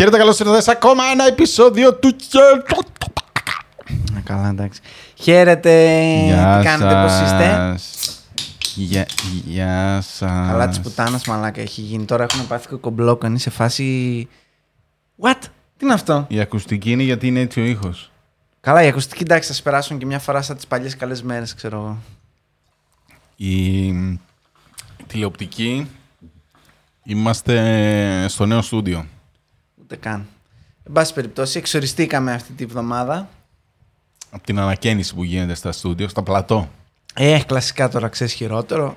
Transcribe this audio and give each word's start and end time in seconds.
Χαίρετε, 0.00 0.18
καλώς 0.18 0.38
ήρθατε 0.38 0.60
σε 0.62 0.70
ακόμα 0.70 1.04
ένα 1.04 1.26
επεισόδιο 1.26 1.94
του 1.94 2.08
Α, 4.16 4.20
Καλά, 4.24 4.48
εντάξει. 4.48 4.80
Χαίρετε. 5.14 5.94
Τι 6.58 6.64
κάνετε, 6.64 7.02
πώς 7.02 7.20
είστε; 7.20 7.78
Γεια, 8.74 9.06
γεια 9.44 10.00
σας. 10.02 10.46
Καλά 10.48 10.68
της 10.68 10.80
πουτάνας 10.80 11.26
μαλάκα 11.26 11.60
έχει 11.60 11.80
γίνει. 11.80 12.04
Τώρα 12.04 12.22
έχουμε 12.22 12.44
πάθει 12.44 12.68
κοκομπλόκο. 12.68 13.26
Είναι 13.26 13.38
σε 13.38 13.50
φάση. 13.50 14.28
What? 15.20 15.38
Τι 15.76 15.84
είναι 15.84 15.92
αυτό; 15.92 16.24
Η 16.28 16.40
ακουστική 16.40 16.90
είναι 16.90 17.02
γιατί 17.02 17.26
είναι 17.26 17.40
έτσι 17.40 17.60
ο 17.60 17.64
ήχος. 17.64 18.10
Καλά, 18.60 18.82
η 18.82 18.86
ακουστική 18.86 19.22
εντάξει 19.22 19.48
θα 19.48 19.54
σε 19.54 19.62
περάσουν 19.62 19.98
και 19.98 20.06
μια 20.06 20.18
φορά 20.18 20.42
σαν 20.42 20.56
τις 20.56 20.66
παλιές 20.66 20.96
καλές 20.96 21.22
μέρες, 21.22 21.54
ξέρω 21.54 21.76
εγώ. 21.76 21.98
Η 23.36 24.18
τηλεοπτική. 25.06 25.90
Είμαστε 27.02 28.28
στο 28.28 28.46
νέο 28.46 28.62
στούντιο. 28.62 29.06
Ούτε 29.90 29.98
καν. 30.08 30.26
Εν 30.86 30.92
πάση 30.92 31.14
περιπτώσει, 31.14 31.58
εξοριστήκαμε 31.58 32.32
αυτή 32.32 32.52
τη 32.52 32.66
βδομάδα. 32.66 33.28
Από 34.30 34.42
την 34.42 34.58
ανακαίνιση 34.58 35.14
που 35.14 35.22
γίνεται 35.24 35.54
στα 35.54 35.72
στούντιο, 35.72 36.08
στα 36.08 36.22
πλατό. 36.22 36.68
Ε, 37.14 37.40
κλασικά 37.46 37.88
τώρα 37.88 38.08
ξέρεις 38.08 38.32
χειρότερο. 38.32 38.96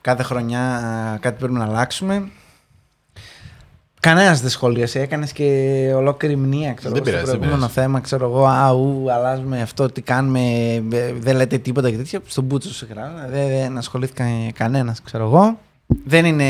Κάθε 0.00 0.22
χρονιά 0.22 0.76
α, 0.76 1.18
κάτι 1.18 1.38
πρέπει 1.38 1.52
να 1.52 1.64
αλλάξουμε. 1.64 2.28
Κανένας 4.00 4.40
δεν 4.40 4.50
σχολίασε. 4.50 5.00
Έκανες 5.00 5.32
και 5.32 5.44
ολόκληρη 5.96 6.36
μνήμα. 6.36 6.72
Ξέρω, 6.72 6.94
Δεν 6.94 7.02
εγώ, 7.02 7.04
στο 7.04 7.04
πειράζει, 7.04 7.24
δεν 7.30 7.38
προηγούμενο 7.38 7.68
θέμα, 7.68 8.00
ξέρω 8.00 8.24
εγώ. 8.26 8.46
Αου, 8.46 9.12
αλλάζουμε 9.12 9.60
αυτό, 9.62 9.88
τι 9.90 10.00
κάνουμε. 10.02 10.40
ε, 10.92 11.12
Δεν 11.12 11.36
λέτε 11.36 11.58
τίποτα 11.58 11.90
και 11.90 11.96
τέτοια. 11.96 12.20
Στον 12.26 12.44
Μπούτσο 12.44 12.74
σε 12.74 12.86
γράμμα. 12.90 13.26
Δεν, 13.28 13.48
δεν 13.48 13.78
ασχολήθηκα 13.78 14.24
κανένας, 14.54 15.02
ξέρω 15.02 15.24
εγώ. 15.24 15.58
Δεν, 16.04 16.24
είναι, 16.24 16.48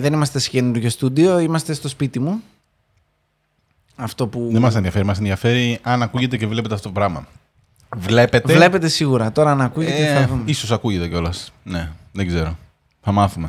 δεν 0.00 0.12
είμαστε 0.12 0.38
σε 0.38 0.50
καινούργιο 0.50 0.90
στούντιο. 0.90 1.38
Είμαστε 1.38 1.72
στο 1.72 1.88
σπίτι 1.88 2.18
μου. 2.20 2.42
Αυτό 3.96 4.26
που. 4.26 4.48
Δεν 4.52 4.60
μας 4.60 4.74
ενδιαφέρει. 4.74 5.04
Μας 5.04 5.18
ενδιαφέρει 5.18 5.78
αν 5.82 6.02
ακούγεται 6.02 6.36
και 6.36 6.46
βλέπετε 6.46 6.74
αυτό 6.74 6.86
το 6.88 6.94
πράγμα. 6.94 7.26
Βλέπετε; 7.96 8.52
Βλέπετε 8.54 8.88
σίγουρα. 8.88 9.32
Τώρα 9.32 9.54
να 9.54 9.64
ακούγεται 9.64 10.06
θα 10.14 10.20
Ε, 10.20 10.26
δούμε. 10.26 10.42
ίσως 10.44 10.72
ακούγεται 10.72 11.08
κιόλας. 11.08 11.52
Ναι, 11.62 11.90
δεν 12.12 12.26
ξέρω. 12.26 12.56
Θα 13.00 13.12
μάθουμε. 13.12 13.48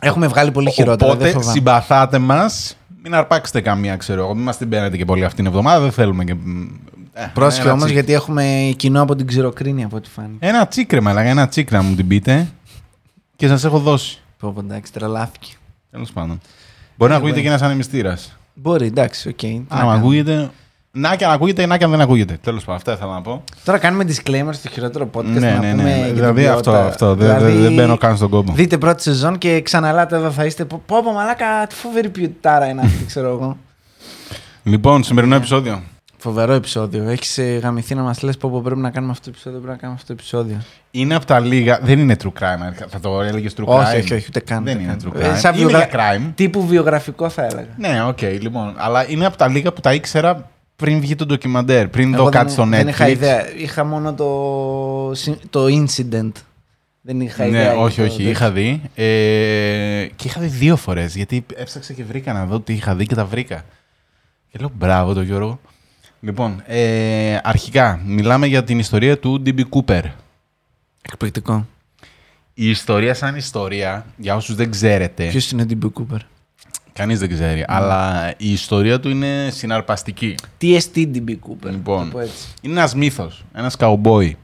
Έχουμε 0.00 0.26
βγάλει 0.26 0.50
πολύ 0.50 0.70
χειρότερα. 0.70 1.10
δεν 1.10 1.20
Οπότε 1.20 1.32
φοβάμαι. 1.32 1.52
συμπαθάτε 1.52 2.18
μας. 2.18 2.76
Μην 3.02 3.14
αρπάξετε 3.14 3.60
καμία, 3.60 3.96
ξέρω 3.96 4.22
εγώ. 4.22 4.34
Μην 4.34 4.44
μας 4.44 4.56
την 4.56 4.68
παίρνετε 4.68 4.96
και 4.96 5.04
πολύ 5.04 5.24
αυτήν 5.24 5.44
την 5.44 5.46
εβδομάδα. 5.46 5.80
Δεν 5.80 5.92
θέλουμε 5.92 6.24
και. 6.24 6.36
Ε, 7.12 7.26
Πρόσεχε 7.34 7.62
ένα 7.62 7.70
όμως 7.72 7.84
τσίκ. 7.84 7.94
γιατί 7.94 8.12
έχουμε 8.12 8.72
κοινό 8.76 9.02
από 9.02 9.14
την 9.16 9.26
ξηροκρίνη 9.26 9.84
από 9.84 9.96
ό,τι 9.96 10.08
φάνηκε. 10.10 10.46
Ένα 10.46 10.66
τσίκρεμα, 10.66 11.10
αλλά 11.10 11.20
ένα 11.22 11.48
τσίκρα 11.48 11.76
να 11.78 11.84
μου 11.84 11.94
την 11.94 12.06
πείτε. 12.08 12.48
Και 13.36 13.48
σας 13.48 13.64
έχω 13.64 13.78
δώσει. 13.78 14.20
Πω, 14.38 14.50
πω, 14.52 14.60
εντάξει, 14.60 14.92
τρελάθηκε. 14.92 15.52
Τέλος 15.90 16.12
πάντων. 16.12 16.40
Μπορεί 16.96 17.10
να 17.10 17.16
Ε, 17.16 17.18
ακούγεται 17.18 17.38
μπορεί. 17.38 17.42
και 17.42 17.48
ένας 17.48 17.62
ανεμιστήρας. 17.62 18.36
Μπορεί, 18.54 18.86
εντάξει, 18.86 19.28
οκ. 19.28 19.36
τι 19.36 19.46
να 19.68 19.76
Αν 19.76 19.78
κάνουμε. 19.78 19.96
ακούγεται. 19.96 20.50
Να 20.94 21.16
και 21.16 21.24
αν 21.24 21.30
ακούγεται, 21.32 21.66
να 21.66 21.76
και 21.76 21.84
αν 21.84 21.90
δεν 21.90 22.00
ακούγεται. 22.00 22.38
Τέλος 22.42 22.60
πάντων, 22.64 22.76
αυτά 22.76 22.92
ήθελα 22.92 23.12
να 23.12 23.20
πω. 23.22 23.44
Τώρα 23.64 23.78
κάνουμε 23.78 24.04
disclaimer 24.08 24.48
στο 24.52 24.68
χειρότερο 24.68 25.10
podcast. 25.14 25.24
ναι, 25.24 25.50
να 25.50 25.58
ναι, 25.58 25.70
πούμε 25.70 25.82
ναι. 25.82 25.96
για 25.96 26.04
την 26.04 26.14
Δηλαδή 26.14 26.46
αυτό, 26.46 26.70
ποιότητα. 26.70 26.86
αυτό. 26.86 27.14
Δεν- 27.14 27.34
Δηλαδή, 27.36 27.52
Δεν 27.52 27.62
δεν 27.62 27.74
μπαίνω 27.74 27.96
καν 27.96 28.16
στον 28.16 28.28
κόπο. 28.28 28.52
Δείτε 28.52 28.78
πρώτη 28.78 29.02
σεζόν 29.02 29.38
και 29.38 29.60
ξαναλάτε 29.62 30.16
εδώ 30.16 30.30
θα 30.30 30.44
είστε. 30.44 30.64
Πω, 30.64 30.82
πω, 30.86 31.02
πω, 31.02 31.12
μαλάκα, 31.12 31.66
τι 31.68 31.74
φοβερή 31.74 32.08
ποιοτάρα 32.08 32.66
είναι 32.68 32.80
αυτή, 32.84 33.04
ξέρω 33.04 33.28
εγώ. 33.28 33.56
Λοιπόν, 34.62 35.02
σημερινό 35.02 35.34
επεισόδιο. 35.34 35.82
Φοβερό 36.22 36.52
επεισόδιο. 36.52 37.08
Έχεις 37.08 37.38
γαμηθεί 37.62 37.94
να 37.94 38.02
μας 38.02 38.22
λες 38.22 38.36
πω, 38.36 38.50
πω 38.50 38.60
πρέπει 38.60 38.80
να 38.80 38.90
κάνουμε 38.90 39.12
αυτό 39.12 39.24
το 39.24 39.30
επεισόδιο, 39.30 39.58
πρέπει 39.58 39.72
να 39.74 39.80
κάνουμε 39.80 39.98
αυτό 40.02 40.14
το 40.14 40.18
επεισόδιο. 40.20 40.56
Είναι 40.90 41.14
από 41.14 41.24
τα 41.26 41.40
λίγα. 41.40 41.80
Δεν 41.82 41.98
είναι 41.98 42.16
true 42.22 42.26
crime. 42.40 42.86
Θα 42.88 43.00
το 43.00 43.20
έλεγες 43.22 43.54
true 43.56 43.64
crime. 43.64 43.66
όχι, 43.78 43.96
όχι, 43.96 44.14
όχι, 44.14 44.24
ούτε 44.28 44.40
καν. 44.40 44.64
Δεν 44.64 44.74
ούτε 44.76 44.82
είναι 44.84 44.96
καν. 45.02 45.12
true 45.12 45.20
Ε, 45.20 45.30
crime. 45.32 45.36
σαν 45.38 45.54
Είναι 45.54 45.66
βιογρα- 45.66 45.88
για 45.90 46.16
crime. 46.28 46.32
Τύπου 46.34 46.66
βιογραφικό 46.66 47.28
θα 47.28 47.44
έλεγα. 47.44 47.68
Ναι, 47.76 48.04
οκ, 48.04 48.20
λοιπόν. 48.22 48.74
Αλλά 48.76 49.10
είναι 49.10 49.26
από 49.26 49.36
τα 49.36 49.48
λίγα 49.48 49.72
που 49.72 49.80
τα 49.80 49.94
ήξερα 49.94 50.50
πριν 50.76 51.00
βγει 51.00 51.14
το 51.14 51.26
ντοκιμαντέρ. 51.26 51.88
Πριν 51.88 52.14
Εγώ 52.14 52.16
δω 52.24 52.30
δεν- 52.30 52.40
κάτι 52.40 52.52
στο 52.52 52.62
Netflix. 52.62 52.68
Δεν 52.70 52.88
είχα 52.88 53.08
ιδέα. 53.08 53.52
Είχα 53.56 53.84
μόνο 53.84 54.14
το, 54.14 54.28
το 55.50 55.64
incident. 55.66 56.32
Δεν 57.00 57.20
είχα 57.20 57.42
Ναι, 57.44 57.48
ιδέα. 57.48 57.76
όχι, 57.76 57.94
για 58.00 58.02
το 58.04 58.08
όχι. 58.12 58.16
τέτοιο. 58.16 58.30
Είχα 58.30 58.50
δει. 58.50 58.82
Ε, 58.94 60.06
και 60.16 60.28
είχα 60.28 60.40
δει 60.40 60.46
δύο 60.46 60.76
φορές. 60.76 61.16
Γιατί 61.16 61.46
έψαξα 61.54 61.92
και 61.92 62.04
βρήκα 62.04 62.32
να 62.32 62.44
δω 62.44 62.60
τι 62.60 62.72
είχα 62.72 62.94
δει 62.94 63.06
και 63.06 63.14
τα 63.14 63.24
βρήκα. 63.24 63.62
Και 64.50 64.58
λέω 64.60 64.70
μπράβο 64.74 65.12
το 65.12 65.22
Γιώργο. 65.22 65.60
Λοιπόν, 66.24 66.62
ε, 66.66 67.38
αρχικά 67.42 68.00
μιλάμε 68.04 68.46
για 68.46 68.64
την 68.64 68.78
ιστορία 68.78 69.18
του 69.18 69.42
DB 69.46 69.60
Cooper. 69.70 70.02
Εκπληκτικό. 71.02 71.66
Η 72.54 72.68
ιστορία 72.68 73.14
σαν 73.14 73.36
ιστορία, 73.36 74.06
για 74.16 74.34
όσους 74.36 74.54
δεν 74.54 74.70
ξέρετε, 74.70 75.26
Ποιος 75.28 75.50
είναι 75.50 75.62
ο 75.62 75.66
DB 75.70 75.84
Cooper. 75.84 76.18
κανείς 76.92 77.18
δεν 77.18 77.28
ξέρει, 77.28 77.64
αλλά 77.68 78.28
η 78.36 78.52
ιστορία 78.52 79.00
του 79.00 79.08
είναι 79.08 79.48
συναρπαστική. 79.52 80.34
TST 80.60 80.94
DB 80.96 81.28
Cooper. 81.30 81.70
Λοιπόν. 81.70 81.98
να 81.98 82.04
το 82.04 82.10
πω 82.10 82.20
έτσι. 82.20 82.48
Είναι 82.60 82.72
ένας 82.74 82.94
μύθος, 82.94 83.44
ένας 83.54 83.76
καουμπόι, 83.76 84.36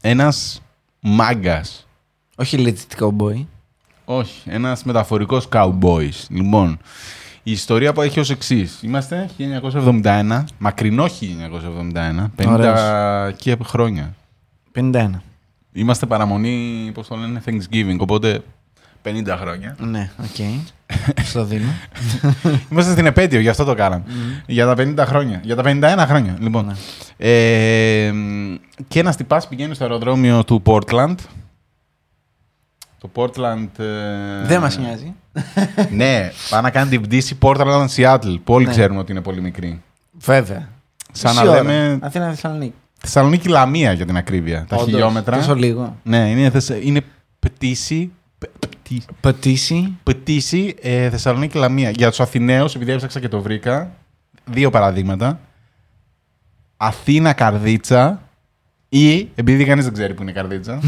ένας 0.00 0.62
μάγκας, 1.00 1.86
Όχι 2.36 2.64
legit 2.66 3.04
cowboy. 3.04 3.44
όχι, 4.04 4.42
ένας 4.50 4.84
μεταφορικός 4.84 5.48
cowboys. 5.52 6.26
Λοιπόν, 6.28 6.78
η 7.46 7.50
ιστορία 7.50 7.92
που 7.92 8.02
έχει 8.02 8.20
ως 8.20 8.30
εξής. 8.30 8.78
Είμαστε 8.82 9.28
1971, 9.38 10.44
μακρινό 10.58 11.04
1971, 11.06 12.30
50 12.36 12.46
Ωραίος. 12.46 12.80
και 13.36 13.56
χρόνια. 13.64 14.14
51. 14.74 15.10
Είμαστε 15.72 16.06
παραμονή, 16.06 16.90
πώς 16.94 17.06
το 17.08 17.16
λένε, 17.16 17.42
Thanksgiving, 17.46 17.96
οπότε 17.98 18.42
50 19.04 19.36
χρόνια. 19.40 19.76
Ναι, 19.80 20.10
οκ. 20.18 20.64
Στο 21.24 21.44
δίνω. 21.44 21.68
Είμαστε 22.70 22.92
στην 22.92 23.06
επέτειο, 23.06 23.40
γι' 23.40 23.48
αυτό 23.48 23.64
το 23.64 23.74
κάναμε. 23.74 24.04
Για 24.46 24.66
τα 24.66 24.74
50 24.78 24.94
χρόνια. 25.06 25.40
Για 25.44 25.56
τα 25.56 25.62
51 25.66 26.04
χρόνια, 26.06 26.36
λοιπόν. 26.40 26.66
Ναι. 26.66 26.74
Ε, 27.16 28.12
μ, 28.12 28.54
και 28.88 29.00
ένας 29.00 29.16
τυπάς 29.16 29.48
πηγαίνει 29.48 29.74
στο 29.74 29.84
αεροδρόμιο 29.84 30.44
του 30.44 30.62
Portland. 30.64 31.14
Το 32.98 33.10
Portland. 33.14 33.68
ε, 33.78 34.46
Δεν 34.46 34.60
μας 34.60 34.78
νοιάζει. 34.78 35.14
Ναι, 35.90 36.30
πάει 36.50 36.62
να 36.62 36.70
κάνει 36.70 36.90
την 36.90 37.00
πτήση 37.00 37.38
Portland 37.40 37.86
Seattle. 37.96 38.36
Που 38.44 38.54
όλοι 38.54 38.64
Ναι. 38.64 38.70
ξέρουμε 38.70 38.98
ότι 38.98 39.12
είναι 39.12 39.20
πολύ 39.20 39.40
μικρή. 39.40 39.82
Βέβαια. 40.12 40.68
Σαν 41.12 41.32
Μισή 41.32 41.44
να 41.44 41.50
ώρα. 41.50 41.62
λέμε 41.62 41.98
Αθήνα 42.02 42.28
Θεσσαλονίκη. 42.30 42.74
Θεσσαλονίκη 42.98 43.48
Λαμία 43.48 43.92
για 43.92 44.06
την 44.06 44.16
ακρίβεια. 44.16 44.64
Τα 44.68 44.76
Όντως, 44.76 44.88
χιλιόμετρα. 44.88 45.36
Τόσο 45.36 45.54
λίγο. 45.54 45.96
Ναι, 46.02 46.30
είναι, 46.30 46.50
θεσ- 46.50 46.78
είναι 46.84 47.00
πτήση. 47.38 48.10
π- 48.38 48.66
πτή- 48.66 49.04
Πατήσει. 49.20 49.98
Πτήση 50.02 50.74
ε, 50.82 51.10
Θεσσαλονίκη 51.10 51.58
Λαμία. 51.58 51.90
Για 51.90 52.08
τους 52.08 52.20
Αθηναίους, 52.20 52.74
επειδή 52.74 52.92
έψαξα 52.92 53.20
και 53.20 53.28
το 53.28 53.40
βρήκα, 53.40 53.90
δύο 54.44 54.70
παραδείγματα. 54.70 55.40
Αθήνα 56.76 57.32
Καρδίτσα 57.32 58.22
ή, 58.88 59.28
επειδή 59.34 59.64
κανείς 59.64 59.84
δεν 59.84 59.92
ξέρει 59.92 60.14
που 60.14 60.22
είναι 60.22 60.30
η 60.30 60.34
Καρδίτσα, 60.34 60.80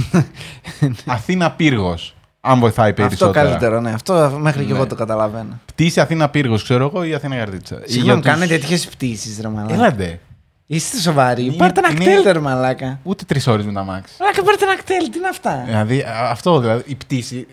Αθήνα 1.07 1.51
Πύργος. 1.53 2.16
Αν 2.47 2.59
βοηθάει 2.59 2.91
Αυτό 2.91 3.03
περισσότερο. 3.03 3.45
καλύτερο, 3.45 3.81
ναι. 3.81 3.91
Αυτό 3.93 4.39
μέχρι 4.41 4.65
και 4.65 4.73
Ναι. 4.73 4.79
εγώ 4.79 4.87
το 4.87 4.95
καταλαβαίνω. 4.95 5.61
Πτήση 5.65 6.01
Αθήνα 6.01 6.29
Πύργος, 6.29 6.63
ξέρω 6.63 6.85
εγώ, 6.85 7.05
ή 7.05 7.15
Αθήνα 7.15 7.37
Καρδίτσα. 7.37 7.81
Συγγνώμη, 7.85 8.05
Για 8.05 8.15
τους- 8.15 8.25
κάνετε 8.41 8.59
τέτοιες 8.59 8.87
πτήσεις, 8.87 9.39
ρε 9.41 9.49
μαλάκα. 9.49 9.75
Έλατε. 9.75 10.21
Είστε 10.67 10.99
σοβαροί. 10.99 11.45
Είναι- 11.45 11.55
Πάρτε 11.57 11.81
ένα 11.85 11.91
είναι- 11.91 12.19
κτέλ, 12.21 12.33
ρε 12.33 12.39
μαλάκα. 12.39 12.99
Ούτε 13.03 13.25
τρεις 13.25 13.47
ώρες 13.47 13.65
με 13.65 13.73
τα 13.73 13.83
μάξι. 13.85 14.15
Μαλάκα, 14.21 14.43
πάρτε 14.43 14.65
ένα 14.65 14.77
κτέλ, 14.77 15.09
τι 15.11 15.19
είναι 15.19 15.29
αυτά; 15.29 15.63
Δηλαδή, 15.67 16.01
α- 16.01 16.29
αυτό 16.31 16.61
δηλαδή, 16.61 16.83
η 16.87 16.95
πτήση. 16.95 17.47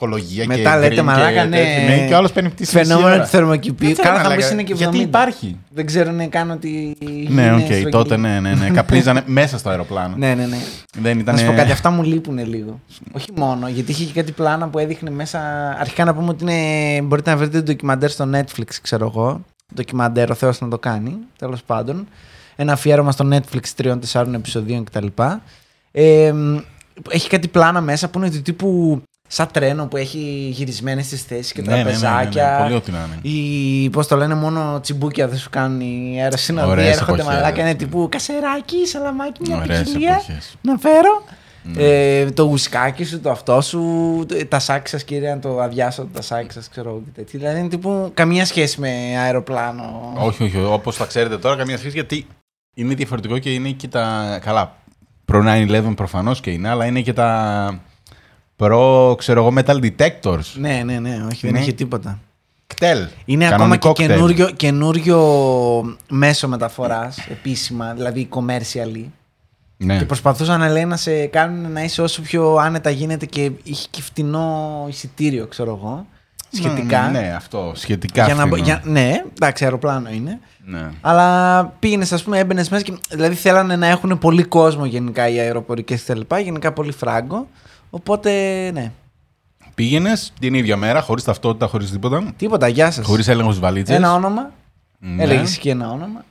Οικολογία 0.00 0.44
Μετά 0.46 0.72
και 0.72 0.78
λέτε, 0.78 1.00
green 1.00 1.04
μαλάκα, 1.04 1.30
και, 1.42 1.48
ναι. 1.48 1.56
τέτοιο, 1.56 1.88
ναι, 1.88 2.06
και 2.06 2.14
ο 2.14 2.16
άλλος 2.16 2.32
παίρνει 2.32 2.48
πτήση. 2.48 2.76
μισή 2.76 2.88
Φαινόμενο 2.88 3.14
ώρα. 3.14 3.22
του 3.22 3.28
θερμοκηπίου. 3.28 3.86
Δεν 3.86 3.92
ξέρω 3.96 4.08
Καλά, 4.08 4.22
να 4.22 4.28
θα 4.28 4.34
μου 4.34 4.40
λέγα, 4.40 4.52
είναι 4.52 4.62
και 4.62 4.72
70. 4.74 4.76
Γιατί 4.76 4.98
υπάρχει; 4.98 5.58
Δεν 5.68 5.86
ξέρουν 5.86 6.28
καν 6.28 6.50
ότι. 6.50 6.96
Ναι, 7.28 7.42
είναι 7.42 7.54
οκ, 7.54 7.60
στρογγυλή. 7.60 7.90
τότε 7.90 8.16
ναι, 8.16 8.40
ναι, 8.40 8.54
ναι. 8.54 8.70
Καπνίζανε 8.76 9.22
μέσα 9.26 9.58
στο 9.58 9.70
αεροπλάνο. 9.70 10.14
Ναι, 10.16 10.34
ναι, 10.34 10.46
ναι. 10.46 10.56
Δεν 10.98 11.18
ήταν. 11.18 11.34
Να 11.34 11.40
σου 11.40 11.46
πω 11.46 11.52
κάτι, 11.52 11.72
αυτά 11.72 11.90
μου 11.90 12.02
λείπουν 12.02 12.46
λίγο. 12.46 12.80
Όχι 13.12 13.28
μόνο, 13.36 13.68
γιατί 13.68 13.90
είχε 13.90 14.04
και 14.04 14.12
κάτι 14.12 14.32
πλάνα 14.32 14.68
που 14.68 14.78
έδειχνε 14.78 15.10
μέσα. 15.10 15.40
Αρχικά 15.80 16.04
να 16.04 16.14
πούμε 16.14 16.28
ότι 16.28 16.44
είναι... 16.44 17.02
μπορείτε 17.02 17.30
να 17.30 17.36
βρείτε 17.36 17.58
το 17.58 17.64
ντοκιμαντέρ 17.64 18.10
στο 18.10 18.30
Netflix, 18.34 18.74
ξέρω 18.82 19.06
εγώ. 19.14 19.44
Ντοκιμαντέρ, 19.74 20.30
ο 20.30 20.34
Θεός 20.34 20.60
να 20.60 20.68
το 20.68 20.78
κάνει, 20.78 21.16
τέλος 21.38 21.62
πάντων. 21.62 22.06
Ένα 22.56 22.72
αφιέρωμα 22.72 23.12
στο 23.12 23.28
Netflix 23.32 23.66
τριών-τεσσάρων 23.76 24.34
επεισοδίων 24.34 24.84
κτλ. 24.84 25.06
Ε, 25.92 26.32
μ, 26.32 26.56
έχει 27.08 27.28
κάτι 27.28 27.48
πλάνα 27.48 27.80
μέσα 27.80 28.08
που 28.08 28.18
είναι 28.18 28.30
του 28.30 28.42
τύπου 28.42 29.02
σαν 29.32 29.48
τρένο 29.52 29.86
που 29.86 29.96
έχει 29.96 30.48
γυρισμένες 30.52 31.08
τις 31.08 31.16
θέσεις 31.16 31.52
και 31.52 31.62
Ναι, 31.62 31.68
ναι, 31.68 31.76
ναι, 31.76 31.82
ναι, 31.82 31.90
ναι, 31.90 31.98
τραπεζάκια. 31.98 32.58
Πολύ 32.62 32.74
ό,τι 32.74 32.90
να 32.90 32.98
είναι. 32.98 33.34
Ή 33.36 33.90
πώς 33.90 34.06
το 34.06 34.16
λένε, 34.16 34.34
μόνο 34.34 34.80
τσιμπούκια 34.82 35.28
δεν 35.28 35.38
σου 35.38 35.50
κάνουν 35.50 35.80
οι 35.80 36.18
αεροσύνοδοι. 36.22 36.70
Ωραίες 36.70 36.96
Έρχονται 36.96 37.20
εποχές. 37.20 37.38
μαλάκα, 37.40 37.60
είναι 37.60 37.74
τύπου 37.74 38.08
κασεράκι, 38.10 38.86
σαλαμάκι, 38.86 39.40
μια 39.46 39.56
Ωραίες 39.56 39.82
ποικιλία 39.82 40.10
εποχές. 40.12 40.56
να 40.62 40.76
φέρω. 40.78 41.22
Ναι. 41.62 41.82
Ε, 41.82 42.30
το 42.30 42.42
ουσκάκι 42.42 43.04
σου, 43.04 43.20
το 43.20 43.30
αυτό 43.30 43.60
σου, 43.60 43.80
το- 44.28 44.46
τα 44.46 44.58
σάκη 44.58 44.88
σα, 44.88 44.98
κύριε, 44.98 45.30
να 45.34 45.38
το 45.38 45.60
αδειάσω, 45.60 46.08
τα 46.12 46.22
σάκη 46.22 46.52
σα, 46.52 46.60
ξέρω 46.60 46.88
εγώ 46.88 47.02
και 47.04 47.10
τέτοια. 47.20 47.38
Δηλαδή 47.38 47.58
είναι 47.58 47.68
τύπου 47.68 48.10
καμία 48.14 48.44
σχέση 48.46 48.80
με 48.80 48.88
αεροπλάνο. 49.18 50.12
Όχι, 50.16 50.42
όχι, 50.44 50.56
όπως 50.64 50.96
τα 50.96 51.04
ξέρετε 51.06 51.38
τώρα, 51.38 51.56
καμία 51.56 51.78
σχέση 51.78 51.94
γιατί 51.94 52.26
είναι 52.74 52.94
διαφορετικό 52.94 53.38
και 53.38 53.52
είναι 53.54 53.70
και 53.70 53.88
τα. 53.88 54.38
Καλά, 54.44 54.74
προ 55.24 55.42
9-11 55.46 55.92
προφανώς 55.96 56.40
και 56.40 56.50
είναι, 56.50 56.68
αλλά 56.68 56.84
είναι 56.86 57.00
και 57.00 57.12
τα 57.12 57.80
προ, 58.64 59.14
ξέρω 59.18 59.40
εγώ, 59.46 59.52
metal 59.64 59.90
detectors. 59.90 60.44
Ναι, 60.54 60.82
ναι, 60.84 60.98
ναι, 60.98 61.24
όχι, 61.30 61.40
δεν 61.46 61.52
Ναι. 61.52 61.58
είχε 61.60 61.72
τίποτα. 61.72 62.18
Κτέλ. 62.66 63.06
Είναι 63.24 63.48
Κανονικό 63.48 63.88
ακόμα 63.88 63.92
και 63.94 64.04
κτέλ. 64.04 64.16
καινούριο, 64.16 64.50
καινούριο 64.50 65.18
μέσο 66.08 66.48
μεταφοράς 66.48 67.18
επίσημα, 67.30 67.92
δηλαδή 67.94 68.28
commercially. 68.30 69.04
Ναι. 69.76 69.98
Και 69.98 70.04
προσπαθούσαν 70.04 70.60
να 70.60 70.68
λέει 70.68 70.84
να 70.84 70.96
σε 70.96 71.26
κάνουν 71.26 71.72
να 71.72 71.82
είσαι 71.82 72.02
όσο 72.02 72.22
πιο 72.22 72.54
άνετα 72.54 72.90
γίνεται 72.90 73.26
και 73.26 73.50
είχε 73.62 73.86
και 73.90 74.02
φτηνό 74.02 74.84
εισιτήριο, 74.88 75.46
ξέρω 75.46 75.78
εγώ. 75.80 76.06
Σχετικά. 76.52 77.08
Ναι, 77.08 77.32
αυτό. 77.36 77.72
Σχετικά. 77.74 78.24
για 78.24 78.34
να, 78.34 78.46
μπο- 78.46 78.56
φθηνό. 78.56 78.66
για, 78.66 78.82
ναι, 78.92 79.12
εντάξει, 79.34 79.64
αεροπλάνο 79.64 80.10
είναι. 80.10 80.38
Ναι. 80.64 80.88
Αλλά 81.00 81.64
πήγαινες, 81.78 82.12
ας 82.12 82.22
πούμε, 82.22 82.38
έμπαινες 82.38 82.68
μέσα 82.68 82.82
και. 82.82 82.92
Δηλαδή 83.10 83.34
θέλανε 83.34 83.76
να 83.76 83.86
έχουν 83.86 84.18
πολύ 84.18 84.42
κόσμο 84.42 84.84
γενικά 84.86 85.28
οι 85.28 85.38
αεροπορικές 85.38 86.02
κτλ. 86.04 86.20
Γενικά 86.42 86.72
πολύ 86.72 86.92
φράγκο. 86.92 87.46
Οπότε, 87.90 88.30
ναι. 88.72 88.92
Πήγαινες 89.74 90.32
την 90.40 90.54
ίδια 90.54 90.76
μέρα, 90.76 91.00
χωρίς 91.00 91.24
ταυτότητα, 91.24 91.66
χωρίς 91.66 91.90
τίποτα; 91.90 92.32
Τίποτα, 92.36 92.68
γεια 92.68 92.90
σας. 92.90 93.06
Χωρίς 93.06 93.28
έλεγχος 93.28 93.54
στις 93.54 93.64
βαλίτσες; 93.66 93.96
Ένα 93.96 94.14
όνομα. 94.14 94.50
Ναι. 94.98 95.22
Έλεγες 95.22 95.58
και 95.58 95.70
ένα 95.70 95.90
όνομα. 95.90 96.24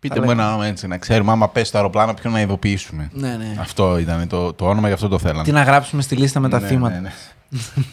Πείτε 0.00 0.14
Αλλά- 0.14 0.24
μου 0.24 0.30
ένα 0.30 0.48
όνομα 0.48 0.66
έτσι, 0.66 0.86
να 0.86 0.98
ξέρουμε 0.98 1.32
άμα 1.32 1.48
πέσει 1.48 1.70
το 1.72 1.78
αεροπλάνο, 1.78 2.14
ποιον 2.14 2.32
να 2.32 2.40
ειδοποιήσουμε. 2.40 3.10
Ναι, 3.12 3.28
ναι. 3.28 3.56
Αυτό 3.60 3.98
ήταν 3.98 4.28
το, 4.28 4.52
το 4.52 4.64
όνομα, 4.68 4.86
γι' 4.88 4.94
αυτό 4.94 5.08
το 5.08 5.18
θέλανε. 5.18 5.42
Τι 5.42 5.52
να 5.52 5.62
γράψουμε 5.62 6.02
στη 6.02 6.16
λίστα 6.16 6.40
με 6.40 6.48
τα 6.48 6.60
Ναι, 6.60 6.66
θύματα. 6.66 6.94
ναι, 6.94 7.00
ναι. 7.00 7.10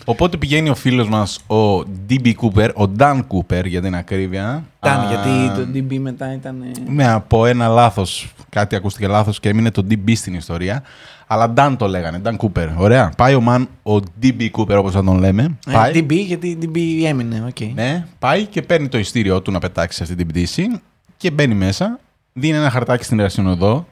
Οπότε 0.05 0.37
πηγαίνει 0.37 0.69
ο 0.69 0.75
φίλος 0.75 1.09
μας, 1.09 1.37
ο 1.47 1.79
DB 2.09 2.33
Cooper, 2.41 2.69
ο 2.75 2.91
Dan 2.97 3.19
Cooper 3.27 3.65
για 3.65 3.81
την 3.81 3.95
ακρίβεια. 3.95 4.63
Ήταν, 4.83 4.99
Α, 4.99 5.05
γιατί 5.07 5.59
το 5.61 5.67
DB 5.73 5.97
μετά 5.99 6.33
ήταν. 6.33 6.61
ε, 6.61 6.91
Ναι, 6.91 7.07
από 7.11 7.45
ένα 7.45 7.67
λάθος. 7.67 8.33
Κάτι 8.49 8.75
ακούστηκε 8.75 9.07
λάθος 9.07 9.39
και 9.39 9.49
έμεινε 9.49 9.71
το 9.71 9.85
DB 9.89 10.15
στην 10.15 10.33
ιστορία. 10.33 10.83
Αλλά 11.27 11.53
Dan 11.57 11.75
το 11.77 11.87
λέγανε, 11.87 12.21
Dan 12.25 12.35
Cooper. 12.37 12.67
Ωραία. 12.77 13.11
Πάει 13.17 13.33
ο 13.33 13.43
man, 13.47 13.65
ο 13.83 13.95
DB 14.23 14.49
Cooper 14.57 14.75
όπως 14.77 14.91
θα 14.91 15.03
τον 15.03 15.17
λέμε. 15.19 15.57
ε, 15.67 15.71
πάει, 15.71 15.91
DB, 15.95 16.11
γιατί 16.25 16.57
DB 16.61 16.77
έμεινε, 17.05 17.43
οκ. 17.47 17.59
ναι, 17.75 18.05
πάει 18.19 18.45
και 18.45 18.61
παίρνει 18.61 18.87
το 18.87 18.97
εισιτήριό 18.97 19.41
του 19.41 19.51
να 19.51 19.59
πετάξει 19.59 19.97
σε 19.97 20.03
αυτή 20.03 20.15
την 20.15 20.27
πτήση 20.27 20.81
και 21.23 21.31
μπαίνει 21.31 21.53
μέσα. 21.55 21.99
Δίνει 22.33 22.57
ένα 22.57 22.69
χαρτάκι 22.69 23.03
στην 23.03 23.19
αεροσυνοδό. 23.19 23.87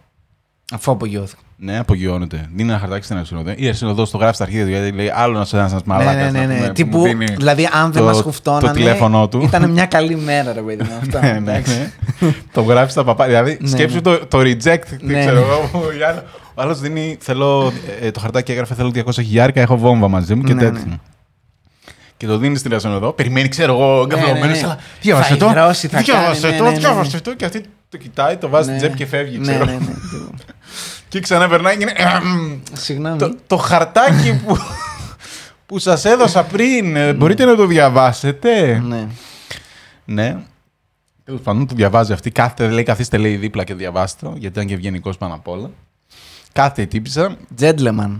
Αφού 0.73 0.91
απογειώθηκε. 0.91 1.41
Ναι, 1.57 1.79
απογειώνεται. 1.79 2.49
Δίνει 2.55 2.69
ένα 2.69 2.79
χαρτάκι 2.79 3.03
στην 3.03 3.15
αεροσυνοδό. 3.15 3.51
Η 3.55 3.65
αεροσυνοδό 3.65 4.05
το 4.07 4.17
γράφει 4.17 4.35
στα 4.35 4.43
αρχίδια 4.43 4.65
του 4.65 4.71
γιατί 4.71 4.91
λέει 4.91 5.11
άλλο 5.15 5.37
να 5.37 5.45
σε 5.45 5.57
ένα 5.57 5.81
μαλάκα. 5.85 6.13
ναι, 6.13 6.29
ναι, 6.39 6.45
ναι, 6.45 6.59
ναι. 6.59 6.69
Τύπου, 6.69 7.03
δηλαδή, 7.37 7.69
αν 7.71 7.91
δεν 7.91 8.01
το- 8.01 8.07
μας 8.07 8.17
το 8.17 8.23
χουφτώνανε. 8.23 8.71
τηλέφωνό 8.73 9.27
του. 9.27 9.41
Ήταν 9.41 9.69
μια 9.71 9.85
καλή 9.85 10.15
μέρα, 10.15 10.53
ρε 10.53 10.61
παιδί 10.61 10.83
μου. 10.83 10.89
Αυτά. 11.01 11.19
ναι, 11.25 11.31
ναι, 11.31 11.37
εντάξει. 11.37 11.91
ναι. 12.19 12.33
το 12.51 12.61
γράφει 12.61 12.91
στα 12.91 13.03
παπάρια. 13.03 13.43
Δηλαδή, 13.43 13.61
Ναι, 13.61 13.69
σκέψου 13.69 13.95
ναι. 13.95 14.01
το, 14.01 14.25
το 14.25 14.37
reject. 14.39 14.63
Ναι, 14.63 15.13
Δεν 15.13 15.19
ξέρω 15.19 15.39
ναι. 15.39 15.45
εγώ. 15.45 15.69
που 15.71 15.79
η 15.99 16.03
άλλη- 16.03 16.21
Ο 16.55 16.61
άλλος 16.61 16.79
δίνει. 16.79 17.17
Θέλω, 17.19 17.71
ε, 18.01 18.11
το 18.11 18.19
χαρτάκι 18.19 18.51
έγραφε 18.51 18.75
θέλω 18.75 18.91
200 18.95 19.11
χιλιάρικα, 19.13 19.61
έχω 19.61 19.77
βόμβα 19.77 20.07
μαζί 20.07 20.35
μου 20.35 20.43
και 20.43 20.53
Ναι, 20.53 20.61
τέτοιο. 20.61 20.99
Ναι. 22.25 22.31
Και 22.31 22.37
το 22.37 22.37
δίνεις 22.37 22.59
στην 22.59 22.71
Ερασινοδό. 22.71 23.11
Περιμένει, 23.13 23.47
ξέρω 23.47 23.73
εγώ, 23.73 24.05
Ναι, 24.05 24.13
εγκαυλωμένο. 24.13 24.45
ναι, 24.45 24.51
ναι. 24.51 24.63
Αλλά 24.63 24.77
διάβασε 25.01 25.29
Θα 25.33 25.37
το. 25.37 25.45
υδρώσει, 25.49 25.87
θα 25.87 25.99
Διάβασε 26.01 26.41
κάνει, 26.41 26.57
το, 26.57 26.63
ναι, 26.63 26.69
ναι, 26.69 26.75
ναι, 26.75 26.79
διάβασε 26.81 27.15
ναι. 27.15 27.21
το. 27.21 27.35
Και 27.35 27.45
αυτή 27.45 27.63
το 27.89 27.97
κοιτάει, 27.97 28.37
το 28.37 28.49
βάζει 28.49 28.63
στην 28.63 28.73
Ναι. 28.73 28.79
τσέπη 28.81 28.97
και 28.97 29.05
φεύγει. 29.05 29.37
Ναι, 29.37 29.43
ξέρω. 29.51 29.65
ναι, 29.65 29.71
ναι. 29.71 29.93
Και 31.07 31.19
ξανά 31.19 31.47
περνάει 31.47 31.77
και 31.77 31.83
είναι. 31.83 31.93
«Εμ, 31.95 32.59
Συγγνώμη. 32.73 33.17
το, 33.17 33.35
το 33.47 33.57
χαρτάκι 33.57 34.41
που, 34.45 34.57
που 35.65 35.79
σας 35.79 36.05
έδωσα 36.05 36.43
πριν, 36.43 36.95
ε, 36.95 37.13
μπορείτε 37.13 37.45
να 37.45 37.55
το 37.55 37.65
διαβάσετε. 37.65 38.81
Ναι. 38.85 39.07
Ναι. 40.05 40.37
Τέλος 41.25 41.41
πάντων, 41.41 41.67
το 41.67 41.75
διαβάζει 41.75 42.13
αυτή. 42.13 42.31
Κάθεται, 42.31 42.67
λέει, 42.69 42.83
καθίστε 42.83 43.17
λέει 43.17 43.35
δίπλα 43.35 43.63
και 43.63 43.73
διαβάστε 43.73 44.25
το, 44.25 44.31
γιατί 44.31 44.47
ήταν 44.47 44.65
και 44.67 44.73
ευγενικός 44.73 45.17
πάνω 45.17 45.33
απ' 45.33 45.47
όλα. 45.47 45.69
Κάθεται 46.51 46.81
η 46.81 46.87
τύπησα. 46.87 47.35
Gentleman. 47.59 48.19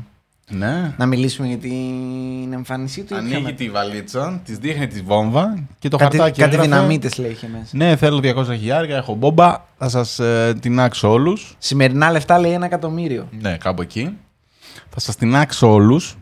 Ναι. 0.51 0.94
Να 0.98 1.06
μιλήσουμε 1.06 1.48
για 1.48 1.57
την 1.57 2.53
εμφάνισή 2.53 3.03
του. 3.03 3.13
ή 3.13 3.18
Ανοίγει 3.18 3.42
ποια- 3.42 3.53
τη 3.53 3.69
βαλίτσα, 3.69 4.42
της 4.45 4.57
δείχνει 4.57 4.88
τη 4.88 5.01
βόμβα 5.01 5.63
και 5.80 5.89
το 5.89 5.98
Κάτι, 5.98 6.18
χαρτάκι. 6.18 6.39
κάτι 6.42 6.53
έγραφε, 6.53 6.69
δυναμίτες 6.75 7.18
λέει 7.18 7.31
είχε 7.31 7.48
μέσα. 7.48 7.69
Ναι, 7.71 7.95
θέλω 7.95 8.19
200 8.19 8.45
χιλιάρια, 8.45 8.95
έχω 8.98 9.13
μπόμπα, 9.15 9.65
θα 9.77 9.89
σας 9.89 10.19
ε, 10.19 10.53
τεινάξω 10.62 11.12
όλους. 11.12 11.56
Σημερινά 11.57 12.12
λεφτά 12.12 12.39
λέει 12.39 12.51
ένα 12.51 12.65
εκατομμύριο. 12.65 13.27
Ναι, 13.42 13.57
κάπου 13.57 13.81
εκεί. 13.81 14.18
Θα 14.89 15.00
σας 15.00 15.15
τεινάξω 15.15 15.71
όλους. 15.71 16.15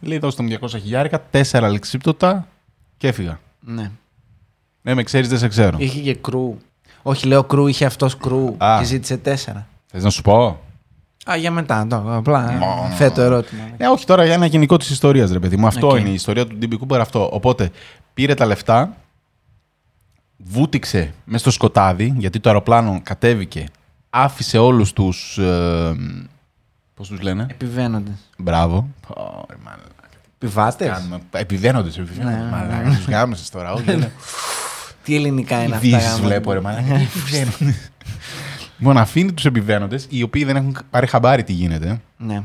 Λέει, 0.00 0.18
δώστε 0.18 0.42
μου 0.42 0.48
200 0.48 0.68
χιλιάρικα, 0.80 1.22
4 1.30 1.68
λεξίπτωτα 1.70 2.48
και 2.96 3.08
έφυγα. 3.08 3.40
Ναι. 3.60 3.90
Ναι, 4.82 4.94
με 4.94 5.02
ξέρεις, 5.02 5.28
δεν 5.28 5.38
σε 5.38 5.48
ξέρω. 5.48 5.76
Είχε 5.80 6.00
και 6.00 6.14
crew. 6.14 6.56
Όχι, 7.02 7.26
λέω 7.26 7.44
crew, 7.44 7.66
είχε 7.66 7.84
αυτός 7.84 8.16
crew. 8.16 8.54
Α. 8.58 8.76
Και 8.78 8.84
ζήτησε 8.84 9.16
τέσσερα. 9.16 9.66
Θες 9.86 10.02
να 10.02 10.10
σου 10.10 10.22
πω; 10.22 10.60
Α, 11.30 11.36
για 11.36 11.50
μετά. 11.50 11.86
Το, 11.86 12.04
απλά 12.16 12.52
Μ. 12.52 12.94
θέτω 12.96 13.20
ερώτημα. 13.20 13.62
Ε, 13.76 13.86
όχι 13.86 14.06
τώρα 14.06 14.24
για 14.24 14.34
ένα 14.34 14.46
γενικό 14.46 14.76
της 14.76 14.90
ιστορίας, 14.90 15.30
ρε 15.30 15.38
παιδί 15.38 15.56
μου. 15.56 15.66
Αυτό 15.66 15.88
Οκ. 15.88 15.98
είναι 15.98 16.08
η 16.08 16.14
ιστορία 16.14 16.46
του 16.46 16.58
DB 16.62 16.72
Cooper. 16.74 16.98
Αυτό. 17.00 17.28
Οπότε 17.32 17.70
πήρε 18.14 18.34
τα 18.34 18.46
λεφτά, 18.46 18.96
βούτηξε 20.36 21.12
μέσα 21.24 21.38
στο 21.38 21.50
σκοτάδι, 21.50 22.14
γιατί 22.16 22.40
το 22.40 22.48
αεροπλάνο 22.48 23.00
κατέβηκε, 23.02 23.64
άφησε 24.10 24.58
όλους 24.58 24.92
τους. 24.92 25.38
Ε, 25.38 25.94
Πώς 26.94 27.08
τους 27.08 27.20
λένε, 27.20 27.46
Επιβαίνοντες. 27.50 28.14
Μπράβο. 28.38 28.88
Πω, 29.08 29.46
ρε, 29.50 29.56
μαλάκα. 29.64 29.82
Επιβάτες; 30.40 30.88
Κάνουμε. 30.88 31.18
Επιβαίνοντες, 31.30 31.98
επιβαίνοντες. 31.98 32.36
Ναι, 32.38 32.44
ναι, 32.44 32.50
Μαλάκα, 32.50 32.88
τους 32.96 33.06
γάμισες 33.08 33.50
τώρα. 33.50 33.72
Όχι, 33.72 33.92
είναι. 33.92 34.12
Τι 35.04 35.16
ελληνικά 35.16 35.62
είναι 35.62 35.74
αυτά. 35.74 35.86
Ειδήσει 35.86 36.06
γάμο. 36.08 36.22
βλέπω, 36.24 36.52
ρε 36.52 36.60
μαλάκα. 36.60 37.00
Τι 38.78 38.84
επιβαίνοντες. 38.84 38.88
Λοιπόν, 38.88 38.96
αφήνει 38.98 39.32
τους 39.32 39.44
επιβαίνοντες, 39.44 40.06
οι 40.10 40.22
οποίοι 40.22 40.44
δεν 40.44 40.56
έχουν 40.56 40.76
πάρει 40.90 41.06
χαμπάρι 41.06 41.42
τι 41.44 41.52
γίνεται. 41.52 42.00
Ναι. 42.16 42.42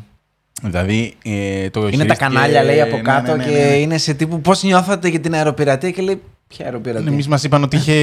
Δηλαδή, 0.62 1.13
ε, 1.24 1.69
το 1.69 1.80
Είναι 1.80 1.89
τα 1.89 1.95
χειρίστηκε- 1.97 2.13
κανάλια, 2.15 2.63
λέει, 2.63 2.81
από 2.81 2.95
ναι, 2.95 3.01
κάτω 3.01 3.35
ναι, 3.35 3.44
ναι, 3.44 3.51
και 3.51 3.57
ναι. 3.57 3.75
είναι 3.75 3.97
σε 3.97 4.13
τύπου 4.13 4.41
πώς 4.41 4.63
νιώθατε 4.63 5.07
για 5.07 5.19
την 5.19 5.33
αεροπειρατεία 5.33 5.91
και 5.91 6.01
λέει. 6.01 6.21
Ποια 6.47 6.65
αεροπειρατεία; 6.65 7.12
Εμείς 7.12 7.27
μας 7.27 7.44
είπαν 7.44 7.63
ότι 7.63 7.75
είχε, 7.75 7.94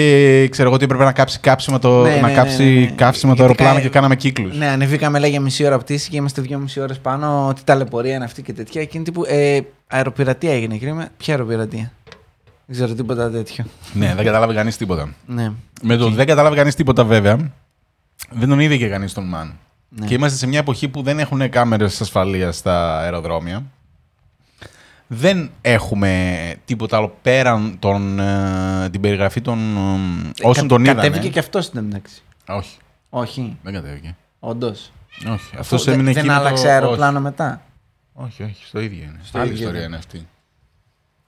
ξέρω 0.48 0.66
εγώ, 0.66 0.74
ότι 0.74 0.84
έπρεπε 0.84 1.04
να 1.04 1.12
κάψει, 1.12 1.38
κάψιμα 1.40 1.78
το, 1.78 2.02
Ναι, 2.02 2.16
να 2.16 2.28
ναι, 2.28 2.34
κάψει 2.34 2.62
ναι, 2.64 2.70
ναι, 2.70 2.80
ναι. 2.80 2.86
καύσιμο 2.86 3.34
το 3.34 3.36
Γιατί 3.36 3.42
αεροπλάνο 3.42 3.74
κα- 3.74 3.80
και 3.80 3.88
κάναμε 3.88 4.16
κύκλους. 4.16 4.56
Ναι, 4.58 4.66
ανεβήκαμε 4.68 5.18
λέει 5.18 5.30
για 5.30 5.40
μισή 5.40 5.64
ώρα 5.66 5.78
πτήση 5.78 6.10
και 6.10 6.16
είμαστε 6.16 6.42
δυόμιση 6.42 6.80
ώρες 6.80 6.98
πάνω. 6.98 7.52
Τι 7.56 7.60
ταλαιπωρία 7.64 8.14
είναι 8.14 8.24
αυτή 8.24 8.42
και 8.42 8.52
τέτοια. 8.52 8.80
Εκείνη 8.80 9.04
τύπου. 9.04 9.24
Ε, 9.28 9.60
αεροπειρατεία 9.86 10.52
έγινε. 10.52 10.76
Και 10.76 10.86
λέμε, 10.86 11.08
ποια 11.16 11.34
αεροπειρατεία; 11.34 11.92
Δεν 12.66 12.76
ξέρω 12.76 12.94
τίποτα 12.94 13.30
τέτοιο. 13.30 13.64
Ναι, 13.92 14.12
δεν 14.16 14.24
κατάλαβε 14.24 14.54
κανείς 14.54 14.76
τίποτα. 14.76 15.08
Ναι. 15.26 15.52
Με 15.82 15.96
το 15.96 16.10
δεν 16.10 16.26
κατάλαβε 16.26 16.56
κανείς 16.56 16.74
τίποτα, 16.74 17.04
βέβαια, 17.04 17.36
δεν 18.31 18.49
τον 18.49 18.61
είδε 18.61 18.76
και 18.76 18.88
κανείς 18.88 19.12
τον 19.12 19.25
Μαν. 19.28 19.58
Ναι. 19.88 20.06
Και 20.06 20.14
είμαστε 20.14 20.38
σε 20.38 20.46
μια 20.46 20.58
εποχή 20.58 20.88
που 20.88 21.02
δεν 21.02 21.19
έχουν 21.19 21.49
κάμερες 21.50 22.00
ασφαλείας 22.00 22.56
στα 22.56 22.99
αεροδρόμια. 22.99 23.64
Δεν 25.06 25.50
έχουμε 25.61 26.55
τίποτα 26.64 26.96
άλλο 26.96 27.17
πέραν 27.22 27.76
τον, 27.78 28.19
ε, 28.19 28.88
την 28.90 29.00
περιγραφή 29.00 29.40
των 29.40 29.58
ε, 29.76 30.31
όσων 30.42 30.68
τον 30.68 30.85
είδαν. 30.85 30.97
Κατέβηκε 30.97 31.28
και 31.28 31.38
αυτός 31.38 31.64
στην 31.64 31.78
εντάξει. 31.78 32.23
Όχι, 32.49 32.76
Όχι. 33.11 33.56
δεν 33.62 33.73
κατέβηκε. 33.73 34.16
Όντως. 34.38 34.92
Όχι. 35.33 35.56
Αυτό 35.59 35.76
έμεινε 35.87 36.12
δεν 36.12 36.16
εκείνο 36.16 36.33
το- 36.35 36.40
άλλαξε 36.40 36.71
αεροπλάνο 36.71 37.21
μετά; 37.21 37.62
Όχι, 38.12 38.42
όχι, 38.42 38.64
στο 38.66 38.80
ίδιο 38.80 39.02
είναι. 39.02 39.18
Στο 39.23 39.38
Άλλη 39.38 39.47
ίδιο 39.50 39.59
ιστορία 39.61 39.78
είναι. 39.80 39.88
είναι 39.88 39.97
αυτή. 39.97 40.26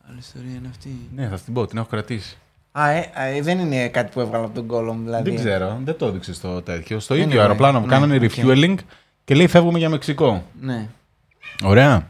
Άλλη 0.09 0.19
ιστορία 0.19 0.55
είναι 0.57 0.69
αυτή. 0.71 0.97
Ναι, 1.15 1.29
θα 1.29 1.39
την 1.39 1.55
πω, 1.55 1.67
την 1.67 1.79
έχω 1.79 1.87
κρατήσει. 1.87 2.37
Α, 2.73 2.89
ε, 2.91 3.11
α, 3.15 3.23
ε, 3.23 3.41
δεν 3.43 3.59
είναι 3.59 3.89
κάτι 3.89 4.11
που 4.13 4.21
έβγαλα 4.21 4.45
από 4.45 4.55
τον 4.55 4.67
κώλο 4.67 4.93
μου. 4.93 5.05
Δηλαδή. 5.05 5.31
Δεν 5.31 5.39
ξέρω, 5.39 5.81
δεν 5.85 5.97
το 5.97 6.07
έδειξες 6.07 6.37
στο 6.37 6.63
τέτοιο. 6.63 7.01
Στο 7.01 7.15
Anyway, 7.15 7.19
ίδιο 7.19 7.41
αεροπλάνο 7.41 7.81
που 7.81 7.87
ναι, 7.87 7.93
κάνανε 7.93 8.15
οκ. 8.17 8.23
refueling 8.23 8.75
και 9.25 9.35
λέει 9.35 9.47
φεύγουμε 9.47 9.79
για 9.79 9.89
Μεξικό. 9.89 10.45
Ναι. 10.61 10.89
Ωραία. 11.65 12.09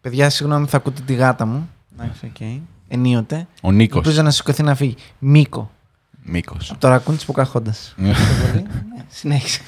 Παιδιά, 0.00 0.30
συγγνώμη, 0.30 0.66
θα 0.66 0.76
ακούτε 0.76 1.02
τη 1.06 1.14
γάτα 1.14 1.46
μου. 1.46 1.70
Εντάξει, 1.98 2.26
οκ. 2.26 2.48
Ενίοτε. 2.88 3.46
Ο 3.62 3.72
Νίκος. 3.72 3.96
Ελπίζω 3.98 4.22
να 4.22 4.30
σηκωθεί 4.30 4.62
να 4.62 4.74
φύγει. 4.74 4.94
Μίκο. 5.18 5.70
Μίκος. 6.22 6.70
Από 6.70 6.80
το 6.80 6.88
ρακούν 6.88 7.14
της 7.14 7.24
Ποκαχόντα. 7.24 7.74
ναι, 7.96 8.12
συνέχισε. 9.08 9.60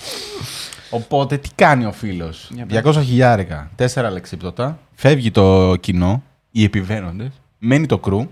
Οπότε 0.91 1.37
τι 1.39 1.49
κάνει 1.55 1.85
ο 1.85 1.93
φίλος; 1.93 2.51
Για 2.55 2.67
πες. 2.67 2.83
200 2.85 3.03
χιλιάρικα, 3.03 3.71
4 3.77 4.09
λεξίπτωτα. 4.13 4.79
Φεύγει 4.95 5.31
το 5.31 5.77
κοινό, 5.81 6.23
οι 6.51 6.65
επιβαίνοντες. 6.65 7.31
Μένει 7.59 7.87
το 7.87 7.99
κρού, 7.99 8.27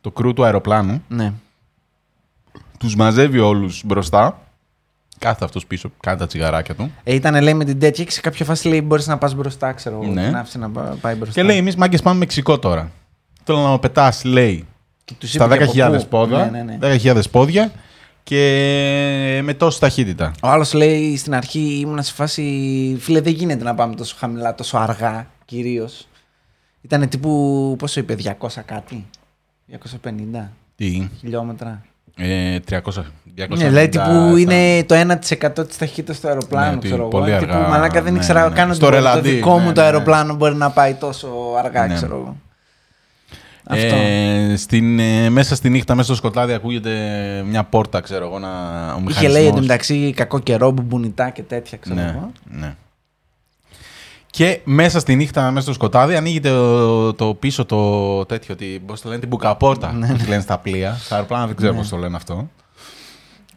το 0.00 0.10
κρού 0.10 0.32
του 0.32 0.44
αεροπλάνου. 0.44 1.02
Ναι. 1.08 1.32
Τους 2.82 2.96
μαζεύει 2.96 3.38
όλους 3.38 3.82
μπροστά. 3.84 4.40
Κάθεται 5.18 5.44
αυτός 5.44 5.66
πίσω, 5.66 5.90
κάνει 6.00 6.18
τα 6.18 6.26
τσιγαράκια 6.26 6.74
του. 6.74 6.90
Ε, 7.04 7.14
ήταν 7.14 7.42
λέει 7.42 7.54
με 7.54 7.64
την 7.64 7.78
τέτοια 7.78 8.04
και 8.04 8.10
σε 8.10 8.20
κάποια 8.20 8.44
φάση 8.44 8.68
λέει 8.68 8.82
μπορείς 8.84 9.06
να 9.06 9.18
πας 9.18 9.34
μπροστά, 9.34 9.72
ξέρω 9.72 10.00
εγώ. 10.02 10.12
Ναι. 10.12 10.26
Την 10.26 10.36
άφησε 10.36 10.58
να 10.58 10.70
πα- 10.70 10.96
πάει 11.00 11.14
μπροστά. 11.14 11.34
Και 11.34 11.42
λέει: 11.46 11.56
Εμείς 11.56 11.76
μάγκες 11.76 12.02
πάμε 12.02 12.18
Μεξικό 12.18 12.58
τώρα. 12.58 12.90
Θέλω 13.44 13.58
να 13.58 13.70
με 13.70 13.78
πετάς, 13.78 14.24
λέει, 14.24 14.66
Και 15.04 15.14
τους 15.18 15.30
στα 15.30 15.44
είπε 15.44 15.56
και 15.66 15.82
από 15.82 15.92
10.000 15.94 15.98
πού. 16.02 16.08
πόδια. 16.08 16.48
Ναι, 16.50 16.62
ναι, 16.62 16.76
ναι. 16.78 16.98
10.000 17.02 17.30
πόδια 17.30 17.72
και 18.22 19.40
με 19.44 19.54
τόση 19.54 19.80
ταχύτητα. 19.80 20.32
Ο 20.42 20.48
άλλος 20.48 20.72
λέει 20.72 21.16
στην 21.16 21.34
αρχή 21.34 21.78
ήμουν 21.80 22.02
σε 22.02 22.12
φάση. 22.12 22.96
Φίλε, 23.00 23.20
δεν 23.20 23.32
γίνεται 23.32 23.64
να 23.64 23.74
πάμε 23.74 23.94
τόσο 23.94 24.14
χαμηλά, 24.18 24.54
τόσο 24.54 24.76
αργά 24.78 25.26
κυρίως. 25.44 26.06
Ήταν 26.80 27.08
τύπου. 27.08 27.74
Πόσο 27.78 28.00
είπε, 28.00 28.14
200 28.14 28.62
κάτι. 28.64 29.06
250 29.70 30.50
Τι, 30.76 31.08
χιλιόμετρα. 31.18 31.82
Ε, 32.16 32.58
300. 32.70 32.78
250 33.36 33.48
Ναι, 33.48 33.68
δηλαδή 33.68 33.88
τύπου 33.88 34.04
στα- 34.04 34.38
είναι 34.38 34.84
το 34.84 34.94
1% 34.94 35.66
της 35.68 35.76
ταχύτητας 35.78 36.20
του 36.20 36.28
αεροπλάνου, 36.28 36.74
Ναι, 36.74 36.80
τι, 36.80 36.86
ξέρω 36.86 37.08
πολύ 37.08 37.30
εγώ. 37.30 37.36
αργά, 37.42 37.56
Τύπου 37.58 37.70
μαλάκα 37.70 38.02
δεν 38.02 38.12
ναι, 38.12 38.18
ήξερα 38.18 38.48
ναι. 38.48 38.54
καν 38.54 38.66
ότι 38.68 38.76
Στο 38.76 38.84
μπορεί 38.86 38.96
το 38.98 39.02
ρελαντί, 39.08 39.30
δικό 39.30 39.54
ναι, 39.54 39.60
μου 39.60 39.66
ναι, 39.68 39.72
το 39.72 39.80
ναι. 39.80 39.86
αεροπλάνο 39.86 40.34
μπορεί 40.34 40.54
να 40.54 40.70
πάει 40.70 40.94
τόσο 40.94 41.28
αργά, 41.64 41.86
Ναι. 41.86 41.94
ξέρω 41.94 42.14
εγώ. 42.16 42.36
Αυτό. 43.64 43.96
Ε, 43.96 44.56
στην, 44.56 44.98
ε, 44.98 45.30
μέσα 45.30 45.54
στη 45.54 45.68
νύχτα, 45.70 45.94
μέσα 45.94 46.06
στο 46.06 46.14
σκοτάδι, 46.16 46.52
ακούγεται 46.52 46.90
μια 47.46 47.64
πόρτα, 47.64 48.00
ξέρω 48.00 48.24
εγώ, 48.26 48.38
να, 48.38 48.48
ο 48.48 48.96
Είχε 48.96 49.00
μηχανισμός. 49.06 49.32
λέει 49.38 49.46
εντωμεταξύ 49.46 50.12
κακό 50.16 50.38
καιρό, 50.38 50.70
μπουμπουνιτά 50.70 51.30
και 51.30 51.42
τέτοια, 51.42 51.78
ξέρω 51.78 51.96
ναι, 51.96 52.14
εγώ. 52.16 52.32
ναι. 52.44 52.74
Και 54.32 54.60
μέσα 54.64 55.00
στη 55.00 55.16
νύχτα, 55.16 55.50
μέσα 55.50 55.64
στο 55.64 55.72
σκοτάδι, 55.72 56.14
ανοίγει 56.16 56.40
το, 56.40 57.14
το 57.14 57.34
πίσω 57.34 57.64
το 57.64 58.24
τέτοιο, 58.26 58.56
τη, 58.56 58.66
πώς 58.66 59.00
το 59.00 59.08
λένε, 59.08 59.20
την 59.20 59.28
μπουκαπόρτα, 59.28 59.92
Ναι, 59.92 60.06
που 60.06 60.14
τη 60.16 60.26
λένε 60.26 60.42
στα 60.42 60.58
πλοία. 60.58 60.94
Στα 61.04 61.14
αεροπλάνα 61.14 61.46
δεν 61.46 61.56
ξέρω 61.56 61.74
πώς 61.74 61.88
το 61.88 61.96
λένε 61.96 62.16
αυτό. 62.16 62.50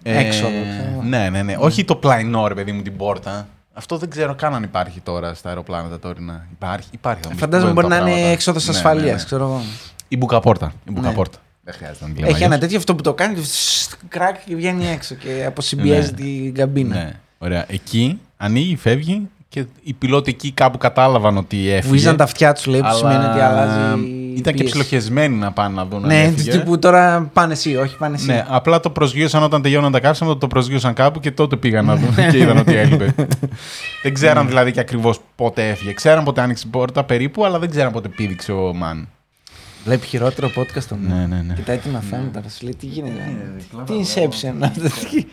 Έξοδο, 0.04 0.48
ξέρω. 0.50 1.02
ναι, 1.04 1.30
ναι, 1.30 1.44
ναι. 1.44 1.56
Όχι 1.60 1.84
το 1.86 1.96
πλαϊνό, 1.96 2.48
ρε 2.48 2.54
παιδί 2.54 2.72
μου, 2.72 2.82
την 2.82 2.98
πόρτα. 2.98 3.48
Αυτό 3.74 3.98
δεν 3.98 4.10
ξέρω 4.10 4.36
καν 4.36 4.56
αν 4.56 4.64
υπάρχει 4.64 5.00
τώρα 5.00 5.34
στα 5.34 5.50
αεροπλάνα 5.50 5.90
τα 5.90 6.00
τωρινά. 6.00 6.48
Υπάρχει, 6.52 6.88
υπάρχει. 6.92 7.22
θα 7.22 7.28
μου 7.28 7.34
πεις, 7.34 7.44
Φαντάζομαι 7.44 7.70
πού 7.74 7.76
μπορεί 7.76 7.88
να 7.88 7.96
τα 7.96 8.02
είναι 8.02 8.10
πράγματα. 8.10 8.32
έξοδος 8.32 8.66
Ναι, 8.68 8.74
ασφαλείας, 8.76 9.06
ναι, 9.06 9.12
ναι. 9.12 9.24
ξέρω 9.24 9.44
εγώ. 9.44 9.62
Η 10.08 10.18
μπουκαπόρτα. 10.18 10.74
Η 10.88 10.92
μπουκαπόρτα. 10.92 11.38
Δεν 11.64 11.74
χρειάζεται 11.74 12.06
να 12.08 12.14
τη 12.14 12.20
λέμε 12.20 12.28
Έχει 12.32 12.38
ένα 12.38 12.46
αλλιώς. 12.46 12.60
τέτοιο 12.60 12.78
αυτό 12.78 12.96
που 12.96 13.02
το 13.02 13.14
κάνει, 13.14 13.44
σστ, 13.44 13.94
κράκ 14.08 14.36
και 14.46 14.56
βγαίνει 14.56 14.88
έξω 14.88 15.16
και 15.16 15.44
αποσυμπιέζει 15.48 16.12
Ναι. 16.12 16.16
την 16.18 16.54
καμπίνα. 16.54 16.96
Ναι, 16.96 17.12
ωραία. 17.38 17.66
Εκεί 17.68 18.20
ανοίγει, 18.38 18.76
φεύγει 18.76 19.30
και 19.56 19.66
οι 19.84 19.94
πιλότοι 19.94 20.30
εκεί 20.32 20.52
κάπου 20.52 20.78
κατάλαβαν 20.78 21.38
ότι 21.38 21.70
έφυγε. 21.70 21.88
Βουίζαν 21.90 22.18
τα 22.18 22.24
αυτιά 22.24 22.54
τους, 22.54 22.66
λέει, 22.66 22.80
που 22.80 22.86
αλλά 22.88 22.98
σημαίνει 22.98 23.26
ότι 23.26 23.40
αλλάζει. 23.40 24.00
η 24.00 24.34
Ήταν 24.38 24.54
και 24.54 24.64
πίεση. 24.64 24.64
ψιλοχεσμένοι 24.80 25.36
να 25.36 25.52
πάνε 25.52 25.76
να 25.76 25.86
δουν 25.86 26.02
αν 26.02 26.08
Ναι, 26.08 26.24
έφυγε. 26.24 26.52
του 26.52 26.58
τύπου 26.58 26.80
τώρα 26.80 27.30
πάνε 27.34 27.54
εσύ, 27.54 27.76
όχι 27.76 27.98
πάνε 27.98 28.16
εσύ. 28.16 28.26
Ναι, 28.26 28.46
απλά 28.48 28.80
το 28.80 28.90
προσγείωσαν 28.90 29.44
όταν 29.44 29.62
τελειώναν 29.62 29.92
τα 29.92 30.00
κάψιμα, 30.00 30.38
το 30.38 30.48
προσγείωσαν 30.48 30.94
κάπου 30.94 31.20
και 31.20 31.32
τότε 31.32 31.56
πήγαν 31.56 31.86
να 31.86 31.96
δουν 31.96 32.16
και 32.32 32.38
είδαν 32.38 32.58
ότι 32.58 32.76
έλειπε. 32.76 33.06
δεν 33.16 33.28
Ναι. 34.04 34.10
ξέραν 34.12 34.48
δηλαδή 34.48 34.72
και 34.72 34.80
ακριβώς 34.80 35.20
πότε 35.36 35.70
έφυγε. 35.70 35.94
Ξέραν 35.94 36.24
πότε 36.24 36.42
άνοιξε 36.42 36.64
η 36.68 36.70
πόρτα 36.70 37.04
περίπου, 37.04 37.46
αλλά 37.46 37.60
δεν 37.60 37.70
ξέραν 37.70 37.92
πότε 37.92 38.08
πήδηξε 38.08 38.52
ο 38.52 38.74
Μαν. 38.74 39.08
Βλέπει 39.86 40.06
χειρότερο 40.06 40.48
podcast 40.56 40.84
τον. 40.90 41.00
Ναι, 41.08 41.26
ναι, 41.36 41.42
ναι. 41.48 41.54
Κοιτάει 41.54 41.78
τι 41.78 41.90
μαθαίνει 41.90 42.28
τώρα, 42.34 42.50
σου 42.50 42.64
λέει 42.64 42.76
τι 42.80 42.86
γίνεται; 42.86 43.22
Τι 43.86 43.94
inception 44.00 44.54
αυτό. 44.62 44.82
τι- 45.10 45.26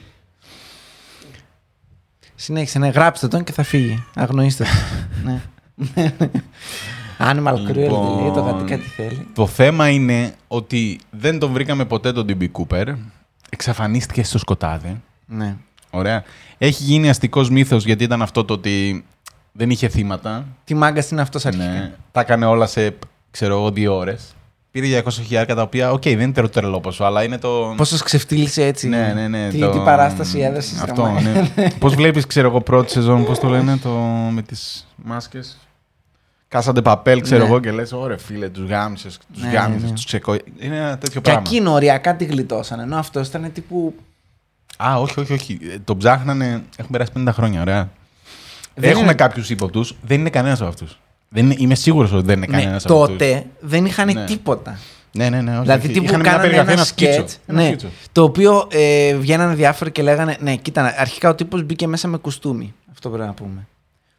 Συνέχισε, 2.42 2.78
ναι, 2.78 2.88
γράψτε 2.88 3.28
τον 3.28 3.44
και 3.44 3.52
θα 3.52 3.62
φύγει. 3.62 4.04
Αγνοήστε 4.14 4.64
τον. 4.64 5.22
ναι. 5.24 6.12
Animal 7.18 7.54
cruelty 7.54 7.74
Λοιπόν, 7.74 8.20
λέει, 8.20 8.30
το 8.30 8.40
γατί 8.40 8.64
κάτι 8.64 8.82
θέλει. 8.82 9.26
Το 9.34 9.46
θέμα 9.46 9.88
είναι 9.88 10.34
ότι 10.48 11.00
δεν 11.10 11.38
τον 11.38 11.52
βρήκαμε 11.52 11.84
ποτέ 11.84 12.12
τον 12.12 12.26
DB 12.28 12.46
Cooper. 12.52 12.94
Εξαφανίστηκε 13.50 14.22
στο 14.22 14.38
σκοτάδι. 14.38 15.00
Ναι. 15.26 15.56
Ωραία. 15.90 16.24
Έχει 16.58 16.82
γίνει 16.82 17.08
αστικός 17.08 17.50
μύθος 17.50 17.84
γιατί 17.84 18.04
ήταν 18.04 18.22
αυτό 18.22 18.44
το 18.44 18.54
ότι 18.54 19.04
δεν 19.52 19.70
είχε 19.70 19.88
θύματα. 19.88 20.46
Τι 20.64 20.74
μάγκα 20.74 21.04
είναι 21.12 21.20
αυτός 21.20 21.46
αρχικά; 21.46 21.64
Ναι. 21.64 21.92
Τα 22.12 22.20
έκανε 22.20 22.46
όλα 22.46 22.66
σε, 22.66 22.96
ξέρω 23.30 23.54
εγώ, 23.54 23.70
δύο 23.70 23.96
ώρες. 23.96 24.34
Πήρε 24.72 25.02
200 25.04 25.10
χιλιάρικα 25.10 25.54
τα 25.54 25.62
οποία, 25.62 25.92
οκ, 25.92 26.02
δεν 26.02 26.20
είναι 26.20 26.32
τερο- 26.32 26.48
τρελό 26.48 26.80
ποσό, 26.80 27.04
αλλά 27.04 27.22
είναι 27.24 27.38
το. 27.38 27.74
Πόσο 27.76 27.98
ξεφτίλισε 28.04 28.64
έτσι; 28.66 28.88
Ναι, 28.88 29.12
ναι, 29.14 29.28
ναι. 29.28 29.48
Τι, 29.48 29.58
το... 29.58 29.70
τι 29.70 29.78
παράσταση 29.78 30.38
έδωσες. 30.40 30.80
Αυτό, 30.82 31.08
ναι. 31.10 31.50
πώς 31.80 31.94
βλέπεις, 31.94 32.26
ξέρω 32.26 32.48
εγώ, 32.48 32.60
πρώτη 32.60 32.90
σεζόν, 32.90 33.24
πώς 33.24 33.38
το 33.38 33.48
λένε, 33.48 33.76
το... 33.76 33.90
με 34.30 34.42
τις 34.42 34.86
μάσκες; 34.96 35.58
Casa 36.48 36.71
de 36.71 36.82
Papel, 36.82 37.20
ξέρω 37.20 37.42
Ναι. 37.42 37.48
εγώ, 37.48 37.60
και 37.60 37.70
λες: 37.70 37.92
Ωραία, 37.92 38.18
φίλε, 38.18 38.48
τους 38.48 38.68
γάμησες, 38.68 39.18
τους 39.32 39.42
Ναι, 39.42 39.50
γάμησες, 39.50 39.82
ναι, 39.82 39.88
ναι. 39.88 39.94
τους 39.94 40.04
ξεκο... 40.04 40.34
Είναι 40.58 40.76
ένα 40.76 40.98
τέτοιο 40.98 41.20
Και 41.20 41.30
πράγμα. 41.30 41.42
εκείνο 41.46 41.72
οριακά 41.72 42.16
τη 42.16 42.24
γλιτώσαν. 42.24 42.80
Ενώ 42.80 42.96
αυτός 42.96 43.28
ήταν 43.28 43.52
τύπου. 43.52 43.94
Α, 44.84 44.94
όχι, 45.00 45.20
όχι, 45.20 45.32
όχι. 45.32 45.58
Ε, 45.62 45.76
Το 45.84 45.96
ψάχνανε. 45.96 46.62
Έχουν 46.76 46.90
περάσει 46.90 47.10
50 47.18 47.28
χρόνια, 47.32 47.60
ωραία. 47.60 47.90
Δεν 48.74 48.90
Έχουμε 48.90 49.04
είναι- 49.04 49.14
κάποιους 49.14 49.50
ύποπτους. 49.50 49.94
Δεν 50.02 50.20
είναι 50.20 50.30
κανένας 50.30 50.60
από 50.60 50.68
αυτούς. 50.68 50.98
Είμαι 51.34 51.74
σίγουρος 51.74 52.12
ότι 52.12 52.24
δεν 52.26 52.36
είναι 52.36 52.46
κανένας 52.46 52.84
Ναι, 52.84 52.90
από 52.94 53.02
αυτούς. 53.02 53.18
τότε 53.18 53.44
δεν 53.60 53.84
είχαν 53.84 54.06
Ναι. 54.12 54.24
τίποτα. 54.24 54.78
Ναι, 55.12 55.28
ναι, 55.28 55.40
ναι. 55.40 55.50
Όχι, 55.52 55.60
Δηλαδή, 55.60 55.84
όχι. 55.84 55.92
τύπου 55.92 56.04
Είχαν 56.04 56.20
μια 56.20 56.30
κάνανε 56.30 56.42
περιγραφή, 56.48 56.72
ένα 56.72 56.84
σκίτσο. 56.84 57.12
σκέτ, 57.12 57.30
Ένα 57.46 57.60
ναι, 57.60 57.66
σκίτσο. 57.66 57.86
το 58.12 58.22
οποίο 58.22 58.66
ε, 58.70 59.14
βγαίνανε 59.16 59.54
διάφοροι 59.54 59.90
και 59.90 60.02
λέγανε, 60.02 60.36
ναι, 60.40 60.56
κοίτα, 60.56 60.94
αρχικά 60.98 61.28
ο 61.28 61.34
τύπος 61.34 61.62
μπήκε 61.62 61.86
μέσα 61.86 62.08
με 62.08 62.16
κουστούμι, 62.16 62.74
αυτό 62.92 63.08
πρέπει 63.10 63.26
να 63.26 63.32
πούμε. 63.32 63.66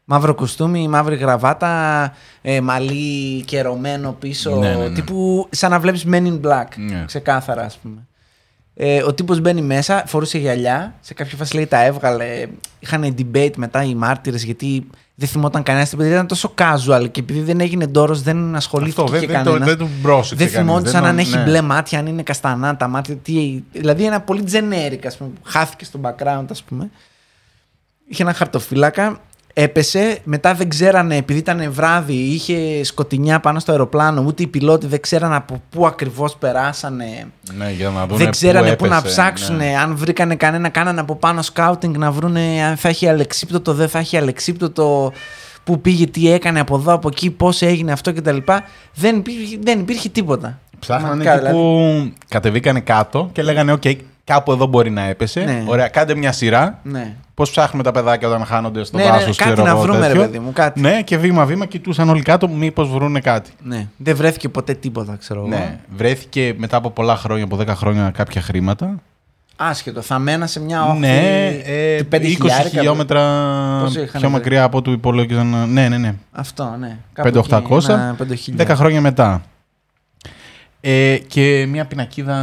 Μαύρο 0.05 0.36
κουστούμι, 0.36 0.88
μαύρη 0.88 1.15
γραβάτα, 1.15 2.13
ε, 2.41 2.62
μαλλί 2.62 3.41
κερωμένο 3.46 4.12
πίσω, 4.20 4.55
Ναι, 4.55 4.70
ναι, 4.75 4.75
ναι. 4.75 4.89
τύπου 4.89 5.48
σαν 5.51 5.72
να 5.72 5.79
βλέπεις 5.79 6.05
Men 6.12 6.24
in 6.25 6.39
Black, 6.41 6.67
Ναι. 6.75 7.03
ξεκάθαρα 7.05 7.62
ας 7.63 7.77
πούμε. 7.77 8.08
Ε, 8.75 9.03
ο 9.03 9.13
τύπος 9.13 9.39
μπαίνει 9.39 9.62
μέσα, 9.62 10.03
φορούσε 10.08 10.38
γυαλιά, 10.38 10.93
σε 11.01 11.13
κάποια 11.13 11.38
φάση 11.38 11.55
λέει 11.55 11.65
τα 11.65 11.84
έβγαλε, 11.84 12.46
είχαν 12.79 13.15
debate 13.17 13.55
μετά 13.55 13.84
οι 13.84 13.96
μάρτυρες 13.96 14.43
γιατί 14.43 14.88
δεν 15.15 15.27
θυμόταν 15.27 15.63
κανένας, 15.63 15.93
επειδή 15.93 16.10
ήταν 16.10 16.27
τόσο 16.27 16.53
casual 16.58 17.08
και 17.12 17.20
επειδή 17.20 17.39
δεν 17.41 17.60
έγινε 17.60 17.88
ντόρος 17.88 18.22
δεν 18.22 18.55
ασχολήθηκε 18.55 19.01
Αυτό 19.01 19.12
δεν, 19.12 19.22
και 19.22 19.27
δεν, 19.27 19.38
το, 19.43 19.51
κανένας. 19.51 19.67
δεν 19.67 19.77
του 19.77 19.89
μπρόσεξε 20.01 20.36
Δεν 20.46 20.53
κανείς. 20.53 20.70
θυμόντουσαν 20.70 21.01
τον- 21.01 21.10
αν 21.10 21.17
έχει 21.20 21.36
ναι. 21.38 21.43
μπλε 21.43 21.62
μάτια, 21.62 22.00
αν 22.00 22.05
είναι 22.08 22.24
καστανά 22.24 22.77
τα 22.77 22.88
μάτια. 22.88 23.15
Τι... 23.15 23.63
Δηλαδή 23.72 24.05
ένα 24.05 24.22
πολύ 24.22 24.43
generic, 24.51 25.00
ας 25.05 25.17
πούμε, 25.17 25.29
που 25.29 25.41
χάθηκε 25.43 25.86
στο 25.86 26.00
background, 26.03 26.46
ας 26.50 26.63
πούμε. 26.63 26.89
Είχε 28.08 28.24
ένα 28.24 28.34
χαρτοφύλακα, 28.34 29.20
έπεσε, 29.54 30.20
μετά 30.24 30.54
δεν 30.54 30.70
ξέρανε, 30.70 31.16
επειδή 31.16 31.40
ήταν 31.40 31.72
βράδυ, 31.72 32.14
είχε 32.14 32.84
σκοτεινιά 32.84 33.40
πάνω 33.40 33.60
στο 33.60 33.72
αεροπλάνο, 33.72 34.24
ούτε 34.28 34.44
οι 34.44 34.48
πιλότοι 34.48 34.88
δεν 34.88 35.02
ξέρανε 35.02 35.36
από 35.36 35.62
πού 35.70 35.86
ακριβώς 35.86 36.36
περάσανε. 36.36 37.26
Ναι, 37.58 37.72
για 37.72 37.90
να 37.90 38.08
δουν 38.08 38.18
δεν 38.18 38.32
ξέρανε 38.32 38.76
πού 38.76 38.86
να 38.86 38.98
έπεσε, 38.98 39.14
ψάξουν, 39.14 39.56
ναι. 39.56 39.78
αν 39.78 39.96
βρήκανε 39.96 40.36
κανένα, 40.36 40.70
κάνανε 40.70 41.00
από 41.00 41.16
πάνω 41.16 41.42
scouting 41.42 41.96
να 41.96 42.12
βρούνε 42.12 42.64
αν 42.64 42.78
θα 42.78 42.90
έχει 42.90 43.08
αλεξίπτωτο, 43.08 43.74
δεν 43.74 43.90
θα 43.90 44.00
έχει 44.00 44.18
αλεξίπτωτο, 44.18 45.14
πού 45.64 45.82
πήγε, 45.82 46.08
τι 46.08 46.32
έκανε 46.32 46.60
από 46.60 46.76
εδώ, 46.76 46.94
από 46.94 47.08
εκεί, 47.08 47.30
πώς 47.30 47.62
έγινε 47.62 47.92
αυτό 47.92 48.14
κτλ. 48.14 48.38
Δεν 48.94 49.18
υπήρχε, 49.18 49.58
δεν 49.62 49.80
υπήρχε 49.80 50.10
τίποτα. 50.10 50.60
Ψάχνανε 50.80 51.24
Πραγματικά, 51.24 51.52
τύπου. 51.52 52.14
Κατεβήκανε 52.28 52.80
κάτω 52.80 53.30
και 53.32 53.42
λέγανε: 53.42 53.72
Οκ, 53.72 53.84
κάπου 54.24 54.51
εδώ 54.51 54.65
μπορεί 54.65 54.89
να 54.89 55.01
έπεσε. 55.01 55.39
Ναι. 55.39 55.63
Ωραία, 55.68 55.88
κάντε 55.88 56.15
μια 56.15 56.32
σειρά. 56.32 56.80
Ναι. 56.84 57.13
Πώς 57.34 57.50
ψάχνουμε 57.50 57.84
τα 57.84 57.92
παιδάκια 57.92 58.27
όταν 58.27 58.46
χάνονται 58.46 58.84
στο 58.84 58.98
Ναι, 58.98 59.03
ναι, 59.03 59.10
δάσος. 59.10 59.34
κάτι 59.36 59.62
να 59.62 59.75
βρούμε, 59.75 60.08
ρε 60.08 60.13
παιδί 60.13 60.39
μου, 60.39 60.51
κάτι. 60.53 60.80
Ναι, 60.82 61.01
και 61.01 61.18
βήμα-βήμα 61.18 61.65
κοιτούσαν 61.65 62.10
όλοι 62.10 62.22
κάτω, 62.22 62.48
μήπως 62.48 62.89
βρούνε 62.89 63.20
κάτι. 63.20 63.51
Ναι. 63.63 63.88
Δεν 63.98 64.15
βρέθηκε 64.15 64.50
ποτέ 64.50 64.74
τίποτα, 64.74 65.15
ξέρω 65.20 65.39
εγώ. 65.39 65.50
Ναι, 65.50 65.80
βρέθηκε 65.96 66.53
μετά 66.58 66.77
από 66.77 66.89
πολλά 66.89 67.15
χρόνια, 67.15 67.44
από 67.44 67.58
10 67.60 67.68
χρόνια, 67.68 68.12
κάποια 68.13 68.42
χρήματα. 68.42 68.96
Άσχετο. 69.56 70.01
Θα 70.01 70.20
μένα 70.20 70.48
σε 70.48 70.60
μια 70.60 70.86
όχθη. 70.86 71.00
ναι, 71.00 71.48
ε, 71.63 72.03
του 72.03 72.08
5 72.12 72.15
20 72.15 72.22
χιλιάρικα. 72.22 72.70
χιλιόμετρα 72.70 73.22
Πόσο 73.84 74.01
είχαν 74.01 74.22
πιο 74.22 74.30
βρει; 74.30 74.30
μακριά 74.30 74.63
από 74.63 74.77
ό,τι 74.77 74.92
υπολόγιζαν. 74.92 75.70
Ναι, 75.70 75.89
ναι, 75.89 75.98
ναι. 75.98 76.15
Αυτό, 76.32 76.75
ναι. 76.80 76.98
Κάπου 77.13 77.44
5-800, 77.50 77.77
εκεί, 77.77 77.92
ένα 77.92 78.15
5.000. 78.58 78.72
10 78.72 78.75
χρόνια 78.75 79.01
μετά. 79.01 79.42
Ε, 80.86 81.18
και 81.28 81.66
μια 81.70 81.86
πινακίδα 81.86 82.36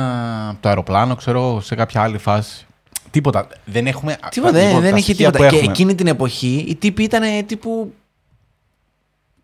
από 0.49 0.59
το 0.61 0.68
αεροπλάνο, 0.68 1.14
ξέρω, 1.14 1.61
σε 1.61 1.75
κάποια 1.75 2.02
άλλη 2.02 2.18
φάση. 2.18 2.66
Τίποτα. 3.11 3.47
Δεν 3.64 3.87
έχουμε. 3.87 4.16
Τίποτα, 4.30 4.59
λοιπόν, 4.59 4.73
δεν, 4.73 4.80
δεν 4.82 4.90
τα 4.90 4.97
είχε 4.97 5.12
στοιχεία 5.12 5.30
τίποτα. 5.30 5.44
που 5.44 5.50
Και 5.50 5.56
έχουμε. 5.56 5.73
εκείνη 5.73 5.94
την 5.94 6.06
εποχή 6.06 6.64
οι 6.68 6.75
τύποι 6.75 7.02
ήταν 7.02 7.47
τύπου. 7.47 7.94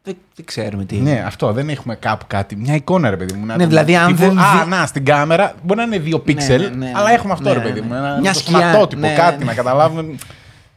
Δεν, 0.02 0.16
δεν 0.34 0.44
ξέρουμε 0.44 0.84
τι. 0.84 0.96
Ναι, 0.96 1.22
αυτό. 1.26 1.52
Δεν 1.52 1.68
έχουμε 1.68 1.94
κάπου 1.94 2.24
κάτι. 2.28 2.56
Μια 2.56 2.74
εικόνα, 2.74 3.10
ρε 3.10 3.16
παιδί 3.16 3.34
μου. 3.34 3.40
να 3.40 3.46
Ναι, 3.46 3.52
δούμε. 3.52 3.66
δηλαδή, 3.66 3.96
αν 3.96 4.06
Τύπου, 4.06 4.18
δεν 4.18 4.38
Α, 4.38 4.60
δει- 4.62 4.68
να, 4.68 4.86
στην 4.86 5.04
κάμερα 5.04 5.54
μπορεί 5.62 5.78
να 5.78 5.84
είναι 5.86 5.98
δύο 5.98 6.18
πίξελ, 6.18 6.62
ναι, 6.62 6.68
ναι, 6.68 6.92
αλλά 6.94 7.08
ναι. 7.08 7.14
έχουμε 7.14 7.32
αυτό, 7.32 7.48
Ναι, 7.48 7.54
ρε 7.54 7.60
παιδί 7.60 7.80
ναι, 7.80 7.86
μου. 7.86 7.92
ναι. 7.92 7.98
Ένα, 7.98 8.18
Μια 8.20 8.32
το 8.32 8.38
σκιά, 8.38 8.58
σωματότυπο, 8.58 9.00
ναι, 9.00 9.14
κάτι 9.14 9.38
ναι. 9.38 9.44
να 9.44 9.54
καταλάβουμε 9.54 10.14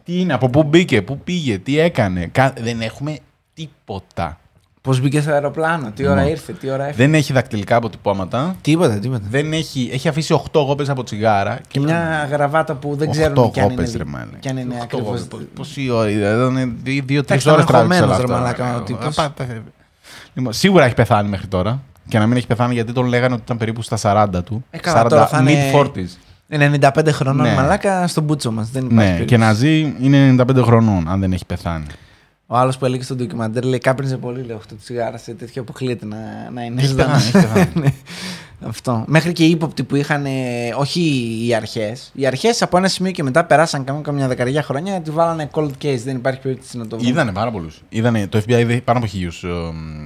τι 0.04 0.20
είναι, 0.20 0.34
από 0.34 0.50
πού 0.50 0.64
μπήκε, 0.64 1.02
πού 1.02 1.20
πήγε, 1.20 1.58
τι 1.58 1.80
έκανε. 1.80 2.26
Κα- 2.32 2.54
Δεν 2.60 2.82
έχουμε 2.82 3.18
τίποτα. 3.54 4.40
Πώς 4.90 5.02
μπήκε 5.02 5.22
στο 5.22 5.32
αεροπλάνο, 5.32 5.92
τι 5.96 6.08
ώρα 6.08 6.22
Ναι. 6.24 6.30
ήρθε, 6.30 6.54
τι 6.54 6.70
ώρα 6.72 6.84
έφυγε. 6.88 7.04
Δεν 7.06 7.14
έχει 7.14 7.34
δακτυλικά 7.34 7.76
αποτυπώματα. 7.76 8.56
Τίποτα, 8.62 9.00
τίποτα. 9.00 9.22
Δεν 9.30 9.54
έχει, 9.54 9.90
έχει 9.94 10.08
αφήσει 10.08 10.34
8 10.34 10.60
γόπες 10.66 10.90
από 10.90 11.04
τσιγάρα. 11.04 11.60
Και 11.68 11.80
μια 11.80 12.28
γραβάτα 12.32 12.74
που 12.74 12.96
δεν 12.96 13.12
ξέρουν 13.12 13.38
Οχτώ 13.38 13.50
κι 13.54 13.60
αν 13.60 13.66
είναι, 13.66 13.74
γόπες, 13.76 13.92
δι- 13.92 14.02
ρε 14.02 14.06
μάλακα. 14.10 14.38
κι 14.40 14.50
αν 14.50 14.58
είναι 14.58 14.74
Οχτώ 14.74 14.84
ακριβώς. 14.84 15.08
γόπες. 15.08 15.26
Πώς- 15.28 15.42
Πόση 15.56 15.90
ώρα 15.90 16.10
ήταν, 16.10 16.76
δύο-τρει 16.84 17.16
Εντάξει, 17.16 17.50
ώρες 17.50 17.64
ήταν 17.64 17.66
τράβηξε 17.66 18.04
όλο 18.04 18.12
αγχωμένος, 18.12 18.18
ρε 18.18 18.24
αυτό. 18.24 18.34
μαλάκα, 18.34 18.76
ο 18.76 18.80
Ε, 18.80 18.84
τύπος. 18.84 19.18
α, 19.18 19.22
πάτε. 19.30 19.62
Λοιπόν, 20.34 20.54
σίγουρα 20.54 20.86
έχει 20.86 20.94
πεθάνει 20.94 21.30
μέχρι 21.30 21.48
τώρα. 21.48 21.82
Και 22.08 22.20
να 22.20 22.28
μην 22.28 22.38
έχει 22.38 22.48
πεθάνει 22.48 22.74
γιατί 22.74 22.92
τον 22.94 23.06
λέγανε 23.06 23.34
ότι 23.34 23.44
ήταν 23.46 23.58
περίπου 23.58 23.82
στα 23.82 23.98
40 23.98 24.44
του. 24.44 24.66
Ε, 24.72 24.78
καλά, 24.78 25.04
τώρα 25.04 25.28
θα 25.28 25.40
είναι- 25.40 25.72
mid-40s. 25.74 26.18
95 26.48 27.12
χρονών 27.12 27.48
Ναι. 27.48 27.54
μαλάκα 27.54 28.08
στον 28.08 28.24
μπούτσο 28.24 28.52
μας. 28.52 28.70
Δεν 28.70 28.84
υπάρχει 28.86 28.96
Ναι, 28.98 29.04
περίπτωση. 29.12 29.26
και 29.30 29.38
να 29.38 29.54
ζει 29.54 29.94
είναι 30.02 30.18
95 30.28 30.62
χρονών, 30.64 31.08
αν 31.10 31.20
δεν 31.20 31.32
έχει 31.32 31.46
πεθάνει. 31.46 31.86
Ο 32.52 32.58
άλλος 32.58 32.78
που 32.78 32.86
έλεγε 32.86 33.04
στο 33.04 33.16
ντοκιμαντέρ 33.16 33.64
λέει 33.64 33.80
κάπνιζε 33.80 34.18
πολύ 34.18 34.42
λέω 34.44 34.56
αυτό 34.58 34.76
το 34.76 34.82
τσιγάρα 34.82 35.18
σε 35.18 35.34
τέτοιο 35.34 35.62
αποκλείεται 35.62 36.06
να, 36.06 36.18
να 36.54 36.62
είναι 36.64 36.82
Έχει 36.82 36.90
ζωντανό. 36.90 37.14
πεθάνει, 37.14 37.26
έχει 37.46 37.54
πεθάνει. 37.54 37.72
Ναι. 37.74 37.94
Αυτό. 38.68 39.04
Μέχρι 39.08 39.34
και 39.34 39.44
οι 39.46 39.50
ύποπτοι 39.50 39.84
που 39.84 39.96
είχαν, 39.96 40.26
ε, 40.26 40.30
όχι 40.78 41.02
οι 41.48 41.56
αρχές. 41.56 42.12
Οι 42.14 42.26
αρχές 42.28 42.62
από 42.62 42.78
ένα 42.78 42.88
σημείο 42.88 43.12
και 43.12 43.24
μετά 43.24 43.46
περάσαν 43.46 43.84
καμιά, 43.84 44.02
καμιά 44.02 44.28
δεκαετία 44.28 44.64
χρόνια, 44.64 45.02
τη 45.02 45.12
βάλανε 45.12 45.50
cold 45.54 45.72
case. 45.82 46.00
Δεν 46.04 46.16
υπάρχει 46.16 46.40
περίπτωση 46.40 46.78
να 46.78 46.88
το 46.88 46.98
βρουν. 46.98 47.10
Είδανε 47.10 47.32
πάρα 47.32 47.52
πολλούς. 47.52 47.82
Είδανε, 47.90 48.28
το 48.28 48.38
FBI 48.48 48.60
είδε 48.60 48.82
πάνω 48.82 48.98
από 49.00 49.08
χίλιους. 49.08 49.44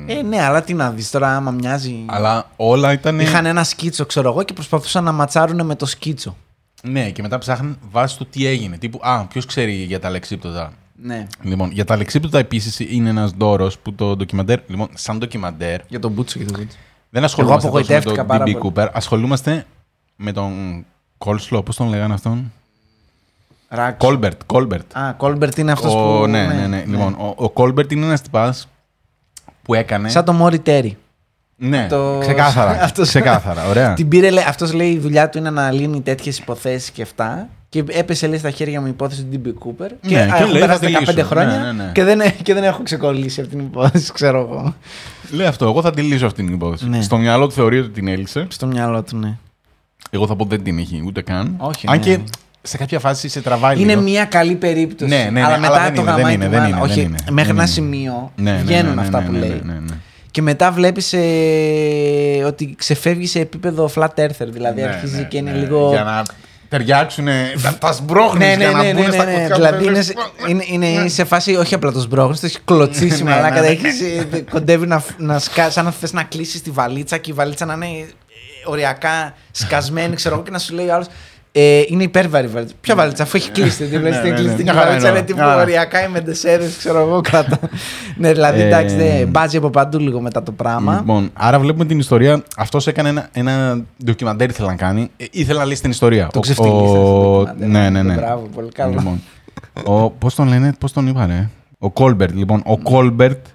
Ε, 0.08 0.22
ναι, 0.22 0.42
αλλά 0.42 0.62
τι 0.62 0.74
να 0.74 0.92
δεις 0.92 1.10
τώρα, 1.10 1.36
άμα 1.36 1.52
μοιάζει. 1.52 2.04
αλλά 2.06 2.50
όλα 2.56 2.92
ήταν. 2.92 3.20
Είχαν 3.20 3.46
ένα 3.46 3.64
σκίτσο, 3.64 4.06
ξέρω 4.06 4.30
εγώ, 4.30 4.44
και 4.44 4.54
προσπαθούσαν 4.54 5.04
να 5.04 5.12
ματσάρουν 5.12 5.66
με 5.66 5.76
το 5.76 5.86
σκίτσο. 5.86 6.36
Ναι, 6.84 7.10
και 7.10 7.22
μετά 7.22 7.38
ψάχνουν 7.38 7.78
βάσει 7.92 8.18
του 8.18 8.26
τι 8.26 8.46
έγινε. 8.46 8.78
Τύπου, 8.78 9.00
Α, 9.02 9.26
ποιος 9.26 9.46
ξέρει 9.46 9.72
για 9.74 10.00
τα 10.00 10.10
λεξίπτωτα. 10.10 10.74
Ναι. 11.06 11.28
Λοιπόν, 11.42 11.72
για 11.72 11.86
τα 11.86 11.98
λεξίπτωτα 11.98 12.40
επίσης 12.40 12.80
είναι 12.80 13.10
ένας 13.10 13.32
δώρος 13.32 13.78
που 13.80 13.94
το 13.94 14.16
ντοκιμαντέρ. 14.16 14.60
Λοιπόν, 14.68 14.88
σαν 14.94 15.18
ντοκιμαντέρ 15.18 15.80
Για 15.88 16.00
τον 16.00 16.12
Μπούτσο 16.12 16.40
και 16.40 16.46
τον 16.46 16.60
Μπούτσο. 16.60 16.78
Δεν 17.10 17.24
ασχολούμαστε 17.24 17.68
Εγώ 17.68 17.78
τόσο 17.78 17.92
με 17.92 17.96
απογοητεύτηκα 17.98 18.28
τον 18.28 18.38
πάρα 18.38 18.44
DB 18.44 18.60
πολύ. 18.60 18.74
Cooper. 18.76 18.90
Ασχολούμαστε 18.94 19.66
με 20.16 20.32
τον 20.32 20.86
coleslaw, 21.18 21.64
πώς 21.64 21.76
τον 21.76 21.88
λέγανε 21.88 22.14
αυτόν; 22.14 22.52
Ράξ. 23.70 23.98
Κόλμπερτ. 23.98 24.42
Κόλμπερτ. 24.46 24.98
Α, 24.98 25.14
Κόλμπερτ 25.18 25.58
είναι 25.58 25.72
αυτός 25.72 25.94
Ο- 25.94 25.98
που. 26.20 26.28
ναι, 26.28 26.46
ναι, 26.48 26.68
ναι. 26.68 26.84
Λοιπόν, 26.88 27.14
ο, 27.14 27.34
ο 27.36 27.50
Κόλμπερτ 27.50 27.92
είναι 27.92 28.06
ένας 28.06 28.22
τυπάς 28.22 28.68
που 29.62 29.74
έκανε. 29.74 30.10
Σαν 30.10 30.26
το 30.26 30.34
Μόρι 30.34 30.60
Τέρι. 30.60 30.98
Ναι, 31.56 31.88
το- 31.90 32.18
ξεκάθαρα. 32.22 32.72
αυτός- 32.84 33.08
ξεκάθαρα. 33.08 33.68
Ωραία. 33.68 33.94
Την 33.94 34.08
πήρε, 34.08 34.30
λέει, 34.30 34.44
αυτός 34.48 34.74
λέει 34.74 34.90
η 34.92 35.00
δουλειά 35.00 35.30
του 35.30 35.38
είναι 35.38 35.50
να 35.50 35.72
λύνει 35.72 36.02
τέτοιες 36.02 36.38
υποθέσεις 36.38 36.92
και 36.92 37.02
αυτά. 37.02 37.50
Και 37.74 37.84
έπεσε 37.88 38.28
λέει 38.28 38.38
στα 38.38 38.50
χέρια 38.52 38.80
μου 38.82 38.88
η 38.88 38.90
υπόθεση 38.90 39.24
του 39.24 39.42
DB 39.46 39.48
Cooper. 39.48 39.90
Και, 40.02 40.16
Ναι, 40.16 40.22
α, 40.22 40.26
και 40.26 40.32
έχουν 40.44 40.52
λέει, 40.52 40.62
θα 40.62 40.80
περάσει 40.80 40.86
15 41.06 41.06
τη 41.06 41.14
λύσω. 41.14 41.28
χρόνια 41.28 41.58
Ναι, 41.58 41.72
ναι, 41.72 41.84
ναι. 41.84 41.92
Και, 41.94 42.04
δεν, 42.04 42.22
και 42.44 42.54
δεν 42.54 42.64
έχω 42.64 42.84
ξεκολλήσει 42.84 43.40
από 43.42 43.50
την 43.50 43.60
υπόθεση, 43.60 44.12
ξέρω 44.14 44.40
εγώ. 44.40 44.76
Λέει 45.32 45.48
αυτό. 45.48 45.66
Εγώ 45.66 45.82
θα 45.82 45.92
τη 45.92 46.02
λύσω 46.02 46.26
αυτή 46.26 46.44
την 46.44 46.54
υπόθεση. 46.54 46.90
Ναι. 46.90 47.02
Στο 47.02 47.18
μυαλό 47.18 47.48
του 47.48 47.54
θεωρεί 47.54 47.80
ότι 47.80 47.90
την 47.90 48.08
έλυσε. 48.08 48.48
Στο 48.50 48.68
μυαλό 48.68 49.04
του, 49.04 49.18
ναι. 49.18 49.38
Εγώ 50.10 50.28
θα 50.28 50.36
πω 50.36 50.46
δεν 50.46 50.64
την 50.64 50.78
έχει 50.78 51.04
ούτε 51.06 51.22
καν. 51.22 51.56
Όχι, 51.58 51.88
Αν 51.88 51.98
ναι. 51.98 52.04
και 52.04 52.20
σε 52.62 52.78
κάποια 52.78 53.00
φάση 53.00 53.28
σε 53.28 53.42
τραβάει 53.42 53.80
Είναι 53.80 53.92
λίγο. 53.92 54.02
μια 54.02 54.26
καλή 54.26 54.56
περίπτωση. 54.56 55.10
Ναι, 55.16 55.24
ναι, 55.24 55.30
ναι, 55.30 55.40
αλλά 55.44 55.54
αλλά 55.54 55.60
μετά 55.60 55.84
δεν 55.84 55.94
το 55.96 56.02
είναι, 56.02 56.12
δεν 56.12 56.16
γαμάκι 56.20 56.36
είναι, 56.36 56.46
του 56.46 56.52
δεν 56.52 56.60
μάλλον. 56.62 56.76
είναι, 56.78 56.86
Όχι, 56.86 56.94
δεν 57.00 57.04
είναι. 57.06 57.18
μέχρι 57.30 57.34
Δεν 57.34 57.50
ένα 57.52 57.62
είναι. 57.64 57.66
σημείο 57.72 58.32
Ναι, 58.36 58.52
ναι, 58.52 58.58
βγαίνουν 58.58 58.94
ναι, 58.96 59.02
αυτά 59.02 59.20
ναι, 59.20 59.26
που 59.26 59.32
ναι, 59.32 59.40
λέει. 59.40 59.50
ναι, 59.50 59.74
ναι, 59.74 59.80
ναι. 59.80 59.96
Και 60.32 60.42
μετά 60.42 60.72
βλέπεις 60.72 61.14
ε, 61.14 62.44
ότι 62.46 62.76
ξεφεύγει 62.78 63.28
σε 63.28 63.40
επίπεδο 63.40 63.90
flat 63.96 64.08
earther. 64.16 64.48
Δηλαδή 64.50 64.82
Ναι, 64.82 64.88
αρχίζει 64.88 65.16
ναι, 65.18 65.24
και 65.24 65.38
είναι 65.38 65.52
ναι. 65.52 65.58
λίγο. 65.58 65.94
Για 66.82 66.96
να 66.96 67.08
ταιριάξουν. 67.08 67.28
Τα, 67.62 67.78
τα 67.78 67.92
σμπρώχνεις 67.92 68.48
Ναι, 68.48 68.56
ναι, 68.56 68.64
για 68.64 68.72
να 68.72 68.84
ναι, 68.84 68.92
ναι, 68.92 68.94
μπουν 68.94 69.06
ναι, 69.06 69.12
στα 69.12 69.26
ναι. 69.26 69.32
κουτιά. 69.32 69.56
Δηλαδή 69.56 69.84
είναι, 69.84 69.92
λες, 69.92 70.14
είναι, 70.48 70.64
είναι, 70.68 70.88
είναι 70.88 71.08
σε 71.08 71.24
φάση 71.24 71.56
όχι 71.56 71.74
απλά 71.74 71.92
το 71.92 72.00
σμπρώχνεις, 72.00 72.40
το 72.40 72.46
έχει 72.46 72.60
κλωτσίσει 72.66 73.24
Ναι, 73.24 73.30
με 73.30 73.40
ναι, 73.40 73.46
αλλά 73.46 73.62
ναι. 73.62 73.68
έχεις, 73.68 74.02
ε, 74.02 74.44
κοντεύει 74.52 74.88
να, 74.88 75.04
να 75.18 75.40
σκά, 75.40 75.70
σαν 75.70 75.86
να 75.86 75.92
θες 75.92 76.14
να 76.14 76.24
κλείσεις 76.24 76.62
τη 76.62 76.72
βαλίτσα 76.72 77.18
και 77.18 77.32
η 77.32 77.34
βαλίτσα 77.34 77.66
να 77.66 77.74
είναι 77.74 77.86
ε, 77.86 78.06
οριακά 78.66 79.36
σκασμένη, 79.52 80.16
ξέρω 80.16 80.36
εγώ, 80.36 80.44
και 80.44 80.52
να 80.52 80.60
σου 80.60 80.74
λέει 80.74 80.88
ο 80.88 80.94
άλλος 80.94 81.08
ε, 81.56 81.82
είναι 81.88 82.04
υπέρβαρη 82.04 82.46
η 82.46 82.50
βαλίτσα. 82.50 82.76
Ποια 82.82 82.96
βαλίτσα, 82.96 83.24
αφού 83.24 83.38
έχει 83.38 83.52
κλείσει. 83.52 83.84
Δεν 83.86 84.02
Ναι, 84.02 84.10
βλέπει 84.10 84.16
ναι, 84.16 84.22
την 84.22 84.32
ναι. 84.32 84.40
κλειστή 84.40 84.64
Μια 84.64 84.74
χαρά 84.74 84.86
βαλίτσα, 84.86 85.08
είναι 85.10 85.18
είναι 85.18 85.18
όλα. 85.18 85.26
τύπου 85.28 85.40
Μια 85.40 85.48
χαρά. 85.50 85.62
οριακά 85.62 86.06
οι 86.06 86.10
μεντεσέρε, 86.12 86.66
ξέρω 86.78 87.00
εγώ, 87.00 87.22
κράτα. 87.30 87.60
ναι, 88.18 88.32
δηλαδή 88.34 88.62
Ε, 88.62 88.66
εντάξει, 88.66 88.96
δεν 88.96 89.28
μπάζει 89.28 89.58
από 89.58 89.70
παντού 89.70 90.00
λίγο 90.00 90.22
μετά 90.22 90.44
το 90.44 90.52
πράγμα. 90.52 90.96
Λοιπόν, 91.00 91.30
άρα 91.34 91.60
βλέπουμε 91.60 91.86
την 91.86 92.00
ιστορία. 92.00 92.44
Αυτός 92.58 92.88
έκανε 92.88 93.10
ένα, 93.10 93.30
ένα 93.34 93.82
ντοκιμαντέρ 94.06 94.50
ήθελε 94.50 94.68
να 94.68 94.76
κάνει. 94.76 95.10
Ε, 95.18 95.26
ήθελε 95.32 95.60
να 95.60 95.66
λύσει 95.66 95.82
την 95.82 95.92
ιστορία. 95.92 96.28
Το 96.32 96.38
Ο- 96.38 96.42
ξεφτυλίσατε 96.42 96.82
ο- 96.88 96.90
στο 96.90 97.44
ντοκιμαντέρ. 97.46 97.68
Ναι, 97.70 97.90
ναι, 97.90 98.02
ναι. 98.04 98.14
Μπράβο, 98.14 98.48
πολύ 98.56 98.70
καλό. 98.72 98.94
Λοιπόν, 98.98 99.22
ο, 99.84 100.10
πώς 100.10 100.36
τον 100.36 100.48
λένε, 100.48 100.74
πώς 100.80 100.92
τον 100.94 101.08
είπανε. 101.08 101.50
Ο 101.80 101.90
Κόλμπερτ, 101.92 102.36
λοιπόν. 102.36 102.62
Ο 102.66 102.78
Κόλμπερτ 102.78 103.46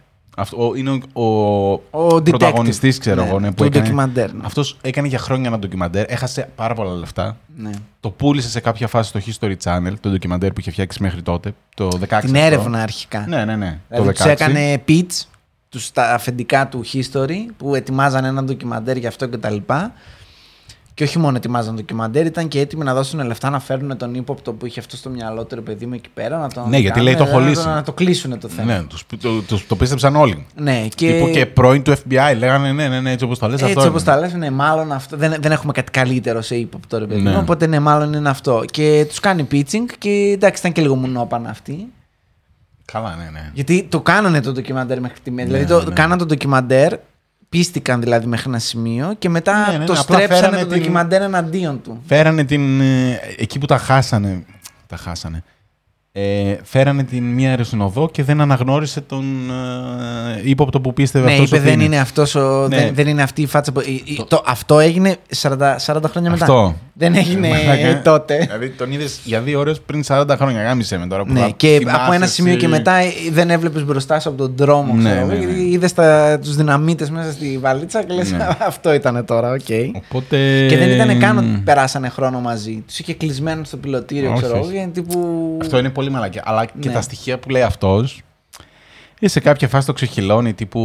αυτό, 0.40 0.72
είναι 0.76 0.90
ο, 1.12 1.22
ο, 1.22 1.80
Ο 1.90 2.06
detective. 2.16 2.24
πρωταγωνιστής, 2.24 2.98
ξέρω 2.98 3.24
εγώ, 3.24 3.40
ναι, 3.40 3.48
που 3.48 3.54
του 3.54 3.64
έκανε- 3.64 3.84
ντοκιμαντέρ. 3.84 4.32
ναι. 4.32 4.40
Αυτός 4.44 4.76
έκανε 4.80 5.08
για 5.08 5.18
χρόνια 5.18 5.48
ένα 5.48 5.58
ντοκιμαντέρ, 5.58 6.10
έχασε 6.12 6.48
πάρα 6.56 6.74
πολλά 6.74 6.92
λεφτά. 6.94 7.36
Ναι. 7.56 7.70
Το 8.00 8.10
πούλησε 8.10 8.48
σε 8.48 8.60
κάποια 8.60 8.86
φάση 8.88 9.08
στο 9.08 9.20
History 9.26 9.54
Channel, 9.64 9.92
το 10.00 10.10
ντοκιμαντέρ 10.10 10.52
που 10.52 10.60
είχε 10.60 10.70
φτιάξει 10.70 11.02
μέχρι 11.02 11.22
τότε, 11.22 11.52
το 11.74 11.86
16. 11.86 12.06
Την 12.06 12.16
αυτό. 12.16 12.38
έρευνα 12.38 12.82
αρχικά. 12.82 13.24
Ναι, 13.28 13.44
ναι, 13.44 13.56
ναι. 13.56 13.78
Δηλαδή 13.88 14.06
το 14.06 14.12
τους 14.12 14.22
16. 14.24 14.28
έκανε 14.28 14.82
pitch 14.88 15.22
τους, 15.68 15.90
τα 15.92 16.14
αφεντικά 16.14 16.68
του 16.68 16.84
History 16.92 17.46
που 17.56 17.74
ετοιμάζαν 17.74 18.24
ένα 18.24 18.44
ντοκιμαντέρ 18.44 18.96
για 18.96 19.08
αυτό 19.08 19.26
και 19.26 19.36
τα 19.36 19.50
λοιπά. 19.50 19.92
Και 20.98 21.04
όχι 21.04 21.18
μόνο 21.18 21.36
ετοιμάζαν 21.36 21.74
ντοκιμαντέρ, 21.74 22.26
ήταν 22.26 22.48
και 22.48 22.60
έτοιμοι 22.60 22.84
να 22.84 22.94
δώσουν 22.94 23.26
λεφτά 23.26 23.50
να 23.50 23.60
φέρουν 23.60 23.96
τον 23.96 24.14
ύποπτο 24.14 24.52
που 24.52 24.66
είχε 24.66 24.80
αυτό 24.80 24.96
στο 24.96 25.10
μυαλό 25.10 25.44
του 25.44 25.54
ρε 25.54 25.60
παιδί 25.60 25.86
μου 25.86 25.94
εκεί 25.94 26.08
πέρα. 26.14 26.38
Να 26.38 26.48
τον 26.48 26.68
Ναι, 26.68 26.78
γιατί 26.78 27.00
λέει, 27.00 27.14
το 27.14 27.22
έχω 27.22 27.40
να- 27.40 27.48
λύσει. 27.48 27.66
Να, 27.66 27.82
το 27.82 27.92
κλείσουν 27.92 28.38
το 28.40 28.48
θέμα. 28.48 28.72
Ναι, 28.72 28.82
τους, 28.82 29.04
το, 29.20 29.40
τους- 29.40 29.66
το 29.66 29.76
πίστεψαν 29.76 30.16
όλοι. 30.16 30.46
Ναι, 30.54 30.86
και, 30.94 31.20
Και... 31.20 31.30
και 31.30 31.46
πρώην 31.46 31.82
του 31.82 31.92
FBI 31.92 32.34
λέγανε 32.38 32.72
ναι, 32.72 32.88
ναι, 32.88 33.00
ναι, 33.00 33.10
έτσι 33.12 33.24
όπως 33.24 33.38
το 33.38 33.46
λες 33.48 33.60
έτσι 33.62 33.74
αυτό 33.76 33.88
όπως 33.88 34.02
είναι. 34.02 34.10
τα 34.10 34.16
λες, 34.18 34.34
ναι, 34.34 34.50
μάλλον 34.50 34.92
αυτό. 34.92 35.16
Δεν, 35.16 35.34
δεν 35.40 35.52
έχουμε 35.52 35.72
κάτι 35.72 35.90
καλύτερο 35.90 36.40
σε 36.42 36.56
ύποπτο 36.56 36.98
ρε 36.98 37.06
παιδί 37.06 37.20
Ναι. 37.20 37.30
μου. 37.30 37.38
Οπότε 37.40 37.66
ναι, 37.66 37.78
μάλλον 37.80 38.12
είναι 38.12 38.28
αυτό. 38.28 38.62
Και 38.70 39.04
τους 39.08 39.20
κάνει 39.20 39.46
pitching 39.52 39.86
και 39.98 40.10
εντάξει, 40.10 40.60
ήταν 40.60 40.72
και 40.72 40.80
λίγο 40.82 40.94
μουνόπαν 40.94 41.46
αυτοί. 41.46 41.86
Καλά, 42.84 43.16
ναι, 43.16 43.30
ναι. 43.32 43.50
Γιατί 43.54 43.86
το 43.90 44.00
κάνανε 44.00 44.40
το 44.40 44.52
ντοκιμαντέρ 44.52 45.00
μέχρι 45.00 45.18
τη 45.22 45.30
μέση. 45.30 45.48
Ναι, 45.50 45.58
δηλαδή 45.58 45.84
το 45.84 45.88
ναι. 45.88 45.94
κάνανε 45.94 46.16
το 46.20 46.26
ντοκιμαντέρ, 46.26 46.92
πίστηκαν 47.48 48.00
δηλαδή 48.00 48.26
μέχρι 48.26 48.48
ένα 48.48 48.58
σημείο 48.58 49.14
και 49.18 49.28
μετά 49.28 49.66
Ναι, 49.66 49.72
ναι, 49.72 49.78
ναι, 49.78 49.84
το 49.84 49.92
απλά 49.92 50.02
στρέψανε 50.02 50.40
φέρανε 50.40 50.62
το 50.62 50.66
την- 50.68 50.78
ντοκιμαντέρ 50.78 51.22
εναντίον 51.22 51.82
του. 51.82 52.02
Φέρανε 52.06 52.44
την. 52.44 52.80
ε, 52.80 53.20
εκεί 53.36 53.58
που 53.58 53.66
τα 53.66 53.78
χάσανε. 53.78 54.44
Τα 54.86 54.96
χάσανε. 54.96 55.44
Ε, 56.20 56.56
φέρανε 56.62 57.02
την 57.02 57.24
μία 57.24 57.56
αεροσυνοδό 57.56 58.08
και 58.12 58.22
δεν 58.24 58.40
αναγνώρισε 58.40 59.00
τον 59.00 59.24
ε, 60.36 60.40
ύποπτο 60.44 60.80
που 60.80 60.92
πίστευε 60.92 61.24
Ναι, 61.26 61.32
αυτός 61.32 61.46
είπε 61.48 61.56
ότι 61.56 61.64
δεν 61.68 61.80
είναι, 61.80 61.98
αυτός 61.98 62.34
ο, 62.34 62.66
Ναι. 62.68 62.76
δεν, 62.76 62.94
δεν 62.94 63.06
είναι 63.06 63.22
αυτή 63.22 63.42
η 63.42 63.46
φάτσα 63.46 63.72
που. 63.72 63.80
η- 63.80 64.02
η- 64.04 64.14
Το- 64.16 64.24
το, 64.24 64.42
αυτό 64.46 64.78
έγινε 64.78 65.16
40, 65.40 65.76
40 65.86 66.02
χρόνια 66.10 66.30
μετά. 66.30 66.44
Αυτό. 66.44 66.74
Δεν 66.92 67.14
έγινε 67.14 67.48
Μαλάκα. 67.66 68.02
τότε. 68.02 68.38
Δηλαδή 68.38 68.68
τον 68.70 68.92
είδες 68.92 69.20
για 69.24 69.40
δύο 69.40 69.58
ώρες 69.58 69.80
πριν 69.80 70.02
40 70.06 70.24
χρόνια. 70.36 70.62
Γάμησέ 70.62 70.98
με 70.98 71.06
τώρα 71.06 71.24
που 71.24 71.32
Ναι, 71.32 71.40
θα 71.40 71.48
και 71.56 71.76
θυμάσαι 71.78 72.00
από 72.02 72.12
ένα 72.12 72.26
σημείο 72.26 72.50
εσύ. 72.52 72.60
και 72.60 72.68
μετά 72.68 72.92
ε, 72.94 73.06
δεν 73.32 73.50
έβλεπες 73.50 73.84
μπροστά 73.84 74.20
σου 74.20 74.28
από 74.28 74.38
τον 74.38 74.52
δρόμο. 74.56 74.94
Ναι, 74.94 75.10
ξέρω, 75.10 75.26
ναι, 75.26 75.34
ναι. 75.34 75.38
Γιατί 75.44 75.60
είδες 75.60 75.94
τους 76.42 76.56
δυναμίτες 76.56 77.10
μέσα 77.10 77.32
στη 77.32 77.58
βαλίτσα 77.60 78.02
και 78.02 78.14
λες: 78.14 78.30
Ναι. 78.32 78.46
Αυτό 78.66 78.92
ήταν 78.94 79.24
τώρα, 79.24 79.50
οκ. 79.52 79.94
Οπότε. 80.04 80.66
Και 80.68 80.76
δεν 80.76 80.90
ήταν 80.90 81.18
καν 81.18 81.38
ότι 81.38 81.62
περάσανε 81.64 82.08
χρόνο 82.08 82.40
μαζί. 82.40 82.82
Τους 82.86 82.98
είχε 82.98 83.14
κλεισμένους 83.14 83.64
στο 83.64 83.76
πιλωτήριο, 83.76 84.30
Όχι, 84.30 84.38
ξέρω 84.42 84.56
εγώ. 84.56 84.64
όχι. 84.66 84.74
γιατί 84.74 84.86
Τύπου... 85.00 85.56
Αυτό 85.60 85.78
είναι 85.78 85.88
πολύ 85.90 86.07
μαλακιά. 86.10 86.42
Αλλά 86.44 86.64
και 86.64 86.72
Ναι. 86.88 86.92
τα 86.92 87.00
στοιχεία 87.00 87.38
που 87.38 87.50
λέει 87.50 87.62
αυτός. 87.62 88.20
σε 89.20 89.40
κάποια 89.40 89.68
φάση 89.68 89.86
το 89.86 89.92
ξεχυλώνει 89.92 90.52
τύπου 90.52 90.80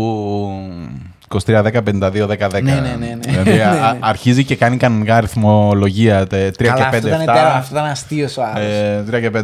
23-10-52-10-10. 1.28 2.62
Ναι, 2.64 2.74
ναι, 2.74 2.80
ναι, 2.80 2.96
ναι. 3.06 3.16
Δηλαδή 3.22 3.52
Ναι, 3.52 3.64
α- 3.64 3.92
ναι. 3.94 4.00
αρχίζει 4.02 4.44
και 4.44 4.56
κάνει 4.56 4.78
κανονικά 4.78 5.16
αριθμολογία 5.16 6.24
3 6.24 6.28
και 6.28 6.52
5. 6.52 6.64
Καλά, 6.66 6.86
αυτό 6.88 7.08
ήταν, 7.08 7.20
τέρα, 7.26 7.54
αυτό 7.56 7.76
ήταν 7.76 7.90
αστείος 7.90 8.38
ο 8.38 8.44
άλλος. 8.44 8.68
Ε, 8.70 9.04
3 9.10 9.20
και 9.20 9.30
5. 9.30 9.44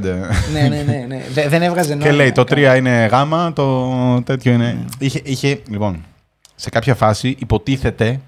ναι, 0.54 0.62
ναι, 0.62 0.84
ναι. 0.88 1.06
ναι. 1.08 1.22
Δε- 1.34 1.48
δεν 1.48 1.62
έβγαζε 1.62 1.90
νόημα. 1.96 2.06
και 2.10 2.12
λέει 2.16 2.32
το 2.32 2.42
3 2.44 2.62
καν. 2.62 2.78
είναι 2.78 3.06
γάμα, 3.12 3.54
το 3.54 4.22
τέτοιο 4.22 4.52
είναι. 4.52 4.64
Ναι. 4.74 4.86
Είχε, 5.06 5.22
είχε, 5.24 5.60
λοιπόν, 5.70 6.06
σε 6.56 6.70
κάποια 6.70 6.96
φάση 6.96 7.36
υποτίθεται 7.40 8.20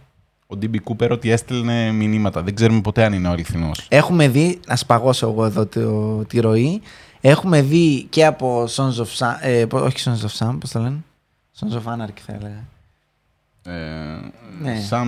ο 0.47 0.57
DB 0.61 0.75
Cooper 0.89 1.09
ότι 1.09 1.31
έστελνε 1.31 1.91
μηνύματα. 1.91 2.41
Δεν 2.41 2.55
ξέρουμε 2.55 2.81
ποτέ 2.81 3.03
αν 3.03 3.13
είναι 3.13 3.27
ο 3.27 3.31
αληθινός. 3.31 3.85
Έχουμε 3.89 4.27
δει, 4.27 4.59
να 4.67 4.75
σπαγώσω 4.75 5.27
εγώ 5.27 5.45
εδώ 5.45 5.65
το, 5.65 5.81
τη 6.25 6.39
ροή, 6.39 6.81
έχουμε 7.21 7.61
δει 7.61 8.03
και 8.09 8.25
από 8.25 8.63
Sons 8.75 8.95
of 8.95 9.17
Sam, 9.17 9.35
ε, 9.41 9.65
πο- 9.65 9.79
όχι 9.79 9.97
Sons 10.05 10.25
of 10.27 10.47
Sam, 10.47 10.57
πώς 10.59 10.71
το 10.71 10.79
λένε, 10.79 10.97
Sons 11.59 11.73
of 11.73 11.93
Anarchy 11.93 12.19
θα 12.25 12.33
έλεγα. 12.33 12.63
Ε, 13.63 14.19
Ναι. 14.61 14.87
Sam. 14.89 15.05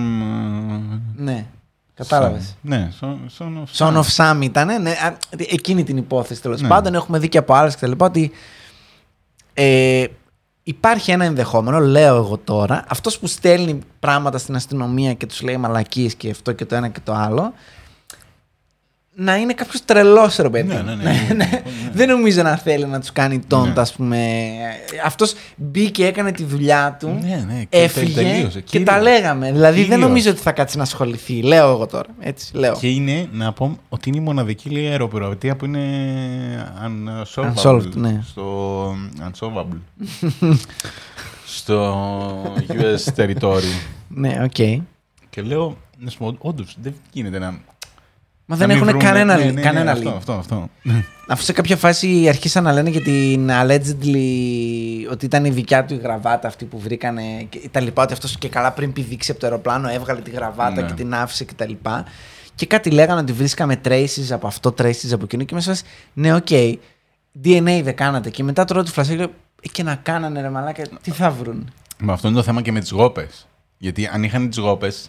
Ναι, 1.16 1.46
κατάλαβες. 1.94 2.50
Sam. 2.52 2.56
Ναι, 2.60 2.90
Son, 3.00 3.16
son 3.38 3.52
of 3.64 3.76
Son 3.76 4.02
of 4.02 4.06
Sam 4.16 4.38
ήταν, 4.42 4.82
ναι, 4.82 4.90
α, 4.90 5.16
εκείνη 5.38 5.84
την 5.84 5.96
υπόθεση 5.96 6.42
τέλος 6.42 6.60
Ναι. 6.60 6.68
πάντων. 6.68 6.94
Έχουμε 6.94 7.18
δει 7.18 7.28
και 7.28 7.38
από 7.38 7.54
άλλες 7.54 7.76
κτλ. 7.76 7.92
Ότι 7.96 8.30
ε, 9.54 10.04
υπάρχει 10.62 11.10
ένα 11.10 11.24
ενδεχόμενο, 11.24 11.78
λέω 11.78 12.16
εγώ 12.16 12.38
τώρα, 12.38 12.84
αυτός 12.88 13.18
που 13.18 13.26
στέλνει 13.26 13.78
πράγματα 14.00 14.38
στην 14.38 14.54
αστυνομία 14.54 15.14
και 15.14 15.26
τους 15.26 15.42
λέει 15.42 15.56
μαλακίες 15.56 16.14
και 16.14 16.30
αυτό 16.30 16.52
και 16.52 16.64
το 16.64 16.74
ένα 16.74 16.88
και 16.88 17.00
το 17.04 17.12
άλλο, 17.12 17.52
να 19.16 19.36
είναι 19.36 19.52
κάποιος 19.52 19.84
τρελός, 19.84 20.36
ρε 20.36 20.48
παιδί. 20.50 20.74
Ναι, 20.74 20.82
ναι, 20.82 20.94
ναι. 20.94 21.34
Ναι. 21.36 21.62
Δεν 21.92 22.08
νομίζω 22.08 22.42
να 22.42 22.56
θέλει 22.56 22.86
να 22.86 23.00
τους 23.00 23.12
κάνει 23.12 23.38
taunt, 23.46 23.65
α, 23.65 23.72
Ναι. 23.74 23.80
ας 23.80 23.92
πούμε. 23.92 24.18
Αυτός 25.04 25.34
μπήκε, 25.56 26.06
έκανε 26.06 26.32
τη 26.32 26.44
δουλειά 26.44 26.96
του. 27.00 27.18
Ναι, 27.22 27.44
ναι, 27.48 27.64
και 27.68 27.78
Έφυγε 27.82 28.14
τελείωσε. 28.14 28.60
και 28.60 28.78
Κύριος. 28.78 28.88
τα 28.88 29.00
λέγαμε. 29.02 29.52
Δηλαδή 29.52 29.76
δεν 29.80 29.84
Κύριος. 29.88 30.06
νομίζω 30.08 30.30
ότι 30.30 30.40
θα 30.40 30.52
κάτσει 30.52 30.76
να 30.76 30.82
ασχοληθεί. 30.82 31.42
Λέω 31.42 31.70
εγώ 31.70 31.86
τώρα. 31.86 32.08
Έτσι, 32.20 32.56
λέω. 32.56 32.76
Και 32.80 32.88
είναι 32.88 33.28
να 33.32 33.52
πω 33.52 33.78
ότι 33.88 34.08
είναι 34.08 34.18
η 34.18 34.20
μοναδική 34.20 34.68
λέει, 34.70 34.86
αεροπειρατεία 34.86 35.56
που 35.56 35.64
είναι 35.64 35.80
unsolvable. 36.86 37.54
Unsolved, 37.54 37.94
ναι. 37.94 38.20
Στο 38.26 38.94
unsolvable. 39.20 39.78
στο 41.46 41.94
US 42.68 43.12
territory. 43.16 43.62
Ναι, 44.08 44.40
οκ. 44.42 44.82
Και 45.30 45.42
λέω, 45.42 45.76
να 45.98 46.10
σου 46.10 46.18
πω, 46.18 46.36
όντως, 46.38 46.76
δεν 46.82 46.94
γίνεται 47.12 47.38
να... 47.38 47.58
Μα 48.46 48.56
να 48.56 48.66
δεν 48.66 48.68
μην 48.68 48.76
έχουν 48.76 48.88
βρούμε- 48.88 49.04
κανένα, 49.04 49.36
ναι, 49.36 49.44
ναι, 49.44 49.50
ναι, 49.50 49.60
κανένα 49.60 49.92
αυτό, 49.92 50.10
lead. 50.12 50.16
αυτό, 50.16 50.32
αυτό. 50.32 50.68
Αφού 51.28 51.42
σε 51.42 51.52
κάποια 51.52 51.76
φάση 51.76 52.28
αρχίσαν 52.28 52.64
να 52.64 52.72
λένε 52.72 52.90
για 52.90 53.00
την 53.02 53.50
allegedly 53.50 55.10
ότι 55.10 55.24
ήταν 55.24 55.44
η 55.44 55.50
δικιά 55.50 55.84
του 55.84 55.94
η 55.94 55.96
γραβάτα 55.96 56.48
αυτή 56.48 56.64
που 56.64 56.78
βρήκανε 56.78 57.22
και 57.48 57.68
τα 57.70 57.80
λοιπά, 57.80 58.02
ότι 58.02 58.12
αυτός 58.12 58.38
και 58.38 58.48
καλά 58.48 58.72
πριν 58.72 58.92
πηδήξει 58.92 59.30
από 59.30 59.40
το 59.40 59.46
αεροπλάνο 59.46 59.88
έβγαλε 59.88 60.20
τη 60.20 60.30
γραβάτα 60.30 60.80
Ναι. 60.80 60.86
και 60.86 60.92
την 60.92 61.14
άφησε 61.14 61.44
και 61.44 61.52
τα 61.56 61.66
λοιπά. 61.68 62.04
Και 62.54 62.66
κάτι 62.66 62.90
λέγανε 62.90 63.20
ότι 63.20 63.32
βρίσκαμε 63.32 63.80
traces 63.84 64.30
από 64.30 64.46
αυτό, 64.46 64.74
traces 64.78 65.12
από 65.12 65.24
εκείνο 65.24 65.44
και 65.44 65.54
μέσα 65.54 65.74
σας, 65.74 65.84
ναι, 66.12 66.34
οκ, 66.34 66.46
DNA 67.44 67.80
δεν 67.84 67.94
κάνατε. 67.94 68.30
Και 68.30 68.42
μετά 68.42 68.64
τώρα 68.64 68.82
την 68.84 68.90
φλασιά 68.90 69.14
λέω, 69.14 69.26
«Ε, 69.62 69.68
και 69.72 69.82
να 69.82 69.94
κάνανε 69.94 70.40
ρε 70.40 70.48
μαλάκα, 70.50 70.82
τι 71.02 71.10
θα 71.10 71.30
βρουν. 71.30 71.70
Μα 71.98 72.12
αυτό 72.12 72.28
είναι 72.28 72.36
το 72.36 72.42
θέμα 72.42 72.62
και 72.62 72.72
με 72.72 72.80
τις 72.80 72.90
γόπες. 72.90 73.46
Γιατί 73.78 74.06
αν 74.06 74.22
είχαν 74.22 74.48
τις 74.48 74.58
γόπες, 74.58 75.08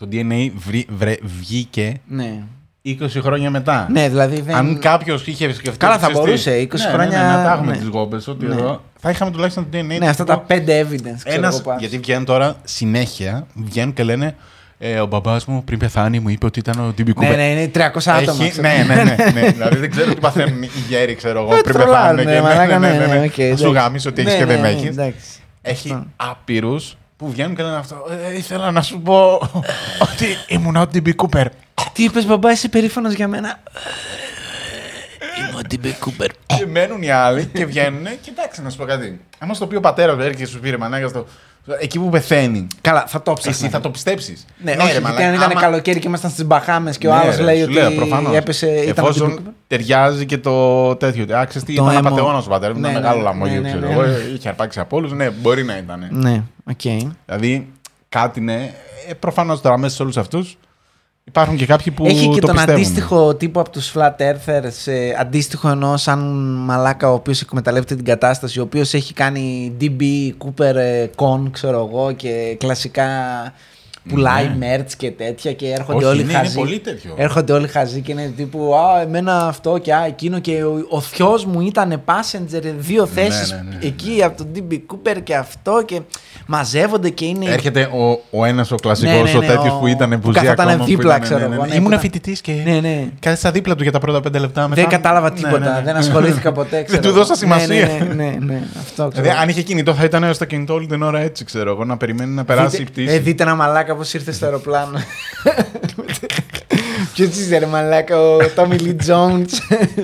το 0.00 0.08
DNA 0.12 0.50
βρει- 0.66 0.86
βρε- 0.96 1.18
βγήκε 1.40 2.00
Ναι. 2.08 2.42
20 2.84 2.92
χρόνια 3.20 3.50
μετά. 3.50 3.86
Ναι, 3.90 4.08
δηλαδή 4.08 4.40
δεν. 4.40 4.54
Αν 4.54 4.78
κάποιος 4.78 5.26
είχε 5.26 5.52
σκεφτεί. 5.52 5.78
Καλά, 5.78 5.92
θα 5.98 5.98
ξέρεις 5.98 6.18
τι, 6.18 6.24
μπορούσε, 6.24 6.56
20 6.60 6.84
ναι, 6.86 6.92
χρόνια, 6.92 7.18
Ναι, 7.22 7.24
ναι, 7.28 7.32
να 7.36 7.42
τα 7.44 7.52
έχουμε 7.52 7.70
ναι. 7.72 7.76
τις 7.78 7.86
γόπες. 7.88 8.28
Ότι 8.28 8.46
Ναι. 8.46 8.54
εδώ 8.54 8.82
θα 9.00 9.10
είχαμε 9.10 9.30
τουλάχιστον 9.30 9.66
το 9.70 9.78
DNA. 9.78 9.98
Ναι, 9.98 10.08
αυτά 10.08 10.24
τα 10.24 10.44
5 10.48 10.52
evidence. 10.80 11.18
Ξέρω 11.24 11.36
Ένας, 11.36 11.54
εγώ, 11.54 11.62
πας. 11.62 11.80
γιατί 11.80 11.98
βγαίνουν 11.98 12.24
τώρα 12.24 12.56
συνέχεια, 12.64 13.46
βγαίνουν 13.54 13.92
και 13.92 14.02
λένε 14.02 14.34
ε, 14.78 15.00
ο 15.00 15.06
μπαμπάς 15.06 15.44
μου 15.44 15.64
πριν 15.64 15.78
πεθάνει 15.78 16.20
μου 16.20 16.28
είπε 16.28 16.46
ότι 16.46 16.58
ήταν 16.58 16.88
ο 16.88 16.92
DB 16.92 17.08
Ναι, 17.08 17.14
Κούπερ. 17.14 17.36
ναι, 17.36 17.50
είναι 17.50 17.70
300 17.74 18.10
άτομα. 18.12 18.42
Έχει, 18.44 18.50
ξέρω. 18.50 18.68
ναι, 18.68 18.84
ναι, 18.94 19.02
ναι, 19.02 19.14
ναι. 19.40 19.50
δηλαδή 19.50 19.76
δεν 19.76 19.90
ξέρω 19.90 20.14
τι 20.14 20.20
παθαίνουν 20.20 20.62
οι 20.62 20.68
γέροι, 20.88 21.14
ξέρω 21.14 21.40
εγώ, 21.40 21.54
Ε, 21.56 21.60
πριν 21.60 21.74
τρολάρουν, 21.74 22.16
πεθάνουν. 22.16 22.24
ναι, 22.24 22.48
και- 22.48 22.56
μαλάκα, 22.56 22.78
ναι, 22.78 22.88
ναι, 23.06 23.24
οκ, 23.24 23.32
Θα 23.32 23.42
σου 23.42 23.42
εντάξει. 23.42 23.70
γάμισε 23.70 24.08
ότι 24.08 24.20
έχεις 24.20 24.32
Ναι, 24.32 24.38
και 24.38 24.44
δεν 24.46 24.60
ναι, 24.60 24.68
έχεις. 24.68 24.88
εντάξει. 24.88 25.20
Έχει 25.62 25.90
Αυτό. 25.92 26.06
άπειρους 26.16 26.96
που 27.20 27.30
βγαίνουν 27.30 27.54
και 27.56 27.62
λένε 27.62 27.76
αυτό. 27.76 28.06
«Ε, 28.10 28.36
ήθελα 28.36 28.70
να 28.70 28.82
σου 28.82 29.00
πω 29.00 29.40
ότι 30.00 30.26
ήμουν 30.48 30.76
ο 30.76 30.86
Τιμπι 30.86 31.14
Κούπερ. 31.14 31.48
Τι 31.92 32.04
είπες, 32.04 32.26
μπαμπά, 32.26 32.50
είσαι 32.50 32.68
περήφανος 32.68 33.12
για 33.12 33.28
μένα. 33.28 33.60
Είμαι 35.48 35.58
ο 35.58 35.62
Τιμπι 35.68 35.92
Κούπερ. 36.00 36.28
Και 36.46 36.66
μένουν 36.66 37.02
οι 37.02 37.10
άλλοι 37.10 37.44
και 37.54 37.64
βγαίνουν. 37.66 38.04
Και 38.04 38.30
εντάξει, 38.38 38.62
να 38.62 38.70
σου 38.70 38.76
πω 38.76 38.84
κάτι. 38.84 39.20
Άμα 39.38 39.54
στο 39.54 39.66
πει 39.66 39.76
ο 39.76 39.80
πατέρας 39.80 40.14
του 40.14 40.20
έρχεται 40.20 40.42
και 40.44 40.46
σου 40.50 40.60
πήρε 40.60 40.76
μανάκα 40.76 41.08
στο. 41.08 41.26
Εκεί 41.80 41.98
που 41.98 42.08
πεθαίνει. 42.08 42.66
Καλά, 42.80 43.04
θα 43.06 43.22
το 43.22 43.32
ψάξω. 43.32 43.60
Εσύ 43.64 43.72
θα 43.72 43.80
το 43.80 43.90
πιστέψεις. 43.90 44.44
Ναι, 44.62 44.76
όχι, 44.80 44.90
γιατί 45.00 45.22
αν 45.22 45.34
ήταν 45.34 45.54
καλοκαίρι 45.54 45.98
και 45.98 46.08
ήμασταν 46.08 46.30
στις 46.30 46.44
Μπαχάμες 46.44 46.98
και 46.98 47.06
ο 47.08 47.14
άλλος 47.14 47.38
λέει 47.38 47.62
ότι 47.62 47.76
έπεσε. 48.34 48.66
Ήταν 48.66 48.78
ο 48.78 48.84
Τιμπι 48.84 48.90
Εφόσον 48.90 49.36
Κούπερ. 49.36 49.52
ταιριάζει 49.66 50.26
και 50.26 50.38
το 50.38 50.96
τέτοιο. 50.96 51.22
ότι, 51.22 51.34
Άξε 51.34 51.58
τι 51.60 51.74
Το 51.74 51.82
ήταν 51.82 51.96
αίμα. 51.96 52.08
απαταιώνα 52.08 52.38
ο 52.38 52.48
πατέρας 52.48 52.74
μου. 52.76 52.80
Ναι, 52.80 52.88
Ήταν 52.88 53.00
ναι, 53.02 53.08
μεγάλο 53.08 53.22
ναι, 53.22 53.28
λαμόγιο, 53.28 53.60
ναι, 53.60 53.68
ξέρω 53.68 53.86
ναι, 53.86 53.92
εγώ. 53.92 54.02
ναι. 54.02 54.16
Είχε 54.34 54.48
αρπάξει 54.48 54.80
από 54.80 54.96
όλους. 54.96 55.12
Ναι, 55.12 55.30
μπορεί 55.30 55.64
να 55.64 55.76
ήταν. 55.78 56.06
Ναι, 56.10 56.42
οκ. 56.70 56.80
Δηλαδή 57.26 57.68
κάτι 58.08 58.40
ναι. 58.40 58.72
Προφανώς 59.18 59.60
τώρα 59.60 59.78
μέσα 59.78 59.94
σε 59.96 60.02
όλους 60.02 60.16
αυτούς 60.16 60.58
υπάρχουν 61.30 61.56
και 61.56 61.66
κάποιοι 61.66 61.92
που. 61.92 62.06
Έχει 62.06 62.28
και 62.28 62.40
το 62.40 62.46
τον 62.46 62.56
πιστεύουν. 62.56 62.80
αντίστοιχο 62.80 63.34
τύπο 63.34 63.60
από 63.60 63.70
τους 63.70 63.92
Flat 63.94 64.16
Earthers, 64.16 64.84
ε, 64.84 65.12
αντίστοιχο 65.18 65.68
έναν 65.68 66.18
μαλάκα 66.66 67.10
ο 67.10 67.14
οποίος 67.14 67.40
εκμεταλλεύεται 67.40 67.94
την 67.94 68.04
κατάσταση, 68.04 68.60
ο 68.60 68.62
οποίος 68.62 68.94
έχει 68.94 69.12
κάνει 69.12 69.76
DB 69.80 70.02
Cooper, 70.44 70.74
ε, 70.74 71.06
Con, 71.16 71.40
ξέρω 71.50 71.88
εγώ, 71.90 72.12
και 72.12 72.56
κλασικά 72.58 73.08
πουλάει 74.08 74.50
Ναι. 74.58 74.76
merch 74.76 74.92
και 74.96 75.10
τέτοια 75.10 75.52
και 75.52 75.66
έρχονται 75.72 75.96
Όχι, 75.98 76.04
όλοι 76.06 76.20
είναι, 76.20 76.30
είναι 76.32 76.40
χαζοί. 76.40 76.54
πολύ 76.56 76.78
τέτοιο. 76.78 77.14
Έρχονται 77.16 77.52
όλοι 77.52 77.68
χαζοί 77.68 78.00
και 78.00 78.12
είναι 78.12 78.32
τύπου 78.36 78.74
Α, 78.74 79.00
εμένα 79.00 79.46
αυτό 79.46 79.78
και 79.78 79.94
α, 79.94 80.04
εκείνο. 80.06 80.38
Και 80.38 80.64
ο, 80.64 80.86
ο 80.88 81.00
θειός 81.00 81.44
μου 81.44 81.60
ήταν 81.60 82.02
passenger 82.04 82.62
δύο 82.78 83.06
θέσεις 83.06 83.50
ναι, 83.50 83.56
ναι, 83.70 83.76
ναι. 83.80 83.86
εκεί 83.86 84.22
από 84.24 84.36
τον 84.36 84.46
DB 84.54 84.72
Cooper 84.74 85.16
και 85.22 85.34
αυτό. 85.36 85.82
Και 85.86 86.00
μαζεύονται 86.46 87.10
και 87.10 87.24
είναι. 87.24 87.50
Έρχεται 87.50 87.82
ο, 87.82 88.20
ο 88.30 88.44
ένας 88.44 88.70
ο 88.70 88.74
κλασικός, 88.74 89.14
Ναι, 89.14 89.22
ναι, 89.22 89.30
ναι, 89.30 89.52
ο 89.52 89.56
τέτοιος 89.56 89.74
ο- 89.74 89.78
που 89.78 89.86
ήταν 89.86 90.10
που 90.10 90.18
που 90.18 90.32
ζει 90.32 90.38
καθόταν 90.38 90.68
ακόμα, 90.68 90.84
που 90.84 90.90
δίπλα, 90.90 91.08
ήταν, 91.14 91.20
ξέρω 91.20 91.40
ναι, 91.40 91.46
ναι, 91.46 91.54
εγώ, 91.54 91.62
ναι. 91.64 91.70
ναι, 91.70 91.76
Ήμουν 91.76 91.90
που 91.90 91.98
φοιτητής 91.98 92.40
και. 92.40 92.52
Ναι, 92.64 92.80
ναι. 92.80 93.06
Κάθισα 93.20 93.50
δίπλα 93.50 93.74
του 93.76 93.82
για 93.82 93.92
τα 93.92 93.98
πρώτα 93.98 94.20
πέντε 94.20 94.38
λεπτά 94.38 94.68
μετά. 94.68 94.80
Δεν 94.80 94.90
κατάλαβα 94.90 95.28
Ναι, 95.30 95.36
τίποτα. 95.36 95.58
ναι, 95.58 95.66
ναι. 95.70 95.80
Δεν 95.84 95.96
ασχολήθηκα 95.96 96.52
ποτέ. 96.60 96.82
Ξέρω. 96.82 97.00
Δεν 97.02 97.10
του 97.10 97.16
δώσα 97.16 97.32
εγώ. 97.42 97.52
σημασία. 97.52 97.86
Ναι, 97.86 98.14
ναι, 98.14 98.24
ναι, 98.24 98.36
ναι, 98.40 98.62
αυτό 98.80 99.08
ξέρω. 99.08 99.22
Δηλαδή, 99.22 99.40
αν 99.42 99.48
είχε 99.48 99.62
κινητό, 99.62 99.94
θα 99.94 100.04
ήταν 100.04 100.34
στο 100.34 100.44
κινητό 100.44 100.74
όλη 100.74 100.86
την 100.86 101.02
ώρα 101.02 101.18
έτσι, 101.20 101.44
ξέρω 101.44 101.70
εγώ, 101.70 101.84
να 101.84 101.96
περιμένει 101.96 102.34
να 102.34 102.44
περάσει 102.44 102.76
η 102.76 102.78
δείτε, 102.78 102.90
πτήση. 102.90 103.14
ε, 103.14 103.18
δείτε 103.18 103.42
ένα 103.42 103.54
μαλάκα 103.54 103.89
πώς 103.96 104.14
ήρθε 104.14 104.32
στο 104.32 104.44
αεροπλάνο. 104.44 104.98
Ποιος 107.14 107.28
είσαι, 107.28 107.58
ρε 107.58 107.66
μαλάκα, 107.66 108.20
ο 108.20 108.38
Tommy 108.56 108.80
Lee 108.80 108.96
Jones 109.06 109.46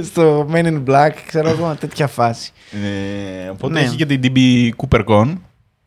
στο 0.05 0.49
Men 0.53 0.65
in 0.65 0.83
Black, 0.87 1.11
ξέρω 1.27 1.49
εγώ, 1.49 1.77
τέτοια 1.81 2.07
φάση. 2.07 2.53
Ε, 2.73 3.49
οπότε 3.49 3.73
Ναι. 3.73 3.81
έχει 3.81 3.97
και 3.97 4.07
την 4.07 4.21
DB 4.25 4.69
Cooper 4.77 5.10
Con. 5.10 5.33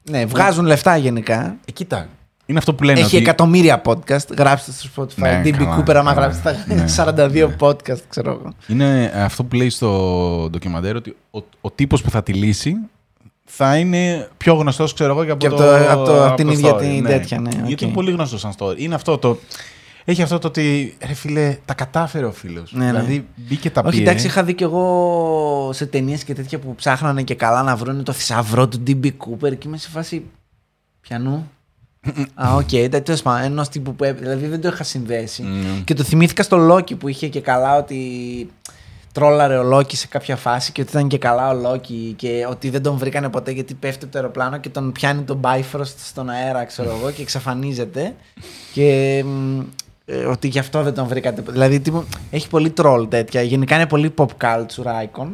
Ναι, 0.10 0.26
βγάζουν 0.26 0.66
λεφτά 0.66 0.98
γενικά. 0.98 1.58
Ε, 1.66 1.72
κοίτα. 1.72 2.08
Είναι 2.46 2.58
αυτό 2.58 2.74
που 2.74 2.84
λένε. 2.84 3.00
Έχει 3.00 3.16
ότι... 3.16 3.26
εκατομμύρια 3.26 3.82
podcast. 3.86 4.36
Γράψτε 4.38 4.72
στο 4.72 4.90
Spotify. 4.96 5.16
Ναι, 5.22 5.42
DB 5.44 5.52
καλά, 5.58 5.78
Cooper, 5.80 5.94
άμα 5.96 6.14
καλά. 6.14 6.28
γράψετε 6.28 6.64
Ναι. 6.68 6.86
τα 7.16 7.58
42 7.60 7.68
podcast, 7.68 8.00
ξέρω 8.10 8.32
εγώ. 8.32 8.54
Είναι 8.68 9.12
αυτό 9.16 9.44
που 9.44 9.56
λέει 9.56 9.70
στο 9.70 10.48
ντοκιμαντέρ 10.52 10.96
ότι 10.96 11.16
ο, 11.32 11.40
ο 11.62 11.72
τύπος 11.72 12.02
που 12.02 12.10
θα 12.10 12.24
τη 12.24 12.34
λύσει 12.34 12.74
θα 13.52 13.78
είναι 13.78 14.28
πιο 14.38 14.54
γνωστός, 14.54 14.94
ξέρω 14.94 15.12
εγώ, 15.12 15.26
και 15.26 15.32
από, 15.32 15.40
Και 15.40 15.48
από 15.48 15.56
το, 15.56 15.64
το- 15.64 15.92
από 15.92 16.04
το- 16.04 16.26
από 16.26 16.36
την 16.36 16.46
το 16.46 16.52
ίδια 16.52 16.76
story, 16.76 16.80
την 16.80 17.04
τέτοια, 17.06 17.40
ναι, 17.40 17.50
Γιατί 17.50 17.74
οκ. 17.74 17.82
είναι 17.82 17.92
πολύ 17.92 18.12
γνωστός 18.12 18.40
σαν 18.40 18.54
story. 18.58 18.78
Είναι 18.78 18.96
αυτό 18.96 19.18
το... 19.18 19.38
Έχει 20.06 20.22
αυτό 20.22 20.40
το 20.40 20.48
ότι, 20.48 20.98
ρε 21.06 21.14
φίλε, 21.14 21.58
τα 21.66 21.74
κατάφερε 21.74 22.26
ο 22.26 22.32
φίλος. 22.32 22.74
Ναι, 22.74 22.86
ναι. 22.86 22.92
δηλαδή, 22.92 23.28
μπήκε 23.36 23.70
τα 23.70 23.82
Όχι, 23.86 23.98
πήρε. 23.98 24.10
εντάξει, 24.10 24.26
είχα 24.28 24.44
δει 24.44 24.54
κι 24.54 24.64
εγώ 24.64 25.70
σε 25.74 25.86
ταινίες 25.86 26.24
και 26.24 26.34
τέτοια 26.34 26.60
που 26.60 26.76
ψάχνανε 26.76 27.24
και 27.24 27.36
καλά 27.36 27.64
να 27.64 27.76
βρουν 27.76 28.04
το 28.04 28.12
θησαυρό 28.12 28.68
του 28.68 28.84
DB 28.88 29.06
Cooper 29.06 29.58
και 29.58 29.68
είμαι 29.68 29.78
σε 29.78 29.90
φάση. 29.90 30.24
Ποιανού. 31.02 31.52
Α, 32.34 32.54
οκ, 32.56 32.74
εντάξει, 32.74 33.02
τέλος 33.04 33.22
πάντων, 33.22 33.44
ενός 33.44 33.70
τύπου 33.70 33.96
που 33.96 34.04
έπ- 34.04 34.20
Δηλαδή 34.20 34.48
δεν 34.48 34.62
το 34.62 34.68
είχα 34.68 34.84
συνδέσει. 34.84 35.42
Μμμ. 35.42 35.84
Και 35.84 35.94
το 35.94 36.04
θυμήθηκα 36.04 36.44
στο 36.44 36.58
Λόκι 36.58 36.96
που 36.96 37.08
είχε 37.08 37.28
και 37.28 37.42
καλά 37.42 37.78
ότι 37.78 37.98
τρόλαρε 39.12 39.58
ο 39.58 39.64
Λόκι 39.64 39.96
σε 39.98 40.08
κάποια 40.08 40.36
φάση 40.36 40.72
και 40.72 40.82
ότι 40.82 40.90
ήταν 40.90 41.08
και 41.08 41.18
καλά 41.18 41.50
ο 41.50 41.54
Λόκι 41.54 42.14
και 42.18 42.46
ότι 42.50 42.70
δεν 42.70 42.82
τον 42.82 42.98
βρήκανε 42.98 43.30
ποτέ 43.30 43.52
γιατί 43.52 43.74
πέφτει 43.74 44.04
από 44.04 44.14
το 44.14 44.20
αεροπλάνο 44.20 44.58
και 44.58 44.70
τον 44.70 44.92
πιάνει 44.92 45.22
τον 45.22 45.40
Bifrost 45.44 45.94
στον 46.06 46.30
αέρα, 46.30 46.66
ξέρω 46.66 46.96
εγώ, 47.00 47.12
και 47.12 47.22
εξαφανίζεται. 47.22 48.16
Και 48.74 49.22
μ, 49.26 49.60
ε, 50.06 50.16
ότι 50.26 50.48
γι' 50.48 50.60
αυτό 50.60 50.84
δεν 50.84 50.94
τον 50.94 51.08
βρήκατε. 51.08 51.42
ποτέ. 51.42 51.52
Δηλαδή 51.52 51.80
τύπου, 51.80 52.04
έχει 52.32 52.48
πολύ 52.50 52.70
τρόλ 52.70 53.08
τέτοια. 53.08 53.42
Γενικά 53.42 53.76
είναι 53.76 53.88
πολύ 53.88 54.14
pop 54.18 54.28
culture 54.42 54.86
icon. 55.06 55.28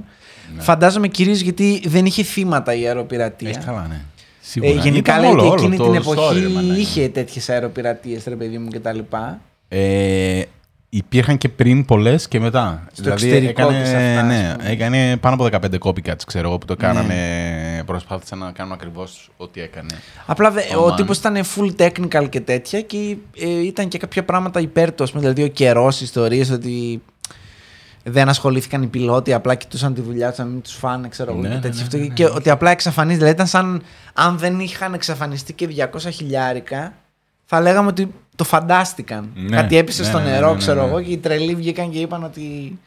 Φαντάζομαι 0.58 1.08
κυρίως 1.08 1.40
γιατί 1.40 1.82
δεν 1.86 2.06
είχε 2.06 2.24
θύματα 2.24 2.74
η 2.74 2.88
αεροπειρατεία. 2.88 3.50
Έχει 3.50 3.60
καλά, 3.60 3.86
ναι. 3.90 3.96
Ε, 3.96 4.48
Σίγουρα. 4.48 4.72
γενικά 4.82 5.12
Ήταν 5.12 5.22
λέει 5.24 5.32
όλο, 5.32 5.42
ότι 5.42 5.50
όλο 5.50 5.74
εκείνη 5.74 5.78
το 5.78 5.92
την 5.92 6.02
story, 6.02 6.14
εποχή 6.14 6.40
ρε 6.40 6.48
μαλάκα. 6.48 6.80
είχε 6.80 7.10
τέτοιες 7.10 7.50
αεροπειρατείες, 7.50 8.24
ρε 8.28 8.36
παιδί 8.36 8.58
μου 8.58 8.70
κτλ. 8.70 9.00
Ε, 9.68 10.42
υπήρχαν 10.98 11.38
και 11.38 11.50
πριν 11.50 11.86
πολλές 11.86 12.28
και 12.28 12.40
μετά. 12.40 12.88
Στο 12.94 13.10
εξωτερικό 13.10 13.62
έκανε, 13.62 13.80
και 13.80 13.86
σε 13.86 13.96
αυτά, 13.96 14.20
ας 14.20 14.26
ναι, 14.28 14.54
πούμε. 14.58 14.70
έκανε 14.70 15.18
πάνω 15.18 15.36
από 15.36 15.44
15 15.68 15.78
copycats, 15.80 16.24
ξέρω 16.26 16.48
εγώ, 16.48 16.58
που 16.58 16.66
το 16.66 16.76
κάνανε. 16.76 17.14
Ναι. 17.76 17.84
Προσπάθησαν 17.84 18.38
να 18.40 18.52
κάνουν 18.52 18.74
ακριβώς 18.74 19.30
ό,τι 19.38 19.62
έκανε. 19.62 19.96
Απλά 20.26 20.52
δε, 20.52 20.62
Ο 20.78 20.82
ο 20.86 20.88
Man. 20.88 20.96
τύπος 20.96 21.18
ήταν 21.18 21.36
full 21.56 21.76
technical 21.82 22.30
και 22.30 22.40
τέτοια 22.42 22.82
και 22.82 23.16
ε, 23.40 23.50
ήταν 23.66 23.88
και 23.88 23.98
κάποια 23.98 24.24
πράγματα 24.24 24.60
υπέρ 24.60 24.94
του. 24.94 25.04
ας 25.04 25.10
πούμε, 25.12 25.22
Δηλαδή 25.22 25.44
ο 25.44 25.48
καιρός, 25.48 26.02
ιστορίες 26.02 26.50
ότι 26.50 27.02
δεν 28.04 28.30
ασχολήθηκαν 28.30 28.82
οι 28.84 28.88
πιλότοι, 28.88 29.34
απλά 29.34 29.56
κοιτούσαν 29.56 29.94
τη 29.94 30.02
δουλειά 30.02 30.30
τους 30.30 30.38
να 30.38 30.46
μην 30.46 30.62
τους 30.62 30.74
φάνε, 30.74 31.08
ξέρω 31.08 31.32
εγώ 31.32 31.42
Ναι, 31.42 31.48
και 31.48 31.54
ναι, 31.54 31.60
τέτοια. 31.62 31.78
ναι, 31.80 31.84
Αυτό 31.86 31.98
ναι, 31.98 32.04
και- 32.04 32.10
ναι. 32.24 32.30
Και 32.30 32.36
ότι 32.36 32.50
απλά 32.50 32.72
εξαφανίζεται. 32.72 33.18
Δηλαδή 33.26 33.36
ήταν 33.44 33.48
σαν 33.48 33.82
αν 34.14 34.38
δεν 34.38 34.60
είχαν 34.60 34.94
εξαφανιστεί 34.94 35.54
και 35.54 35.68
200 35.68 36.10
χιλιάρικα, 36.12 36.94
θα 37.46 37.62
λέγαμε 37.62 37.88
ότι 37.88 38.14
το 38.36 38.44
φαντάστηκαν. 38.44 39.30
Ναι, 39.36 39.56
Κάτι 39.56 39.78
έπεσε 39.78 40.02
ναι, 40.02 40.08
στο 40.08 40.18
ναι, 40.18 40.24
ναι, 40.24 40.30
νερό, 40.30 40.46
ναι, 40.48 40.52
ναι, 40.54 40.58
ξέρω 40.58 40.82
ναι. 40.84 40.88
εγώ, 40.90 41.02
και 41.02 41.12
οι 41.12 41.18
τρελοί 41.18 41.56
βγήκαν 41.56 41.90
και 41.92 42.00
είπαν 42.00 42.24
ότι. 42.24 42.80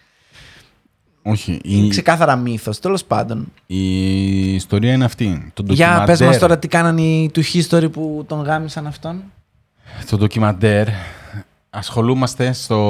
Όχι. 1.23 1.61
Είναι 1.65 1.87
Η, 1.87 1.89
ξεκάθαρα 1.89 2.37
μύθος. 2.37 2.79
Τέλος 2.79 3.05
πάντων. 3.05 3.53
η 3.67 4.55
ιστορία 4.55 4.93
είναι 4.93 5.05
αυτή. 5.05 5.51
Το 5.55 5.63
Για 5.67 5.87
πες 5.89 5.97
ντοκιμαντέρ- 6.19 6.33
μα 6.33 6.39
τώρα 6.39 6.59
τι 6.59 6.69
κάνανε 6.69 7.01
οι 7.03 7.31
του 7.33 7.43
History 7.45 7.93
που 7.93 8.25
τον 8.29 8.43
γάμισαν 8.43 8.87
αυτόν. 8.87 9.23
Το 10.11 10.17
ντοκιμαντέρ 10.17 10.87
ασχολούμαστε 11.71 12.53
στο, 12.53 12.81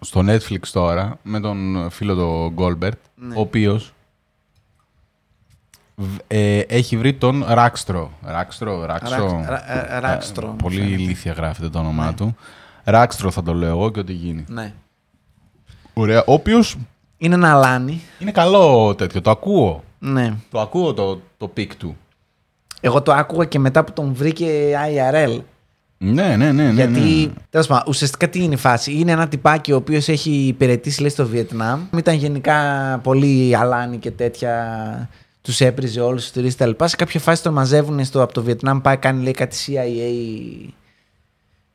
στο 0.00 0.20
Netflix 0.26 0.66
τώρα 0.72 1.18
με 1.22 1.40
τον 1.40 1.88
φίλο 1.90 2.14
του 2.14 2.50
Κόλμπερτ, 2.54 2.98
Ναι. 3.14 3.34
ο 3.36 3.40
οποίος 3.40 3.84
β- 3.84 3.90
ε, 6.26 6.58
έχει 6.58 6.96
βρει 6.96 7.14
τον 7.14 7.44
Ράξτρο. 7.48 8.10
Ράξτρο, 8.24 8.84
Ράξο. 8.84 9.16
Ράξ- 9.48 9.48
ρα- 9.68 9.94
ε, 9.96 9.98
Ράξτρο, 10.00 10.46
Ε, 10.46 10.50
μου 10.50 10.56
Πολύ 10.56 10.76
φαίνεται. 10.76 10.94
ηλίθια 11.02 11.32
γράφεται 11.32 11.68
το 11.68 11.78
όνομά 11.78 12.06
Ναι. 12.06 12.12
του. 12.12 12.36
Ράξτρο 12.84 13.30
θα 13.30 13.42
το 13.42 13.54
λέω 13.54 13.68
εγώ 13.68 13.90
και 13.90 14.00
ό,τι 14.00 14.12
γίνει. 14.12 14.44
Ναι. 14.48 14.72
Ωραία. 15.94 16.22
Ο 16.26 16.32
οποίος 16.32 16.76
Είναι 17.18 17.34
ένα 17.34 17.52
αλάνι. 17.52 18.00
είναι 18.18 18.30
καλό 18.30 18.94
τέτοιο. 18.94 19.20
Το 19.20 19.30
ακούω. 19.30 19.84
Ναι. 19.98 20.34
Το 20.50 20.60
ακούω 20.60 20.94
το, 20.94 21.20
το 21.38 21.48
πικ 21.48 21.74
του. 21.76 21.96
Εγώ 22.80 23.02
το 23.02 23.12
άκουγα 23.12 23.44
και 23.44 23.58
μετά 23.58 23.84
που 23.84 23.92
τον 23.92 24.14
βρήκε 24.14 24.76
IRL. 24.88 25.38
Ναι, 26.02 26.36
ναι, 26.36 26.36
ναι. 26.36 26.52
ναι, 26.52 26.70
γιατί, 26.72 27.00
ναι. 27.00 27.32
τέλος 27.50 27.66
πάντων, 27.66 27.84
ουσιαστικά 27.88 28.28
τι 28.28 28.42
είναι 28.42 28.54
η 28.54 28.56
φάση. 28.56 28.92
Είναι 28.98 29.12
ένα 29.12 29.28
τυπάκι 29.28 29.72
ο 29.72 29.76
οποίος 29.76 30.08
έχει 30.08 30.30
υπηρετήσει 30.30 31.00
λέει, 31.00 31.10
στο 31.10 31.26
Βιετνάμ. 31.26 31.80
Ήταν 31.96 32.14
γενικά 32.14 32.56
πολύ 33.02 33.56
αλάνι 33.56 33.96
και 33.96 34.10
τέτοια. 34.10 35.08
Τους 35.42 35.60
έπριζε 35.60 36.00
όλους 36.00 36.22
τους 36.22 36.32
τουρίστες 36.32 36.74
κτλ. 36.74 36.84
Σε 36.84 36.96
κάποια 36.96 37.20
φάση 37.20 37.42
τον 37.42 37.52
μαζεύουν 37.52 38.04
στο, 38.04 38.22
από 38.22 38.32
το 38.32 38.42
Βιετνάμ. 38.42 38.80
Πάει 38.80 38.96
κάνει 38.96 39.22
λέει, 39.22 39.32
κάτι 39.32 39.56
CIA. 39.66 40.70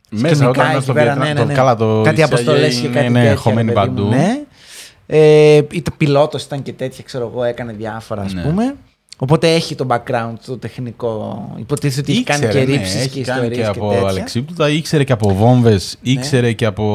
Μέσα 0.09 0.35
σκηνικά 0.35 0.49
όταν 0.49 0.65
είναι 0.65 0.73
εκεί 0.73 0.83
στο 0.83 0.93
πέρα, 0.93 1.05
Βιετνάμ, 1.13 1.27
ναι, 1.27 1.33
ναι, 1.33 1.39
το, 1.39 1.45
ναι. 1.45 1.53
καλά 1.53 1.75
το 1.75 2.01
κάτι 2.01 2.21
CIA 2.21 2.25
αποστολές 2.25 2.75
και 2.75 2.85
είναι, 2.87 2.95
κάτι 2.95 3.09
ναι, 3.09 3.21
τέτοια. 3.21 3.35
χωμένη 3.35 3.67
ρε 3.67 3.73
παιδί 3.73 3.89
μου, 3.89 3.95
παντού. 3.95 4.09
Ναι. 4.09 4.39
Ε, 5.07 5.55
ήταν 5.71 5.93
πιλότος, 5.97 6.43
ήταν 6.43 6.61
και 6.61 6.73
τέτοια, 6.73 7.03
ξέρω 7.03 7.31
εγώ, 7.33 7.43
έκανε 7.43 7.71
διάφορα, 7.73 8.21
ας 8.21 8.33
Ναι. 8.33 8.41
πούμε. 8.41 8.75
Οπότε 9.17 9.53
έχει 9.53 9.75
το 9.75 9.87
background 9.89 10.33
το 10.45 10.57
τεχνικό. 10.57 11.49
Υποτίθεται 11.57 12.01
ότι 12.01 12.11
έχει 12.11 12.23
κάνει 12.23 12.39
και 12.39 12.45
Ήξερε, 12.45 12.65
ναι, 12.65 12.75
ρήψεις 12.75 12.95
έχει 12.95 13.09
και 13.09 13.21
κάνει 13.23 13.45
ιστορίες 13.45 13.67
και 13.67 13.73
και, 13.73 13.79
από 13.79 13.87
τέτοια. 13.89 14.03
Ναι. 14.03 14.09
αλεξίπτωτα, 14.09 14.69
ήξερε 14.69 15.03
και 15.03 15.11
από 15.13 15.33
βόμβες, 15.33 15.97
ήξερε 16.01 16.51
και 16.53 16.65
από... 16.65 16.85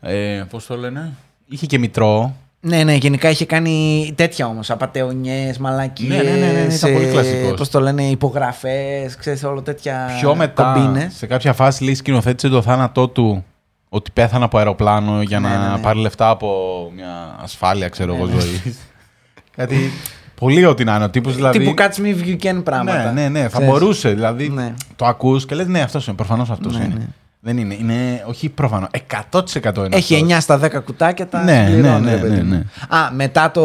Ε, 0.00 0.42
πώς 0.50 0.66
το 0.66 0.76
λένε; 0.76 1.12
Είχε 1.48 1.66
και 1.66 1.78
μητρό. 1.78 2.34
Ναι, 2.62 2.84
ναι, 2.84 2.94
γενικά 2.94 3.30
είχε 3.30 3.44
κάνει 3.46 4.12
τέτοια 4.16 4.46
όμως. 4.46 4.70
Απαταιωνιέ, 4.70 5.54
μαλακίες. 5.60 6.08
Ναι, 6.24 6.30
ναι, 6.30 6.36
ναι, 6.36 6.52
ναι, 6.66 6.74
ήταν 6.74 6.92
πολύ 6.92 7.06
κλασικός. 7.06 7.54
Πώς 7.56 7.68
το 7.70 7.80
λένε, 7.80 8.02
υπογραφές, 8.02 9.16
ξέρεις, 9.18 9.44
όλο 9.44 9.62
τέτοια. 9.62 10.10
Πιο 10.20 10.34
μετά, 10.34 10.72
κομπίνες. 10.74 11.14
σε 11.16 11.26
κάποια 11.26 11.52
φάση 11.52 11.84
λέει 11.84 11.94
σκηνοθέτησε 11.94 12.48
το 12.48 12.62
θάνατό 12.62 13.08
του 13.08 13.44
ότι 13.88 14.10
πέθανε 14.10 14.44
από 14.44 14.58
αεροπλάνο 14.58 15.22
για 15.22 15.40
Ναι, 15.40 15.48
να 15.48 15.68
ναι, 15.68 15.74
ναι. 15.76 15.80
πάρει 15.82 15.98
λεφτά 15.98 16.28
από 16.30 16.48
μια 16.94 17.36
ασφάλεια, 17.42 17.88
ξέρω 17.88 18.14
εγώ, 18.14 18.26
Ναι, 18.26 18.34
ναι. 18.34 18.40
ζωή. 18.40 18.76
Κάτι 19.56 19.90
πολύ 20.34 20.64
ό,τι 20.64 20.84
να 20.84 20.94
είναι. 20.94 21.04
Ο 21.04 21.10
τύπος 21.10 21.34
δηλαδή. 21.34 21.58
Τύπου 21.58 21.74
Catch 21.78 22.00
Me 22.00 22.14
If 22.16 22.26
You 22.28 22.36
Can 22.56 22.64
πράγματα. 22.64 23.12
Ναι, 23.12 23.20
ναι, 23.22 23.28
ναι. 23.28 23.40
Θα 23.40 23.48
Ξέρεις. 23.48 23.68
μπορούσε. 23.68 24.08
Δηλαδή 24.08 24.48
Ναι. 24.48 24.74
το 24.96 25.06
ακούς 25.06 25.46
και 25.46 25.54
λες 25.54 25.66
ναι, 25.66 25.80
αυτός 25.80 26.06
είναι. 26.06 26.16
Προφανώς 26.16 26.50
αυτός 26.50 26.78
Ναι, 26.78 26.84
είναι. 26.84 27.08
Ναι. 27.40 27.52
Δεν 27.52 27.58
είναι. 27.58 27.74
Είναι, 27.74 28.24
όχι 28.26 28.48
προφανώ. 28.48 28.88
100% 29.30 29.76
είναι. 29.76 29.88
Έχει 29.96 30.14
αυτός. 30.14 30.28
9 30.32 30.36
στα 30.40 30.60
10 30.80 30.84
κουτάκια 30.84 31.26
τα 31.28 31.42
Ναι, 31.44 31.66
συμπληρώνει, 31.68 32.04
ναι, 32.04 32.10
ρε 32.10 32.16
ναι, 32.16 32.22
παιδί 32.22 32.34
ναι, 32.36 32.42
μου. 32.42 32.48
ναι. 32.90 32.96
Α, 32.96 33.10
μετά 33.12 33.50
το... 33.50 33.62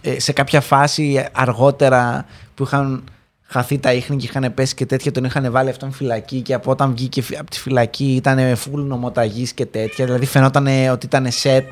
ε, 0.00 0.20
σε 0.20 0.32
κάποια 0.32 0.60
φάση 0.60 1.26
αργότερα 1.32 2.26
που 2.54 2.62
είχαν 2.62 3.04
χαθεί 3.52 3.78
τα 3.78 3.92
ίχνη 3.92 4.16
και 4.16 4.26
είχαν 4.26 4.54
πέσει 4.54 4.74
και 4.74 4.86
τέτοια, 4.86 5.12
τον 5.12 5.24
είχαν 5.24 5.50
βάλει 5.52 5.68
αυτόν 5.70 5.92
φυλακή 5.92 6.40
και 6.40 6.54
από 6.54 6.70
όταν 6.70 6.90
βγήκε 6.94 7.22
φυ- 7.22 7.38
από 7.40 7.50
τη 7.50 7.58
φυλακή 7.58 8.14
ήταν 8.14 8.38
full 8.38 8.78
νομοταγής 8.84 9.52
και 9.52 9.66
τέτοια. 9.66 10.04
Δηλαδή 10.04 10.26
φαινόταν 10.26 10.66
ότι 10.92 11.06
ήταν 11.06 11.26
set. 11.42 11.62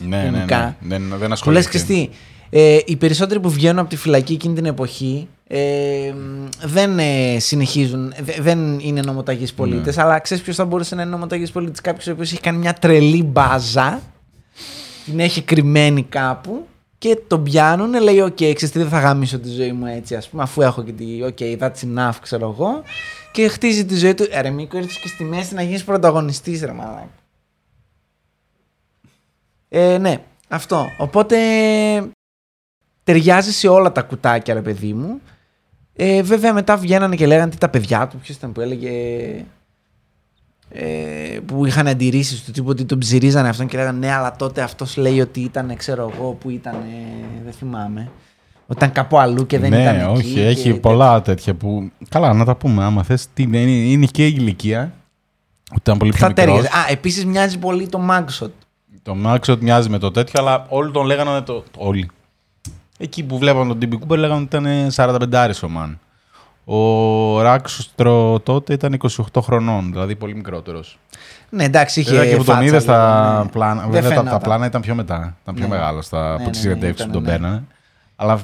Ναι, 0.00 0.16
ναι, 0.16 0.22
ναι. 0.22 0.30
γενικά. 0.36 0.76
Δεν, 0.80 1.02
δεν 1.08 1.18
Που 1.18 1.50
λες 1.50 1.66
ασχολείται. 1.66 1.68
και 1.70 1.78
τι, 1.78 2.08
ε, 2.50 2.78
οι 2.86 2.96
περισσότεροι 2.96 3.40
που 3.40 3.50
βγαίνουν 3.50 3.78
από 3.78 3.88
τη 3.88 3.96
φυλακή 3.96 4.32
εκείνη 4.32 4.54
την 4.54 4.66
εποχή 4.66 5.28
ε, 5.48 6.12
μ, 6.16 6.48
δεν 6.64 6.98
ε, 6.98 7.38
συνεχίζουν, 7.38 8.12
δε- 8.20 8.40
δεν 8.40 8.78
είναι 8.78 9.00
νομοταγείς 9.00 9.54
πολίτες, 9.54 9.98
αλλά 9.98 10.18
ξέρεις 10.18 10.42
ποιος 10.42 10.56
θα 10.56 10.64
μπορούσε 10.64 10.94
να 10.94 11.02
είναι 11.02 11.10
νομοταγής 11.10 11.50
πολίτης, 11.50 11.80
κάποιος 11.80 12.06
ο 12.06 12.12
οποίος 12.12 12.32
έχει 12.32 12.40
κάνει 12.40 12.58
μια 12.58 12.72
τρελή 12.74 13.22
μπάζα, 13.22 14.00
την 15.04 15.20
έχει 15.20 15.42
κρυμμένη 15.42 16.02
κάπου 16.02 16.66
και 16.98 17.18
τον 17.26 17.42
πιάνουν, 17.42 18.02
λέει 18.02 18.20
οκ, 18.20 18.34
ξέρεις 18.36 18.70
τι 18.70 18.78
δεν 18.78 18.88
θα 18.88 19.00
γαμίσω 19.00 19.38
τη 19.38 19.48
ζωή 19.48 19.72
μου 19.72 19.86
έτσι 19.86 20.14
ας 20.16 20.28
πούμε, 20.28 20.42
αφού 20.42 20.62
έχω 20.62 20.82
και 20.82 20.92
τη, 20.92 21.22
οκ, 21.22 21.36
that's 21.40 21.96
enough 21.96 22.14
ξέρω 22.22 22.50
εγώ 22.58 22.82
και 23.32 23.48
χτίζει 23.48 23.84
τη 23.84 23.96
ζωή 23.96 24.14
του, 24.14 24.26
«Ε, 24.30 24.40
ρε 24.40 24.50
Μίκο 24.50 24.76
ήρθες 24.78 24.98
και 24.98 25.08
στη 25.08 25.24
μέση 25.24 25.54
να 25.54 25.62
γίνεις 25.62 25.84
πρωταγωνιστής 25.84 26.60
ρε 26.62 26.72
μαλάκα. 26.72 27.08
Ε, 29.68 29.98
ναι, 29.98 30.22
αυτό. 30.48 30.86
Οπότε 30.98 31.36
ταιριάζει 33.04 33.52
σε 33.52 33.68
όλα 33.68 33.92
τα 33.92 34.02
κουτάκια, 34.02 34.54
ρε 34.54 34.62
παιδί 34.62 34.92
μου. 34.92 35.20
Ε, 35.96 36.22
βέβαια 36.22 36.52
μετά 36.52 36.76
βγαίνανε 36.76 37.16
και 37.16 37.26
λέγανε 37.26 37.50
τι 37.50 37.58
τα 37.58 37.68
παιδιά 37.68 38.06
του, 38.08 38.18
ποιος 38.18 38.36
ήταν 38.36 38.52
που 38.52 38.60
έλεγε. 38.60 38.90
Ε, 40.68 41.38
που 41.46 41.66
είχαν 41.66 41.86
αντιρρήσεις 41.86 42.44
του 42.44 42.50
τύπου 42.52 42.68
ότι 42.68 42.84
τον 42.84 42.98
ψειρίζανε 42.98 43.48
αυτόν 43.48 43.66
και 43.66 43.76
λέγανε 43.76 43.98
ναι, 43.98 44.12
αλλά 44.12 44.36
τότε 44.36 44.62
αυτός 44.62 44.96
λέει 44.96 45.20
ότι 45.20 45.40
ήταν, 45.40 45.76
ξέρω 45.76 46.12
εγώ, 46.14 46.32
που 46.32 46.50
ήταν. 46.50 46.74
ε, 46.74 47.40
δεν 47.44 47.52
θυμάμαι. 47.52 48.10
Ότι 48.66 48.78
ήταν 48.78 48.92
κάπου 48.92 49.18
αλλού 49.18 49.46
και 49.46 49.58
δεν 49.58 49.70
ναι, 49.70 49.82
ήταν 49.82 49.96
εκεί. 49.96 50.04
όχι, 50.04 50.32
και 50.34 50.46
έχει 50.46 50.62
τέτοια. 50.62 50.80
πολλά 50.80 51.22
τέτοια 51.22 51.54
που. 51.54 51.90
Καλά, 52.08 52.32
να 52.32 52.44
τα 52.44 52.54
πούμε. 52.56 52.84
Άμα 52.84 53.02
θες, 53.02 53.28
είναι, 53.36 53.58
είναι 53.58 54.06
και 54.06 54.26
η 54.26 54.34
ηλικία. 54.38 54.92
Ότι 55.70 55.80
ήταν 55.82 55.98
πολύ 55.98 56.10
πιο 56.10 56.20
Θα 56.20 56.26
μικρός. 56.26 56.46
ταιριάζει. 56.46 56.66
Α, 56.66 56.90
επίσης 56.90 57.24
μοιάζει 57.24 57.58
πολύ 57.58 57.88
το 57.88 58.00
Mugshot. 58.10 58.50
Το 59.02 59.16
Maxot 59.26 59.58
μοιάζει 59.58 59.88
με 59.88 59.98
το 59.98 60.10
τέτοιο, 60.10 60.40
αλλά 60.40 60.66
όλοι 60.68 60.90
τον 60.90 61.06
λέγανε 61.06 61.40
το. 61.40 61.64
Όλοι. 61.76 62.10
Εκεί 62.98 63.22
που 63.22 63.38
βλέπαν 63.38 63.68
τον 63.68 63.78
Τιμπι 63.78 63.96
Κούμπερ 63.96 64.18
λέγανε 64.18 64.40
ότι 64.52 64.56
ήταν 64.56 64.90
45 65.30 65.50
ο 65.64 65.68
Μαν. 65.68 65.98
Ο 66.64 67.40
Ράξουστρο 67.40 68.40
τότε 68.40 68.72
ήταν 68.72 68.98
28 69.34 69.40
χρονών, 69.42 69.90
δηλαδή 69.92 70.16
πολύ 70.16 70.34
μικρότερος. 70.34 70.98
Ναι, 71.50 71.64
εντάξει, 71.64 72.00
είχε. 72.00 72.10
Βέβαια 72.10 72.30
και 72.30 72.36
που 72.36 72.44
τον 72.44 72.54
φάτσα 72.54 72.68
είδε 72.68 72.78
στα 72.78 73.28
λίγο, 73.30 73.42
ναι. 73.44 73.50
πλάνα. 73.50 73.80
Δεν 73.80 73.90
Βέβαια 73.90 74.08
τα, 74.08 74.14
τα 74.14 74.22
φαινόταν. 74.22 74.40
πλάνα 74.40 74.66
ήταν 74.66 74.80
πιο 74.80 74.94
μετά. 74.94 75.36
Ήταν 75.42 75.54
πιο 75.54 75.64
Ναι. 75.64 75.70
μεγάλο 75.70 76.02
στα, 76.02 76.28
Ναι, 76.28 76.34
από 76.34 76.42
ναι, 76.44 76.50
τις 76.50 76.64
ναι, 76.64 76.68
συνεντεύξει 76.68 77.04
που 77.04 77.10
ήταν, 77.10 77.12
τον 77.12 77.22
ναι. 77.22 77.28
παίρνανε. 77.28 77.62
Αλλά 78.16 78.40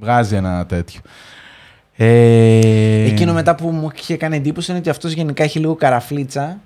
βγάζει 0.00 0.36
ένα 0.36 0.66
τέτοιο. 0.66 1.00
Ε... 1.96 3.04
Εκείνο 3.04 3.32
μετά 3.32 3.54
που 3.54 3.68
μου 3.70 3.90
είχε 3.94 4.16
κάνει 4.16 4.36
εντύπωση 4.36 4.70
είναι 4.70 4.80
ότι 4.80 4.90
αυτός 4.90 5.12
γενικά 5.12 5.42
έχει 5.42 5.58
λίγο 5.58 5.74
καραφλίτσα. 5.74 6.58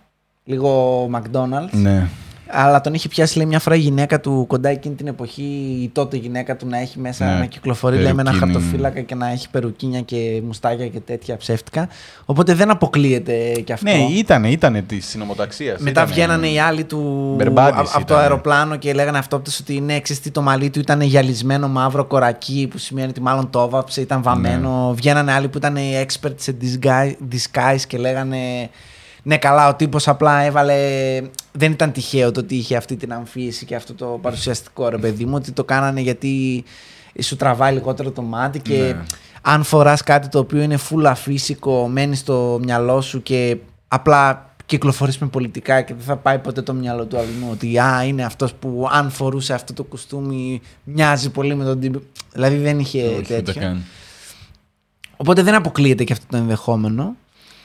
Λίγο 0.44 1.02
McDonald's. 1.14 1.70
Ναι. 1.70 2.08
Αλλά 2.48 2.80
τον 2.80 2.94
είχε 2.94 3.08
πιάσει 3.08 3.36
λέει, 3.36 3.46
μια 3.46 3.58
φορά 3.58 3.76
η 3.76 3.78
γυναίκα 3.78 4.20
του 4.20 4.44
κοντά 4.48 4.68
εκείνη 4.68 4.94
την 4.94 5.06
εποχή, 5.06 5.78
η 5.82 5.88
τότε 5.92 6.16
γυναίκα 6.16 6.56
του 6.56 6.66
να 6.68 6.78
έχει 6.78 6.98
μέσα 6.98 7.24
Ναι, 7.24 7.38
να 7.38 7.44
κυκλοφορεί 7.46 7.96
λέει, 7.96 8.12
με 8.12 8.20
ένα 8.20 8.30
περουκίνι. 8.30 8.52
χαρτοφύλακα 8.52 9.00
και 9.00 9.14
να 9.14 9.28
έχει 9.30 9.50
περουκίνια 9.50 10.00
και 10.00 10.40
μουστάκια 10.46 10.88
και 10.88 11.00
τέτοια 11.00 11.36
ψεύτικα. 11.36 11.88
Οπότε 12.24 12.54
δεν 12.54 12.70
αποκλείεται 12.70 13.52
και 13.64 13.72
αυτό. 13.72 13.90
Ναι, 13.90 14.06
ήταν, 14.12 14.44
ήταν 14.44 14.84
της 14.86 15.06
συνομοταξίας. 15.06 15.80
Μετά 15.80 16.06
βγαίνανε 16.06 16.46
οι 16.48 16.58
άλλοι 16.58 16.84
του 16.84 17.32
Μπερμπάντης 17.36 17.78
α- 17.78 17.80
από 17.80 17.92
το 17.92 18.00
ήτανε. 18.00 18.20
αεροπλάνο 18.20 18.76
και 18.76 18.92
λέγανε 18.94 19.18
αυτόπτες 19.18 19.58
ότι 19.60 19.80
ναι, 19.80 20.00
ξέρεις 20.00 20.22
τι, 20.22 20.30
το 20.30 20.42
μαλλί 20.42 20.70
του 20.70 20.78
ήταν 20.78 21.00
γυαλισμένο 21.00 21.68
μαύρο 21.68 22.04
κορακί 22.04 22.68
που 22.70 22.78
σημαίνει 22.78 23.08
ότι 23.08 23.20
μάλλον 23.20 23.50
το 23.50 23.60
έβαψε, 23.62 24.00
ήταν 24.00 24.22
βαμμένο. 24.22 24.92
Βγαίνανε 24.96 25.32
άλλοι 25.32 25.48
που 25.48 25.58
ήταν 25.58 25.76
expert 26.06 26.32
σε 26.36 26.56
disguise, 26.60 27.12
disguise 27.32 27.80
και 27.88 27.98
λέγανε 27.98 28.36
ναι 29.28 29.38
καλά 29.38 29.68
ο 29.68 29.74
τύπος 29.74 30.08
απλά 30.08 30.40
έβαλε, 30.40 30.74
δεν 31.52 31.72
ήταν 31.72 31.92
τυχαίο 31.92 32.30
το 32.32 32.40
ότι 32.40 32.54
είχε 32.54 32.76
αυτή 32.76 32.96
την 32.96 33.12
αμφίεση 33.12 33.64
και 33.64 33.74
αυτό 33.74 33.94
το 33.94 34.06
παρουσιαστικό 34.22 34.88
ρε 34.88 34.98
παιδί 34.98 35.24
μου, 35.24 35.34
ότι 35.34 35.52
το 35.52 35.64
κάνανε 35.64 36.00
γιατί 36.00 36.64
σου 37.22 37.36
τραβάει 37.36 37.72
λιγότερο 37.74 38.10
το 38.10 38.22
μάτι 38.22 38.60
και 38.60 38.76
Ναι. 38.78 39.02
αν 39.42 39.62
φοράς 39.62 40.02
κάτι 40.02 40.28
το 40.28 40.38
οποίο 40.38 40.62
είναι 40.62 40.78
full 40.90 41.04
αφύσικο, 41.04 41.88
μένεις 41.88 42.18
στο 42.18 42.60
μυαλό 42.62 43.00
σου 43.00 43.22
και 43.22 43.56
απλά 43.88 44.50
κυκλοφορείς 44.66 45.18
με 45.18 45.26
πολιτικά 45.26 45.80
και 45.82 45.94
δεν 45.94 46.04
θα 46.04 46.16
πάει 46.16 46.38
ποτέ 46.38 46.62
το 46.62 46.72
μυαλό 46.74 47.04
του 47.04 47.18
αλλού 47.18 47.48
ότι 47.50 47.78
α, 47.78 48.04
είναι 48.06 48.24
αυτός 48.24 48.54
που 48.54 48.88
αν 48.92 49.10
φορούσε 49.10 49.54
αυτό 49.54 49.72
το 49.72 49.84
κουστούμι 49.84 50.60
μοιάζει 50.84 51.30
πολύ 51.30 51.54
με 51.54 51.64
τον 51.64 51.80
τύπο. 51.80 52.00
Δηλαδή 52.32 52.56
δεν 52.56 52.78
είχε 52.78 53.02
Όχι, 53.06 53.16
ούτε 53.18 53.34
τέτοιο. 53.34 53.60
καν. 53.60 53.82
Οπότε 55.16 55.42
δεν 55.42 55.54
αποκλείεται 55.54 56.04
και 56.04 56.12
αυτό 56.12 56.24
το 56.30 56.36
ενδεχόμενο. 56.36 57.16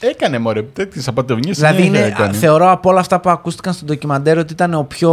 Έκανε 0.02 0.40
μωρέ, 0.40 0.64
τέτοιες 0.64 1.08
απαταιωνίε. 1.08 1.54
δηλαδή 1.54 1.86
είναι, 1.86 2.14
θεωρώ 2.34 2.72
από 2.72 2.90
όλα 2.90 3.00
αυτά 3.00 3.20
που 3.20 3.30
ακούστηκαν 3.30 3.74
στο 3.74 3.86
ντοκιμαντέρ 3.86 4.38
ότι 4.38 4.54
ήταν 4.54 4.74
ο 4.74 4.84
πιο... 4.84 5.10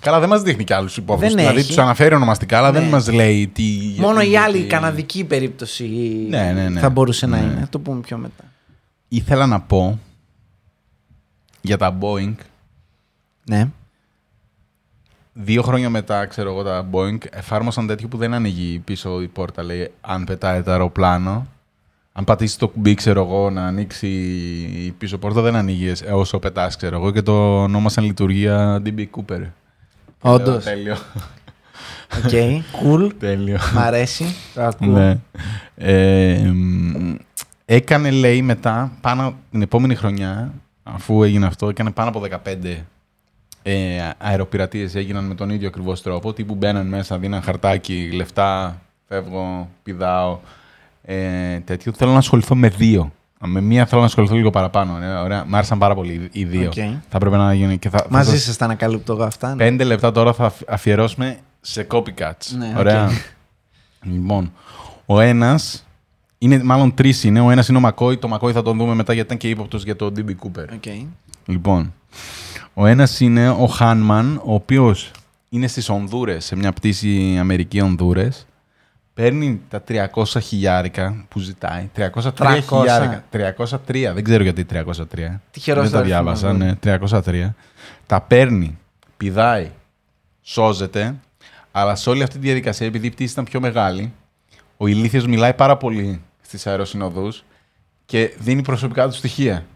Καλά, 0.00 0.20
δεν 0.20 0.28
μας 0.28 0.42
δείχνει 0.42 0.64
κι 0.64 0.72
άλλους 0.72 0.96
υπόφελου. 0.96 1.28
Δεν 1.28 1.36
Δηλαδή 1.38 1.58
έχει. 1.58 1.66
τους 1.66 1.78
αναφέρει 1.78 2.14
ονομαστικά, 2.14 2.58
αλλά 2.58 2.70
Ναι. 2.72 2.78
δεν 2.80 2.88
μας 2.88 3.12
λέει 3.12 3.46
τι. 3.48 3.62
Μόνο 3.98 4.20
γιατί- 4.20 4.30
η 4.32 4.36
άλλη 4.36 4.56
γιατί- 4.56 4.68
καναδική 4.70 5.24
περίπτωση 5.24 5.86
Ναι, 6.28 6.52
ναι, 6.52 6.68
ναι. 6.68 6.80
θα 6.80 6.90
μπορούσε 6.90 7.26
να 7.26 7.36
Ναι. 7.36 7.42
είναι. 7.42 7.60
Θα 7.60 7.68
το 7.68 7.78
πούμε 7.78 8.00
πιο 8.00 8.16
μετά. 8.16 8.44
Ήθελα 9.08 9.46
να 9.46 9.60
πω 9.60 9.98
για 11.60 11.76
τα 11.78 11.98
Boeing. 12.00 12.34
Ναι. 13.44 13.68
Δύο 15.32 15.62
χρόνια 15.62 15.90
μετά, 15.90 16.26
ξέρω 16.26 16.50
εγώ, 16.50 16.62
τα 16.62 16.88
Boeing 16.92 17.18
εφάρμοσαν 17.30 17.86
τέτοιο 17.86 18.08
που 18.08 18.16
δεν 18.16 18.34
ανοίγει 18.34 18.78
πίσω 18.78 19.22
η 19.22 19.28
πόρτα. 19.28 19.62
Λέει, 19.62 19.90
αν 20.00 20.24
πετάει 20.24 20.62
το 20.62 20.70
αεροπλάνο, 20.70 21.46
αν 22.12 22.24
πατήσεις 22.24 22.56
το 22.56 22.68
κουμπί, 22.68 22.94
ξέρω 22.94 23.22
εγώ, 23.22 23.50
να 23.50 23.66
ανοίξει 23.66 24.08
η 24.84 24.90
πίσω 24.98 25.18
πόρτα, 25.18 25.40
δεν 25.40 25.56
ανοίγεις 25.56 26.00
ε, 26.02 26.12
όσο 26.12 26.38
πετάς, 26.38 26.76
ξέρω 26.76 26.96
εγώ, 26.96 27.10
και 27.10 27.22
το 27.22 27.62
ονόμασαν 27.62 28.04
λειτουργία 28.04 28.82
DB 28.84 28.98
Cooper. 29.00 29.40
Όντως. 30.20 30.64
Λέω, 30.64 30.74
Τέλειο. 30.74 30.96
Οκ. 32.24 32.30
Cool. 32.82 33.10
Τέλειο. 33.18 33.58
Μ' 33.74 33.78
αρέσει. 33.78 34.24
Το 34.54 34.62
ακούω. 34.62 34.88
Ναι. 34.88 35.18
Ε, 35.76 36.50
μ, 36.52 37.14
έκανε, 37.64 38.10
λέει, 38.10 38.42
μετά, 38.42 38.92
πάνω 39.00 39.34
την 39.50 39.62
επόμενη 39.62 39.94
χρονιά, 39.94 40.52
αφού 40.82 41.22
έγινε 41.22 41.46
αυτό, 41.46 41.68
έκανε 41.68 41.90
πάνω 41.90 42.08
από 42.08 42.22
15 42.44 42.76
ε, 43.62 44.10
αεροπειρατείες 44.18 44.94
έγιναν 44.94 45.24
με 45.24 45.34
τον 45.34 45.50
ίδιο 45.50 45.68
ακριβώς 45.68 46.02
τρόπο, 46.02 46.32
τύπου 46.32 46.54
μπαίναν 46.54 46.86
μέσα, 46.86 47.18
δίναν 47.18 47.42
χαρτάκι, 47.42 48.10
λεφτά, 48.12 48.80
φεύγω, 49.08 49.68
πηδάω, 49.82 50.38
ε, 51.02 51.58
τέτοιο. 51.60 51.92
Θέλω 51.92 52.10
να 52.12 52.18
ασχοληθώ 52.18 52.54
με 52.54 52.68
δύο. 52.68 53.12
Με 53.46 53.60
μία 53.60 53.86
θέλω 53.86 54.00
να 54.00 54.06
ασχοληθώ 54.06 54.34
λίγο 54.34 54.50
παραπάνω. 54.50 54.98
Ε, 55.02 55.06
ωραία. 55.14 55.44
Μ' 55.44 55.54
άρεσαν 55.54 55.78
πάρα 55.78 55.94
πολύ 55.94 56.28
οι 56.32 56.44
δύο. 56.44 56.66
Οκ. 56.66 56.72
Θα 57.08 57.18
πρέπει 57.18 57.36
να 57.36 57.54
γίνει 57.54 57.78
και 57.78 57.88
θα, 57.88 57.98
θα 57.98 58.06
Μαζί 58.10 58.30
σας- 58.30 58.42
σας 58.42 58.56
τα 58.56 58.64
ανακαλύπτω 58.64 59.12
εγώ 59.12 59.22
αυτά. 59.24 59.48
ναι. 59.48 59.56
Πέντε 59.56 59.84
λεπτά 59.84 60.12
τώρα 60.12 60.32
θα 60.32 60.44
αφ- 60.44 60.62
αφιερώσουμε 60.68 61.38
σε 61.60 61.86
copycats. 61.90 62.56
Ναι, 62.58 62.74
Ωραία. 62.78 63.04
οκ. 63.06 63.10
Λοιπόν, 64.02 64.52
ο 65.06 65.20
ένας. 65.20 65.86
Είναι, 66.38 66.62
μάλλον 66.62 66.94
τρεις 66.94 67.24
είναι. 67.24 67.40
Ο 67.40 67.50
ένας 67.50 67.68
είναι 67.68 67.78
ο 67.78 67.80
McCoy. 67.80 68.16
Το 68.16 68.28
McCoy 68.28 68.52
θα 68.52 68.62
τον 68.62 68.78
δούμε 68.78 68.94
μετά 68.94 69.12
γιατί 69.12 69.26
ήταν 69.26 69.38
και 69.38 69.48
ύποπτος 69.48 69.84
για 69.84 69.96
το 69.96 70.12
DB 70.16 70.28
Cooper. 70.30 70.64
Οκ. 70.74 70.84
Λοιπόν, 71.46 71.92
ο 72.74 72.86
ένας 72.86 73.20
είναι 73.20 73.50
ο 73.50 73.66
Hahneman, 73.66 74.40
ο 74.44 74.54
οποίος 74.54 75.10
είναι 75.48 75.66
στις 75.66 75.88
Ονδούρες, 75.88 76.44
σε 76.44 76.56
μια 76.56 76.72
πτήση 76.72 77.36
Αμερική 77.40 77.80
Ονδούρες. 77.80 78.28
Παίρνει 79.14 79.60
τα 79.68 79.82
300 79.88 80.24
χιλιάρικα 80.40 81.24
που 81.28 81.38
ζητάει. 81.38 81.90
303 81.96 82.10
300. 82.34 82.60
χιλιάρικα. 82.68 83.24
303. 83.32 84.12
Δεν 84.14 84.24
ξέρω 84.24 84.42
γιατί 84.42 84.66
303. 84.72 85.40
Τυχερός 85.50 85.82
Δεν 85.82 85.92
το 85.92 85.98
αριθμός, 85.98 86.04
διάβασα. 86.04 86.52
βέβαια. 86.52 86.66
Ναι, 86.66 86.98
303. 87.48 87.54
Τα 88.06 88.20
παίρνει, 88.20 88.78
πηδάει, 89.16 89.70
σώζεται. 90.42 91.14
Αλλά 91.72 91.94
σε 91.94 92.10
όλη 92.10 92.22
αυτή 92.22 92.38
τη 92.38 92.44
διαδικασία, 92.46 92.86
επειδή 92.86 93.06
η 93.06 93.10
πτήση 93.10 93.32
ήταν 93.32 93.44
πιο 93.44 93.60
μεγάλη, 93.60 94.12
ο 94.76 94.86
ηλίθιος 94.86 95.26
μιλάει 95.26 95.54
πάρα 95.54 95.76
πολύ 95.76 96.22
στις 96.42 96.66
αεροσυνοδούς 96.66 97.44
και 98.04 98.34
δίνει 98.38 98.62
προσωπικά 98.62 99.08
του 99.08 99.14
στοιχεία. 99.14 99.66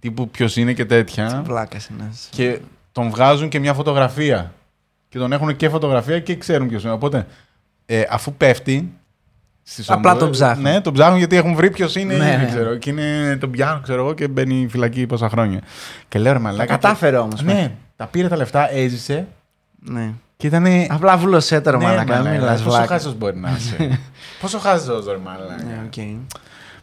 Τύπου 0.00 0.28
ποιος 0.28 0.56
είναι 0.56 0.72
και 0.72 0.84
τέτοια. 0.84 1.42
Βλάκα 1.44 1.78
είναι. 1.90 2.10
Και 2.30 2.58
τον 2.92 3.10
βγάζουν 3.10 3.48
και 3.48 3.58
μια 3.58 3.74
φωτογραφία. 3.74 4.52
και 5.08 5.18
τον 5.18 5.32
έχουν 5.32 5.56
και 5.56 5.68
φωτογραφία 5.68 6.20
και 6.20 6.36
ξέρουν 6.36 6.68
ποιος 6.68 6.82
είναι. 6.82 6.92
Οπότε 6.92 7.26
ε, 7.92 8.02
αφού 8.10 8.32
πέφτει. 8.34 8.92
Στις 9.62 9.90
Απλά 9.90 9.96
ομάδες, 10.10 10.22
τον 10.22 10.30
ψάχνουν. 10.30 10.62
Ναι, 10.62 10.80
τον 10.80 10.92
ψάχνουν 10.92 11.18
γιατί 11.18 11.36
έχουν 11.36 11.54
βρει 11.54 11.70
ποιος 11.70 11.94
είναι. 11.96 12.16
Ναι, 12.16 12.32
ήδη, 12.32 12.36
ναι. 12.42 12.46
Ξέρω, 12.48 12.76
και 12.76 12.90
είναι, 12.90 13.36
τον 13.36 13.50
πιάνουν, 13.50 13.82
ξέρω 13.82 14.00
εγώ, 14.02 14.14
και 14.14 14.28
μπαίνει 14.28 14.66
φυλακή 14.70 15.06
πόσα 15.06 15.28
χρόνια. 15.28 15.60
Και 16.08 16.18
λέω 16.18 16.32
ρε 16.32 16.38
μαλάκα. 16.38 16.66
Τα 16.66 16.72
κατάφερε 16.72 17.16
όμως, 17.16 17.42
Ναι, 17.42 17.72
τα 17.96 18.06
πήρε 18.06 18.28
τα 18.28 18.36
λεφτά, 18.36 18.72
έζησε 18.72 19.26
Ναι. 19.78 20.12
και 20.36 20.46
ήταν. 20.46 20.66
Απλά 20.88 21.16
βούλωσέ 21.16 21.60
τώρα, 21.60 21.76
ναι, 21.78 21.84
μαλάκα. 21.84 22.14
μην 22.14 22.22
μαλάκα, 22.24 22.40
μιλάς 22.40 22.62
Πόσο 22.62 22.76
βλάκα. 22.76 22.86
χάζο 22.92 23.12
μπορεί 23.18 23.36
να 23.36 23.50
είσαι; 23.56 23.98
πόσο 24.40 24.58
χάζο, 24.58 25.02
ρε 25.10 25.18
μαλάκα. 25.24 25.62
Ναι, 25.64 25.82
οκ. 25.86 26.26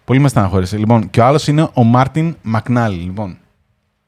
Πολύ 0.06 0.20
με 0.20 0.28
στεναχώρησε. 0.28 0.78
Λοιπόν, 0.78 1.10
και 1.10 1.20
ο 1.20 1.26
άλλος 1.26 1.48
είναι 1.48 1.70
ο 1.74 1.84
Martin 1.84 2.36
McNally. 2.42 2.98
Λοιπόν, 2.98 3.38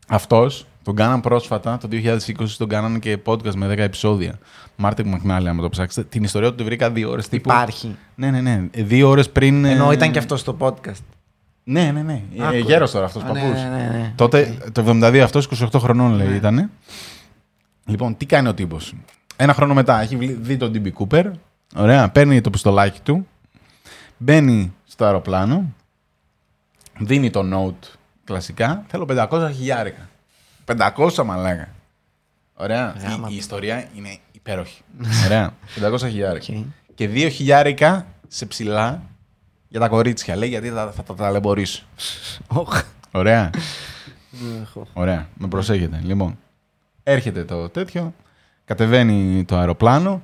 αυτός 0.08 0.66
τον 0.90 0.98
κάναν 0.98 1.22
πρόσφατα, 1.22 1.78
το 1.78 1.88
2020, 1.92 2.46
τον 2.58 2.68
κάναν 2.68 3.00
και 3.00 3.18
podcast 3.26 3.54
με 3.56 3.68
10 3.68 3.78
επεισόδια. 3.78 4.40
Martin 4.76 5.08
McNally, 5.08 5.50
άμα 5.50 5.62
το 5.62 5.70
ψάξετε. 5.70 6.08
Την 6.10 6.24
ιστορία 6.24 6.50
του 6.50 6.56
τη 6.56 6.64
βρήκα 6.64 6.92
δύο 6.92 7.10
ώρες 7.10 7.28
τύπου. 7.30 7.50
Υπάρχει. 7.50 7.96
Ναι, 8.16 8.32
ναι, 8.32 8.42
ναι. 8.42 8.68
Δύο 8.74 9.10
ώρες 9.10 9.30
πριν. 9.30 9.66
ε, 9.66 9.72
Ενώ 9.72 9.92
ήταν 9.92 10.12
και 10.12 10.20
αυτός 10.20 10.40
στο 10.40 10.56
podcast. 10.60 11.04
Ναι, 11.64 11.92
ναι, 11.92 12.02
ναι. 12.02 12.22
Άκουγα. 12.38 12.54
Ε, 12.54 12.60
Γέρος 12.60 12.92
τώρα 12.92 13.06
αυτός 13.06 13.22
Α, 13.24 13.26
παππού. 13.26 13.40
ναι, 13.40 13.48
ναι, 13.52 13.70
ναι, 13.70 13.98
ναι. 13.98 14.14
Τότε 14.16 14.58
το 14.72 14.84
72 14.88 15.18
αυτός 15.24 15.48
28 15.74 15.80
χρονών 15.80 16.12
λέει 16.14 16.28
Ναι. 16.28 16.36
ήταν. 16.36 16.70
Λοιπόν, 17.86 18.18
τι 18.18 18.26
κάνει 18.26 18.48
ο 18.48 18.54
τύπος; 18.54 18.94
Ένα 19.36 19.54
χρόνο 19.54 19.74
μετά 19.74 20.02
έχει 20.02 20.16
βλ- 20.16 20.38
δει 20.42 20.58
τον 20.58 20.72
DB 20.76 20.90
Cooper. 21.00 21.32
Ωραία, 21.76 22.10
παίρνει 22.10 22.42
το 22.42 22.50
πιστολάκι 22.50 23.00
του. 23.04 23.28
Μπαίνει 24.18 24.74
στο 24.88 25.06
αεροπλάνο. 25.06 25.74
Δίνει 27.00 27.30
το 27.30 27.42
note 27.54 27.88
κλασικά. 28.24 28.84
Θέλω 28.88 29.06
500 29.10 29.52
χιλιάρικα. 29.56 30.09
500 30.78 31.24
μαλάκα. 31.26 31.68
Ωραία. 32.54 32.96
Γάμα 33.02 33.28
Η, 33.30 33.32
η 33.32 33.34
του. 33.34 33.40
ιστορία 33.40 33.88
είναι 33.96 34.18
υπέροχη. 34.32 34.82
Ωραία. 35.26 35.54
500 35.82 35.98
χιλιάρικα. 36.00 36.54
Οκ. 36.58 36.64
Και 36.96 37.10
2 37.14 37.30
χιλιάρικα 37.32 38.06
σε 38.28 38.46
ψιλά 38.46 39.02
για 39.68 39.80
τα 39.80 39.88
κορίτσια. 39.88 40.36
Λέει 40.36 40.50
γιατί 40.50 40.70
θα, 40.70 40.92
θα 40.92 41.04
τα 41.04 41.16
ταλαιπωρήσω. 41.16 41.84
Οχ. 42.48 42.82
Ωραία. 43.12 43.50
Έχω. 44.62 44.88
Ωραία, 44.94 45.28
με 45.38 45.48
προσέχετε. 45.48 46.00
Λοιπόν, 46.04 46.38
έρχεται 47.04 47.44
το 47.44 47.70
τέτοιο, 47.70 48.14
κατεβαίνει 48.66 49.44
το 49.46 49.58
αεροπλάνο. 49.58 50.22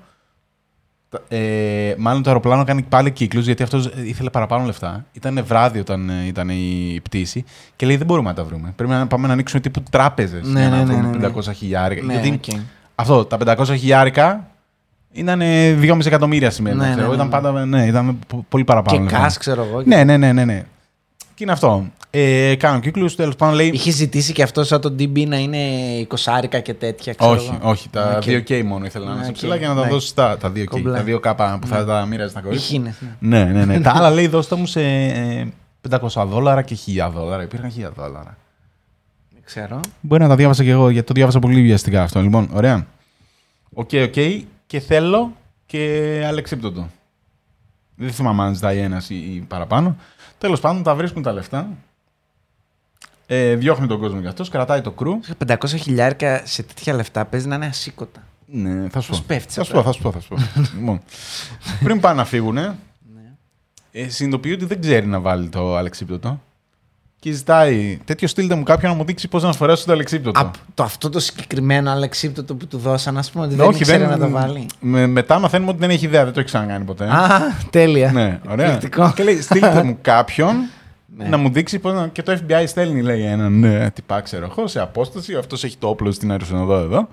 Τα- 1.30 1.36
Ε, 1.36 1.96
μάλλον 1.98 2.24
το 2.24 2.30
αεροπλάνο 2.30 2.64
κάνει 2.64 2.82
πάλι 2.82 3.12
κύκλους 3.12 3.46
γιατί 3.46 3.64
αυτός 3.64 3.90
ήθελε 4.04 4.30
παραπάνω 4.30 4.66
λεφτά. 4.66 5.06
Ήταν 5.12 5.44
βράδυ 5.48 5.80
όταν 5.80 6.10
ε, 6.10 6.14
ήταν 6.28 6.50
η 6.50 7.00
πτήση 7.04 7.44
και 7.76 7.86
λέει: 7.86 7.96
Δεν 7.98 8.06
μπορούμε 8.06 8.30
να 8.30 8.36
τα 8.36 8.44
βρούμε. 8.44 8.74
Πρέπει 8.76 8.92
να 8.92 9.08
πάμε 9.08 9.28
να 9.28 9.34
ανοίξουμε 9.34 9.62
τύπου 9.62 9.84
τράπεζες 9.90 10.48
Ναι, 10.48 10.60
για 10.60 10.70
να 10.70 10.76
ναι, 10.78 10.84
ναι, 10.84 10.94
βρούμε 10.94 11.18
ναι, 11.18 11.28
ναι. 11.28 11.34
500 11.36 11.54
χιλιάρικα. 11.56 12.06
Ναι, 12.06 12.14
γιατί 12.14 12.30
οκ. 12.54 12.60
αυτό, 12.96 13.26
τα 13.26 13.38
500 13.58 13.66
χιλιάρικα 13.66 14.48
ήταν 15.12 15.40
2,5 15.82 16.06
εκατομμύρια 16.06 16.50
σήμερα. 16.50 16.76
Ναι, 16.76 16.86
ναι, 16.88 16.92
ξέρω. 16.92 17.08
ναι, 17.08 17.14
Ήταν 17.14 17.26
ναι. 17.26 17.32
πάντα 17.32 17.66
ναι, 17.66 17.86
ήταν 17.86 18.20
πο- 18.28 18.46
πολύ 18.50 18.64
παραπάνω. 18.64 18.98
Και 18.98 19.04
λεφτά. 19.04 19.20
cash, 19.20 19.38
ξέρω 19.38 19.64
εγώ. 19.64 19.82
Ναι, 19.86 20.04
ναι, 20.04 20.18
ναι, 20.18 20.34
ναι, 20.34 20.46
ναι. 20.46 20.64
Και 21.34 21.44
είναι 21.44 21.52
αυτό. 21.54 21.86
Ε, 22.18 22.56
κάνω 22.56 22.80
κύκλους, 22.80 23.16
τέλος 23.16 23.36
πάντων 23.36 23.56
λέει. 23.56 23.68
Είχε 23.74 23.92
ζητήσει 23.92 24.34
και 24.34 24.44
αυτό 24.44 24.64
σαν 24.64 24.82
τον 24.82 24.96
DB 25.00 25.28
να 25.28 25.38
είναι 25.38 25.58
20 26.10 26.62
και 26.62 26.74
τέτοια. 26.74 27.14
Ξέρω 27.14 27.32
Όχι, 27.32 27.52
εγώ. 27.62 27.70
όχι. 27.70 27.90
Τα 27.90 28.16
Οκ. 28.16 28.24
2K 28.28 28.64
μόνο 28.64 28.86
ήθελα 28.86 29.06
να 29.06 29.12
είναι 29.12 29.20
Ναι, 29.20 29.26
σε 29.26 29.30
οκ. 29.32 29.36
ψιλά 29.36 29.56
για 29.56 29.68
να 29.68 29.76
τα 29.76 29.82
Ναι. 29.82 29.90
δώσει 29.90 30.16
τα, 30.16 30.38
τα 30.38 30.52
2K. 30.56 30.64
Κομπλέ. 30.66 30.98
Τα 30.98 31.04
2K 31.08 31.58
που 31.62 31.68
θα 31.68 31.86
τα 31.86 32.06
μοίραζε 32.06 32.34
τα 32.34 32.42
κορίτσια. 32.42 32.68
Εκείνες, 32.76 32.96
ναι. 33.20 33.44
Ναι, 33.44 33.52
ναι, 33.52 33.66
ναι. 33.66 33.82
τα 33.82 33.92
άλλα 33.96 34.10
λέει 34.10 34.28
δώστε 34.28 34.56
μου 34.56 34.66
σε 34.66 34.82
ε, 34.82 35.48
500 35.90 36.26
δόλαρα 36.28 36.62
και 36.62 36.78
1000 37.08 37.10
δόλαρα. 37.14 37.44
Υπήρχαν 37.44 37.72
1000 37.78 37.90
δόλαρα. 37.96 38.38
Δεν 39.34 39.42
ξέρω. 39.46 39.80
Μπορεί 40.02 40.22
να 40.22 40.28
τα 40.28 40.36
διάβασα 40.36 40.64
και 40.64 40.70
εγώ 40.72 40.90
γιατί 40.90 41.08
το 41.08 41.14
διάβασα 41.14 41.40
πολύ 41.40 41.62
βιαστικά 41.62 42.02
αυτό. 42.04 42.22
Λοιπόν, 42.22 42.50
ωραία. 42.54 42.88
Οκ, 43.74 43.90
οκ. 44.04 44.16
Και 44.68 44.80
θέλω 44.80 45.32
και 45.66 46.24
αλεξίπτωτο. 46.28 46.88
Δεν 47.96 48.12
θυμάμαι 48.12 48.44
αν 48.44 48.54
ζητάει 48.54 48.78
ένας 48.78 49.10
ή, 49.10 49.16
ή 49.16 49.46
παραπάνω. 49.48 49.96
Τέλος 50.38 50.60
πάντων, 50.60 50.84
τα 50.84 50.96
βρίσκουν 50.96 51.22
τα 51.24 51.34
λεφτά. 51.34 51.68
Ε, 53.28 53.56
διώχνει 53.56 53.88
τον 53.88 54.00
κόσμο 54.00 54.20
για 54.20 54.30
αυτός, 54.30 54.50
κρατάει 54.50 54.82
το 54.82 54.92
crew. 54.92 55.20
500 55.48 55.56
χιλιάρικα 55.66 56.42
σε 56.46 56.64
τέτοια 56.64 56.94
λεφτά 56.94 57.26
παίζει 57.26 57.48
να 57.48 57.56
είναι 57.56 57.66
ασήκωτα. 57.66 58.24
Ναι, 58.46 58.90
θα 58.90 59.00
σου 59.00 59.10
Πώς 59.10 59.18
πω. 59.20 59.24
πέφτεις 59.28 59.56
θα 59.56 59.64
σου 59.64 59.72
πω, 59.72 59.80
απλά. 59.80 59.92
θα 59.92 59.98
σου 59.98 60.02
πω. 60.02 60.12
Θα 60.12 60.20
σου 60.20 60.30
πω. 60.30 60.38
λοιπόν, 60.80 61.02
πριν 61.84 62.00
πάνε 62.00 62.16
να 62.16 62.26
φύγουν, 62.26 62.54
Ναι. 62.54 62.74
ε, 63.92 64.10
συνειδητοποιεί 64.10 64.52
ότι 64.56 64.66
δεν 64.66 64.82
ξέρει 64.82 65.06
να 65.06 65.20
βάλει 65.20 65.50
το 65.50 65.76
αλεξίπτωτο. 65.76 66.42
Και 67.20 67.32
ζητάει, 67.32 68.00
τέτοιο 68.06 68.28
στείλτε 68.28 68.56
μου 68.56 68.64
κάποιον 68.64 68.92
να 68.92 68.98
μου 68.98 69.04
δείξει 69.04 69.28
πώς 69.28 69.44
να 69.44 69.54
φορέσω 69.54 69.86
το 69.86 69.92
αλεξίπτωτο. 69.92 70.40
Α, 70.40 70.52
το, 70.74 70.84
αυτό 70.84 71.10
το 71.10 71.20
συγκεκριμένο 71.20 71.92
αλεξίπτωτο 71.92 72.56
που 72.56 72.68
του 72.68 72.78
δώσαν, 72.78 73.18
ας 73.18 73.32
πούμε, 73.32 73.46
ότι 73.46 73.56
Ναι, 73.56 73.64
δεν 73.64 73.72
ήξερε 73.72 74.06
να 74.06 74.18
το 74.18 74.30
βάλει. 74.30 74.66
Με, 74.80 75.08
μετά 75.08 75.40
μαθαίνουμε 75.40 75.70
ότι 75.70 75.80
δεν 75.80 75.90
έχει 75.90 76.06
ιδέα, 76.06 76.24
δεν 76.24 76.34
το 76.34 76.40
έχει 76.40 76.48
ξανακάνει 76.50 76.86
ποτέ. 76.86 77.06
Α, 77.06 77.30
τέλεια. 77.70 78.12
ναι, 78.12 78.40
ωραία. 78.50 78.66
Εκπληκτικό. 78.72 79.14
Και 79.16 79.24
λέει, 79.24 79.42
στείλτε 79.42 79.84
μου 79.86 79.98
κάποιον 80.02 80.56
Ναι. 81.18 81.28
να 81.28 81.38
μου 81.38 81.50
δείξει 81.50 81.80
πώς 81.80 81.94
να... 81.94 82.08
Και 82.08 82.24
το 82.24 82.40
FBI 82.48 82.64
στέλνει, 82.68 83.02
λέει, 83.02 83.22
έναν 83.22 83.60
ναι, 83.60 83.92
τυπά, 83.92 84.22
ξέρω 84.22 84.48
εγώ, 84.52 84.68
σε 84.68 84.80
απόσταση. 84.80 85.36
Αυτός 85.36 85.64
έχει 85.64 85.78
το 85.78 85.88
όπλο 85.88 86.12
στην 86.12 86.32
αεροσυνοδό 86.32 86.78
εδώ. 86.78 87.08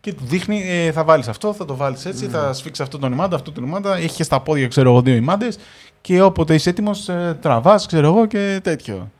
Και 0.00 0.12
του 0.12 0.24
δείχνει, 0.24 0.62
ε, 0.66 0.92
θα 0.92 1.04
βάλεις 1.04 1.28
αυτό, 1.28 1.52
θα 1.52 1.64
το 1.64 1.76
βάλεις 1.76 2.04
έτσι, 2.04 2.26
θα 2.26 2.52
σφίξεις 2.52 2.84
αυτό 2.84 2.98
τον 2.98 3.12
ημάντα, 3.12 3.36
αυτό 3.36 3.52
τον 3.52 3.64
ημάντα. 3.64 3.96
Έχει 3.96 4.16
και 4.16 4.22
στα 4.22 4.40
πόδια, 4.40 4.68
ξέρω 4.68 4.90
εγώ, 4.90 5.02
δύο 5.02 5.14
ημάντες. 5.14 5.58
Και 6.00 6.22
όποτε 6.22 6.54
είσαι 6.54 6.70
έτοιμος, 6.70 7.08
ε, 7.08 7.38
τραβάς, 7.40 7.86
ξέρω 7.86 8.06
εγώ 8.06 8.26
και 8.26 8.60
τέτοιο. 8.62 9.10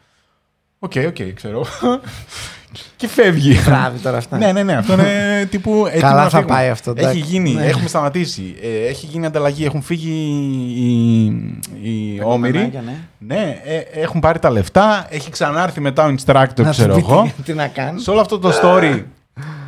Οκ, 0.78 0.92
οκ, 1.06 1.32
ξέρω. 1.34 1.66
Και 2.96 3.08
φεύγει. 3.08 3.54
Τράβα 3.54 3.98
τώρα 3.98 4.16
αυτά. 4.16 4.36
ναι, 4.38 4.52
ναι, 4.52 4.62
ναι. 4.62 4.76
Αυτό 4.76 4.92
είναι 4.92 5.46
τύπου. 5.50 5.70
έτοιμο 5.86 6.00
Καλά 6.00 6.22
να 6.22 6.28
θα 6.28 6.36
φύγουμε. 6.38 6.54
πάει 6.54 6.68
αυτό, 6.68 6.90
Έχει 6.90 7.00
εντάξει. 7.00 7.18
γίνει, 7.20 7.50
Ναι. 7.50 7.64
έχουμε 7.64 7.88
σταματήσει. 7.88 8.54
Ε, 8.62 8.86
έχει 8.88 9.06
γίνει 9.06 9.26
ανταλλαγή, 9.26 9.64
έχουν 9.64 9.82
φύγει 9.82 10.10
οι, 10.78 11.24
οι 11.82 12.18
Τα 12.18 12.24
όμηροι. 12.26 12.52
κομμενάκια, 12.52 12.80
ναι. 12.82 12.96
Ναι, 13.18 13.60
ε, 13.64 13.76
έχουν 13.78 14.20
πάρει 14.20 14.38
τα 14.38 14.50
λεφτά. 14.50 15.06
Έχει 15.08 15.30
ξανάρθει 15.30 15.80
μετά 15.80 16.04
ο 16.06 16.14
instructor, 16.18 16.62
Να 16.62 16.70
ξέρω 16.70 16.94
του 16.94 17.00
πει 17.06 17.12
εγώ. 17.12 17.22
τι- 17.36 17.42
Τι 17.42 17.52
να 17.54 17.66
κάνει. 17.68 18.00
Σε 18.00 18.10
όλο 18.10 18.20
αυτό 18.20 18.38
το 18.38 18.50
story, 18.62 19.02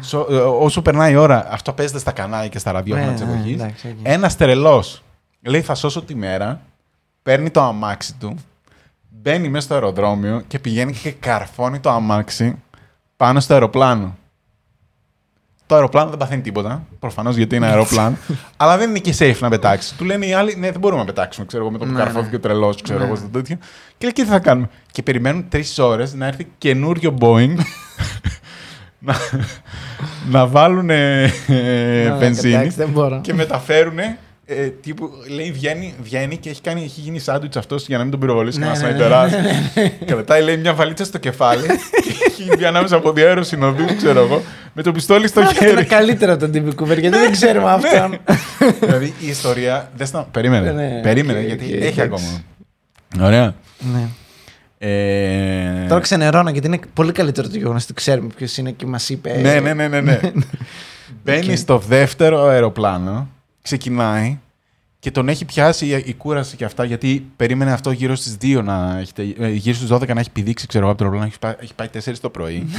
σο- 0.00 0.26
ε, 0.30 0.34
όσο 0.36 0.82
περνάει 0.82 1.12
η 1.12 1.16
ώρα, 1.16 1.46
αυτό 1.50 1.72
παίζεται 1.72 1.98
στα 1.98 2.12
κανάλια 2.12 2.48
και 2.48 2.58
στα 2.58 2.72
ραδιόφωνα 2.72 3.06
Ναι, 3.06 3.12
της 3.12 3.22
ναι, 3.26 3.32
εποχής. 3.32 3.54
εντάξει, 3.54 3.88
οκ. 3.88 3.96
Ένας 4.02 4.36
τρελός 4.36 5.02
λέει: 5.42 5.60
Θα 5.60 5.74
σώσω 5.74 6.02
τη 6.02 6.14
μέρα. 6.14 6.60
Παίρνει 7.22 7.50
το 7.50 7.62
αμάξι 7.62 8.14
του, 8.20 8.34
μπαίνει 9.22 9.48
μέσα 9.48 9.64
στο 9.64 9.74
αεροδρόμιο 9.74 10.42
και 10.48 10.58
πηγαίνει 10.58 10.92
και 10.92 11.10
καρφώνει 11.10 11.78
το 11.78 11.90
αμάξι 11.90 12.54
πάνω 13.16 13.40
στο 13.40 13.52
αεροπλάνο. 13.52 14.16
Το 15.66 15.74
αεροπλάνο 15.74 16.08
δεν 16.10 16.18
παθαίνει 16.18 16.42
τίποτα. 16.42 16.86
Προφανώς 16.98 17.36
γιατί 17.36 17.56
είναι 17.56 17.66
αεροπλάνο. 17.66 18.16
αλλά 18.56 18.76
δεν 18.76 18.88
είναι 18.90 18.98
και 18.98 19.14
safe 19.18 19.38
να 19.40 19.48
πετάξεις. 19.48 19.92
Του 19.96 20.04
λένε 20.04 20.26
οι 20.26 20.32
άλλοι: 20.32 20.56
Ναι, 20.56 20.70
δεν 20.70 20.80
μπορούμε 20.80 21.00
να 21.00 21.06
πετάξουμε. 21.06 21.46
Ξέρω 21.46 21.62
εγώ 21.62 21.72
με 21.72 21.78
το 21.78 21.84
που 21.84 21.90
Ναι, 21.92 21.98
καρφώθηκε 21.98 22.30
ναι. 22.30 22.36
ο 22.36 22.40
τρελός, 22.40 22.82
ξέρω 22.82 22.98
Ναι. 22.98 23.04
εγώ 23.04 23.14
στο 23.16 23.26
τέτοιο. 23.28 23.56
Και 23.98 24.04
λέει: 24.04 24.12
Και 24.12 24.22
τι 24.22 24.28
θα 24.28 24.38
κάνουμε. 24.38 24.68
Και 24.92 25.02
περιμένουν 25.02 25.48
τρεις 25.48 25.78
ώρες 25.78 26.14
να 26.14 26.26
έρθει 26.26 26.46
καινούριο 26.58 27.14
Boeing 27.20 27.54
να, 28.98 29.14
να 30.30 30.46
βάλουν 30.46 30.90
ε, 30.90 31.32
Ναι, 31.46 32.14
βενζίνη 32.18 32.54
εντάξει, 32.54 32.76
δεν 32.76 32.88
μπορώ. 32.88 33.20
και 33.20 33.34
μεταφέρουν. 33.34 33.98
Ε, 34.48 34.66
τύπου, 34.68 35.10
λέει, 35.28 35.52
βγαίνει, 35.52 35.94
βγαίνει 36.02 36.36
και 36.36 36.50
έχει, 36.50 36.60
κάνει, 36.60 36.82
έχει 36.82 37.00
γίνει 37.00 37.18
σάντουιτς 37.18 37.56
αυτός 37.56 37.86
για 37.86 37.96
να 37.96 38.02
μην 38.02 38.10
τον 38.12 38.20
πυροβολήσει 38.20 38.58
Ναι, 38.58 38.64
κανένας 38.66 38.82
ναι, 38.84 38.90
ναι, 38.90 39.04
sniperάς. 39.04 39.92
Και 40.04 40.14
μετά 40.14 40.40
λέει 40.40 40.56
μια 40.56 40.74
βαλίτσα 40.74 41.04
στο 41.04 41.18
κεφάλι 41.18 41.66
και 41.66 42.14
έχει 42.26 42.50
βγει 42.50 42.64
ανάμεσα 42.66 42.96
από 42.96 43.12
δύο 43.12 43.26
αεροσυνοδού, 43.26 43.84
ξέρω 43.96 44.20
εγώ, 44.20 44.42
με 44.72 44.82
το 44.82 44.92
πιστόλι 44.92 45.28
στο 45.28 45.40
Είναι 45.40 45.52
χέρι. 45.52 45.84
καλύτερο 45.84 46.32
από 46.32 46.40
τον 46.40 46.50
DB 46.50 46.74
Cooper 46.74 46.98
γιατί 46.98 47.18
δεν 47.18 47.32
ξέρουμε 47.32 47.70
αυτόν. 47.70 48.18
δηλαδή 48.80 49.14
η 49.20 49.28
ιστορία. 49.28 49.90
Δεν 49.96 50.06
στα... 50.06 50.28
Περίμενε. 50.30 50.72
Ναι, 50.72 51.00
περίμενε, 51.02 51.38
οκ, 51.38 51.46
γιατί 51.46 51.64
οκ, 51.64 51.70
έχει 51.70 52.00
εντάξει. 52.00 52.00
ακόμα. 52.00 53.26
Ωραία. 53.26 53.54
Ναι. 53.78 54.08
Ε... 54.78 55.86
Τώρα 55.88 56.00
ξενερώνω 56.00 56.50
γιατί 56.50 56.66
είναι 56.66 56.80
πολύ 56.92 57.12
καλύτερο 57.12 57.48
το 57.48 57.56
γεγονός 57.56 57.82
ότι 57.82 57.94
ξέρουμε 57.94 58.28
ποιος 58.36 58.56
είναι 58.56 58.70
και 58.70 58.86
μας 58.86 59.08
είπε. 59.08 59.38
Ναι, 59.42 59.60
ναι, 59.60 59.74
ναι, 59.74 59.88
ναι. 59.88 60.00
ναι. 60.00 60.20
Μπαίνει 61.24 61.50
Οκ. 61.50 61.56
στο 61.56 61.78
δεύτερο 61.78 62.46
αεροπλάνο, 62.46 63.28
ξεκινάει 63.66 64.38
και 64.98 65.10
τον 65.10 65.28
έχει 65.28 65.44
πιάσει 65.44 65.86
η, 65.86 66.02
η 66.06 66.14
κούραση 66.14 66.56
και 66.56 66.64
αυτά 66.64 66.84
γιατί 66.84 67.26
περίμενε 67.36 67.72
αυτό 67.72 67.90
γύρω 67.90 68.14
στις 68.14 68.36
2 68.42 68.62
να 68.64 68.98
έχει, 68.98 69.12
τε- 69.12 69.40
ε, 69.40 69.48
γύρω 69.48 69.76
στις 69.76 69.88
12 69.92 70.14
να 70.14 70.20
έχει 70.20 70.30
πηδήξει, 70.30 70.66
ξέρω 70.66 70.84
εγώ, 70.84 70.92
από 70.92 71.02
το 71.02 71.08
αεροπλάνο, 71.08 71.32
έχει 71.32 71.38
πάει, 71.38 71.54
έχει 71.60 71.74
πάει 71.74 71.88
4 72.14 72.18
το 72.20 72.30
πρωί. 72.30 72.66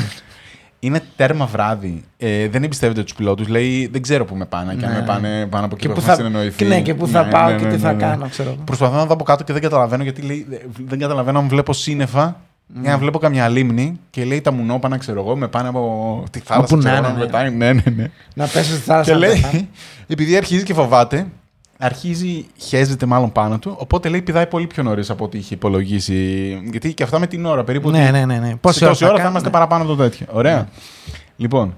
Είναι 0.79 1.01
τέρμα 1.15 1.45
βράδυ. 1.45 2.03
Ε, 2.17 2.47
δεν 2.49 2.63
εμπιστεύεται 2.63 3.03
τους 3.03 3.13
πιλότους. 3.13 3.47
Λέει: 3.47 3.87
Δεν 3.91 4.01
ξέρω 4.01 4.25
πού 4.25 4.35
με 4.35 4.45
πάνε. 4.45 4.75
Και 4.75 4.85
αν 4.85 4.91
Ναι. 4.91 4.99
με 4.99 5.05
πάνε 5.05 5.47
πάνω 5.49 5.65
από 5.65 5.75
εκεί 5.75 5.87
Και 5.87 5.93
που 5.93 5.93
πού 5.93 5.99
έχουμε 5.99 6.15
θα, 6.15 6.23
συνεννοηθεί. 6.23 6.57
και 6.57 6.65
ναι, 6.65 6.81
και 6.81 6.93
πού 6.93 7.07
θα 7.07 7.23
Ναι, 7.23 7.31
πάω 7.31 7.49
ναι, 7.49 7.55
και 7.57 7.63
ναι, 7.63 7.69
τι 7.69 7.75
ναι, 7.75 7.81
θα 7.81 7.93
ναι. 7.93 8.01
κάνω, 8.01 8.27
ξέρω 8.29 8.49
εγώ. 8.49 8.61
Προσπαθώ 8.63 8.95
να 8.95 9.05
δω 9.05 9.13
από 9.13 9.23
κάτω 9.23 9.43
και 9.43 9.53
δεν 9.53 9.61
καταλαβαίνω 9.61 10.03
γιατί 10.03 10.21
λέει, 10.21 10.45
δεν 10.85 10.99
καταλαβαίνω 10.99 11.39
αν 11.39 11.47
βλέπω 11.47 11.73
σύννεφα 11.73 12.41
ή 12.83 12.87
αν 12.87 12.99
βλέπω 12.99 13.19
καμιά 13.19 13.49
λίμνη 13.49 13.99
και 14.09 14.25
λέει 14.25 14.41
τα 14.41 14.51
μουνόπανα, 14.51 14.97
ξέρω 14.97 15.19
εγώ, 15.19 15.35
με 15.35 15.47
πάνε 15.47 15.67
από 15.67 16.23
τη 16.31 16.39
θάλασσα. 16.39 16.75
Όπου 16.75 16.83
να 16.83 16.89
ξέρω, 16.91 17.05
εγώ, 17.05 17.05
είναι, 17.05 17.13
να 17.13 17.19
ναι. 17.19 17.25
πετάει. 17.25 17.51
Ναι, 17.51 17.73
ναι, 17.73 17.83
ναι. 17.95 18.11
Να 18.33 18.47
πέσω 18.47 18.73
στη 18.73 18.81
θάλασσα. 18.81 19.11
Και 19.11 19.17
να 19.17 19.27
πεθάνω. 19.27 19.51
λέει, 19.51 19.69
επειδή 20.07 20.37
αρχίζει 20.37 20.63
και 20.63 20.73
φοβάται, 20.73 21.27
αρχίζει, 21.77 22.45
χέζεται 22.57 23.05
μάλλον 23.05 23.31
πάνω 23.31 23.59
του, 23.59 23.75
οπότε 23.79 24.09
λέει 24.09 24.21
πηδάει 24.21 24.47
πολύ 24.47 24.67
πιο 24.67 24.83
νωρίς 24.83 25.09
από 25.09 25.25
ό,τι 25.25 25.37
είχε 25.37 25.53
υπολογίσει. 25.53 26.15
Γιατί 26.71 26.93
και 26.93 27.03
αυτά 27.03 27.19
με 27.19 27.27
την 27.27 27.45
ώρα 27.45 27.63
περίπου. 27.63 27.89
Ναι, 27.89 28.03
ότι 28.03 28.11
ναι, 28.11 28.25
ναι. 28.25 28.39
ναι. 28.39 28.47
σε 28.47 28.55
Πόση 28.55 28.79
τόση 28.79 28.89
ώρα 28.89 28.95
θα 28.97 29.07
κάνουμε. 29.07 29.29
είμαστε 29.29 29.49
παραπάνω 29.49 29.83
από 29.83 29.95
το 29.95 30.03
τέτοιο. 30.03 30.25
Ωραία. 30.31 30.69
Λοιπόν, 31.35 31.77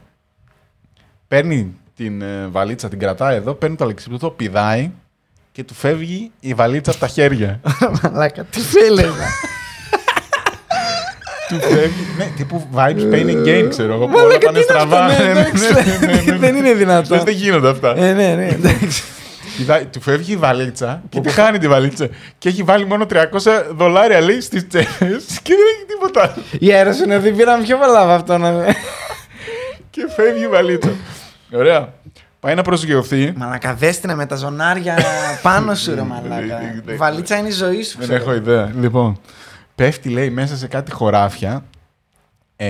παίρνει 1.27 1.75
την 1.95 2.21
ε, 2.21 2.47
βαλίτσα, 2.47 2.87
την 2.89 2.99
κρατάει 2.99 3.35
εδώ, 3.35 3.53
παίρνει 3.53 3.75
το 3.75 3.83
αλεξίπτωτο, 3.83 4.29
πηδάει 4.29 4.91
και 5.51 5.63
του 5.63 5.73
φεύγει 5.73 6.31
η 6.39 6.53
βαλίτσα 6.53 6.91
από 6.91 6.99
τα 6.99 7.07
χέρια. 7.07 7.59
Μαλάκα, 8.03 8.43
τι 8.43 8.59
φίλε. 8.59 9.03
Του 11.49 11.59
φεύγει. 11.61 12.05
Ναι, 12.17 12.27
τύπου 12.37 12.67
vibes 12.75 13.13
pain 13.13 13.25
and 13.29 13.45
gain, 13.47 13.65
ξέρω 13.69 13.93
εγώ. 13.93 14.05
που 14.07 14.13
Όλα 14.15 14.23
Μαλάκα, 14.23 14.45
πάνε 14.45 14.59
τι 14.59 14.65
είναι 14.69 14.79
αυτό, 14.79 14.95
στραβά. 14.95 15.07
ναι, 15.07 15.17
Ναι, 15.17 15.23
ναι, 15.33 15.39
εντάξει. 15.39 15.63
ναι, 15.73 16.07
ναι, 16.07 16.13
ναι, 16.15 16.21
ναι. 16.31 16.37
Δεν 16.37 16.55
είναι 16.55 16.73
δυνατό. 16.73 17.15
Λες, 17.15 17.23
Δεν 17.23 17.33
γίνονται 17.33 17.69
αυτά. 17.69 17.93
Ε, 17.97 18.13
ναι, 18.13 18.33
ναι, 18.35 18.47
εντάξει. 18.47 19.03
Πηδάει- 19.57 19.85
Του 19.85 20.01
φεύγει 20.01 20.31
η 20.33 20.35
βαλίτσα 20.37 21.01
και 21.09 21.19
τη 21.21 21.29
χάνει 21.29 21.57
τη 21.57 21.67
βαλίτσα. 21.67 22.07
Και 22.37 22.49
έχει 22.49 22.63
βάλει 22.63 22.85
μόνο 22.85 23.05
300 23.05 23.15
δολάρια 23.75 24.21
λέει 24.21 24.41
στις 24.41 24.67
τσέπες 24.67 25.23
και 25.43 25.53
δεν 25.53 25.65
έχει 25.75 25.85
τίποτα. 25.87 26.21
άλλο. 26.21 26.43
Η 26.59 26.71
αίρεση 26.71 27.03
είναι 27.03 27.15
ότι 27.15 27.31
πήραμε 27.31 27.63
πιο 27.63 27.77
πολλά 27.77 28.01
από 28.01 28.11
αυτό. 28.11 28.37
να- 28.37 28.65
Και 29.89 30.07
φεύγει 30.15 30.43
η 30.43 30.47
βαλίτσα. 30.47 30.89
Ωραία. 31.51 31.93
Πάει 32.39 32.55
να 32.55 32.61
προσγειωθεί. 32.61 33.33
Μαλάκα, 33.35 33.73
δέστηνα 33.73 34.15
με 34.15 34.25
τα 34.25 34.35
ζωνάρια 34.35 34.97
πάνω 35.41 35.75
σου, 35.75 35.89
ρε 35.89 35.95
Δεν- 35.95 36.05
μαλάκα. 36.05 36.59
δεν- 36.85 36.93
Η 36.95 36.97
βαλίτσα 36.97 37.37
είναι 37.37 37.47
η 37.47 37.51
ζωή 37.51 37.83
σου. 37.83 37.95
Δεν 37.99 38.07
ξέρω. 38.07 38.21
έχω 38.21 38.33
ιδέα. 38.33 38.71
Λοιπόν, 38.79 39.19
πέφτει 39.83 40.09
λέει 40.09 40.29
μέσα 40.29 40.57
σε 40.57 40.67
κάτι 40.67 40.91
χωράφια. 40.91 41.63
Ε, 42.55 42.67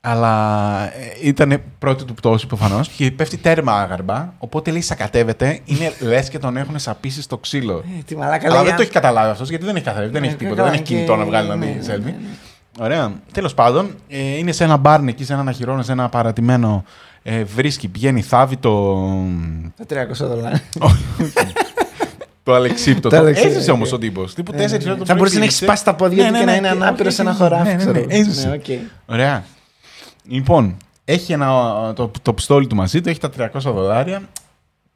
αλλά 0.00 0.92
ήταν 1.22 1.62
πρώτη 1.78 2.04
του 2.04 2.14
πτώση 2.14 2.46
προφανώς 2.46 2.88
και 2.88 3.10
πέφτει 3.10 3.36
τέρμα 3.36 3.72
άγαρμα. 3.80 4.34
Οπότε 4.38 4.70
λέει 4.70 4.80
σακατεύεται. 4.80 5.60
Είναι 5.64 5.92
λες 6.00 6.28
και 6.28 6.38
τον 6.38 6.56
έχουν 6.56 6.78
σαπίσει 6.78 7.22
στο 7.22 7.38
ξύλο. 7.38 7.76
Ε, 7.98 8.02
Τι 8.06 8.16
μαλάκα 8.16 8.46
Αλλά 8.46 8.54
λέει. 8.54 8.62
δεν 8.62 8.70
αν- 8.70 8.76
το 8.76 8.82
έχει 8.82 8.90
καταλάβει 8.90 9.30
αυτός 9.30 9.48
γιατί 9.48 9.64
δεν 9.64 9.76
έχει 9.76 9.84
καθαρίσει, 9.84 10.12
δεν 10.12 10.20
Ναι, 10.20 10.26
έχει 10.26 10.36
τίποτα. 10.36 10.56
καλά, 10.56 10.68
Δεν 10.70 10.78
έχει 10.78 10.88
και- 10.88 10.94
κινητό 10.94 11.16
να 11.16 11.24
βγάλει 11.24 11.48
να 11.48 11.56
ναι, 11.56 11.66
δει 11.66 11.72
ναι, 11.72 11.94
selfie. 11.94 12.00
ναι, 12.04 12.10
ναι. 12.10 12.14
Ωραία. 12.84 13.12
Τέλος 13.32 13.54
πάντων, 13.54 13.94
ε, 14.08 14.18
είναι 14.36 14.52
σε 14.52 14.64
ένα 14.64 14.76
barn 14.76 15.08
εκεί, 15.08 15.24
σε 15.24 15.32
ένα 15.32 15.52
αχυρώνα, 15.52 15.82
σε 15.82 15.92
ένα 15.92 16.08
παρατημένο. 16.08 16.84
Ε, 17.22 17.44
βρίσκει, 17.44 17.88
πηγαίνει, 17.88 18.22
θάβει 18.22 18.56
το. 18.56 18.94
Τα 19.76 19.84
300 19.86 20.26
δολάρια. 20.26 20.62
Το 22.50 22.56
αλεξίπτωτο. 22.56 23.08
Το 23.08 23.16
αλεξίπτωτο, 23.16 23.56
Έζησε 23.56 23.70
όμως 23.70 23.88
οκ. 23.92 23.94
ο 23.94 23.98
τύπος. 23.98 24.34
Τύπου 24.34 24.52
Ναι, 24.52 24.58
τέσσερις 24.58 24.84
ναι, 24.84 24.90
ώρες 24.90 25.02
ναι. 25.02 25.08
Θα 25.08 25.14
μπορούσε 25.14 25.38
να 25.38 25.44
έχει 25.44 25.52
σπάσει 25.52 25.84
τα 25.84 25.94
πόδια 25.94 26.26
του 26.32 26.38
και 26.38 26.44
να 26.44 26.54
είναι 26.54 26.68
ανάπηρος 26.68 27.14
σε 27.14 27.22
ένα 27.22 27.34
χωράφι. 27.34 27.62
Ναι, 27.64 27.70
ναι, 27.70 27.76
ξέρω 27.76 27.92
ναι, 27.92 27.98
εγώ. 27.98 28.08
έζησε. 28.10 28.48
Ναι, 28.48 28.54
οκ. 28.54 28.64
Ωραία. 29.06 29.44
Λοιπόν, 30.24 30.76
έχει 31.04 31.32
ένα, 31.32 31.48
το, 31.96 32.10
το 32.22 32.32
πιστόλι 32.32 32.66
του 32.66 32.74
μαζί 32.76 33.00
του, 33.00 33.08
έχει 33.08 33.20
τα 33.20 33.30
300 33.38 33.48
δολάρια. 33.60 34.22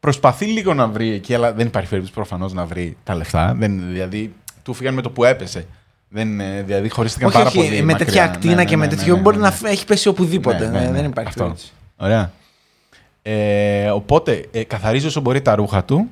Προσπαθεί 0.01 0.45
λίγο 0.45 0.75
να 0.75 0.87
βρει 0.87 1.13
εκεί, 1.13 1.35
αλλά 1.35 1.53
δεν 1.53 1.67
υπάρχει 1.67 1.89
περίπτωση 1.89 2.15
προφανώς 2.15 2.53
να 2.53 2.65
βρει 2.65 2.97
τα 3.05 3.15
λεφτά. 3.15 3.55
Δεν, 3.59 3.83
δηλαδή, 3.93 4.33
του 4.63 4.75
φύγαν 4.75 4.95
με 4.95 5.03
το 5.03 5.11
που 5.11 5.25
έπεσε. 5.25 5.67
Δεν, 6.09 6.41
ε, 6.41 6.63
δηλαδή, 6.63 6.89
χωρίστηκαν 6.89 7.29
Όχι, 7.29 7.37
πάρα 7.37 7.49
όχι, 7.49 7.57
πολύ. 7.57 7.69
με 7.71 7.81
μακριά. 7.83 8.05
τέτοια 8.07 8.25
ακτίνα 8.25 8.55
Ναι, 8.55 8.63
ναι, 8.63 8.69
και 8.69 8.77
με 8.77 8.87
ναι, 8.87 8.95
τέτοιο 8.97 9.15
ναι, 9.15 9.21
μπορεί 9.21 9.37
ναι, 9.37 9.43
να 9.43 9.49
ναι. 9.49 9.55
φ- 9.55 9.67
έχει 9.67 9.85
πέσει 9.85 10.09
οπουδήποτε. 10.09 10.59
Ναι, 10.59 10.67
ναι, 10.71 10.79
ναι, 10.79 10.85
ναι, 10.91 10.91
Δεν 11.01 11.05
υπάρχει 11.05 11.29
αυτό. 11.29 11.43
περίπτωση. 11.43 11.73
Ωραία. 11.97 12.31
Ε, 13.23 13.91
οπότε 13.91 14.45
ε, 14.51 14.65
καθαρίζει 14.65 15.07
όσο 15.07 15.21
μπορεί 15.21 15.43
τα 15.43 15.55
ρούχα 15.55 15.85
του 15.85 16.11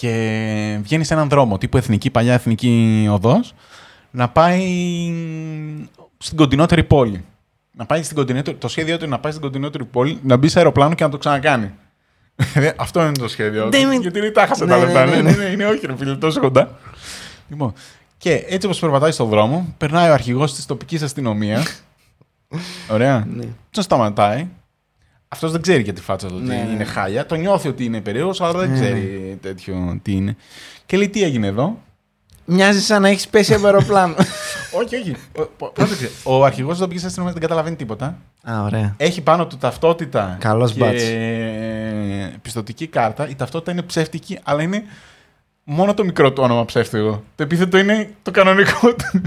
και 0.00 0.78
βγαίνει 0.82 1.04
σε 1.04 1.14
έναν 1.14 1.28
δρόμο 1.28 1.58
τύπου 1.58 1.76
εθνική, 1.76 2.10
παλιά 2.10 2.32
εθνική 2.34 3.06
οδός 3.10 3.54
να 4.10 4.28
πάει 4.28 4.60
στην 6.18 6.36
κοντινότερη 6.36 6.84
πόλη. 6.84 7.24
Να 7.72 7.86
πάει 7.86 8.02
στην 8.02 8.16
κοντινότερη, 8.16 8.56
το 8.56 8.68
σχέδιό 8.68 8.96
του 8.98 9.04
είναι 9.04 9.14
να 9.14 9.20
πάει 9.20 9.32
στην 9.32 9.44
κοντινότερη 9.44 9.84
πόλη, 9.84 10.18
να 10.22 10.36
μπει 10.36 10.48
σε 10.48 10.58
αεροπλάνο 10.58 10.94
και 10.94 11.04
να 11.04 11.10
το 11.10 11.18
ξανακάνει. 11.18 11.70
Ε, 12.54 12.70
Αυτό 12.76 13.00
είναι 13.02 13.12
το 13.12 13.28
σχέδιο 13.28 13.64
του. 13.64 13.70
Δεν 13.70 13.80
είναι- 13.80 13.96
Γιατί 13.96 14.20
δεν 14.20 14.32
τα 14.32 14.42
έχασε 14.42 14.64
Ναι, 14.64 14.70
τα 14.70 14.78
ναι, 14.78 14.84
λεπτά. 14.84 15.04
ναι, 15.04 15.10
Ναι, 15.16 15.22
ναι. 15.22 15.30
ναι, 15.30 15.44
ναι, 15.44 15.50
είναι 15.50 15.66
όχι, 15.66 15.86
ρε 15.86 15.96
φίλε, 15.96 16.14
τόσο 16.16 16.40
κοντά. 16.40 16.78
Λοιπόν, 17.48 17.72
και 18.18 18.44
έτσι 18.48 18.66
όπως 18.66 18.78
περπατάει 18.78 19.10
στον 19.12 19.28
δρόμο, 19.28 19.74
περνάει 19.78 20.10
ο 20.10 20.12
αρχηγός 20.12 20.54
της 20.54 20.66
τοπικής 20.66 21.02
αστυνομίας. 21.02 21.82
Ωραία. 22.92 23.26
Ναι. 23.34 23.44
Τον 23.70 23.82
σταματάει. 23.82 24.48
Αυτός 25.36 25.52
δεν 25.52 25.60
ξέρει 25.62 25.82
για 25.82 25.92
τη 25.92 26.00
φάτσα 26.00 26.26
του 26.28 26.34
ότι 26.36 26.46
Ναι, 26.46 26.54
ναι. 26.66 26.72
είναι 26.72 26.84
χάλια. 26.84 27.26
Το 27.26 27.34
νιώθει 27.34 27.68
ότι 27.68 27.84
είναι 27.84 28.00
περίεργος, 28.00 28.40
αλλά 28.40 28.52
δεν 28.58 28.68
Ναι, 28.70 28.74
ξέρει 28.74 29.38
τέτοιο 29.42 29.98
τι 30.02 30.12
είναι. 30.12 30.36
Και 30.86 30.96
λέει 30.96 31.08
τι 31.08 31.22
έγινε 31.22 31.46
εδώ; 31.46 31.78
Μοιάζει 32.44 32.80
σαν 32.80 33.02
να 33.02 33.08
έχεις 33.08 33.28
πέσει 33.28 33.54
από 33.54 33.66
αεροπλάνο. 33.66 34.14
όχι, 34.82 34.96
όχι. 34.96 35.16
Ο- 35.36 35.42
πο- 35.58 35.70
πρόσεξε. 35.74 36.10
Ο 36.22 36.44
αρχηγός 36.44 36.72
της 36.72 36.80
τοπική 36.80 37.04
αστυνομίας 37.04 37.32
δεν 37.34 37.42
καταλαβαίνει 37.42 37.76
τίποτα. 37.76 38.18
Α, 38.50 38.62
ωραία. 38.62 38.94
Έχει 38.96 39.20
πάνω 39.20 39.46
του 39.46 39.56
ταυτότητα 39.56 40.36
Καλός 40.40 40.72
και 40.72 40.78
μπάτς. 40.78 41.02
πιστοτική 42.42 42.86
κάρτα. 42.86 43.28
Η 43.28 43.34
ταυτότητα 43.34 43.72
είναι 43.72 43.82
ψεύτικη, 43.82 44.38
αλλά 44.42 44.62
είναι 44.62 44.82
μόνο 45.68 45.94
το 45.94 46.04
μικρό 46.04 46.32
του 46.32 46.42
όνομα 46.42 46.64
ψεύτικο. 46.64 47.22
Το 47.34 47.42
επίθετο 47.42 47.78
είναι 47.78 48.10
το 48.22 48.30
κανονικό 48.30 48.94
του. 48.94 49.20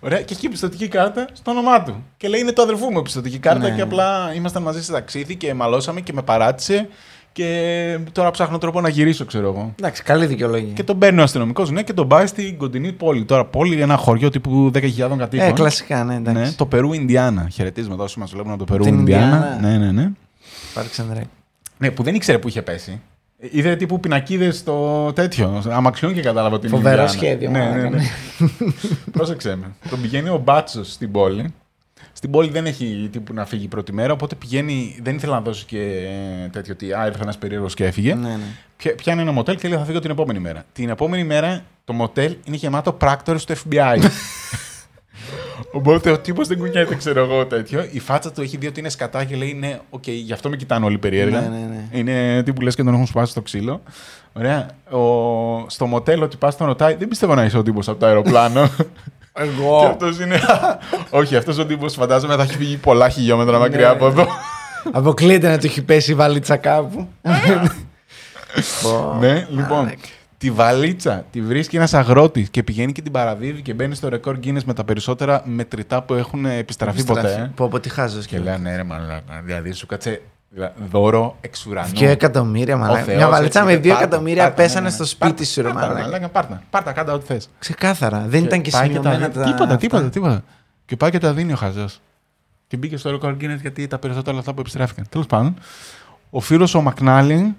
Ωραία. 0.00 0.20
Και 0.22 0.34
έχει 0.34 0.46
η 0.46 0.48
πιστοτική 0.48 0.88
κάρτα 0.88 1.28
στο 1.32 1.50
όνομά 1.50 1.82
του. 1.82 2.04
Και 2.16 2.28
λέει 2.28 2.40
είναι 2.40 2.52
το 2.52 2.62
αδερφού 2.62 2.90
μου 2.90 2.98
η 2.98 3.02
πιστοτική 3.02 3.38
κάρτα 3.38 3.68
Ναι. 3.68 3.74
και 3.74 3.80
απλά 3.80 4.32
ήμασταν 4.34 4.62
μαζί 4.62 4.84
σε 4.84 4.92
ταξίδι 4.92 5.36
και 5.36 5.54
μαλώσαμε 5.54 6.00
και 6.00 6.12
με 6.12 6.22
παράτησε. 6.22 6.88
Και 7.32 7.98
τώρα 8.12 8.30
ψάχνω 8.30 8.58
τρόπο 8.58 8.80
να 8.80 8.88
γυρίσω, 8.88 9.24
ξέρω 9.24 9.48
εγώ. 9.48 9.74
Εντάξει, 9.78 10.02
καλή 10.02 10.26
δικαιολογία. 10.26 10.72
Και 10.72 10.82
τον 10.84 10.98
παίρνει 10.98 11.20
ο 11.20 11.22
αστυνομικός, 11.22 11.70
ναι, 11.70 11.82
και 11.82 11.92
τον 11.92 12.08
πάει 12.08 12.26
στην 12.26 12.56
κοντινή 12.56 12.92
πόλη. 12.92 13.24
Τώρα, 13.24 13.44
πόλη, 13.44 13.80
ένα 13.80 13.96
χωριό 13.96 14.30
τύπου 14.30 14.70
10.000 14.74 15.16
κατοίκων. 15.18 15.46
Ε, 15.46 15.52
κλασικά, 15.52 16.04
ναι, 16.04 16.14
εντάξει. 16.14 16.42
Ναι, 16.42 16.50
το 16.50 16.66
Περού 16.66 16.92
Ινδιάνα. 16.92 17.48
Χαιρετίσματα 17.52 18.02
όσοι 18.02 18.18
μας 18.18 18.30
βλέπουν 18.30 18.50
από 18.50 18.58
το 18.58 18.64
Περού 18.72 18.84
Την 18.84 18.94
Ινδιάνα. 18.98 19.24
Ινδιάνα. 19.54 19.78
Ναι, 19.78 19.86
ναι, 19.86 19.92
ναι. 19.92 20.10
Πάρξαν 20.74 21.10
ρε. 21.12 21.22
Ναι, 21.78 21.90
που 21.90 22.02
δεν 22.02 22.14
ήξερε 22.14 22.38
που 22.38 22.48
είχε 22.48 22.62
πέσει. 22.62 23.00
Είδε 23.40 23.76
τύπου 23.76 24.00
πινακίδες 24.00 24.56
στο 24.56 25.12
τέτοιο. 25.14 25.62
Αμαξιών 25.70 26.14
και 26.14 26.20
κατάλαβα 26.20 26.54
ότι 26.56 26.66
είναι 26.66 26.76
Φοβερό 26.76 27.02
Ινδιάνα. 27.02 27.18
σχέδιο, 27.20 27.50
Ναι, 27.50 27.58
ναι, 27.58 27.64
μαλάκα, 27.64 27.88
ναι. 27.90 27.96
ναι. 27.96 28.04
Πρόσεξε 29.12 29.56
με. 29.56 29.66
Τον 29.90 30.00
πηγαίνει 30.00 30.28
ο 30.28 30.38
Μπάτσος 30.44 30.92
στην 30.92 31.10
πόλη. 31.12 31.54
Στην 32.12 32.30
πόλη 32.30 32.50
δεν 32.50 32.66
έχει 32.66 33.08
τύπου 33.12 33.32
να 33.34 33.44
φύγει 33.44 33.68
πρώτη 33.68 33.92
μέρα, 33.92 34.12
οπότε 34.12 34.34
πηγαίνει. 34.34 34.98
Δεν 35.02 35.16
ήθελε 35.16 35.32
να 35.32 35.40
δώσει 35.40 35.64
και 35.64 35.78
ε, 36.44 36.48
τέτοιο 36.48 36.72
ότι 36.72 36.92
α, 36.92 37.06
ήρθε 37.06 37.22
ένας 37.22 37.38
περίεργος 37.38 37.74
και 37.74 37.84
έφυγε. 37.84 38.14
Ναι, 38.14 38.28
ναι. 38.28 38.38
Πια- 38.76 38.94
Πιάνει 38.94 39.20
ένα 39.20 39.32
μοτέλ 39.32 39.56
και 39.56 39.68
λέει 39.68 39.78
θα 39.78 39.84
φύγω 39.84 39.98
την 39.98 40.10
επόμενη 40.10 40.38
μέρα. 40.38 40.64
Την 40.72 40.88
επόμενη 40.88 41.24
μέρα 41.24 41.62
το 41.84 41.92
μοτέλ 41.92 42.36
είναι 42.44 42.56
γεμάτο 42.56 42.92
πράκτορες 42.92 43.44
του 43.44 43.54
FBI. 43.56 43.98
Οπότε 45.72 46.10
ο 46.10 46.18
τύπος 46.18 46.48
δεν 46.48 46.58
κουνιέται, 46.58 46.94
ξέρω 46.94 47.24
εγώ 47.24 47.46
τέτοιο. 47.46 47.86
Η 47.90 47.98
φάτσα 48.00 48.32
του 48.32 48.42
έχει 48.42 48.56
δει 48.56 48.66
ότι 48.66 48.80
είναι 48.80 48.88
σκατά 48.88 49.24
και 49.24 49.36
λέει: 49.36 49.54
Ναι, 49.54 49.78
οκ, 49.90 50.06
γι' 50.06 50.32
αυτό 50.32 50.48
με 50.48 50.56
κοιτάνε 50.56 50.84
όλοι 50.84 50.98
περίεργα. 50.98 51.40
Ναι, 51.40 51.48
ναι, 51.48 51.66
ναι. 51.70 51.98
Είναι 51.98 52.42
τύπου 52.42 52.60
λες 52.60 52.74
και 52.74 52.82
τον 52.82 52.94
έχουν 52.94 53.06
σπάσει 53.06 53.30
στο 53.30 53.42
ξύλο. 53.42 53.82
Ωραία. 54.32 54.66
Ο... 54.90 55.68
Στο 55.68 55.86
μοτέλ 55.86 56.22
ο 56.22 56.36
τύπας 56.36 56.56
τον 56.56 56.66
ρωτάει: 56.66 56.94
Δεν 56.94 57.08
πιστεύω 57.08 57.34
να 57.34 57.44
είσαι 57.44 57.58
ο 57.58 57.62
τύπος 57.62 57.88
από 57.88 58.00
το 58.00 58.06
αεροπλάνο. 58.06 58.68
και 59.38 59.42
Εγώ. 59.42 59.76
αυτός 59.78 60.18
είναι. 60.20 60.40
Όχι, 61.20 61.36
αυτός 61.36 61.58
ο 61.58 61.66
τύπος 61.66 61.94
φαντάζομαι 61.94 62.36
θα 62.36 62.42
έχει 62.42 62.56
φύγει 62.56 62.76
πολλά 62.76 63.08
χιλιόμετρα 63.08 63.52
Ναι, 63.52 63.58
μακριά 63.58 63.90
από 63.90 64.06
εδώ. 64.06 64.26
Αποκλείεται 64.92 65.48
να 65.48 65.58
του 65.58 65.66
έχει 65.66 65.82
πέσει 65.82 66.10
η 66.10 66.14
βαλίτσα 66.14 66.56
κάπου. 66.56 67.08
Πω, 68.82 69.16
ναι, 69.20 69.46
λοιπόν. 69.50 69.92
Μαλάκα. 70.46 70.72
Τη 70.76 70.78
βαλίτσα 70.80 71.24
τη 71.30 71.42
βρίσκει 71.42 71.76
ένας 71.76 71.94
αγρότης 71.94 72.48
και 72.50 72.62
πηγαίνει 72.62 72.92
και 72.92 73.02
την 73.02 73.12
παραδίδει 73.12 73.62
και 73.62 73.74
μπαίνει 73.74 73.94
στο 73.94 74.08
ρεκόρ 74.08 74.36
Guinness 74.44 74.64
με 74.64 74.74
τα 74.74 74.84
περισσότερα 74.84 75.42
μετρητά 75.44 76.02
που 76.02 76.14
έχουν 76.14 76.44
επιστραφεί 76.44 77.04
ποτέ. 77.04 77.32
ε. 77.34 77.50
Πω, 77.54 77.68
πω, 77.68 77.80
τι 77.80 77.88
χάζος 77.88 78.26
Και 78.26 78.36
και 78.36 78.42
λέει, 78.42 78.58
ναι, 78.58 78.76
ρε, 78.76 78.82
μαλάκα. 78.82 79.40
Δηλαδή 79.44 79.72
σου 79.72 79.86
κάτσε 79.86 80.22
δα- 80.50 80.72
δώρο 80.90 81.36
εξ 81.40 81.66
ουρανού. 81.66 81.88
Δύο 81.94 82.08
εκατομμύρια, 82.10 82.74
Ο 82.74 82.78
μαλάκα. 82.78 83.02
Θεός 83.04 83.16
Μια 83.16 83.28
βαλίτσα 83.28 83.60
έτσι, 83.60 83.72
με 83.74 83.78
δύο 83.80 83.92
πάρτα, 83.92 84.06
εκατομμύρια 84.06 84.42
πάρτα, 84.42 84.56
πέσανε 84.62 84.80
ναι, 84.80 84.86
ναι. 84.88 84.94
στο 84.94 85.04
σπίτι 85.04 85.30
Πάρτα, 85.30 85.44
σου, 85.44 85.62
ρε 85.62 85.68
πάρτα, 85.68 85.86
μαλάκα. 85.86 86.02
μαλάκα, 86.04 86.28
Πάρτα, 86.28 86.62
πάρτα, 86.70 86.92
κάντα 86.92 87.12
ό,τι 87.12 87.26
θες. 87.26 87.48
Ξεκάθαρα. 87.58 88.24
Δεν 88.28 88.44
ήταν 88.44 88.62
και 88.62 88.70
πάει 88.70 88.80
τα 88.80 88.86
σημειωμένα 88.94 89.16
δίνει. 89.28 89.32
τα. 89.32 89.42
Τίποτα, 89.44 89.64
αυτά. 89.64 89.76
τίποτα, 89.76 90.08
τίποτα. 90.08 90.42
Και 90.86 90.96
πάει 90.96 91.10
και 91.10 91.18
τα 91.18 91.32
δίνει 91.32 91.52
ο 91.52 91.56
χαζός. 91.56 92.00
Και 92.66 92.76
μπήκε 92.76 92.96
στο 92.96 93.10
ρεκόρ 93.10 93.32
Guinness 93.40 93.58
γιατί 93.60 93.86
τα 93.86 93.98
περισσότερα 93.98 94.36
λεφτά 94.36 94.52
που 94.54 94.60
επιστράφηκαν. 94.60 95.04
Τέλος 95.08 95.26
πάντων, 95.26 95.54
ο 96.30 96.40
φίλος 96.40 96.74
ο 96.74 96.80
Μακνάλιν, 96.80 97.54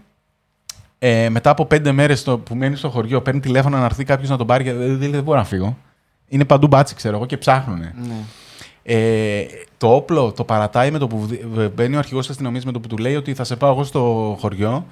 ε, 1.00 1.30
μετά 1.30 1.50
από 1.50 1.66
πέντε 1.66 1.92
μέρες 1.92 2.24
που 2.44 2.56
μένει 2.56 2.76
στο 2.76 2.90
χωριό, 2.90 3.22
παίρνει 3.22 3.40
τηλέφωνο 3.40 3.78
να 3.78 3.86
έρθει 3.86 4.04
κάποιος 4.04 4.30
να 4.30 4.38
τον 4.38 4.48
πάρει 4.48 4.64
και 4.64 4.74
δεν, 4.74 4.98
δεν, 4.98 5.12
δεν 5.12 5.24
μπορώ 5.24 5.38
να 5.38 5.44
φύγω. 5.46 5.78
Είναι 6.28 6.46
παντού 6.46 6.68
μπάτσι, 6.68 6.96
ξέρω 6.96 7.16
εγώ, 7.16 7.26
και 7.26 7.38
ψάχνουνε. 7.38 7.94
Ναι. 8.08 8.16
Ε, 8.84 9.46
το 9.78 9.94
όπλο 9.96 10.32
το 10.32 10.44
παρατάει 10.44 10.92
με 10.92 10.98
το 10.98 11.08
που 11.08 11.20
β- 11.54 11.74
μπαίνει 11.76 11.96
ο 11.96 11.98
αρχηγός 11.98 12.30
αστυνομίας 12.30 12.66
με 12.66 12.72
το 12.72 12.80
που 12.80 12.88
του 12.88 12.98
λέει 12.98 13.16
ότι 13.16 13.34
θα 13.34 13.44
σε 13.44 13.56
πάω 13.56 13.72
εγώ 13.72 13.84
στο 13.84 14.36
χωριό. 14.40 14.86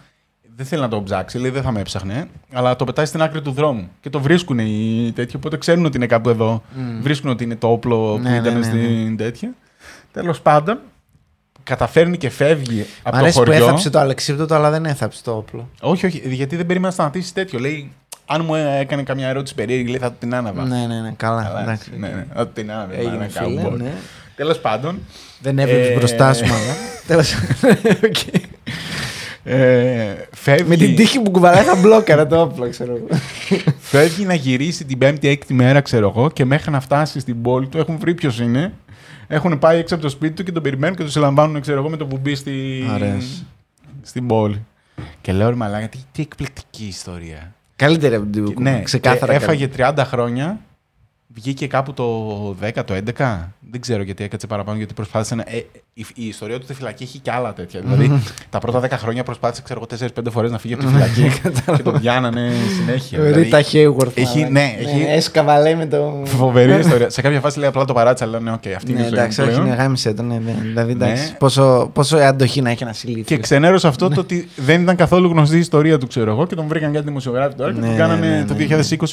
Δεν 0.55 0.65
θέλει 0.65 0.81
να 0.81 0.87
το 0.87 1.03
ψάξει, 1.03 1.37
λέει 1.37 1.49
δεν 1.51 1.61
θα 1.61 1.71
με 1.71 1.79
έψαχνε, 1.79 2.27
αλλά 2.53 2.75
το 2.75 2.85
πετάει 2.85 3.05
στην 3.05 3.21
άκρη 3.21 3.41
του 3.41 3.51
δρόμου. 3.51 3.89
Και 4.01 4.09
το 4.09 4.19
βρίσκουν 4.19 4.59
οι 4.59 5.11
τέτοιοι, 5.15 5.35
οπότε 5.35 5.57
ξέρουν 5.57 5.85
ότι 5.85 5.97
είναι 5.97 6.05
κάπου 6.05 6.29
εδώ. 6.29 6.61
Βρίσκουν 7.01 7.29
ότι 7.29 7.43
είναι 7.43 7.55
το 7.55 7.67
όπλο 7.71 8.17
Ναι, 8.17 8.23
που 8.23 8.29
ναι, 8.29 8.35
ήταν 8.35 8.53
ναι, 8.53 8.59
ναι. 8.59 8.65
στην 8.65 9.17
τέτοια. 9.17 9.53
Τέλος 10.11 10.41
πάντων, 10.41 10.79
καταφέρνει 11.67 12.17
και 12.17 12.29
φεύγει 12.29 12.79
Μ' 12.79 12.83
από 13.03 13.11
το 13.11 13.17
αρέσει 13.17 13.39
που 13.39 13.45
χωριό. 13.45 13.63
έθαψε 13.63 13.89
το 13.89 13.99
αλεξίπτωτο, 13.99 14.55
αλλά 14.55 14.69
δεν 14.69 14.85
έθαψε 14.85 15.23
το 15.23 15.31
όπλο. 15.31 15.69
Όχι, 15.81 16.05
όχι, 16.05 16.21
γιατί 16.25 16.55
δεν 16.55 16.65
περίμενα 16.65 16.87
να 16.87 16.93
σταματήσει 16.93 17.33
τέτοιο. 17.33 17.59
Λέει, 17.59 17.91
αν 18.25 18.43
μου 18.45 18.55
έκανε 18.55 19.03
καμιά 19.03 19.27
ερώτηση 19.27 19.55
περίεργη, 19.55 19.87
λέει 19.87 19.99
θα 19.99 20.09
του 20.09 20.15
την 20.19 20.35
άναβα. 20.35 20.63
Ναι, 20.63 20.85
ναι, 20.87 21.01
ναι. 21.01 21.13
Καλά. 21.17 21.43
Καλά, 21.43 21.61
εντάξει. 21.61 21.91
ναι, 21.97 22.07
ναι, 22.07 22.25
θα 22.33 22.45
του 22.47 22.53
την 22.53 22.71
άναβα. 22.71 22.93
Έγινε 22.93 23.27
φίλε. 23.31 23.69
ναι. 23.77 23.91
Τέλος 24.35 24.59
πάντων, 24.59 24.99
Δεν 25.41 25.59
έβλεπε 25.59 25.87
Ε, 25.93 25.95
μπροστά 25.95 26.33
σου, 26.33 26.45
μάλλον. 26.45 26.75
Τέλος. 27.07 27.33
Οκ. 28.03 28.17
Ε, 29.43 30.15
φεύγει, 30.33 30.63
Με 30.69 30.75
την 30.75 30.95
τύχη 30.95 31.19
που 31.19 31.31
κουβαλάει 31.31 31.63
θα 31.63 31.75
μπλόκαρα 31.75 32.27
το 32.27 32.41
όπλο, 32.41 32.69
ξέρω 32.69 32.95
εγώ. 32.95 33.19
Φεύγει 33.79 34.25
να 34.25 34.33
γυρίσει 34.33 34.85
την 34.85 34.97
πέμπτη, 34.97 35.27
έκτη 35.27 35.53
μέρα, 35.53 35.81
ξέρω 35.81 36.13
εγώ, 36.15 36.31
και 36.31 36.45
μέχρι 36.45 36.71
να 36.71 36.79
φτάσει 36.79 37.19
στην 37.19 37.41
πόλη 37.41 37.67
του 37.67 37.77
έχουν 37.77 37.97
βρει 37.99 38.13
ποιος 38.13 38.39
είναι. 38.39 38.73
Έχουν 39.27 39.59
πάει 39.59 39.79
έξω 39.79 39.93
από 39.93 40.03
το 40.03 40.09
σπίτι 40.09 40.33
του 40.33 40.43
και 40.43 40.51
τον 40.51 40.63
περιμένουν 40.63 40.95
και 40.95 41.03
του 41.03 41.11
συλλαμβάνουν, 41.11 41.61
ξέρω 41.61 41.79
εγώ, 41.79 41.89
με 41.89 41.97
το 41.97 42.05
μπουμπί 42.05 42.35
στη... 42.35 42.85
Ωραίος. 42.93 43.43
στην 44.01 44.27
πόλη. 44.27 44.65
Και 45.21 45.31
λέω 45.31 45.49
ρε 45.49 45.55
μαλάκα, 45.55 45.89
τι, 45.89 45.97
τι 46.11 46.21
εκπληκτική 46.21 46.85
ιστορία. 46.85 47.53
Καλύτερη 47.75 48.15
από 48.15 48.23
την 48.23 48.31
Τιμπικούπερ. 48.31 48.73
Ναι, 48.73 48.81
ξεκάθαρα. 48.81 49.31
και 49.31 49.43
έφαγε 49.43 49.69
30 49.77 49.93
χρόνια. 49.97 50.59
Βγήκε 51.27 51.67
κάπου 51.67 51.93
το 51.93 52.49
10, 52.61 52.83
το 52.85 53.01
11. 53.17 53.47
Δεν 53.59 53.81
ξέρω 53.81 54.03
γιατί 54.03 54.23
έκατσε 54.23 54.47
παραπάνω, 54.47 54.77
γιατί 54.77 54.93
προσπάθησε 54.93 55.35
να. 55.35 55.43
Ε, 55.47 55.65
η, 55.99 56.05
η 56.15 56.27
ιστορία 56.27 56.57
του 56.57 56.63
στη 56.63 56.73
φυλακή 56.73 57.03
έχει 57.03 57.19
και 57.19 57.31
άλλα 57.31 57.53
τέτοια. 57.53 57.79
δηλαδή 57.83 58.21
τα 58.49 58.59
πρώτα 58.59 58.81
10 58.87 58.89
χρόνια 58.91 59.23
προσπάθησε, 59.23 59.61
ξέρω 59.63 59.81
εγώ, 59.91 60.09
4-5 60.27 60.31
φορές 60.31 60.51
να 60.51 60.57
φύγει 60.57 60.73
από 60.73 60.83
τη 60.83 60.89
φυλακή 60.91 61.39
και 61.77 61.83
τον 61.83 61.99
πιάνανε 61.99 62.51
συνέχεια. 62.79 63.17
καλή. 63.17 63.31
Rita 63.31 63.61
Hayworth. 63.61 64.17
έχει- 64.17 64.27
μαλάκα. 64.37 64.49
ναι, 64.51 64.75
έχει- 64.79 65.05
Έσκαβα, 65.09 65.59
λέει 65.61 65.75
με 65.75 65.85
το. 65.85 66.21
Φοβερή 66.25 66.79
ιστορία. 66.79 67.09
Σε 67.09 67.21
κάποια 67.21 67.39
φάση 67.39 67.59
λέει 67.59 67.69
απλά 67.69 67.85
το 67.85 67.93
παράτησα, 67.93 68.25
αλλά 68.25 68.39
ναι, 68.39 68.51
οκ, 68.51 68.63
αυτή 68.75 68.91
είναι 68.91 68.99
η 68.99 69.03
Ναι, 69.03 69.07
ζωή 69.07 69.09
μου 69.11 69.15
εντάξει, 69.17 69.41
όχι, 69.41 69.49
πλέον. 69.51 69.67
ναι, 69.67 69.75
γάμησέ 69.75 70.13
το. 70.13 70.21
Ναι, 70.23 70.33
ναι. 70.45 70.55
Δηλαδή, 70.61 70.91
εντάξει, 70.91 71.23
Ναι. 71.23 71.35
πόσο, 71.37 71.89
πόσο 71.93 72.17
αντοχή 72.17 72.61
να 72.61 72.69
έχει 72.69 72.83
ένα 72.83 72.91
Και 72.91 72.97
συλλήφθη. 72.97 73.37
ξενέρωσε 73.39 73.87
αυτό 73.87 74.09
το 74.09 74.19
ότι 74.19 74.49
δεν 74.55 74.81
ήταν 74.81 74.95
καθόλου 74.95 75.29
γνωστή 75.29 75.55
η 75.55 75.59
ιστορία 75.59 75.97
του, 75.97 76.07
ξέρω 76.07 76.31
εγώ, 76.31 76.47
και 76.47 76.55
τον 76.55 76.67
βρήκαν 76.67 76.93
κάτι 76.93 77.05
δημοσιογράφοι 77.05 77.55
τώρα 77.55 77.73
και 77.73 77.79
Ναι, 77.79 77.87
τον 77.87 77.95
κάνανε 77.95 78.27
ναι, 78.27 78.35
ναι, 78.35 78.45
το 78.45 78.53
ναι. 78.53 78.65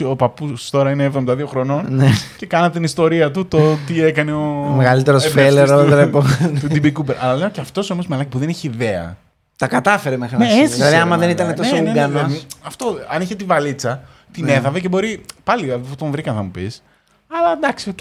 2020. 0.03 0.05
Ο 0.11 0.17
παππούς 0.17 0.71
τώρα 0.71 0.91
είναι 0.91 1.11
72 1.17 1.47
χρονών 1.47 1.85
Ναι. 1.89 2.07
και 2.37 2.47
κάνανε 2.47 2.71
την 2.73 2.85
ιστορία 2.85 3.31
του, 3.31 3.47
το 3.47 3.59
τι 3.87 4.03
έκανε 4.03 4.33
ο. 4.33 4.67
Ο 4.71 4.75
μεγαλύτερος 4.77 5.25
εμπνευστής 5.25 5.71
φέλερ 6.81 6.93
του- 6.93 7.05
όλων 7.05 7.15
των 7.15 7.15
εποχών. 7.15 7.15
του 7.15 7.15
DB 7.15 7.15
Cooper. 7.15 7.17
Αλλά 7.21 7.37
λέω 7.37 7.49
και 7.51 7.61
αυτός 7.61 7.91
όμως 7.91 8.07
μαλάκι 8.07 8.29
που 8.29 8.39
δεν 8.39 8.49
έχει 8.49 8.67
ιδέα. 8.67 9.17
Τα 9.57 9.67
κατάφερε 9.67 10.17
μέχρι 10.17 10.37
Ναι, 10.37 10.43
να 10.45 10.49
σημείο. 10.51 10.65
έζησε, 10.65 10.77
Δηλαδή, 10.79 10.95
ρε, 10.97 11.01
άμα 11.03 11.17
δεν 11.17 11.29
μαλάκα. 11.29 11.43
ήταν 11.53 11.57
τόσο 11.65 11.75
Ναι, 11.75 11.81
ναι, 11.81 11.93
ναι, 11.93 12.05
Ουγγανός. 12.07 12.33
ναι. 12.33 12.39
Αυτό, 12.63 12.97
αν 13.09 13.21
είχε 13.23 13.35
τη 13.35 13.45
βαλίτσα, 13.45 14.03
την 14.33 14.45
Ναι. 14.45 14.53
έδαβε 14.53 14.81
και 14.81 14.89
μπορεί. 14.89 15.25
Πάλι 15.45 15.73
αφού 15.73 15.95
τον 15.97 16.11
βρήκαν 16.11 16.35
θα 16.35 16.43
μου 16.43 16.51
πεις. 16.51 16.83
Αλλά 17.31 17.53
εντάξει, 17.53 17.89
οκ. 17.89 17.99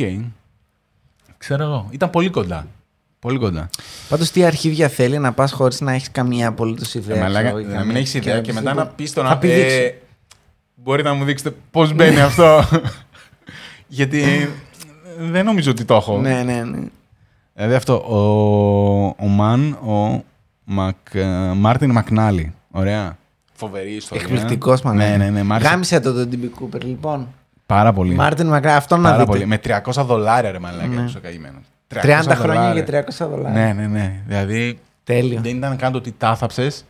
Ξέρω 1.37 1.63
εγώ. 1.63 1.87
Ήταν 1.91 2.09
πολύ 2.09 2.29
κοντά. 2.29 2.67
Πολύ 3.19 3.37
κοντά. 3.39 3.69
Πάντως, 4.09 4.31
τι 4.31 4.43
αρχίδια 4.45 4.87
θέλει 4.89 5.17
να 5.19 5.31
πας 5.33 5.51
χωρίς 5.51 5.81
να 5.81 5.91
έχεις 5.93 6.11
καμία 6.11 6.47
απολύτως 6.47 6.95
Ε, 6.95 6.99
ιδέα. 6.99 7.21
μαλάκα, 7.21 7.47
ξέρω, 7.51 7.63
να 7.63 7.69
για 7.71 7.83
μην 7.83 7.95
έχεις 7.95 8.13
ιδέα 8.13 8.35
και 8.35 8.41
πεις 8.41 8.53
μετά 8.53 8.71
λίγο. 8.71 8.83
να 8.83 8.89
πεις 8.89 9.13
τον 9.13 9.23
Θα 9.25 9.29
άνθρωπο. 9.31 9.53
πηδήξεις. 9.55 9.77
Ε, 9.79 10.01
μπορείτε 10.75 11.09
να 11.09 11.15
μου 11.15 11.23
δείξετε 11.23 11.55
πώς 11.71 11.93
μπαίνει 11.93 12.21
αυτό. 12.29 12.63
Γιατί 13.87 14.49
δεν 15.19 15.45
νομίζω 15.45 15.71
ότι 15.71 15.85
το 15.85 15.95
έχω. 15.95 16.17
Ναι, 16.19 16.43
ναι, 16.43 16.63
ναι. 16.63 16.79
Δηλαδή 17.53 17.73
αυτό, 17.75 17.93
ο, 17.95 19.23
ο 19.25 19.27
Μαν, 19.27 19.71
ο 19.73 20.23
Μακ, 20.63 20.95
ε, 21.13 21.25
Martin 21.55 21.91
McNally. 21.91 22.53
Ωραία. 22.71 23.17
Φοβερή 23.53 23.91
ιστορία. 23.91 24.23
Εκπληκτικός 24.23 24.81
μάλλον. 24.81 24.97
Ναι, 25.09 25.17
ναι, 25.17 25.29
ναι. 25.29 25.43
Μ' 25.43 25.53
άρεσε 25.53 25.69
Γάμισε 25.69 25.99
το 25.99 26.13
τον 26.13 26.29
DB 26.29 26.47
Cooper, 26.47 26.83
λοιπόν. 26.83 27.27
πάρα 27.65 27.93
πολύ. 27.93 28.15
Martin 28.15 28.47
McNally, 28.47 28.75
αυτόν 28.75 29.01
να 29.01 29.09
πάρα 29.09 29.17
δείτε. 29.19 29.31
πολύ. 29.31 29.45
Με 29.45 29.59
300 29.63 30.03
δολάρια 30.05 30.51
ρε 30.51 30.59
μαλάκα 30.59 30.87
Ναι. 30.87 30.95
ναι. 31.01 31.11
ο 31.17 31.19
καημένο. 31.21 31.57
30 31.93 32.21
χρόνια 32.35 32.73
για 32.73 32.85
300 32.85 33.27
δολάρια. 33.29 33.49
Ναι, 33.65 33.73
ναι, 33.81 33.87
ναι. 33.87 34.21
Δηλαδή 34.27 34.79
Τέλειο. 35.03 35.41
δεν 35.41 35.55
ήταν 35.57 35.75
καν 35.77 35.91
το 35.91 35.97
ότι 35.97 36.11
τα 36.17 36.31
'θαψες 36.31 36.85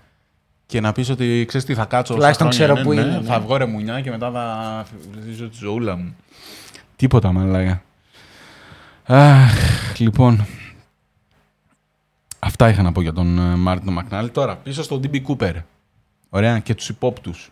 και 0.65 0.81
να 0.81 0.91
πεις 0.91 1.09
ότι 1.09 1.45
ξέρεις 1.47 1.65
τι 1.65 1.73
θα 1.73 1.85
κάτσω. 1.85 2.13
Τουλάχιστον 2.13 2.51
στα 2.51 2.63
χρόνια, 2.65 2.73
ξέρω 2.83 2.89
που 2.89 2.95
ναι, 2.95 3.01
είναι, 3.07 3.11
ναι, 3.15 3.19
ναι. 3.21 3.27
Θα 3.27 3.39
βγω 3.39 3.57
ρε 3.57 3.65
μουνιά 3.65 4.01
και 4.01 4.09
μετά 4.09 4.31
θα 4.31 4.85
ζήσω 5.25 5.49
τη 5.49 5.55
ζωούλα 5.57 5.95
μου. 5.95 6.15
Τίποτα 6.95 7.31
μαλάκα. 7.31 7.81
Αχ, 9.05 9.99
λοιπόν. 9.99 10.45
Αυτά 12.39 12.69
είχα 12.69 12.81
να 12.81 12.91
πω 12.91 13.01
για 13.01 13.13
τον 13.13 13.39
ε, 13.39 13.55
Μάρτιν 13.55 13.93
Μακνάλη. 13.93 14.29
Τώρα, 14.29 14.55
πίσω 14.55 14.83
στον 14.83 15.01
DB 15.03 15.21
Cooper. 15.27 15.53
Ωραία, 16.29 16.59
και 16.59 16.75
τους 16.75 16.89
υπόπτους. 16.89 17.51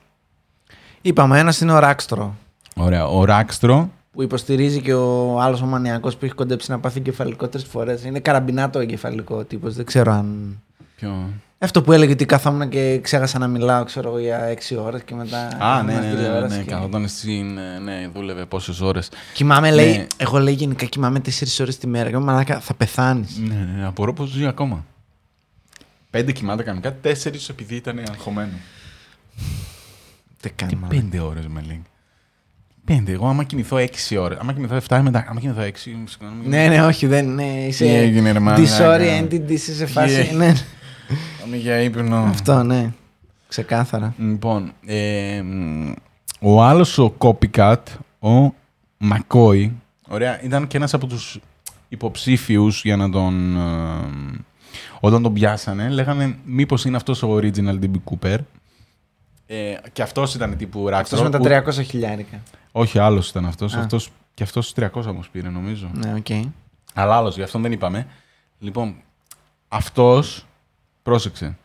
Είπαμε, 1.01 1.39
ένας 1.39 1.61
είναι 1.61 1.73
ο 1.73 1.79
Ράξτρο. 1.79 2.35
Ωραία, 2.75 3.07
ο 3.07 3.25
Ράξτρο. 3.25 3.89
Που 4.11 4.21
υποστηρίζει 4.21 4.81
και 4.81 4.93
ο 4.93 5.39
άλλος 5.41 5.61
ο 5.61 5.65
μανιακό 5.65 6.09
που 6.09 6.25
έχει 6.25 6.33
κοντέψει 6.33 6.71
να 6.71 6.79
πάθει 6.79 6.97
εγκεφαλικό 6.97 7.47
τρεις 7.47 7.63
φορές. 7.63 8.03
Είναι 8.03 8.19
καραμπινάτο 8.19 8.79
εγκεφαλικό 8.79 9.43
τύπος. 9.43 9.75
Δεν 9.75 9.85
ξέρω 9.85 10.11
αν. 10.11 10.59
Ποιο... 10.95 11.29
Αυτό 11.63 11.81
που 11.81 11.91
έλεγε 11.91 12.11
ότι 12.11 12.25
καθόμουν 12.25 12.69
και 12.69 12.99
ξέχασα 12.99 13.39
να 13.39 13.47
μιλάω, 13.47 13.83
ξέρω 13.83 14.07
εγώ, 14.09 14.19
για 14.19 14.55
6 14.69 14.75
ώρες 14.83 15.01
και 15.03 15.15
μετά. 15.15 15.47
Α, 15.59 15.83
ναι, 15.83 15.91
ήμουν 15.91 16.03
ναι, 16.03 16.07
στη 16.07 16.15
ναι, 16.15 16.21
ναι, 16.21 16.23
τηλεόραση 16.27 16.57
ναι, 16.57 16.63
και- 16.63 16.69
καθόταν 16.71 17.07
στην. 17.07 17.57
ε, 17.57 17.79
Ναι, 17.79 18.09
δούλευε 18.13 18.45
πόσες 18.45 18.79
ώρες. 18.79 19.09
Κοιμάμαι, 19.33 19.71
λέει. 19.71 19.97
Ναι. 19.97 20.05
Εγώ 20.17 20.39
λέει 20.39 20.53
γενικά 20.53 20.85
κοιμάμαι 20.85 21.19
4 21.19 21.59
ώρες 21.61 21.77
τη 21.77 21.87
μέρα. 21.87 22.09
Και 22.09 22.17
μου 22.17 22.23
μαλάκα, 22.23 22.59
θα 22.59 22.73
πεθάνεις. 22.73 23.37
Ναι, 23.37 23.67
ναι, 23.75 23.85
απορώ 23.85 24.13
πώ 24.13 24.25
ζει 24.25 24.45
ακόμα. 24.45 24.85
Πέντε 26.09 26.31
κοιμάται 26.31 26.63
κανονικά, 26.63 26.93
τέσσερις 26.95 27.49
επειδή 27.49 27.75
ήταν 27.75 27.99
αγχωμένο. 28.11 28.51
Δεν 30.41 30.51
κάνει 30.55 30.71
Τι 30.71 30.77
μαλάκα. 30.77 31.01
πέντε 31.01 31.19
ώρες 31.19 31.47
με 31.47 31.61
λέει. 31.67 31.81
Πέντε. 32.85 33.11
Εγώ 33.11 33.27
άμα 33.27 33.43
κοιμηθώ 33.43 33.77
έξι 33.77 34.17
ώρες. 34.17 34.37
Άμα 34.41 34.53
κοιμηθώ 34.53 34.75
7 34.75 34.99
μετά. 35.01 35.25
Άμα 35.29 35.39
κοιμηθώ 35.39 35.61
έξι. 35.61 35.97
συγγνώμη. 36.05 36.47
Ναι, 36.47 36.67
ναι, 36.67 36.81
όχι, 36.85 37.07
δεν 37.07 37.25
είναι. 37.27 37.43
Είσαι 37.67 37.83
Τι 37.83 37.93
έγινε, 37.93 38.31
ρε 38.31 38.39
μαλάκα. 38.39 38.63
disoriented, 38.63 39.41
είσαι 39.51 39.73
σε 39.73 39.85
φάση. 39.85 40.27
Τι- 40.27 40.35
Ναι, 40.35 40.53
Πάμε 41.41 41.55
για 41.57 41.81
ύπνο. 41.81 42.17
αυτό, 42.17 42.63
ναι. 42.63 42.93
Ξεκάθαρα. 43.47 44.13
Λοιπόν, 44.17 44.71
ε, 44.85 45.41
μ, 45.43 45.91
ο 46.39 46.63
άλλος 46.63 46.97
ο 46.97 47.13
copycat, 47.17 47.77
ο 48.19 48.53
Μακόι, 48.97 49.71
ωραία, 50.07 50.41
ήταν 50.43 50.67
και 50.67 50.77
ένας 50.77 50.93
από 50.93 51.07
τους 51.07 51.39
υποψήφιους 51.89 52.83
για 52.83 52.95
να 52.97 53.09
τον... 53.09 53.55
ε, 53.57 54.39
όταν 54.99 55.21
τον 55.21 55.33
πιάσανε, 55.33 55.89
λέγανε 55.89 56.37
μήπως 56.45 56.85
είναι 56.85 56.95
αυτός 56.95 57.23
ο 57.23 57.35
original 57.35 57.79
DB 57.81 57.91
Cooper. 58.03 58.37
Ε, 59.47 59.75
και 59.93 60.01
αυτός 60.01 60.35
ήταν 60.35 60.57
τύπου 60.57 60.79
Αυτός 60.79 61.19
Ράξτρο. 61.19 61.23
με 61.23 61.29
τα 61.29 61.63
300 61.79 61.83
χιλιάρικα. 61.85 62.39
Όχι, 62.71 62.99
άλλος 62.99 63.29
ήταν 63.29 63.45
αυτός. 63.45 63.73
Α. 63.75 63.79
αυτός 63.79 64.09
και 64.33 64.43
αυτός 64.43 64.73
300 64.75 64.89
όμως 64.93 65.29
πήρε, 65.29 65.49
νομίζω. 65.49 65.91
Ναι, 65.93 66.13
οκ. 66.13 66.45
Αλλά 66.93 67.15
άλλος, 67.15 67.35
γι' 67.35 67.41
αυτόν 67.43 67.61
δεν 67.61 67.71
είπαμε. 67.71 68.07
Λοιπόν, 68.59 68.95
αυτός, 69.67 70.45
πρόσεξε. 71.03 71.57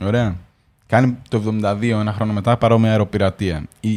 Ωραία. 0.00 0.36
Κάνει 0.86 1.16
το 1.28 1.42
72, 1.62 1.82
ένα 1.82 2.12
χρόνο 2.12 2.32
μετά, 2.32 2.56
παρόμοια 2.56 2.90
αεροπειρατεία. 2.90 3.64
Η... 3.80 3.90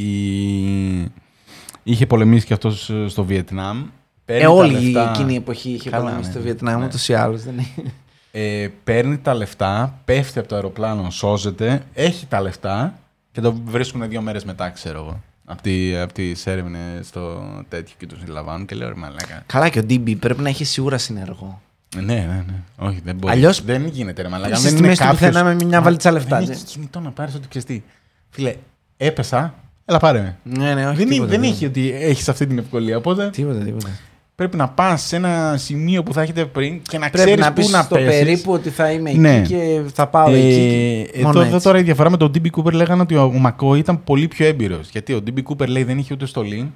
Είχε 1.84 2.06
πολεμήσει 2.08 2.46
και 2.46 2.54
αυτός 2.54 2.89
ε, 2.89 3.08
στο 3.08 3.24
Βιετνάμ. 3.26 3.86
Παίρνει 4.26 4.42
Ε, 4.42 4.46
τα 4.46 4.52
όλη 4.52 4.74
λεφτά- 4.80 5.10
εκείνη 5.16 5.34
η 5.34 5.36
εποχή 5.36 5.70
είχε 5.70 5.89
Καλά, 5.89 6.04
πολεμήσει 6.04 6.28
ναι. 6.28 6.34
στο 6.34 6.44
Βιετνάμ, 6.44 6.80
Ναι. 6.80 6.86
ούτως 6.86 7.10
ή 7.10 7.14
άλλως 7.14 7.44
δεν 7.44 7.54
είναι. 7.54 7.92
Ε, 8.32 8.68
παίρνει 8.84 9.18
τα 9.18 9.34
λεφτά, 9.34 10.00
πέφτει 10.06 10.39
από 10.39 10.48
το 10.48 10.56
αεροπλάνο, 10.56 11.10
σώζεται, 11.10 11.84
έχει 11.94 12.26
τα 12.26 12.42
λεφτά 12.42 13.00
και 13.32 13.42
το 13.42 13.54
βρίσκουν 13.66 14.10
δύο 14.10 14.22
μέρες 14.22 14.46
μετά, 14.46 14.70
ξέρω 14.70 15.00
εγώ. 15.00 15.22
Από, 15.46 15.62
τη, 15.62 15.98
από 15.98 16.14
τις 16.14 16.46
έρευνες 16.48 17.08
στο 17.08 17.42
τέτοιο 17.70 17.96
και 17.98 18.08
του 18.08 18.16
συλλαμβάνουν 18.20 18.66
και 18.66 18.76
λέω 18.76 18.88
ρε 18.88 18.96
μαλάκα. 18.96 19.44
Καλά 19.46 19.70
και 19.70 19.80
ο 19.80 19.86
DB 19.89 20.16
πρέπει 20.20 20.42
να 20.42 20.50
έχει 20.50 20.64
σίγουρα 20.64 20.98
συνεργό. 20.98 21.62
Ναι, 21.96 22.14
ναι, 22.14 22.44
ναι. 22.48 22.88
Όχι, 22.88 23.02
δεν 23.06 23.16
μπορεί. 23.16 23.34
Αλλιώς- 23.34 23.64
δεν 23.66 23.86
γίνεται, 23.88 24.22
ρε 24.22 24.28
μαλάκα. 24.30 24.56
Στις 24.56 24.72
Δεν 24.74 24.82
τιμές 24.82 24.98
είναι 24.98 25.08
του 25.08 25.12
κάποιος... 25.14 25.30
πουθενά 25.32 25.56
με 25.56 25.66
μια 25.66 25.82
βαλίτσα 25.82 26.12
λεφτά, 26.12 26.38
Δεν 26.38 26.48
ναι. 26.48 26.54
έχει 26.54 26.64
κινητό 26.64 27.00
να 27.00 27.12
πάρει 27.12 27.32
ό,τι 27.36 27.48
ξέρεις 27.48 27.68
τι. 27.68 27.82
Φίλε, 28.30 28.56
έπεσα, 28.98 29.54
έλα 29.86 30.00
πάρε 30.00 30.20
με. 30.20 30.38
Ναι, 30.44 30.74
ναι, 30.74 30.88
όχι. 30.88 30.96
δεν 30.98 31.08
τίποτα, 31.10 31.30
δεν 31.30 31.42
τίποτα. 31.42 31.56
έχει 31.56 31.66
ότι 31.66 31.92
έχεις 31.94 32.30
αυτή 32.30 32.48
την 32.48 32.58
ευκολία. 32.58 32.98
Οπότε 32.98 33.30
Τίποτα, 33.30 33.60
τίποτα. 33.60 33.89
πρέπει 34.36 34.58
να 34.58 34.68
πας 34.70 35.02
σε 35.02 35.16
ένα 35.16 35.56
σημείο 35.58 36.04
που 36.04 36.14
θα 36.14 36.22
έχετε 36.22 36.46
πριν 36.46 36.82
και 36.82 36.98
να 36.98 37.10
Πρέπει 37.10 37.26
ξέρεις 37.26 37.46
να 37.46 37.54
πού 37.54 37.62
πεις 37.62 37.70
να 37.72 37.82
στο 37.82 37.96
πέσεις. 37.96 38.10
περίπου 38.10 38.52
ότι 38.52 38.70
θα 38.70 38.92
είμαι 38.92 39.12
Ναι. 39.12 39.36
εκεί 39.38 39.48
και 39.54 39.82
θα 39.94 40.08
πάω 40.08 40.30
εκεί. 40.30 41.08
Ε, 41.14 41.18
και 41.18 41.24
μόνο 41.24 41.30
εδώ, 41.30 41.42
εδώ 41.48 41.56
έτσι. 41.56 41.68
τώρα 41.68 41.80
η 41.80 41.84
διαφορά 41.84 42.10
με 42.10 42.18
τον 42.18 42.32
DB 42.36 42.48
Cooper 42.58 42.72
λέγανε 42.74 43.02
ότι 43.02 43.16
ο, 43.16 43.24
ο 43.24 43.38
Μακό 43.39 43.76
ήταν 43.76 44.04
πολύ 44.04 44.28
πιο 44.28 44.46
έμπειρος. 44.46 44.89
Γιατί 44.89 45.14
ο 45.14 45.24
DB 45.28 45.39
Cooper 45.50 45.68
λέει 45.68 45.84
δεν 45.84 45.98
είχε 45.98 46.14
ούτε 46.14 46.26
στολή, 46.26 46.72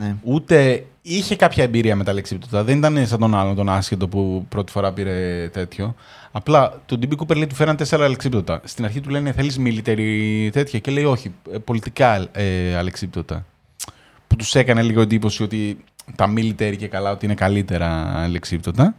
Ναι. 0.00 0.16
ούτε 0.22 0.86
είχε 1.02 1.36
κάποια 1.36 1.64
εμπειρία 1.64 1.96
με 1.96 2.04
τα 2.04 2.12
λεξίπτωτα. 2.12 2.64
Δεν 2.64 2.78
ήταν 2.78 3.06
σαν 3.06 3.18
τον 3.18 3.34
άλλον, 3.34 3.54
τον 3.54 3.68
άσχετο 3.68 4.08
που 4.08 4.46
πρώτη 4.48 4.72
φορά 4.72 4.92
πήρε 4.92 5.48
τέτοιο. 5.52 5.94
Απλά 6.30 6.80
τον 6.86 7.00
DB 7.02 7.16
Cooper 7.16 7.36
λέει 7.36 7.46
του 7.46 7.54
φέραν 7.54 7.76
τέσσερα 7.76 8.04
αλεξίπτωτα. 8.04 8.60
Στην 8.64 8.84
αρχή 8.84 9.00
του 9.00 9.10
λένε 9.10 9.32
θέλεις 9.32 9.58
military 9.60 10.48
τέτοια 10.52 10.78
και 10.78 10.90
λέει 10.90 11.04
όχι, 11.04 11.34
ε, 11.52 11.58
πολιτικά 11.58 12.28
ε, 12.32 12.76
αλεξίπτωτα. 12.76 13.46
Που 14.26 14.36
τους 14.36 14.54
έκανε 14.54 14.82
λίγο 14.82 15.00
εντύπωση 15.00 15.42
ότι 15.42 15.84
τα 16.16 16.32
military 16.36 16.76
και 16.78 16.88
καλά 16.88 17.10
ότι 17.10 17.24
είναι 17.24 17.34
καλύτερα 17.34 18.12
αλεξίπτωτα 18.16 18.94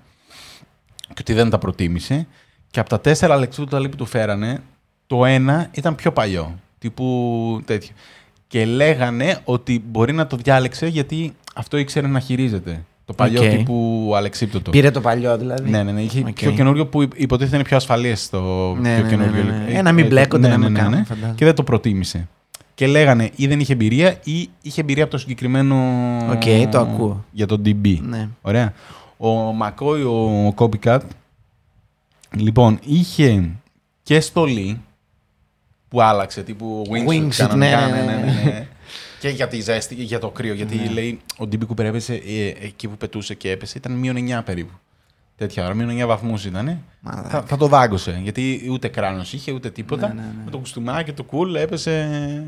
και 0.97 1.20
ότι 1.20 1.34
δεν 1.34 1.49
τα 1.49 1.58
προτίμησε. 1.58 2.28
Και 2.72 2.80
από 2.80 2.89
τα 2.89 2.99
τέσσερα 2.99 3.34
αλεξίπτωτα 3.34 3.80
λέει, 3.80 3.89
που 3.89 3.97
του 3.97 4.06
φέρανε, 4.06 4.62
το 5.08 5.26
ένα 5.26 5.70
ήταν 5.72 5.95
πιο 5.95 6.12
παλιό. 6.12 6.60
Τύπου 6.80 7.62
τέτοιο. 7.66 7.93
Και 8.52 8.66
λέγανε 8.66 9.38
ότι 9.43 9.84
μπορεί 9.91 10.14
να 10.14 10.28
το 10.28 10.36
διάλεξε 10.38 10.88
γιατί 10.88 11.34
αυτό 11.56 11.78
ήξερε 11.78 12.08
να 12.08 12.20
χειρίζεται. 12.20 12.84
Το 13.06 13.14
παλιό 13.14 13.43
Οκ. 13.43 13.49
τύπου 13.49 14.12
αλεξίπτωτο. 14.16 14.72
Πήρε 14.72 14.91
το 14.91 15.02
παλιό 15.02 15.38
δηλαδή. 15.38 15.70
Ναι, 15.70 15.84
ναι, 15.84 15.91
ναι. 15.91 16.02
Είχε 16.02 16.20
Οκ. 16.20 16.34
πιο 16.34 16.52
καινούριο 16.52 16.88
που 16.88 17.02
υποτίθεται 17.02 17.56
είναι 17.56 17.66
πιο 17.66 17.76
ασφαλές 17.78 18.24
στο 18.24 18.74
Ναι, 18.80 18.95
πιο 18.95 19.04
ναι, 19.04 19.10
καινούριο. 19.10 19.43
ναι, 19.43 19.52
ναι, 19.52 19.58
ναι. 19.58 19.74
Ε, 19.74 19.78
Ε, 19.78 19.82
να 19.82 19.91
μην 19.91 20.06
ε, 20.06 20.08
μπλέκονται, 20.08 20.47
ναι, 20.47 20.54
να 20.54 20.58
ναι, 20.60 20.64
μην 20.64 20.74
ναι, 20.74 20.80
κάνουν, 20.80 20.97
ναι. 20.97 21.04
φαντάζομαι. 21.06 21.34
Και 21.36 21.45
δεν 21.45 21.56
το 21.56 21.64
προτίμησε. 21.64 22.28
Και 22.76 22.88
λέγανε 22.88 23.30
ή 23.36 23.47
δεν 23.47 23.60
είχε 23.60 23.74
εμπειρία 23.74 24.20
ή 24.24 24.49
είχε 24.62 24.82
εμπειρία 24.82 25.04
από 25.04 25.12
το 25.12 25.18
συγκεκριμένο. 25.18 25.76
Οκ, 26.32 26.70
το 26.72 26.80
ακούω. 26.80 27.26
Για 27.32 27.45
τον 27.45 27.62
DB. 27.66 27.97
Ναι. 28.02 28.28
Ωραία. 28.41 28.74
Ο 29.18 29.30
McCoy, 29.30 30.01
ο 30.02 30.54
copycat, 30.57 30.99
λοιπόν, 32.38 32.80
είχε 32.86 33.49
και 34.04 34.20
στολή 34.20 34.80
που 35.92 36.02
άλλαξε, 36.02 36.44
τύπου 36.44 36.84
wingsuit, 36.89 37.08
Wingsuit, 37.08 37.30
κανονικά, 37.38 37.88
ναι, 37.88 38.02
ναι, 38.02 38.16
ναι, 38.16 38.42
ναι. 38.44 38.68
και 39.20 39.30
για 39.30 39.48
τη 39.48 39.62
ζέστη 39.62 39.96
και 39.96 40.04
για 40.04 40.20
το 40.20 40.30
κρύο. 40.30 40.54
Γιατί 40.54 40.78
λέει 40.78 41.22
ο 41.38 41.48
DB 41.47 41.66
Cooper 41.66 41.86
έπεσε 41.86 42.14
ε, 42.14 42.48
εκεί 42.48 42.88
που 42.88 42.98
πετούσε 42.98 43.34
και 43.34 43.52
έπεσε 43.52 43.78
ήταν 43.78 43.92
μείον 43.92 44.16
9 44.18 44.42
περίπου. 44.46 44.74
Τέτοια 45.36 45.66
ώρα, 45.66 45.74
μείον 45.74 46.04
9 46.04 46.08
βαθμούς 46.08 46.46
ήταν. 46.46 46.84
Μαλάκα. 47.00 47.30
Θα, 47.30 47.42
θα 47.42 47.58
το 47.58 47.68
δάγκωσε. 47.68 48.20
Γιατί 48.24 48.68
ούτε 48.72 48.88
κράνος 48.88 49.34
είχε 49.34 49.52
ούτε 49.52 49.70
τίποτα. 49.70 50.08
Ναι, 50.08 50.14
ναι, 50.14 50.22
ναι. 50.22 50.44
Με 50.46 50.52
το 50.52 50.58
κουστούμάκι 50.58 51.12
του 51.12 51.24
κουλ 51.24 51.56
έπεσε. 51.56 52.44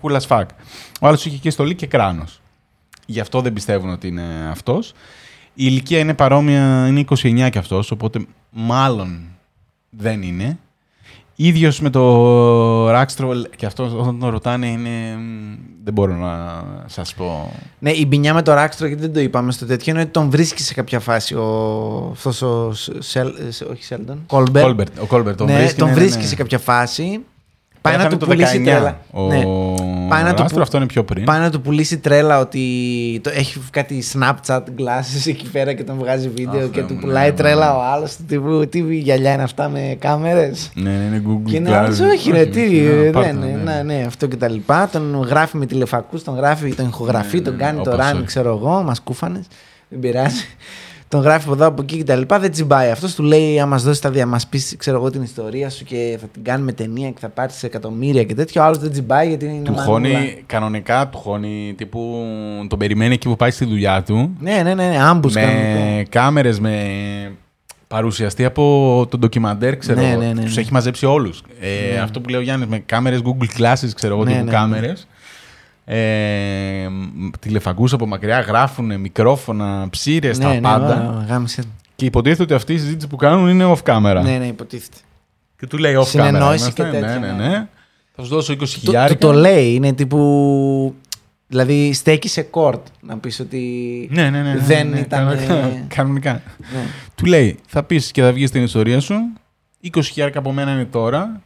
Κούλα 0.00 0.20
φακ. 0.20 0.50
Ο 1.00 1.06
άλλος 1.06 1.24
είχε 1.24 1.36
και 1.36 1.50
στολή 1.50 1.74
και 1.74 1.86
κράνος. 1.86 2.40
Γι' 3.06 3.20
αυτό 3.20 3.40
δεν 3.40 3.52
πιστεύουν 3.52 3.90
ότι 3.90 4.06
είναι 4.06 4.48
αυτός. 4.50 4.92
Η 5.54 5.64
ηλικία 5.66 5.98
είναι 5.98 6.14
παρόμοια, 6.14 6.86
είναι 6.88 7.04
29 7.08 7.48
κι 7.50 7.58
αυτός, 7.58 7.90
οπότε 7.90 8.26
μάλλον 8.50 9.20
δεν 9.90 10.22
είναι. 10.22 10.58
Ίδιος 11.44 11.80
με 11.80 11.90
το 11.90 12.90
Ράξτρολ 12.90 13.46
και 13.56 13.66
αυτός 13.66 13.92
όταν 13.92 14.18
τον 14.18 14.30
ρωτάνε 14.30 14.66
είναι. 14.66 15.16
μ, 15.16 15.58
Δεν 15.84 15.92
μπορώ 15.94 16.14
να 16.14 16.62
σας 16.86 17.14
πω. 17.14 17.52
Ναι, 17.78 17.90
η 17.90 18.04
μπινιά 18.08 18.34
με 18.34 18.42
το 18.42 18.54
Ράξτρο, 18.54 18.86
γιατί 18.86 19.02
δεν 19.02 19.12
το 19.12 19.20
είπαμε 19.20 19.52
στο 19.52 19.66
τέτοιο, 19.66 19.92
είναι 19.92 20.02
ότι 20.02 20.10
τον 20.10 20.30
βρίσκει 20.30 20.62
σε 20.62 20.74
κάποια 20.74 21.00
φάση 21.00 21.34
ο. 21.34 22.08
αυτός 22.12 22.42
ο. 22.42 22.72
Σελ, 22.98 23.26
ε, 23.28 23.70
όχι 23.72 23.84
Σέλντον. 23.84 24.22
Κόλμπερ. 24.26 24.62
Κόλμπερτ, 24.62 24.98
ο 25.00 25.06
Κόλμπερτ 25.06 25.36
τον 25.36 25.46
ναι, 25.46 25.56
βρίσκει. 25.56 25.78
τον 25.78 25.88
ναι, 25.88 25.94
ναι, 25.94 26.00
βρίσκει 26.00 26.20
ναι. 26.22 26.26
σε 26.26 26.34
κάποια 26.34 26.58
φάση. 26.58 27.20
Πάει 27.82 27.96
να 27.96 27.98
Πέθανε 28.02 28.18
του 28.18 28.26
το 28.26 28.32
πουλήσει 28.32 28.58
19. 28.58 28.64
τρέλα. 28.64 28.98
Ο 29.10 29.22
Ναι. 29.26 29.42
Πάει 30.08 30.22
να 30.22 30.28
του 30.34 30.42
Ράστρο, 30.42 30.56
που- 30.56 30.62
αυτό 30.62 30.76
είναι 30.76 30.86
πιο 30.86 31.04
πριν. 31.04 31.24
Πάει 31.24 31.38
να 31.40 31.50
του 31.50 31.60
πουλήσει 31.60 31.98
τρέλα 31.98 32.38
ότι 32.40 32.60
το, 33.22 33.30
έχει 33.34 33.60
κάτι 33.70 34.02
Snapchat 34.12 34.58
glasses 34.60 35.26
εκεί 35.26 35.50
πέρα 35.52 35.72
και 35.72 35.84
τον 35.84 35.96
βγάζει 35.98 36.28
βίντεο 36.28 36.60
Α, 36.60 36.68
και 36.68 36.78
Θεέ 36.78 36.82
του 36.82 36.94
μου, 36.94 37.00
πουλάει 37.00 37.28
ναι, 37.30 37.36
τρέλα 37.36 37.70
ναι. 37.70 37.76
ο 37.76 37.82
άλλος. 37.82 38.16
Τύπου, 38.28 38.66
τι 38.70 38.80
γυαλιά 38.96 39.32
είναι 39.32 39.42
αυτά 39.42 39.68
με 39.68 39.96
κάμερες; 39.98 40.70
Ναι, 40.74 40.90
ναι, 40.90 41.04
είναι 41.04 41.22
Google 41.26 41.50
Και 41.50 41.56
είναι 41.56 41.70
Glass. 41.70 41.72
άλλος, 41.72 42.00
όχι 42.00 42.30
ρε, 42.30 42.44
τι, 42.46 42.60
ναι, 42.60 42.94
δεν 42.94 43.10
πάρτε, 43.12 43.28
είναι, 43.28 43.46
ναι. 43.64 43.72
ναι, 43.72 43.82
ναι, 43.94 44.04
αυτό 44.06 44.26
και 44.26 44.36
τα 44.36 44.48
λοιπά. 44.48 44.88
Τον 44.92 45.22
γράφει 45.28 45.56
με 45.56 45.66
τηλεφακούς, 45.66 46.22
τον 46.24 46.34
γράφει, 46.34 46.74
τον 46.74 46.86
ηχογραφεί, 46.88 47.36
Ναι, 47.36 47.42
τον 47.42 47.56
ναι, 47.56 47.62
κάνει 47.62 47.82
το 47.82 47.90
όπως 47.90 48.04
ράνι, 48.04 48.16
όχι. 48.16 48.26
ξέρω 48.26 48.48
εγώ, 48.56 48.82
μας 48.82 49.00
κούφανες, 49.00 49.44
δεν 49.88 49.98
πειράζει. 49.98 50.44
Τον 51.12 51.20
γράφει 51.20 51.44
από 51.44 51.52
εδώ, 51.54 51.66
από 51.66 51.82
εκεί 51.82 51.96
και 51.96 52.04
τα 52.04 52.16
λοιπά, 52.16 52.38
δεν 52.38 52.50
τσιμπάει. 52.50 52.90
Αυτός 52.90 53.14
του 53.14 53.22
λέει: 53.22 53.60
Αν 53.60 53.68
μα 53.68 53.76
δώσει 53.76 54.00
τα 54.02 54.10
δια, 54.10 54.26
μας 54.26 54.46
πεις, 54.46 54.74
ξέρω 54.78 54.96
εγώ, 54.96 55.10
την 55.10 55.22
ιστορία 55.22 55.70
σου 55.70 55.84
και 55.84 56.18
θα 56.20 56.26
την 56.26 56.44
κάνουμε 56.44 56.72
ταινία 56.72 57.10
και 57.10 57.16
θα 57.20 57.28
πάρεις 57.28 57.62
εκατομμύρια 57.62 58.24
και 58.24 58.34
τέτοιο. 58.34 58.62
Ο 58.62 58.64
άλλος 58.64 58.78
δεν 58.78 58.90
τσιμπάει 58.90 59.28
γιατί 59.28 59.44
είναι. 59.44 59.62
Του 59.62 59.72
μανούλα. 59.72 59.84
χώνει, 59.84 60.42
κανονικά 60.46 61.08
του 61.08 61.18
χώνει, 61.18 61.74
τύπου 61.76 62.24
τον 62.68 62.78
περιμένει 62.78 63.14
εκεί 63.14 63.28
που 63.28 63.36
πάει 63.36 63.50
στη 63.50 63.64
δουλειά 63.64 64.02
του. 64.02 64.36
Ναι, 64.40 64.62
ναι, 64.62 64.74
ναι, 64.74 64.88
ναι 64.88 65.02
άμπους 65.02 65.34
κανονικό. 65.34 65.62
με 65.80 66.04
κάμερες, 66.08 66.60
με 66.60 66.76
παρουσιαστή 67.88 68.44
από 68.44 69.06
το 69.10 69.18
ντοκιμαντέρ, 69.18 69.76
ξέρω 69.76 70.00
Ναι, 70.00 70.10
εγώ. 70.10 70.20
ναι, 70.20 70.32
ναι, 70.32 70.42
Τους 70.42 70.54
ναι. 70.54 70.60
έχει 70.60 70.72
μαζέψει 70.72 71.06
όλους. 71.06 71.42
Ε, 71.60 71.98
Αυτό 71.98 72.20
που 72.20 72.28
λέει 72.28 72.40
ο 72.40 72.42
Γιάννης, 72.42 72.68
με 72.68 72.78
κάμερες 72.78 73.20
Google 73.24 73.60
Glasses, 73.60 73.88
ξέρω 73.94 74.14
εγώ, 74.14 74.24
Ναι, 74.24 74.30
τύπου 74.30 74.44
ναι, 74.44 74.50
ναι. 74.50 74.56
κάμερες. 74.56 75.06
Ε, 75.84 76.86
μ, 76.90 77.28
τηλεφακούς 77.40 77.92
από 77.92 78.06
μακριά, 78.06 78.40
γράφουν 78.40 79.00
μικρόφωνα, 79.00 79.86
ψήρες, 79.90 80.38
ναι, 80.38 80.44
τα 80.44 80.52
ναι, 80.54 80.60
πάντα. 80.60 80.84
ωραία, 81.08 81.24
γάμισε. 81.28 81.62
Και 81.96 82.04
υποτίθεται 82.04 82.42
ότι 82.42 82.54
αυτή 82.54 82.72
η 82.72 82.78
συζήτηση 82.78 83.06
που 83.06 83.16
κάνουν 83.16 83.48
είναι 83.48 83.64
off 83.76 83.82
camera. 83.92 84.20
Ναι, 84.22 84.36
ναι, 84.38 84.46
υποτίθεται. 84.46 84.96
Και 85.58 85.66
του 85.66 85.78
λέει 85.78 85.94
off 85.96 86.00
camera. 86.02 86.06
Συνεννόηση 86.06 86.62
είμαστε, 86.62 86.82
και 86.84 86.90
τέτοια, 86.90 87.18
Ναι, 87.18 87.26
ναι, 87.26 87.32
ναι. 87.32 87.48
ναι. 87.48 87.68
Θα 88.16 88.22
σου 88.22 88.28
δώσω 88.28 88.52
20 88.52 88.58
Του, 88.58 88.66
χιλιάρικα. 88.66 89.18
του 89.18 89.26
το 89.26 89.32
λέει, 89.32 89.74
είναι 89.74 89.92
τύπου. 89.92 90.94
Δηλαδή 91.46 91.92
στέκει 91.92 92.28
σε 92.28 92.42
κόρτ 92.42 92.86
να 93.00 93.18
πεις 93.18 93.40
ότι 93.40 93.60
Ναι, 94.12 94.30
ναι, 94.30 94.42
ναι, 94.42 94.52
ναι, 94.52 94.58
δεν 94.58 94.88
ναι, 94.88 94.98
ήταν. 94.98 95.18
κανονικά, 95.26 95.54
ε, 95.54 95.84
Κανονικά. 95.94 96.32
ναι. 96.72 96.80
Του 97.14 97.24
λέει, 97.24 97.58
θα 97.66 97.82
πεις 97.82 98.10
και 98.10 98.22
θα 98.22 98.32
βγεις 98.32 98.50
την 98.50 98.62
ιστορία 98.62 99.00
σου. 99.00 99.14
20 99.92 100.00
χιλιάρικα 100.02 100.38
από 100.38 100.52
μένα 100.52 100.72
είναι 100.72 100.84
τώρα. 100.84 101.40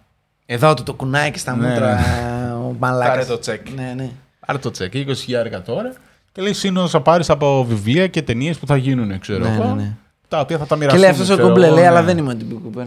Εδώ 0.46 0.74
του 0.74 0.82
το 0.82 0.94
κουνάει 0.94 1.30
και 1.30 1.38
στα 1.38 1.56
Ναι, 1.56 1.68
μούτρα 1.68 1.94
ναι. 1.94 2.52
ο 2.52 2.76
μαλάκας. 2.78 3.14
Πάρε 3.14 3.24
το 3.24 3.38
τσεκ. 3.38 3.68
Ναι, 3.74 3.92
ναι. 3.96 4.10
Άρα 4.46 4.58
το 4.58 4.70
τσεκ, 4.70 4.92
20 4.94 5.12
χιλιάρικα 5.14 5.62
τώρα. 5.62 5.92
Και 6.32 6.42
λέει, 6.42 6.52
σύνολο 6.52 6.88
θα 6.88 7.00
πάρεις 7.00 7.30
από 7.30 7.64
βιβλία 7.64 8.06
και 8.06 8.22
ταινίες 8.22 8.58
που 8.58 8.66
θα 8.66 8.76
γίνουν, 8.76 9.18
ξέρω 9.18 9.44
Ναι, 9.44 9.54
εγώ. 9.54 9.64
ναι, 9.64 9.82
ναι. 9.82 9.92
Τα 10.28 10.40
οποία 10.40 10.58
θα 10.58 10.66
τα 10.66 10.74
Και 10.74 10.80
μοιραστούν. 10.80 11.00
λέει 11.02 11.10
αυτός 11.10 11.28
ο 11.28 11.32
ξέρω 11.32 11.48
κόμπλε, 11.48 11.66
εγώ, 11.66 11.74
λέει, 11.74 11.84
ναι. 11.84 11.90
αλλά 11.90 12.02
δεν 12.02 12.18
είμαι 12.18 12.30
ο 12.32 12.34
Τιμπι 12.36 12.54
Κούπερ. 12.54 12.84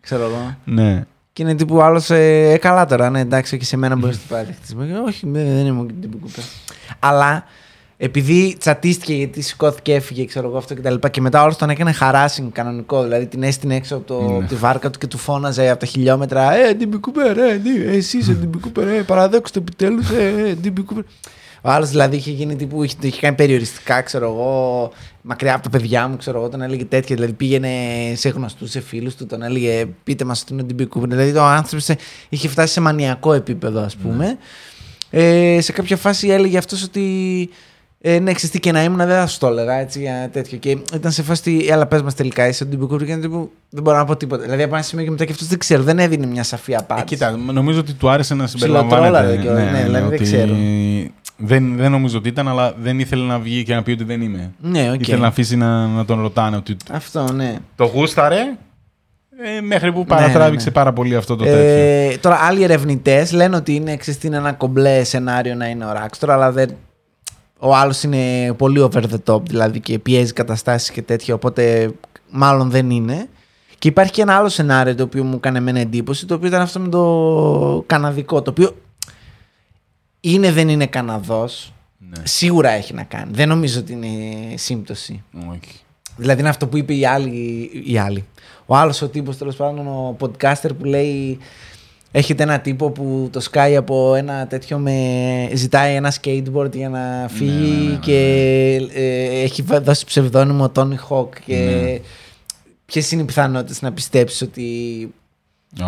Ξέρω 0.00 0.24
εγώ. 0.24 0.56
Ναι. 0.64 1.04
Και 1.32 1.42
είναι 1.42 1.54
τύπου 1.54 1.82
άλλος, 1.82 2.10
ε, 2.10 2.50
ε, 2.52 2.58
καλά 2.58 2.86
τώρα, 2.86 3.10
ναι, 3.10 3.20
εντάξει, 3.20 3.58
και 3.58 3.64
σε 3.64 3.76
μένα 3.76 3.96
μπορείς 3.96 4.16
να 4.16 4.20
την 4.22 4.30
πάρεις 4.30 4.56
χτίσμα. 4.56 4.86
Και, 4.86 4.92
Όχι, 5.06 5.26
ναι, 5.26 5.42
δεν 5.44 5.66
είμαι 5.66 5.80
ο 5.80 5.86
Τιμπι 6.00 6.16
Κούπερ. 6.16 6.44
Αλλά 6.98 7.44
επειδή 7.98 8.56
τσατίστηκε 8.58 9.14
γιατί 9.14 9.40
σηκώθηκε, 9.40 9.94
έφυγε, 9.94 10.24
ξέρω 10.24 10.48
εγώ 10.48 10.56
αυτό 10.56 10.74
και 10.74 10.80
τα 10.80 10.90
λοιπά. 10.90 11.08
Και 11.08 11.20
μετά 11.20 11.42
όλο 11.42 11.54
τον 11.58 11.70
έκανε 11.70 11.94
harassing 12.00 12.48
κανονικό. 12.52 13.02
Δηλαδή 13.02 13.26
την 13.26 13.42
έστεινε 13.42 13.74
έξω 13.74 13.96
από, 13.96 14.06
το, 14.06 14.20
Ναι. 14.20 14.36
από 14.36 14.46
τη 14.46 14.54
βάρκα 14.54 14.90
του 14.90 14.98
και 14.98 15.06
του 15.06 15.18
φώναζε 15.18 15.68
από 15.68 15.80
τα 15.80 15.86
χιλιόμετρα. 15.86 16.54
Ε, 16.54 16.74
Τιμπι 16.74 16.96
Κούπερ, 16.96 17.38
ε, 17.38 17.60
τι, 17.62 17.82
ε, 17.82 17.96
εσύ 17.96 18.18
είσαι 18.18 18.34
Τιμπι 18.34 18.58
Κούπερ, 18.58 18.88
ε, 18.88 19.02
παραδέξτε 19.02 19.58
επιτέλους, 19.58 20.10
ε, 20.10 20.34
ε, 20.48 20.54
Τιμπι 20.54 20.82
Κούπερ. 20.82 21.04
Ο 21.62 21.70
άλλος 21.70 21.90
δηλαδή 21.90 22.16
είχε 22.16 22.30
γίνει 22.30 22.56
τύπου, 22.56 22.82
είχε, 22.82 22.94
το 23.00 23.06
είχε 23.06 23.20
κάνει 23.20 23.36
περιοριστικά, 23.36 24.00
ξέρω 24.00 24.26
εγώ, 24.26 24.90
μακριά 25.22 25.54
από 25.54 25.62
τα 25.62 25.70
παιδιά 25.70 26.08
μου, 26.08 26.16
ξέρω 26.16 26.38
εγώ, 26.38 26.48
τον 26.48 26.62
έλεγε 26.62 26.84
τέτοια. 26.84 27.14
Δηλαδή 27.14 27.32
πήγαινε 27.32 27.68
σε 28.14 28.28
γνωστούς, 28.28 28.70
σε 28.70 28.80
φίλους 28.80 29.14
του, 29.14 29.26
τον 29.26 29.42
έλεγε 29.42 29.86
πείτε 30.04 30.24
μας 30.24 30.40
ότι 30.42 30.52
είναι 30.52 30.62
ο 30.62 30.64
Τιμπι 30.64 30.86
Κούπερ. 30.86 31.08
Δηλαδή 31.08 31.38
ο 31.38 31.44
άνθρωπο 31.44 31.84
είχε 32.28 32.48
φτάσει 32.48 32.72
σε 32.72 32.80
μανιακό 32.80 33.32
επίπεδο, 33.32 33.80
ας 33.80 33.96
πούμε. 33.96 34.38
Ε, 35.10 35.58
σε 35.60 35.72
κάποια 35.72 35.96
φάση 35.96 36.28
έλεγε 36.28 36.58
αυτός 36.58 36.82
ότι. 36.82 37.04
Ε, 38.00 38.18
ναι, 38.18 38.32
ξέρεις 38.32 38.50
τι 38.50 38.60
και 38.60 38.72
να 38.72 38.82
ήμουν, 38.82 38.96
δεν 38.96 39.08
θα 39.08 39.26
σου 39.26 39.38
το 39.38 39.46
έλεγα 39.46 39.74
έτσι 39.74 40.00
για 40.00 40.28
τέτοιο. 40.32 40.58
Και 40.58 40.78
ήταν 40.94 41.12
σε 41.12 41.22
φάση 41.22 41.40
ότι, 41.40 41.66
έλα, 41.68 41.86
πες 41.86 42.02
μας 42.02 42.14
τελικά, 42.14 42.48
είσαι 42.48 42.64
ο 42.64 42.66
Τιμπι 42.66 42.86
Κούπερ. 42.86 42.98
Και 43.06 43.10
ήταν 43.10 43.20
τύπου, 43.20 43.50
δεν 43.70 43.82
μπορώ 43.82 43.96
να 43.96 44.04
πω 44.04 44.16
τίποτα. 44.16 44.42
Δηλαδή 44.42 44.62
από 44.62 44.74
ένα 44.74 44.84
σημείο 44.84 45.04
και 45.04 45.10
μετά 45.10 45.24
και 45.24 45.32
αυτός 45.32 45.46
δεν 45.48 45.58
ξέρω, 45.58 45.82
δεν 45.82 45.98
έδινε 45.98 46.26
μια 46.26 46.42
σαφή 46.42 46.72
Ε, 46.72 46.76
απάντηση. 46.76 47.06
κοίτα, 47.06 47.30
νομίζω 47.36 47.80
ότι 47.80 47.92
του 47.92 48.08
άρεσε 48.10 48.34
να 48.34 48.44
Ψιλοτρόλαρε 48.44 48.88
συμπεριλαμβάνεται. 48.88 49.42
κιόλας, 49.42 49.72
ναι, 49.72 49.82
δηλαδή 49.82 50.04
δεν 50.04 50.14
ότι 50.14 50.22
ξέρω. 50.24 50.54
Δεν, 51.38 51.76
δεν 51.76 51.90
νομίζω 51.90 52.18
ότι 52.18 52.28
ήταν, 52.28 52.48
αλλά 52.48 52.74
δεν 52.80 52.98
ήθελε 52.98 53.24
να 53.24 53.38
βγει 53.38 53.62
και 53.62 53.74
να 53.74 53.82
πει 53.82 53.90
ότι 53.90 54.04
δεν 54.04 54.20
είμαι. 54.20 54.52
ναι, 54.60 54.90
οκ. 54.92 55.00
Ήθελε 55.00 55.20
να 55.20 55.26
αφήσει 55.26 55.56
να, 55.56 55.86
να 55.86 56.04
τον 56.04 56.20
ρωτάνε 56.20 56.56
ότι 56.56 56.76
Αυτό, 56.92 57.32
ναι. 57.32 57.56
το 57.76 57.84
γούσταρε; 57.84 58.38
Ε, 59.56 59.60
μέχρι 59.60 59.92
που 59.92 59.98
Ναι, 59.98 60.04
παρατράβηξε 60.04 60.64
ναι, 60.64 60.70
ναι. 60.70 60.70
πάρα 60.70 60.92
πολύ 60.92 61.16
αυτό 61.16 61.36
το 61.36 61.44
τέτοιο. 61.44 61.58
Ε, 61.60 62.16
τώρα, 62.20 62.36
άλλοι 62.42 62.62
ερευνητές 62.62 63.32
λένε 63.32 63.56
ότι 63.56 63.74
είναι, 63.74 63.96
ξέρεις, 63.96 64.20
τι, 64.20 64.26
είναι 64.26 64.36
ένα 64.36 64.52
κομπλέ 64.52 65.04
σενάριο 65.04 65.54
να 65.54 65.66
είναι 65.66 65.84
ο 65.84 65.92
Ράξτρο, 65.92 66.32
αλλά 66.32 66.52
δεν... 66.52 66.70
ο 67.58 67.74
άλλος 67.74 68.02
είναι 68.02 68.52
πολύ 68.52 68.80
over 68.80 69.02
the 69.02 69.32
top, 69.34 69.42
δηλαδή 69.42 69.80
και 69.80 69.98
πιέζει 69.98 70.32
καταστάσεις 70.32 70.90
και 70.90 71.02
τέτοια, 71.02 71.34
οπότε 71.34 71.92
μάλλον 72.30 72.70
δεν 72.70 72.90
είναι. 72.90 73.28
Και 73.78 73.88
υπάρχει 73.88 74.12
και 74.12 74.22
ένα 74.22 74.36
άλλο 74.36 74.48
σενάριο 74.48 74.94
το 74.94 75.02
οποίο 75.02 75.24
μου 75.24 75.34
έκανε 75.36 75.58
εμένα 75.58 75.78
εντύπωση, 75.80 76.26
το 76.26 76.34
οποίο 76.34 76.48
ήταν 76.48 76.60
αυτό 76.60 76.80
με 76.80 76.88
το 76.88 77.84
καναδικό, 77.86 78.42
το 78.42 78.50
οποίο 78.50 78.76
είναι 80.20 80.52
δεν 80.52 80.68
είναι 80.68 80.86
Καναδός, 80.86 81.72
Ναι. 81.98 82.22
σίγουρα 82.26 82.70
έχει 82.70 82.94
να 82.94 83.02
κάνει. 83.02 83.30
Δεν 83.34 83.48
νομίζω 83.48 83.80
ότι 83.80 83.92
είναι 83.92 84.08
σύμπτωση. 84.56 85.22
Όχι. 85.50 85.80
Δηλαδή 86.16 86.40
είναι 86.40 86.48
αυτό 86.48 86.66
που 86.66 86.76
είπε 86.76 86.94
η 86.94 87.06
άλλη. 87.06 87.70
Η 87.86 87.98
άλλη. 87.98 88.24
Ο 88.66 88.76
άλλος 88.76 89.02
ο 89.02 89.08
τύπος, 89.08 89.36
τέλος 89.36 89.56
πάντων, 89.56 89.86
ο 89.86 90.16
podcaster 90.20 90.70
που 90.78 90.84
λέει. 90.84 91.38
Έχετε 92.18 92.42
ένα 92.42 92.60
τύπο 92.60 92.90
που 92.90 93.28
το 93.32 93.40
σκάει 93.40 93.76
από 93.76 94.14
ένα 94.14 94.46
τέτοιο 94.46 94.78
με. 94.78 94.92
ζητάει 95.54 95.94
ένα 95.94 96.12
skateboard 96.22 96.74
για 96.74 96.88
να 96.88 97.28
φύγει 97.28 97.50
ναι, 97.70 97.84
ναι, 97.84 97.90
ναι. 97.90 97.96
και 98.00 98.18
ε, 98.94 99.40
έχει 99.42 99.62
βα- 99.62 99.80
δώσει 99.80 100.04
ψευδόνυμο 100.04 100.72
Tony 100.74 100.94
Hawk. 101.08 101.28
Και 101.46 101.56
Ναι. 101.56 101.98
ποιες 102.86 103.10
είναι 103.10 103.22
οι 103.22 103.24
πιθανότητες 103.24 103.82
να 103.82 103.92
πιστέψεις 103.92 104.42
ότι 104.42 104.64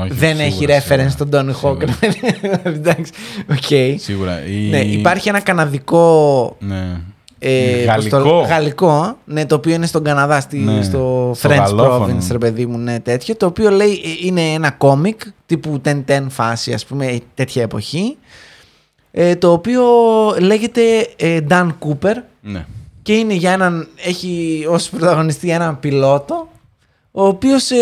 Όχι, 0.03 0.13
δεν 0.13 0.39
έχει 0.41 0.53
σίγουρα, 0.53 0.79
reference 0.79 0.83
σίγουρα. 0.83 1.09
στον 1.11 1.29
Tony 1.33 1.51
Hawk; 1.63 1.89
Σίγουρα. 2.01 2.61
Εντάξει. 2.65 3.13
Οκ. 3.51 3.99
Σίγουρα. 4.01 4.47
Η- 4.47 4.69
Ναι, 4.71 4.81
υπάρχει 4.81 5.29
ένα 5.29 5.41
καναδικό 5.41 6.57
Ναι. 6.61 7.01
Ε, 7.39 7.85
Γαλλικό. 7.85 8.17
πώς 8.19 8.29
το- 8.29 8.39
γαλλικό, 8.41 9.17
ναι, 9.25 9.47
το 9.47 9.55
οποίο 9.55 9.75
είναι 9.75 9.87
στον 9.87 10.05
Καναδά, 10.05 10.41
στη, 10.41 10.59
Ναι, 10.59 10.83
στο 10.83 11.33
στο 11.35 11.49
French 11.51 11.57
γαλλόφωνο. 11.57 12.17
Province, 12.17 12.27
ρε 12.31 12.39
παιδί 12.39 12.67
μου, 12.67 12.79
ναι, 12.79 13.01
τέτοιο. 13.01 13.37
Το 13.37 13.47
οποίο 13.47 13.71
λέει 13.71 13.91
ε, 14.05 14.27
είναι 14.27 14.41
ένα 14.43 14.71
κόμικ 14.71 15.21
τύπου 15.47 15.81
10-10 15.85 16.27
φάση, 16.29 16.73
ας 16.73 16.85
πούμε, 16.87 17.07
ε, 17.07 17.19
τέτοια 17.35 17.63
εποχή. 17.63 18.17
Ε, 19.11 19.37
το 19.37 19.53
οποίο 19.53 19.83
λέγεται 20.41 20.83
ε, 21.17 21.39
Dan 21.49 21.69
Cooper 21.81 22.15
Ναι. 22.41 22.67
και 23.03 23.13
είναι 23.15 23.35
για 23.35 23.53
έναν, 23.53 23.89
έχει 24.05 24.65
ως 24.71 24.89
πρωταγωνιστή 24.89 25.51
έναν 25.51 25.81
πιλότο, 25.81 26.49
ο 27.11 27.27
οποίος 27.27 27.71
ε, 27.71 27.77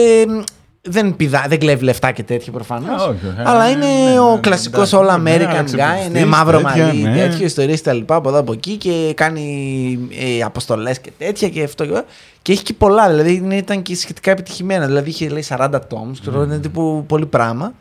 δεν, 0.88 1.16
πηδά, 1.16 1.44
δεν 1.48 1.58
κλέβει 1.58 1.84
λεφτά 1.84 2.12
και 2.12 2.22
τέτοια 2.22 2.52
προφανώς. 2.52 3.02
Α, 3.02 3.04
όχι, 3.04 3.26
όχι. 3.26 3.36
Αλλά 3.44 3.64
Ε, 3.66 3.70
είναι 3.70 3.86
ναι, 3.86 4.10
ναι, 4.10 4.18
ο 4.18 4.34
ναι, 4.34 4.40
κλασικός 4.40 4.92
εντάξει, 4.92 5.14
All 5.16 5.20
ναι, 5.22 5.36
American 5.36 5.50
guy. 5.54 5.58
αξιοπιστής, 5.60 6.06
Είναι 6.08 6.24
μαύρο 6.24 6.60
τέτοια, 6.60 6.84
μαλλί, 6.86 7.00
ναι. 7.02 7.16
τέτοιο 7.16 7.44
ιστορίες 7.44 7.82
τα 7.82 7.92
λοιπά 7.92 8.14
από 8.14 8.28
εδώ 8.28 8.38
από 8.38 8.52
εκεί 8.52 8.76
και 8.76 9.12
κάνει 9.16 9.98
ε, 10.38 10.42
αποστολές 10.42 11.00
και 11.00 11.10
τέτοια 11.18 11.48
και 11.48 11.62
αυτό. 11.62 11.86
και- 11.86 12.02
Και 12.42 12.52
έχει 12.52 12.62
και 12.62 12.72
πολλά. 12.74 13.08
Δηλαδή 13.08 13.34
είναι- 13.34 13.56
ήταν 13.56 13.82
και 13.82 13.94
σχετικά 13.96 14.30
επιτυχημένα. 14.30 14.86
Δηλαδή 14.86 15.10
είχε 15.10 15.28
λέει 15.28 15.44
40 15.48 15.68
tomes, 15.74 16.16
ξέρω, 16.20 16.42
ήταν 16.42 16.60
τύπου 16.60 17.04
πολύ 17.08 17.26
πράγμα. 17.26 17.72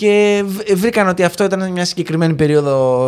Και 0.00 0.44
β- 0.46 0.74
βρήκαν 0.76 1.08
ότι 1.08 1.22
αυτό 1.24 1.44
ήταν 1.44 1.72
μια 1.72 1.84
συγκεκριμένη 1.84 2.34
περίοδο 2.34 3.04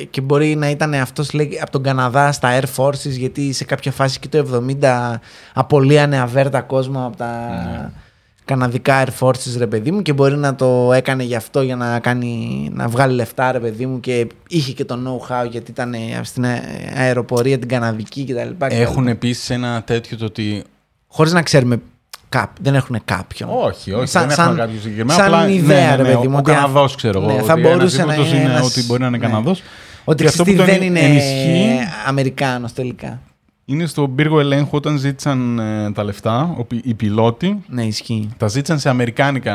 ε, 0.00 0.04
και 0.04 0.20
μπορεί 0.20 0.54
να 0.54 0.70
ήταν 0.70 0.94
αυτός 0.94 1.32
λέει, 1.32 1.58
από 1.62 1.70
τον 1.70 1.82
Καναδά 1.82 2.32
στα 2.32 2.60
Air 2.60 2.64
Forces 2.76 3.10
γιατί 3.10 3.52
σε 3.52 3.64
κάποια 3.64 3.92
φάση 3.92 4.18
και 4.18 4.28
το 4.28 4.64
70 4.80 5.14
απολύανε 5.54 6.18
αβέρτα 6.20 6.60
κόσμο 6.60 7.06
από 7.06 7.16
τα 7.16 7.26
Ναι. 7.64 7.90
καναδικά 8.44 9.04
Air 9.04 9.08
Forces 9.26 9.54
ρε 9.58 9.66
παιδί 9.66 9.90
μου 9.90 10.02
και 10.02 10.12
μπορεί 10.12 10.36
να 10.36 10.54
το 10.54 10.92
έκανε 10.92 11.22
γι' 11.22 11.34
αυτό 11.34 11.62
για 11.62 11.76
να, 11.76 11.98
κάνει, 11.98 12.68
να 12.74 12.88
βγάλει 12.88 13.14
λεφτά 13.14 13.52
ρε 13.52 13.60
παιδί 13.60 13.86
μου 13.86 14.00
και 14.00 14.26
είχε 14.48 14.72
και 14.72 14.84
το 14.84 14.94
know-how 15.06 15.48
γιατί 15.50 15.70
ήταν 15.70 15.94
στην 16.22 16.44
αεροπορία 16.96 17.58
την 17.58 17.68
καναδική 17.68 18.24
κτλ. 18.24 18.64
Έχουν 18.68 19.08
επίσης 19.08 19.50
ένα 19.50 19.82
τέτοιο 19.82 20.16
το 20.16 20.24
ότι. 20.24 20.62
Χωρίς 21.12 21.32
να 21.32 21.42
ξέρουμε 21.42 21.80
Κάπ, 22.30 22.50
δεν 22.60 22.74
έχουν 22.74 23.00
κάποιον. 23.04 23.48
Όχι, 23.52 23.92
όχι. 23.92 24.06
Σαν- 24.06 24.26
δεν 24.26 24.36
σαν- 24.36 24.44
έχουν 24.46 24.56
κάποιο 24.58 24.80
συγκεκριμένο. 24.80 25.18
σαν 25.18 25.34
απλά, 25.34 25.48
ιδέα, 25.48 25.90
ναι, 25.90 25.96
ρε 25.96 26.02
ναι, 26.02 26.08
ναι, 26.08 26.14
παιδί 26.14 26.28
μου, 26.28 26.34
Ο 26.34 26.38
ότι 26.38 26.50
α- 26.50 26.54
Καναδό, 26.54 26.88
ξέρω 26.96 27.20
ναι, 27.20 27.32
εγώ. 27.32 27.42
θα 27.44 27.52
ότι 27.52 27.62
μπορούσε 27.62 27.96
ένας 28.02 28.06
να 28.06 28.12
ύποπτος 28.14 28.32
είναι 28.32 28.42
είναι 28.42 28.52
ένας- 28.52 28.66
ότι 28.76 28.84
μπορεί 28.86 29.00
να 29.00 29.06
είναι 29.06 29.16
ναι. 29.18 29.26
Καναδός. 29.26 29.62
Ότι 30.04 30.22
Και 30.22 30.28
αυτό 30.28 30.42
ξέρεις 30.42 30.60
που 30.60 30.64
τι 30.66 30.72
τον 30.72 30.80
δεν 30.80 30.88
είναι 30.88 31.00
ενισχύει- 31.00 31.88
Αμερικάνος 32.06 32.72
τελικά. 32.72 33.20
Είναι 33.64 33.86
στον 33.86 34.14
πύργο 34.14 34.40
ελέγχου 34.40 34.68
όταν 34.76 34.98
ζήτησαν 34.98 35.58
ε, 35.58 35.92
τα 35.92 36.04
λεφτά, 36.04 36.54
ο 36.58 36.64
πι- 36.64 36.86
οι 36.86 36.94
πιλότοι, 36.94 37.62
Ναι, 37.68 37.82
ισχύει. 37.84 38.28
τα 38.36 38.48
ζήτησαν 38.48 38.78
σε 38.78 38.88
αμερικάνικα 38.88 39.54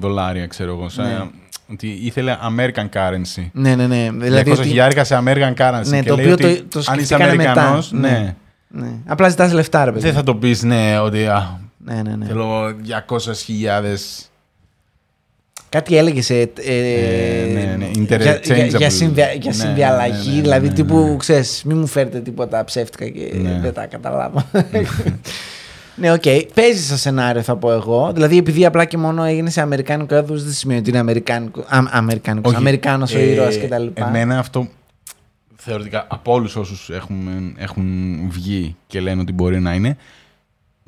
δολάρια, 0.00 0.46
ξέρω 0.46 0.72
εγώ. 0.72 0.88
σε- 0.88 1.02
Ναι. 1.02 1.18
Ότι 1.72 1.98
ήθελε 2.02 2.36
American 2.48 2.84
currency. 2.98 3.48
Ναι, 3.52 3.74
ναι, 3.74 3.86
ναι. 3.86 4.08
Δηλαδή 4.12 4.50
200 4.50 4.58
ότι- 4.58 4.68
χιλιάρικα 4.68 5.04
σε 5.04 5.22
American 5.24 5.54
currency. 5.58 5.84
Ναι, 5.86 6.00
και 6.00 6.08
το 6.08 6.16
λέει 6.16 6.32
οποίο 6.32 6.32
ότι 6.32 6.62
το- 6.62 6.66
το 6.68 6.90
αν 6.90 6.98
είσαι 6.98 7.06
σκεφτήκανε 7.06 7.34
μετά. 7.34 7.50
Αμερικανός, 7.50 7.92
Ναι. 7.92 8.08
ναι. 8.08 8.34
ναι. 8.68 8.88
Απλά 9.06 9.28
ζητάς 9.28 9.52
λεφτά, 9.52 9.84
ρε 9.84 9.90
παιδί. 9.92 10.02
Δεν 10.04 10.14
θα 10.14 10.22
το 10.22 10.34
πεις, 10.34 10.62
ναι, 10.62 10.98
ότι 10.98 11.26
α, 11.26 11.60
Ναι, 11.86 12.02
ναι, 12.02 12.16
ναι. 12.16 12.26
θέλω 12.26 12.76
200 13.08 13.18
χιλιάδες. 13.34 14.30
Κάτι 15.68 15.96
έλεγε 15.96 16.22
σε. 16.22 16.34
Ε, 16.40 16.48
Ε, 16.64 17.46
ναι, 17.52 17.76
ναι, 17.76 17.90
για, 17.92 18.16
για, 18.16 18.38
interchangeable. 18.40 18.76
για, 18.76 18.90
συνδια, 18.90 19.32
για 19.32 19.40
Ναι, 19.50 19.52
συνδιαλλαγή. 19.52 20.28
ναι, 20.28 20.34
ναι, 20.34 20.40
δηλαδή, 20.40 20.66
ναι, 20.68 20.72
τύπου, 20.74 20.96
ναι. 20.98 21.16
ξέρεις, 21.16 21.62
μην 21.64 21.78
μου 21.78 21.86
φέρετε 21.86 22.20
τίποτα 22.20 22.64
ψεύτικα 22.64 23.08
και 23.08 23.32
Ναι. 23.42 23.58
δεν 23.62 23.72
τα 23.72 23.86
καταλάβω. 23.86 24.42
ναι, 25.96 26.12
οκ. 26.12 26.22
Παίζει 26.54 26.82
στο 26.86 26.96
σενάριο, 26.96 27.42
θα 27.42 27.56
πω 27.56 27.72
εγώ. 27.72 28.10
Δηλαδή, 28.14 28.38
επειδή 28.38 28.64
απλά 28.66 28.84
και 28.84 28.96
μόνο 28.96 29.24
έγινε 29.24 29.50
σε 29.50 29.60
Αμερικάνικο 29.60 30.14
έδα, 30.14 30.34
δεν 30.34 30.52
σημαίνει 30.52 30.80
ότι 30.80 30.88
είναι 30.88 30.98
Αμερικάνικο. 30.98 31.60
Α, 31.60 31.82
Αμερικάνικος, 31.90 32.50
Όχι. 32.50 32.60
Αμερικάνος 32.60 33.14
ο 33.14 33.18
Ε, 33.18 33.22
ήρωας 33.32 33.58
κτλ. 33.58 33.86
Εμένα 33.94 34.38
αυτό 34.38 34.68
θεωρητικά 35.56 36.06
από 36.08 36.32
όλους 36.32 36.56
όσους 36.56 36.90
έχουν, 36.90 37.28
έχουν 37.58 38.16
βγει 38.30 38.76
και 38.86 39.00
λένε 39.00 39.20
ότι 39.20 39.32
μπορεί 39.32 39.60
να 39.60 39.74
είναι, 39.74 39.96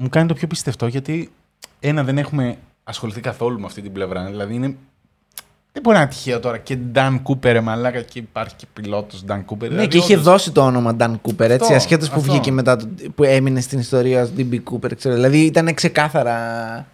μου 0.01 0.09
κάνει 0.09 0.28
το 0.28 0.34
πιο 0.34 0.46
πιστευτό 0.46 0.86
γιατί 0.86 1.30
ένα 1.80 2.03
δεν 2.05 2.18
έχουμε 2.18 2.57
ασχοληθεί 2.84 3.20
καθόλου 3.20 3.61
με 3.61 3.66
αυτή 3.66 3.82
την 3.82 3.92
πλευρά. 3.92 4.24
Δηλαδή 4.24 4.55
είναι. 4.55 4.76
Δεν 5.72 5.82
μπορεί 5.82 5.96
να 5.96 6.03
είναι 6.03 6.11
τυχαίο 6.12 6.40
τώρα 6.40 6.59
και 6.59 6.78
Dan 6.94 7.20
Cooper, 7.22 7.42
ρε 7.53 7.61
μαλάκα, 7.61 8.01
και 8.01 8.18
υπάρχει 8.18 8.55
και 8.55 8.66
πιλότος 8.72 9.24
Dan 9.28 9.36
Cooper. 9.44 9.59
Ναι, 9.61 9.68
δηλαδή, 9.68 9.86
και 9.88 9.96
είχε 9.96 10.12
όντως, 10.12 10.24
δώσει 10.24 10.53
το 10.53 10.64
όνομα 10.64 10.96
Dan 10.99 11.11
Cooper, 11.22 11.38
έτσι, 11.40 11.55
Αυτό, 11.62 11.74
ασχέτως 11.74 12.09
που 12.11 12.20
αυτό. 12.20 12.30
βγήκε 12.32 12.53
μετά, 12.53 12.76
το- 12.76 12.88
που 13.14 13.24
έμεινε 13.24 13.61
στην 13.61 13.78
ιστορία 13.78 14.22
ως 14.22 14.30
DB 14.36 14.61
Cooper, 14.70 14.96
ξέρω. 14.96 15.14
Δηλαδή 15.14 15.38
ήταν 15.44 15.74
ξεκάθαρα. 15.74 16.86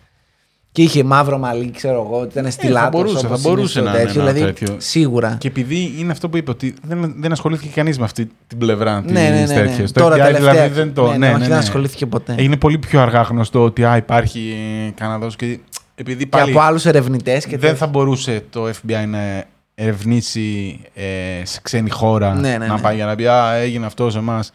Και 0.75 0.83
είχε 0.83 1.05
μαύρο 1.05 1.39
μαλλί, 1.39 1.71
ξέρω 1.71 1.95
εγώ, 2.09 2.21
ότι 2.21 2.39
ήταν 2.39 2.51
στυλάτος, 2.51 2.87
Ε, 2.87 2.91
μπορούσε, 2.91 3.27
όπως 3.27 3.41
θα 3.41 3.49
είναι 3.49 3.55
μπορούσε 3.57 3.73
στο 3.73 3.83
να 3.83 3.91
είναι 3.91 3.99
τέτοιο, 4.05 4.21
ένα 4.23 4.33
δηλαδή, 4.33 4.53
τέτοιο. 4.53 4.75
Σίγουρα. 4.79 5.37
Και 5.41 5.49
επειδή 5.49 5.95
είναι 5.99 6.13
αυτό 6.13 6.29
που 6.29 6.37
είπε, 6.37 6.51
ότι 6.51 6.75
δεν, 6.83 7.15
δεν 7.19 7.33
ασχολήθηκε 7.33 7.71
κανείς 7.75 7.99
με 7.99 8.05
αυτή 8.05 8.29
την 8.47 8.59
πλευρά 8.59 9.03
της 9.03 9.13
ναι, 9.13 9.21
ναι, 9.21 9.29
ναι, 9.29 9.41
ναι. 9.41 9.55
τέτοια. 9.55 9.87
Στο 9.87 10.01
Τώρα 10.01 10.15
FBI 10.17 10.19
τελευταία. 10.19 10.51
δηλαδή 10.53 10.75
δεν 10.75 10.95
το. 10.95 11.03
ναι, 11.07 11.11
Ναι, 11.11 11.17
ναι, 11.19 11.27
ναι, 11.27 11.33
όχι, 11.33 11.41
ναι. 11.43 11.49
δεν 11.49 11.59
ασχολήθηκε 11.59 12.07
ποτέ. 12.07 12.35
Έγινε 12.39 12.57
πολύ 12.57 12.79
πιο 12.79 13.01
αργά 13.01 13.21
γνωστό 13.23 13.65
ότι 13.65 13.85
α, 13.85 13.97
υπάρχει 13.97 14.55
Καναδός 14.97 15.37
και 15.37 15.59
επειδή 15.95 16.23
και 16.25 16.29
πάλι 16.29 16.51
από 16.51 16.61
άλλους 16.61 16.87
ερευνητές 16.87 17.45
και 17.45 17.51
δεν 17.51 17.61
τέτοια. 17.61 17.77
θα 17.77 17.87
μπορούσε 17.87 18.43
το 18.51 18.69
FBI 18.69 19.05
να 19.09 19.45
ερευνήσει 19.75 20.81
ε, 20.95 21.05
σε 21.45 21.59
ξένη 21.63 21.91
χώρα 21.91 22.35
Ναι, 22.35 22.49
ναι, 22.49 22.67
να 22.67 22.75
ναι. 22.75 22.81
πάει 22.81 22.95
για 22.97 23.07
να 23.07 23.15
πει 23.15 23.27
Α, 23.27 23.55
έγινε 23.55 23.87
αυτό 23.87 24.11
σε 24.11 24.19
εμάς. 24.19 24.53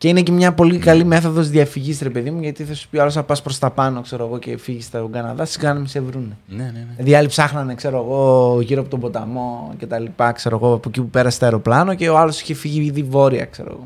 Και 0.00 0.08
είναι 0.08 0.22
και 0.22 0.32
μια 0.32 0.52
πολύ 0.52 0.78
καλή 0.78 1.04
μέθοδος 1.04 1.48
διαφυγής, 1.48 2.00
ρε 2.00 2.10
παιδί 2.10 2.30
μου, 2.30 2.40
γιατί 2.40 2.64
θα 2.64 2.74
σου 2.74 2.88
πει 2.88 2.98
άλλος 2.98 3.14
να 3.14 3.22
πας 3.22 3.42
προς 3.42 3.58
τα 3.58 3.70
πάνω, 3.70 4.00
ξέρω 4.00 4.26
εγώ, 4.26 4.38
και 4.38 4.56
φύγεις 4.56 4.84
στον 4.84 5.12
Καναδά, 5.12 5.44
στην 5.44 5.60
Κάνα 5.60 5.86
σε 5.86 6.00
βρούνε. 6.00 6.36
Ναι, 6.46 6.62
ναι, 6.62 6.70
ναι. 6.70 6.86
Δηλαδή, 6.96 7.14
άλλοι 7.14 7.28
ψάχνανε, 7.28 7.74
ξέρω 7.74 7.96
εγώ, 7.96 8.60
γύρω 8.60 8.80
από 8.80 8.90
τον 8.90 9.00
ποταμό 9.00 9.74
και 9.78 9.86
τα 9.86 9.98
λοιπά, 9.98 10.32
ξέρω 10.32 10.56
εγώ, 10.56 10.74
από 10.74 10.88
εκεί 10.88 11.00
που 11.00 11.08
πέρασε 11.08 11.38
το 11.38 11.44
αεροπλάνο 11.44 11.94
και 11.94 12.08
ο 12.08 12.18
άλλος 12.18 12.40
είχε 12.40 12.54
φύγει 12.54 12.80
ήδη 12.80 13.02
βόρεια, 13.02 13.44
ξέρω 13.44 13.68
εγώ. 13.70 13.84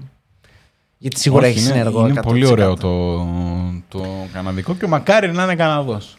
Γιατί 0.99 1.21
σίγουρα 1.21 1.43
Όχι, 1.43 1.51
έχεις 1.51 1.65
είναι, 1.65 1.77
συνεργό. 1.77 2.07
Είναι 2.07 2.21
100%. 2.21 2.23
πολύ 2.23 2.47
ωραίο 2.47 2.77
το, 2.77 3.17
το 3.89 4.05
καναδικό 4.33 4.75
και 4.75 4.87
μακάρι 4.87 5.33
να 5.33 5.43
είναι 5.43 5.55
Καναδός. 5.55 6.17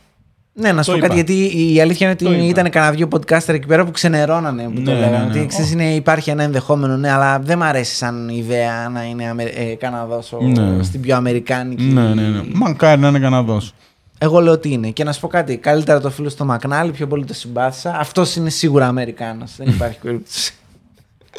Ναι, 0.58 0.72
να 0.72 0.84
σου 0.84 0.92
Το 0.92 0.98
πω 0.98 1.02
κάτι, 1.08 1.20
είπα. 1.20 1.32
γιατί 1.32 1.74
η 1.74 1.82
αλήθεια 1.82 2.08
είναι 2.08 2.16
Το 2.16 2.26
ότι 2.30 2.36
είπα. 2.38 2.46
ήταν 2.46 2.70
κανένα 2.70 2.92
δύο 2.92 3.08
podcaster 3.12 3.54
εκεί 3.54 3.68
πέρα 3.68 3.86
που 3.86 3.92
ξενερώνανε 3.92 4.64
που 4.64 4.82
το 4.82 4.92
Ναι, 4.92 5.00
λέγανε. 5.00 5.18
ναι, 5.18 5.24
ναι. 5.24 5.30
Ότι 5.40 5.46
ξέρεις, 5.46 5.72
είναι, 5.72 5.94
υπάρχει 5.94 6.30
ένα 6.30 6.44
ενδεχόμενο, 6.44 6.98
ναι, 6.98 7.12
αλλά 7.12 7.40
δεν 7.40 7.58
μ' 7.58 7.64
αρέσει 7.64 7.96
σαν 7.96 8.30
ιδέα 8.30 8.90
να 8.90 9.04
είναι 9.04 9.30
Αμε... 9.30 9.44
ε, 9.44 9.76
Καναδός 9.76 10.34
ο- 10.34 10.42
Ναι. 10.42 10.84
στην 10.84 11.02
πιο 11.02 11.16
Αμερικάνικη. 11.16 11.84
Ναι, 11.84 12.14
ναι, 12.14 12.22
ναι. 12.28 12.42
Μακάρι 12.54 13.02
να 13.02 13.08
είναι 13.08 13.20
Καναδός. 13.20 13.74
Εγώ 14.18 14.40
λέω 14.40 14.54
ότι 14.54 14.72
είναι. 14.72 14.90
Και 14.90 15.04
να 15.04 15.12
σου 15.12 15.20
πω 15.20 15.28
κάτι, 15.28 15.58
καλύτερα 15.58 16.00
το 16.02 16.10
φίλο 16.10 16.30
στο 16.30 16.46
Μακνάλι, 16.46 16.92
πιο 16.92 17.08
πολύ 17.08 17.26
το 17.26 17.34
συμπάθησα. 17.34 17.96
Αυτός 18.00 18.36
είναι 18.36 18.50
σίγουρα 18.50 18.88
Αμερικάνος. 18.88 19.56
δεν 19.58 19.68
υπάρχει 19.68 20.00
περίπτωση. 20.00 20.54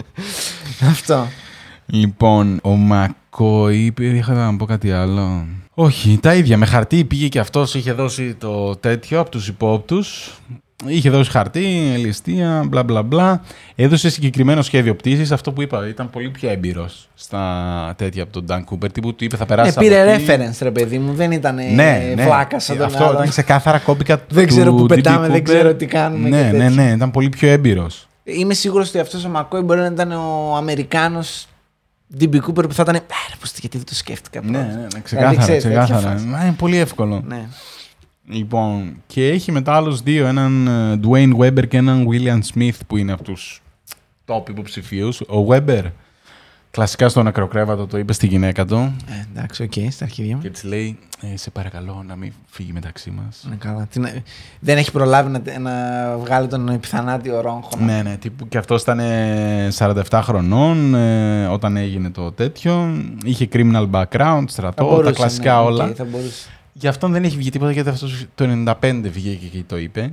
Αυτό. 0.91 1.27
Λοιπόν, 1.87 2.59
ο 2.63 2.71
Μακόη 2.71 3.79
είπε, 3.85 4.05
είχα 4.05 4.33
να 4.33 4.57
πω 4.57 4.65
κάτι 4.65 4.93
άλλο. 4.93 5.45
Όχι, 5.79 6.19
τα 6.23 6.35
ίδια. 6.35 6.57
Με 6.57 6.67
χαρτί 6.67 7.05
πήγε 7.05 7.29
και 7.29 7.39
αυτός, 7.39 7.75
είχε 7.75 7.93
δώσει 7.93 8.35
το 8.35 8.77
τέτοιο 8.77 9.21
από 9.21 9.31
τους 9.31 9.49
υπόπτους. 9.49 10.35
Είχε 10.87 11.11
δώσει 11.11 11.31
χαρτί, 11.31 11.61
ληστεία, 11.99 12.65
μπλα 12.69 12.83
μπλα 12.83 13.03
μπλα. 13.03 13.43
Έδωσε 13.75 14.11
συγκεκριμένο 14.11 14.63
σχέδιο 14.63 14.95
πτήσης. 14.97 15.33
Αυτό 15.33 15.53
που 15.53 15.63
είπα, 15.63 15.89
ήταν 15.89 16.11
πολύ 16.11 16.31
πιο 16.31 16.51
έμπειρος 16.51 17.09
στα 17.15 17.95
τέτοια 17.97 18.23
από 18.23 18.33
τον 18.33 18.45
Νταν 18.45 18.65
Κούπερ. 18.65 18.93
Τύπου 18.93 19.15
του 19.15 19.25
είπε 19.25 19.37
θα 19.37 19.43
Ναι, 19.43 19.49
περάσει. 19.49 19.79
πήρε 19.79 20.17
reference, 20.17 20.59
ρε 20.63 20.71
παιδί 20.71 20.99
μου. 20.99 21.13
Δεν 21.15 21.31
ήταν 21.33 21.55
Ναι, 21.55 22.13
ναι. 22.15 22.23
φλάκα 22.23 22.59
σαν 22.61 22.77
τον 22.77 22.87
Αυτό 22.87 23.05
άλλο. 23.05 23.13
ήταν 23.13 23.29
ξεκάθαρα 23.29 23.79
κόπικα 23.79 24.19
του. 24.19 24.35
Δεν 24.35 24.47
ξέρω 24.47 24.75
που 24.75 24.83
DB 24.85 24.89
πετάμε, 24.89 25.27
δεν 25.29 25.37
Cooper. 25.41 25.43
ξέρω 25.43 25.75
τι 25.75 25.87
κάνουμε 25.87 26.29
Ναι, 26.29 26.37
και 26.51 26.57
ναι, 26.57 26.65
τέτοια. 26.65 26.83
ναι. 26.85 26.91
Ήταν 26.91 27.11
πολύ 27.11 27.29
πιο 27.29 27.49
έμπειρος. 27.49 28.07
Είμαι 28.25 28.55
σίγουρος 28.55 28.89
ότι 28.89 28.99
αυτός 28.99 29.25
ο 29.25 29.29
Μακόι 29.29 29.61
μπορεί 29.61 29.81
να 29.81 29.87
ήταν 29.87 30.13
ο 30.13 30.55
Αμερικάνος 30.57 31.47
DB 32.21 32.35
Cooper 32.35 32.65
που 32.69 32.73
θα 32.73 32.83
ήταν. 32.83 32.95
Άρα, 32.97 33.37
πώς, 33.41 33.53
γιατί 33.59 33.77
δεν 33.77 33.87
το 33.87 33.95
σκέφτηκα 33.95 34.41
Ναι, 34.41 34.47
πρώτα». 34.51 34.65
ναι, 34.67 34.73
ναι, 34.73 34.77
Δηλαδή, 34.87 35.01
ξεκάθαρα. 35.03 35.37
ξέρεις, 35.37 35.63
τέτοια 35.63 35.83
ξεκάθαρα. 35.83 36.13
φάση. 36.13 36.27
Μα, 36.27 36.43
Είναι 36.45 36.55
πολύ 36.59 36.77
εύκολο. 36.77 37.23
Ναι. 37.27 37.49
Λοιπόν, 38.29 38.97
και 39.07 39.29
έχει 39.29 39.53
μετά 39.53 39.75
άλλους 39.75 40.01
δύο, 40.03 40.27
έναν 40.27 40.67
ε, 40.67 41.01
Dwayne 41.09 41.37
Weber 41.37 41.69
και 41.69 41.77
έναν 41.77 42.07
William 42.11 42.41
Smith 42.55 42.79
που 42.87 42.97
είναι 42.97 43.13
από 43.13 43.23
τους 43.23 43.63
top 44.27 44.49
υποψηφίους. 44.49 45.21
Ο 45.21 45.47
Weber, 45.51 45.83
κλασικά 46.77 47.09
στο 47.09 47.23
νεκροκρέβατο, 47.23 47.87
το 47.87 47.99
είπε 47.99 48.13
στη 48.13 48.27
γυναίκα 48.27 48.65
του 48.65 48.97
Ε, 49.09 49.27
εντάξει, 49.33 49.63
οκ, 49.63 49.73
στα 49.91 50.05
αρχίδια 50.05 50.37
μου. 50.37 50.43
και 50.43 50.51
της 50.51 50.65
λέει 50.65 50.99
ε, 51.33 51.37
«Σε 51.37 51.51
παρακαλώ 51.51 52.05
να 52.09 52.17
μην 52.17 52.33
φύγει 52.47 52.73
μεταξύ 52.73 53.11
μας». 53.11 53.47
Ναι, 53.51 53.57
καλά. 53.57 53.87
Τι 53.91 54.01
να- 54.01 54.13
Δεν 54.61 54.77
έχει 54.77 54.93
προλάβει 54.93 55.31
να, 55.31 55.59
να 55.59 55.73
βγάλει 56.19 56.49
τον 56.49 56.69
επιθανάτιο 56.69 57.41
ρόγχο. 57.41 57.71
Ναι, 57.85 58.03
ναι, 58.03 58.17
τύπου, 58.17 58.49
και 58.49 58.59
αυτός 58.59 58.83
ήταν 58.83 58.99
ε, 58.99 59.69
47 59.79 60.21
χρονών 60.23 60.95
ε, 60.95 61.47
όταν 61.47 61.77
έγινε 61.77 62.11
το 62.11 62.33
τέτοιο. 62.33 63.03
Είχε 63.25 63.49
criminal 63.53 63.91
background, 63.91 64.09
Θα 64.41 64.45
στρατό, 64.49 64.85
μπορούσε, 64.85 65.05
τα 65.05 65.13
κλασικά 65.13 65.53
ναι, 65.55 65.61
οκ, 65.61 65.67
όλα. 65.67 65.93
θα 65.95 66.05
μπορούσε. 66.05 66.49
Γι' 66.73 66.89
αυτόν 66.89 67.13
δεν 67.13 67.25
έχει 67.25 67.37
βγει 67.37 67.51
τίποτα 67.51 67.73
γιατί 67.73 67.89
αυτός 67.89 68.27
το 68.35 68.45
95 68.81 69.01
βγήκε 69.03 69.47
και 69.47 69.63
το 69.67 69.79
είπε. 69.79 70.13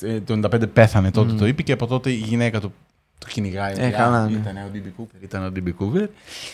Ε, 0.00 0.20
Το 0.20 0.34
95 0.52 0.68
πέθανε 0.72 1.10
τότε 1.10 1.30
Μμμ. 1.32 1.38
το 1.38 1.46
είπε 1.46 1.62
και 1.62 1.72
από 1.72 1.86
τότε 1.86 2.10
η 2.10 2.14
γυναίκα 2.14 2.60
του 2.60 2.72
το 3.18 3.26
κυνηγάει. 3.28 3.74
Ε, 3.76 3.86
ότι, 3.86 3.94
καλά, 3.96 4.22
«Α, 4.22 4.28
ναι. 4.28 4.36
Ήταν 4.36 4.56
ο 4.56 4.70
DB 4.74 5.00
Cooper. 5.02 5.22
Ήταν 5.22 5.44
ο 5.44 5.52
DB 5.56 5.68
Cooper. 5.84 6.06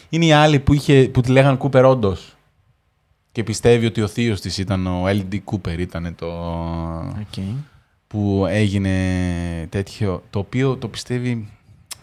Είναι 0.08 0.24
η 0.24 0.32
άλλη 0.32 0.58
που, 0.58 0.72
είχε, 0.74 1.08
που 1.12 1.20
τη 1.20 1.30
λέγαν 1.30 1.58
Cooper 1.62 1.82
όντως. 1.84 2.34
Και 3.32 3.42
πιστεύει 3.44 3.86
ότι 3.86 4.02
ο 4.02 4.06
θείος 4.06 4.40
της 4.40 4.58
ήταν 4.58 4.86
ο 4.86 5.02
DB 5.06 5.38
Cooper. 5.44 5.78
Ήταν 5.78 6.14
το. 6.16 6.26
Οκ. 7.20 7.42
που 8.06 8.46
έγινε 8.48 8.90
τέτοιο. 9.68 10.22
Το 10.30 10.38
οποίο 10.38 10.76
το 10.76 10.88
πιστεύει. 10.88 11.48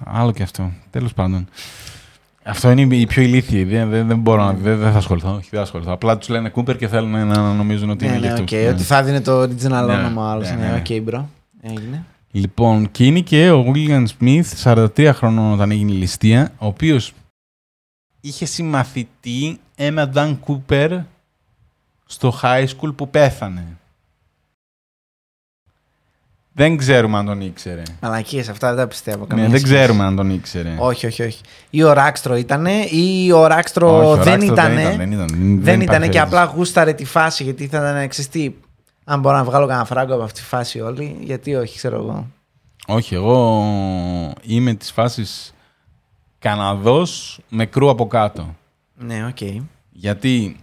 Άλλο 0.05 0.31
και 0.31 0.43
αυτό. 0.43 0.71
Τέλος 0.89 1.13
πάντων. 1.13 1.47
Αυτό 2.43 2.71
είναι 2.71 2.95
η 2.95 3.05
πιο 3.05 3.21
ηλίθιη. 3.21 3.63
Δεν, 3.63 3.89
δεν, 3.89 4.07
δεν 4.07 4.19
μπορώ 4.19 4.43
να. 4.43 4.53
Δεν, 4.53 4.77
δεν 4.77 4.91
θα 4.91 4.97
ασχοληθώ. 4.97 5.29
Όχι, 5.29 5.47
δεν 5.51 5.59
θα 5.59 5.61
ασχοληθώ. 5.61 5.91
Απλά 5.93 6.17
τους 6.17 6.29
λένε 6.29 6.51
Cooper 6.55 6.77
και 6.77 6.87
θέλουν 6.87 7.27
να 7.27 7.53
νομίζουν 7.53 7.89
ότι 7.89 8.05
Ναι, 8.05 8.11
είναι 8.15 8.19
ναι, 8.19 8.25
για 8.25 8.35
οκ. 8.35 8.39
αυτούς. 8.41 8.61
Ναι. 8.61 8.67
Ότι 8.69 8.83
θα 8.83 9.03
δίνει 9.03 9.21
το 9.21 9.41
original 9.41 9.85
Ναι, 9.85 9.93
όνομα 9.93 10.25
ο 10.25 10.29
άλλος. 10.29 10.49
ναι, 10.49 10.55
Ναι, 10.55 10.67
ναι, 10.67 10.75
οκ, 10.77 11.03
bro. 11.09 11.23
Έγινε. 11.61 12.05
Λοιπόν, 12.37 12.91
και 12.91 13.05
είναι 13.05 13.19
και 13.19 13.51
ο 13.51 13.71
William 13.75 14.05
Smith, 14.19 14.43
43 14.63 15.09
χρονών 15.13 15.53
όταν 15.53 15.71
έγινε 15.71 15.91
η 15.91 15.95
ληστεία, 15.95 16.51
ο 16.57 16.65
οποίος 16.65 17.13
είχε 18.21 18.45
συμμαθητή 18.45 19.59
ένα 19.75 20.11
Dan 20.15 20.37
Cooper 20.47 20.99
στο 22.05 22.39
high 22.41 22.65
school 22.65 22.95
που 22.95 23.09
πέθανε. 23.09 23.65
Δεν 26.53 26.77
ξέρουμε 26.77 27.17
αν 27.17 27.25
τον 27.25 27.41
ήξερε. 27.41 27.81
Μαλακίες, 28.01 28.49
αυτά 28.49 28.67
δεν 28.67 28.77
τα 28.77 28.87
πιστεύω. 28.87 29.19
Ναι, 29.19 29.27
καμία 29.27 29.47
δεν 29.49 29.59
σχέση. 29.59 29.73
ξέρουμε 29.73 30.03
αν 30.03 30.15
τον 30.15 30.29
ήξερε. 30.29 30.75
Όχι, 30.79 31.05
όχι, 31.05 31.23
όχι. 31.23 31.41
Ή 31.69 31.83
ο 31.83 31.93
Ράξτρο 31.93 32.35
ήτανε, 32.35 32.73
ή 32.89 33.31
ο 33.31 33.47
Ράξτρο 33.47 33.97
Όχι, 33.97 34.19
ο 34.19 34.23
δεν 34.23 34.39
Rackstro 34.39 34.51
ήτανε. 34.51 34.75
Δεν 34.75 34.83
ήταν, 34.83 34.97
δεν 34.97 35.11
ήταν, 35.11 35.27
Δεν 35.37 35.81
υπάρχει 35.81 35.83
ήταν 35.83 35.83
και 35.83 35.99
περίπτωση. 35.99 36.19
απλά 36.19 36.43
γούσταρε 36.43 36.93
τη 36.93 37.05
φάση 37.05 37.43
γιατί 37.43 37.67
θα 37.67 37.77
ήταν 37.77 37.95
εξαιστή. 37.95 38.57
Αν 39.09 39.19
μπορώ 39.19 39.35
να 39.37 39.43
βγάλω 39.43 39.65
κανένα 39.67 39.85
φράγκο 39.85 40.13
από 40.13 40.23
αυτή 40.23 40.39
τη 40.39 40.45
φάση 40.45 40.79
όλη, 40.81 41.17
γιατί 41.21 41.55
όχι, 41.55 41.77
ξέρω 41.77 41.95
εγώ. 41.95 42.27
Όχι, 42.87 43.15
εγώ 43.15 43.63
είμαι 44.41 44.73
της 44.73 44.91
φάσης 44.91 45.53
Καναδός 46.39 47.39
με 47.49 47.65
κρού 47.65 47.89
από 47.89 48.07
κάτω. 48.07 48.55
Ναι, 48.95 49.25
οκ. 49.25 49.41
Γιατί 49.91 50.57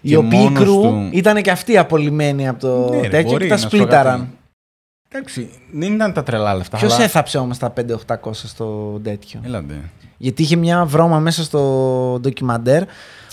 Οι 0.00 0.08
Και 0.08 0.16
οποίοι 0.16 0.38
μόνος 0.42 0.62
κρού 0.62 0.80
του- 0.80 1.08
ήταν 1.12 1.42
και 1.42 1.50
αυτοί 1.50 1.78
απολυμμένοι 1.78 2.48
από 2.48 2.60
το 2.60 2.88
Ναι, 2.90 3.00
ρε, 3.00 3.08
τέτοιο 3.08 3.30
μπορεί 3.30 3.42
και 3.42 3.48
τα 3.48 3.54
να 3.54 3.60
σου 3.60 3.68
πω 3.68 3.76
κάτι. 3.76 3.82
σπλίταραν. 3.84 4.28
Εντάξει, 5.08 5.50
δεν 5.72 5.92
ήταν 5.94 6.12
τα 6.12 6.22
τρελά 6.22 6.54
λεφτα. 6.54 6.76
Ποιος 6.76 6.94
αλλά- 6.94 7.04
έθαψε 7.04 7.38
όμως 7.38 7.58
τα 7.58 7.70
5-800 7.70 8.46
στο 8.48 8.98
τέτοιο; 9.02 9.40
Έλατε. 9.44 9.90
Γιατί 10.16 10.42
είχε 10.42 10.56
μια 10.56 10.84
βρώμα 10.84 11.18
μέσα 11.18 11.42
στο 11.44 12.18
ντοκιμαντέρ 12.20 12.82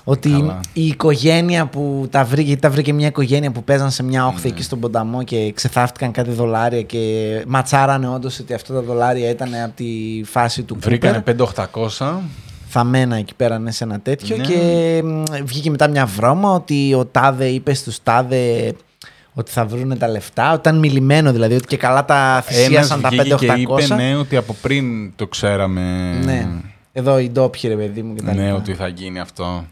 ότι 0.08 0.30
Καλά. 0.30 0.60
η 0.74 0.86
οικογένεια 0.88 1.66
που 1.66 2.08
τα 2.12 2.24
βρήκε, 2.24 2.47
γιατί 2.47 2.62
τα 2.62 2.70
βρήκε 2.70 2.93
μια 2.93 3.08
οικογένεια 3.08 3.51
που 3.51 3.64
παίζαν 3.64 3.91
σε 3.91 4.03
μια 4.03 4.28
όχθη 4.28 4.47
Ναι. 4.47 4.53
εκεί 4.53 4.64
στον 4.64 4.80
ποταμό 4.80 5.24
και 5.24 5.51
ξεθάφτηκαν 5.56 6.12
κάτι 6.12 6.32
δολάρια 6.32 6.82
και 6.82 7.43
ματσάρανε 7.47 8.08
όντως 8.10 8.39
ότι 8.39 8.53
αυτά 8.53 8.74
τα 8.74 8.82
δολάρια 8.82 9.30
ήταν 9.30 9.49
από 9.64 9.76
τη 9.76 9.86
φάση 10.26 10.64
του 10.64 10.78
Βρήκανε 10.80 11.24
Cooper, 11.28 11.36
5-800. 11.97 12.20
θαμμένα 12.68 13.16
εκεί 13.16 13.34
πέρα 13.36 13.60
ναι, 13.60 13.72
σε 13.72 13.84
ένα 13.84 13.99
τέτοιο 13.99 14.38
Ναι. 14.38 14.43
και 14.43 15.01
μ, 15.03 15.24
βγήκε 15.43 15.70
μετά 15.70 15.88
μια 15.88 16.06
βρώμα 16.06 16.51
ότι 16.53 16.93
ο 16.93 17.06
Τάδε 17.06 17.45
είπε 17.45 17.74
στους 17.74 18.03
Τάδε 18.03 18.74
ότι 19.34 19.51
θα 19.51 19.66
βρούνε 19.66 19.95
τα 19.95 20.08
λεφτά, 20.08 20.49
ότι 20.51 20.60
ήταν 20.60 20.80
μιλημένο 20.80 21.32
δηλαδή, 21.32 21.56
ότι 21.56 21.66
και 21.66 21.78
καλά 21.78 22.06
τα 22.06 22.16
Ένας 22.32 22.45
θυσίασαν 22.45 23.01
τα 23.01 23.10
βγήκε 23.10 23.34
5-800. 23.36 23.38
και 23.39 23.45
είπε 23.62 23.95
ναι, 23.95 24.16
ότι 24.16 24.36
από 24.36 24.56
πριν 24.62 25.16
το 25.16 25.28
ξέραμε. 25.28 26.14
Ναι. 26.24 26.47
Εδώ 26.91 27.20
οι 27.20 27.30
ντόπιοι 27.30 27.70
ρε 27.70 27.76
παιδί 27.76 28.01
μου 28.01 28.14
και 28.16 28.22
τα 28.22 28.34
Ναι, 28.34 28.43
λοιπά. 28.43 28.56
ότι 28.56 28.74
θα 28.74 28.88
γίνει 28.88 29.20
αυτό. 29.20 29.66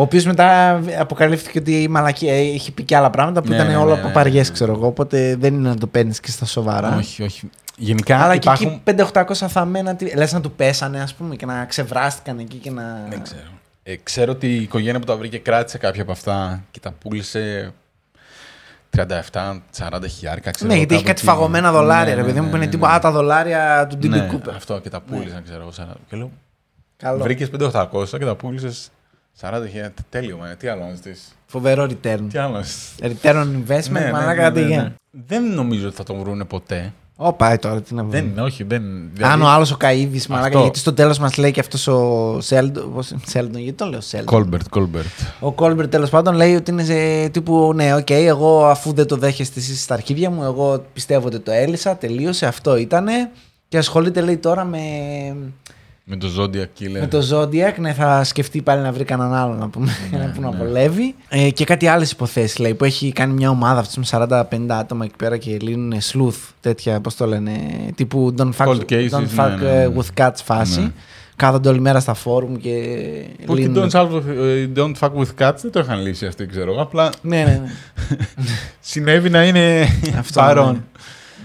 Ο 0.00 0.02
οποίος 0.02 0.24
μετά 0.24 0.80
αποκαλύφθηκε 0.98 1.58
ότι 1.58 1.82
η 1.82 1.88
μαλακία 1.88 2.34
έχει 2.34 2.72
πει 2.72 2.82
και 2.82 2.96
άλλα 2.96 3.10
πράγματα 3.10 3.42
που 3.42 3.48
Ναι, 3.48 3.54
ήταν 3.54 3.66
ναι, 3.66 3.76
όλα 3.76 3.94
ναι, 3.94 4.00
ναι, 4.00 4.06
παπαριέ, 4.06 4.42
ναι. 4.42 4.48
ξέρω 4.50 4.72
εγώ. 4.72 4.86
Οπότε 4.86 5.36
δεν 5.36 5.54
είναι 5.54 5.68
να 5.68 5.76
το 5.76 5.86
παίρνεις 5.86 6.20
και 6.20 6.30
στα 6.30 6.44
σοβαρά. 6.46 6.96
Όχι, 6.96 7.22
όχι. 7.22 7.50
Γενικά 7.76 8.18
Αλλά 8.22 8.34
υπάρχουν... 8.34 8.80
και 8.84 8.90
εκεί 8.90 9.10
5-800 9.12 9.32
θαμμένα. 9.34 9.94
τι- 9.96 10.14
Λες 10.16 10.32
να 10.32 10.40
του 10.40 10.50
πέσανε, 10.52 11.00
ας 11.02 11.14
πούμε, 11.14 11.36
και 11.36 11.46
να 11.46 11.64
ξεβράστηκαν 11.64 12.38
εκεί 12.38 12.56
και 12.56 12.70
να. 12.70 13.06
Δεν 13.08 13.22
ξέρω. 13.22 13.40
Ε, 13.82 13.96
ξέρω 14.02 14.32
ότι 14.32 14.46
η 14.46 14.62
οικογένεια 14.62 15.00
που 15.00 15.06
τα 15.06 15.16
βρήκε 15.16 15.38
κράτησε 15.38 15.78
κάποια 15.78 16.02
από 16.02 16.12
αυτά 16.12 16.62
και 16.70 16.80
τα 16.80 16.90
πούλησε 16.92 17.72
37-40 18.96 19.00
χιλιάρικα. 20.08 20.50
ξέρω 20.50 20.68
Ναι, 20.70 20.74
εγώ, 20.74 20.82
γιατί 20.82 20.94
έχει 20.94 21.04
κάπου 21.04 21.04
κάτι 21.04 21.10
εκεί. 21.10 21.24
φαγωμένα 21.24 21.72
δολάρια, 21.72 22.14
Ναι, 22.14 22.20
ρε 22.20 22.26
παιδί 22.26 22.34
ναι, 22.38 22.40
μου, 22.44 22.50
που 22.50 22.56
είναι 22.56 22.64
ναι, 22.64 22.70
τίποτα. 22.70 22.90
ναι. 22.90 22.96
Α, 22.96 23.00
τα 23.00 23.10
δολάρια 23.10 23.86
του 23.90 23.96
Ντίμπι 23.96 24.18
Ναι, 24.18 24.26
Κούπερ. 24.26 24.54
αυτό 24.54 24.78
και 24.78 24.88
τα 24.90 25.00
πούλησαν, 25.00 25.42
ξέρω 25.44 25.60
εγώ. 25.60 25.70
40. 25.70 25.84
Και 26.10 26.16
λέω, 26.16 26.30
Καλό. 26.96 27.22
βρήκες 27.22 27.50
5-800 27.50 28.18
και 28.18 28.24
τα 28.24 28.34
πούλησες 28.36 28.90
40 29.40 29.50
χιλιάρικα. 29.70 30.02
Τέλειο, 30.08 30.36
μα. 30.36 30.46
Τι 30.58 30.68
άλλο 30.68 30.84
να 30.84 30.94
ζητήσεις. 30.94 31.34
Φοβερό 31.46 31.84
return. 31.84 32.20
Τι 32.30 32.38
άλλο 32.38 32.52
να 32.54 32.62
ζητήσεις. 32.62 32.94
Return 33.02 33.34
on 33.34 33.46
investment, 33.46 33.90
Ναι, 33.90 34.00
ναι, 34.00 34.12
μαλάκα 34.12 34.50
ναι, 34.50 34.54
τι 34.54 34.60
ναι, 34.60 34.66
γίνεται. 34.66 34.82
ναι. 35.10 35.22
Δεν 35.26 35.52
νομίζω 35.54 35.86
ότι 35.86 35.96
θα 35.96 36.02
τον 36.02 36.18
βρούνε 36.18 36.44
ποτέ. 36.44 36.92
Ω, 37.22 37.32
πάει 37.32 37.58
τώρα, 37.58 37.80
τι 37.80 37.94
να 37.94 38.02
βρούμε. 38.02 38.20
Δεν, 38.34 38.44
όχι, 38.44 38.64
δεν. 38.64 38.82
Αν 38.84 39.10
δηλαδή- 39.14 39.42
ο 39.42 39.46
άλλος 39.48 39.70
ο 39.72 39.76
Καίδη, 39.76 40.20
μαλάκα, 40.28 40.46
Αυτό. 40.46 40.60
γιατί 40.60 40.78
στο 40.78 40.92
τέλος 40.92 41.18
μας 41.18 41.36
λέει 41.36 41.50
και 41.50 41.60
αυτός 41.60 41.86
ο 41.86 42.38
Σέλντον. 42.40 42.92
πώς- 42.94 43.14
Σέλντον, 43.26 43.60
γιατί 43.60 43.76
τον 43.76 43.88
λέω 43.90 44.00
Σέλντον; 44.00 44.26
Κόλμπερτ, 44.34 44.68
Κόλμπερτ. 44.68 45.06
Ο 45.40 45.52
Κόλμπερτ 45.52 45.90
τέλος 45.90 46.10
πάντων 46.10 46.34
λέει 46.34 46.54
ότι 46.54 46.70
είναι 46.70 46.84
σε 46.84 47.28
τύπου 47.28 47.72
ναι, 47.74 47.94
οκ, 47.94 48.10
εγώ 48.10 48.66
αφού 48.66 48.92
δεν 48.92 49.06
το 49.06 49.16
δέχεστε 49.16 49.60
εσείς 49.60 49.82
στα 49.82 49.94
αρχίδια 49.94 50.30
μου, 50.30 50.42
εγώ 50.42 50.84
πιστεύω 50.92 51.26
ότι 51.26 51.38
το 51.38 51.50
έλυσα, 51.50 51.96
τελείωσε, 51.96 52.46
αυτό 52.46 52.76
ήτανε. 52.76 53.30
Και 53.68 53.78
ασχολείται 53.78 54.20
λέει 54.20 54.36
τώρα 54.36 54.64
με, 54.64 54.78
Με 56.12 56.16
το 56.16 56.28
Zodiac 56.38 56.82
Killer. 56.82 57.00
με 57.00 57.06
το 57.06 57.18
Zodiac. 57.30 57.74
Ναι, 57.78 57.92
θα 57.92 58.24
σκεφτεί 58.24 58.62
πάλι 58.62 58.82
να 58.82 58.92
βρει 58.92 59.04
κανέναν 59.04 59.34
άλλο 59.34 59.54
να 59.54 59.68
πούμε, 59.68 59.90
Ναι, 60.10 60.30
που 60.34 60.40
να 60.40 60.50
ναι. 60.50 60.56
βολεύει. 60.56 61.14
Ε, 61.28 61.50
και 61.50 61.64
κάτι 61.64 61.86
άλλες 61.86 62.10
υποθέσεις 62.10 62.58
λέει 62.58 62.74
που 62.74 62.84
έχει 62.84 63.12
κάνει 63.12 63.32
μια 63.32 63.50
ομάδα 63.50 63.80
αυτή 63.80 63.98
με 63.98 64.06
40-50 64.10 64.66
άτομα 64.68 65.04
εκεί 65.04 65.14
πέρα 65.16 65.36
και 65.36 65.56
λύνουν 65.60 65.92
sleuth 66.12 66.48
τέτοια, 66.60 67.00
πώς 67.00 67.14
το 67.16 67.26
λένε, 67.26 67.52
τύπου 67.94 68.34
don't 68.38 68.50
fuck, 68.56 68.66
Cold 68.66 68.80
cases, 68.88 69.10
don't 69.10 69.20
ναι, 69.20 69.28
fuck 69.36 69.56
ναι, 69.60 69.70
ναι. 69.70 69.82
ε, 69.82 69.92
with 69.96 70.20
cats 70.26 70.34
φάση. 70.44 70.80
Ναι. 70.80 70.90
Κάθονται 71.36 71.68
όλη 71.68 71.80
μέρα 71.80 72.00
στα 72.00 72.14
φόρουμ 72.14 72.56
και 72.56 72.70
Που 73.46 73.54
και 73.56 73.60
λύνουν. 73.62 73.90
don't, 73.90 74.00
solve 74.00 74.10
with- 74.10 74.36
ε, 74.38 74.68
don't 74.76 74.92
fuck 74.98 75.10
with 75.12 75.28
cats 75.48 75.56
δεν 75.62 75.70
το 75.72 75.80
είχαν 75.80 76.00
λύσει 76.02 76.26
αυτοί, 76.26 76.46
ξέρω 76.46 76.72
εγώ. 76.72 76.80
Απλά 76.82 77.10
Ναι, 77.22 77.36
ναι, 77.36 77.60
ναι. 77.62 77.68
συνέβη 78.80 79.30
να 79.30 79.44
είναι 79.44 79.88
Αυτό, 80.18 80.40
παρόν. 80.40 80.84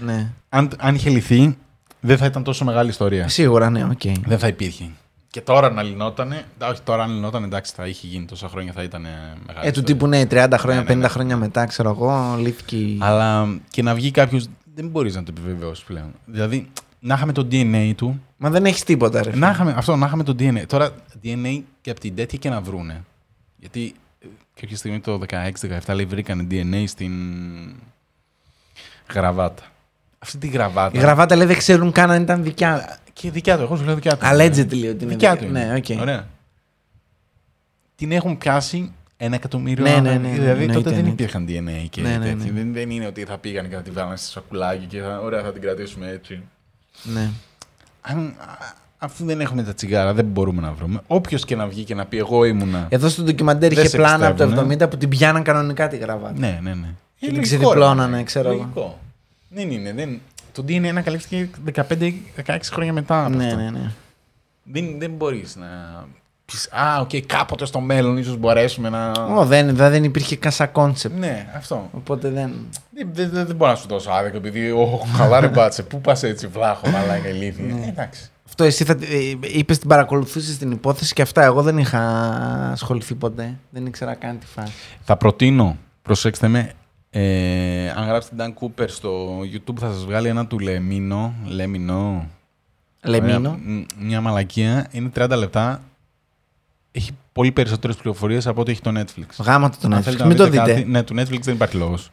ναι. 0.06 0.12
ναι. 0.12 0.26
Αν, 0.48 0.70
αν 0.78 0.94
είχε 0.94 1.10
λυθεί, 1.10 1.56
δεν 2.00 2.16
θα 2.18 2.26
ήταν 2.26 2.42
τόσο 2.42 2.64
μεγάλη 2.64 2.88
ιστορία. 2.88 3.28
Σίγουρα, 3.28 3.70
ναι, 3.70 3.84
οκ. 3.84 4.00
Δεν 4.26 4.38
θα 4.38 4.46
υπήρχε. 4.46 4.90
Και 5.30 5.40
τώρα 5.40 5.70
να 5.70 5.82
λυνότανε. 5.82 6.44
εντά- 6.54 6.70
Όχι, 6.70 6.80
τώρα 6.82 7.02
αν 7.02 7.10
λυνότανε, 7.14 7.46
εντάξει, 7.46 7.72
θα 7.76 7.86
είχε 7.86 8.06
γίνει 8.06 8.24
τόσα 8.24 8.48
χρόνια, 8.48 8.72
θα 8.72 8.82
ήταν 8.82 9.04
ε, 9.04 9.08
μεγάλη. 9.46 9.66
Ε, 9.66 9.70
του 9.72 9.78
ιστορία. 9.80 9.84
τύπου 9.84 10.06
ναι, 10.06 10.22
30 10.54 10.54
χρόνια, 10.58 10.82
Ναι, 10.82 10.86
ναι, 10.88 10.94
50 10.94 10.96
ναι. 10.98 11.08
χρόνια 11.08 11.36
μετά, 11.36 11.66
ξέρω 11.66 11.90
εγώ, 11.90 12.36
λύθηκε. 12.38 12.76
η- 12.76 12.98
Αλλά 13.00 13.48
και 13.70 13.82
να 13.82 13.94
βγει 13.94 14.10
κάποιος. 14.10 14.46
Δεν 14.74 14.88
μπορείς 14.88 15.14
να 15.14 15.22
το 15.22 15.32
επιβεβαιώσεις 15.36 15.84
πλέον. 15.84 16.12
Δηλαδή, 16.26 16.70
να 17.00 17.14
είχαμε 17.14 17.32
το 17.32 17.48
DNA 17.50 17.92
του. 17.96 18.22
Μα 18.36 18.50
δεν 18.50 18.64
έχεις 18.64 18.84
τίποτα, 18.84 19.22
ρε. 19.22 19.36
Να 19.36 19.50
είχαμε, 19.50 19.74
αυτό, 19.76 19.96
να 19.96 20.06
είχαμε 20.06 20.22
το 20.24 20.34
DNA. 20.38 20.62
Τώρα, 20.66 20.90
DNA 21.24 21.60
και 21.80 21.90
από 21.90 22.00
την 22.00 22.14
τέτοια 22.14 22.38
και 22.38 22.48
να 22.48 22.60
βρούνε. 22.60 23.04
Γιατί 23.56 23.94
ε, 24.20 24.26
κάποια 24.60 24.76
στιγμή 24.76 25.00
το 25.00 25.20
16-17 25.86 25.94
λέει 25.94 26.04
βρήκανε 26.04 26.46
DNA 26.50 26.84
στην 26.86 27.12
γραβάτα. 29.14 29.62
Αυτή 30.26 30.38
τη 30.38 30.46
γραβάτα. 30.48 30.98
Η 30.98 31.00
γραβάτα 31.00 31.36
λέει 31.36 31.46
δεν 31.46 31.56
ξέρουν 31.56 31.92
καν 31.92 32.10
αν 32.10 32.22
ήταν 32.22 32.42
δικιά. 32.42 32.98
Και 33.12 33.30
δικιά 33.30 33.56
του, 33.56 33.62
εγώ 33.62 33.76
σου 33.76 33.84
λέω 33.84 33.94
δικιά 33.94 34.16
του. 34.16 34.24
Allegedly 34.26 34.64
ότι 34.64 34.76
είναι 34.76 34.92
Δικιά 34.94 35.06
δικιά. 35.06 35.36
του. 35.36 35.44
είναι. 35.44 35.64
Ναι, 35.64 35.74
οκ. 35.76 36.00
Ωραία. 36.00 36.26
Την 37.96 38.12
έχουν 38.12 38.38
πιάσει 38.38 38.92
ένα 39.16 39.34
εκατομμύριο 39.34 39.84
Ναι, 39.84 39.90
ναι, 39.90 39.96
άτομα. 39.96 40.10
ναι, 40.12 40.28
ναι, 40.28 40.34
Δηλαδή 40.34 40.48
εννοείται, 40.50 40.72
τότε 40.72 40.90
δεν 40.90 40.98
εννοείται. 40.98 41.22
υπήρχαν 41.22 41.44
DNA 41.48 41.86
και 41.90 42.00
Ναι, 42.02 42.08
ναι, 42.08 42.24
τέτοια. 42.24 42.34
ναι. 42.52 42.58
Δεν, 42.60 42.72
δεν 42.72 42.90
είναι 42.90 43.06
ότι 43.06 43.24
θα 43.24 43.38
πήγαν 43.38 43.68
και 43.68 43.74
θα 43.74 43.82
τη 43.82 43.90
βάλανε 43.90 44.16
σε 44.16 44.26
σακουλάκι 44.30 44.84
και 44.86 45.00
θα, 45.00 45.20
ωραία, 45.20 45.42
θα 45.42 45.52
την 45.52 45.62
κρατήσουμε 45.62 46.10
έτσι. 46.10 46.40
Ναι. 47.02 47.30
Αν, 48.00 48.18
α- 48.38 48.74
αφού 48.98 49.24
δεν 49.24 49.40
έχουμε 49.40 49.62
τα 49.62 49.74
τσιγάρα, 49.74 50.14
δεν 50.14 50.24
μπορούμε 50.24 50.60
να 50.62 50.72
βρούμε. 50.72 51.00
Όποιος 51.06 51.44
και 51.44 51.56
να 51.56 51.66
βγει 51.66 51.84
και 51.84 51.94
να 51.94 52.06
πει 52.06 52.16
Εγώ 52.18 52.44
ήμουνα. 52.44 52.86
Εδώ 52.88 53.08
στο 53.08 53.22
ντοκιμαντέρ 53.22 53.68
Δεν 53.68 53.78
είχε 53.78 53.88
σε 53.88 53.96
πλάνα 53.96 54.26
από 54.26 54.36
το 54.38 54.46
πιστεύουνε. 54.46 54.74
70 54.84 54.90
που 54.90 54.96
την 54.96 55.08
πιάναν 55.08 55.42
κανονικά 55.42 55.88
τη 55.88 55.96
γραβάτα. 55.96 56.34
Ναι, 56.38 56.58
ναι, 56.62 56.74
ναι. 56.74 56.88
Και 57.18 57.26
Ε, 57.26 57.28
την 57.28 57.36
λογικό, 57.36 57.40
ξεδιπλώνανε, 57.42 58.16
ρε, 58.16 58.22
ξέρω 58.22 58.50
εγώ. 58.50 58.98
Λογικό. 59.50 59.70
Δεν 59.70 59.70
είναι. 59.70 59.92
Δεν... 59.92 60.20
Το 60.52 60.64
DNA 60.68 60.86
ανακαλύφθηκε 60.86 61.48
15-16 62.46 62.58
χρόνια 62.72 62.92
μετά. 62.92 63.24
Από 63.24 63.36
Ναι, 63.36 63.44
αυτό. 63.44 63.56
ναι, 63.56 63.70
ναι. 63.70 63.90
Δεν, 64.62 64.98
δεν 64.98 65.10
μπορείς 65.10 65.56
να. 65.56 65.66
πεις, 66.44 66.68
Α, 66.72 67.00
οκ, 67.00 67.10
κάποτε 67.26 67.66
στο 67.66 67.80
μέλλον 67.80 68.16
ίσως 68.18 68.36
μπορέσουμε 68.36 68.88
να. 68.88 69.10
Ω, 69.10 69.44
δεν, 69.44 69.76
δεν, 69.76 69.90
δεν 69.90 70.04
υπήρχε 70.04 70.36
καν 70.36 70.52
σαν 70.52 70.72
concept. 70.72 71.18
Ναι, 71.18 71.46
αυτό. 71.56 71.88
Οπότε 71.92 72.28
δεν. 72.28 72.52
Δεν, 72.90 73.08
δεν, 73.12 73.30
δεν, 73.30 73.46
δεν 73.46 73.56
μπορώ 73.56 73.70
να 73.70 73.76
σου 73.76 73.88
δώσω 73.88 74.10
άδικο 74.10 74.36
επειδή. 74.36 74.70
Ω, 74.70 75.06
καλά 75.18 75.40
ρε 75.40 75.48
μπάτσε, 75.48 75.82
πού 75.82 76.00
πας 76.00 76.22
έτσι 76.22 76.46
βλάχο, 76.46 76.88
μαλάκα 76.88 77.28
ηλίθεια. 77.28 77.64
Ναι. 77.74 77.84
Ε, 77.84 77.88
εντάξει. 77.88 78.30
Αυτό 78.46 78.64
εσύ 78.64 78.84
θα, 78.84 78.96
είπες 79.40 79.78
την 79.78 79.88
παρακολουθούσες 79.88 80.56
την 80.58 80.70
υπόθεση 80.70 81.14
και 81.14 81.22
αυτά. 81.22 81.42
Εγώ 81.44 81.62
δεν 81.62 81.78
είχα 81.78 82.00
ασχοληθεί 82.72 83.14
ποτέ. 83.14 83.54
Δεν 83.70 83.86
ήξερα 83.86 84.14
καν 84.14 84.38
τη 84.38 84.46
φάση. 84.46 84.72
Θα 85.04 85.16
προτείνω, 85.16 85.76
προσέξτε 86.02 86.48
με, 86.48 86.72
ε, 87.18 87.90
αν 87.96 88.06
γράψετε 88.06 88.34
Dan 88.38 88.62
Cooper 88.64 88.84
στο 88.86 89.38
YouTube 89.40 89.78
θα 89.80 89.92
σας 89.92 90.04
βγάλει 90.04 90.28
ένα 90.28 90.46
του 90.46 90.58
Λεμίνο. 90.58 91.34
Λεμίνο. 91.46 92.26
Λεμίνο. 93.04 93.36
Ωραία, 93.38 93.58
μ, 93.64 93.82
Μια 93.98 94.20
μαλακία. 94.20 94.86
Είναι 94.90 95.10
30 95.16 95.30
λεπτά. 95.36 95.82
Έχει 96.92 97.10
πολύ 97.32 97.52
περισσότερες 97.52 97.96
πληροφορίες 97.96 98.46
από 98.46 98.60
ό,τι 98.60 98.70
έχει 98.70 98.80
το 98.80 98.92
Netflix. 98.96 99.44
Γάμα 99.44 99.70
το 99.70 99.76
τον 99.80 99.92
Αν 99.92 99.98
Netflix. 99.98 100.02
θέλετε 100.02 100.22
να 100.22 100.28
Μην 100.28 100.36
το 100.36 100.44
δείτε 100.44 100.60
δείτε. 100.62 100.72
κάτι- 100.74 100.90
ναι, 100.90 101.02
του 101.02 101.14
Netflix 101.14 101.40
δεν 101.42 101.54
υπάρχει 101.54 101.76
λόγος. 101.76 102.10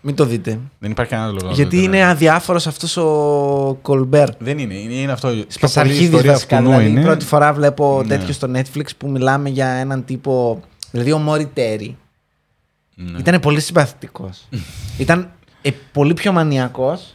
Μην 0.00 0.14
το 0.14 0.24
δείτε. 0.24 0.58
Δεν 0.78 0.90
υπάρχει 0.90 1.10
κανένας 1.12 1.32
λόγος. 1.32 1.48
να 1.48 1.54
Γιατί 1.54 1.76
δείτε, 1.76 1.88
είναι 1.88 2.04
ναι. 2.04 2.10
αδιάφορος 2.10 2.66
αυτός 2.66 2.96
ο 2.96 3.78
Κολμπέρ. 3.82 4.28
Δεν 4.38 4.58
είναι. 4.58 4.74
Είναι, 4.74 4.94
είναι 4.94 5.12
αυτό. 5.12 5.26
Πιο 5.28 5.36
πολύ 5.36 5.52
Σπασαρχίδη 5.52 6.04
ιστορία 6.04 6.32
βασικά. 6.32 6.56
αυτού 6.56 6.68
Δηλαδή, 6.68 6.88
είναι. 6.88 7.02
πρώτη 7.02 7.24
φορά 7.24 7.52
βλέπω 7.52 8.02
Ναι. 8.02 8.08
τέτοιο 8.08 8.32
στο 8.32 8.48
Netflix 8.54 8.84
που 8.98 9.10
μιλάμε 9.10 9.48
για 9.48 9.66
έναν 9.66 10.04
τύπο. 10.04 10.60
Δηλαδή, 10.90 11.12
ο 11.12 11.18
Μόρι 11.18 11.46
Τέρι 11.46 11.96
Ναι. 12.94 13.18
ήταν 13.18 13.40
πολύ 13.40 13.60
συμπαθητικός. 13.60 14.48
ήταν 14.98 15.30
ε, 15.62 15.70
πολύ 15.92 16.14
πιο 16.14 16.32
μανιακός, 16.32 17.14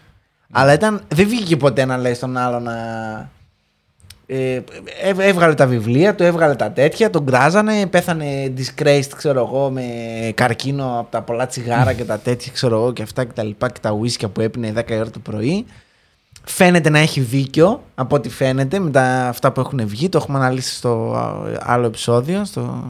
αλλά 0.51 0.73
ήταν, 0.73 1.01
δεν 1.07 1.27
βγήκε 1.27 1.57
ποτέ 1.57 1.85
να 1.85 1.97
λέει 1.97 2.13
στον 2.13 2.37
άλλο 2.37 2.59
να. 2.59 2.75
Ε, 4.29 4.61
έβ- 5.03 5.19
έβγαλε 5.21 5.53
τα 5.53 5.67
βιβλία 5.67 6.15
του, 6.15 6.23
έβγαλε 6.23 6.55
τα 6.55 6.71
τέτοια, 6.71 7.09
τον 7.09 7.25
κράζανε, 7.25 7.85
πέθανε 7.87 8.53
disgraced, 8.57 9.09
ξέρω 9.15 9.39
εγώ, 9.39 9.69
με 9.69 9.83
καρκίνο 10.35 10.99
από 10.99 11.11
τα 11.11 11.21
πολλά 11.21 11.45
τσιγάρα 11.47 11.93
και 11.93 12.03
τα 12.03 12.17
τέτοια, 12.27 12.51
ξέρω 12.51 12.75
εγώ, 12.75 12.93
και 12.93 13.01
αυτά 13.01 13.23
και 13.25 13.31
τα 13.33 13.43
λοιπά 13.43 13.69
και 13.69 13.79
τα 13.81 13.91
ουίσκια 13.91 14.27
που 14.29 14.41
έπινε 14.41 14.73
10 14.75 14.89
η 14.91 14.95
ώρα 14.95 15.09
το 15.09 15.19
πρωί. 15.19 15.65
Φαίνεται 16.43 16.89
να 16.89 16.99
έχει 16.99 17.19
δίκιο, 17.19 17.83
από 17.95 18.15
ό,τι 18.15 18.29
φαίνεται, 18.29 18.79
με 18.79 18.89
τα, 18.91 19.27
αυτά 19.27 19.51
που 19.51 19.59
έχουν 19.59 19.87
βγει. 19.87 20.09
Το 20.09 20.17
έχουμε 20.17 20.37
αναλύσει 20.37 20.75
στο 20.75 21.13
α, 21.13 21.33
άλλο 21.59 21.85
επεισόδιο, 21.85 22.45
στο 22.45 22.83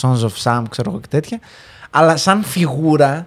Sons 0.00 0.20
of 0.20 0.42
Sam, 0.42 0.62
ξέρω 0.70 0.90
εγώ 0.90 1.00
και 1.00 1.08
τέτοια. 1.10 1.40
Αλλά 1.90 2.16
σαν 2.16 2.42
φιγούρα 2.42 3.26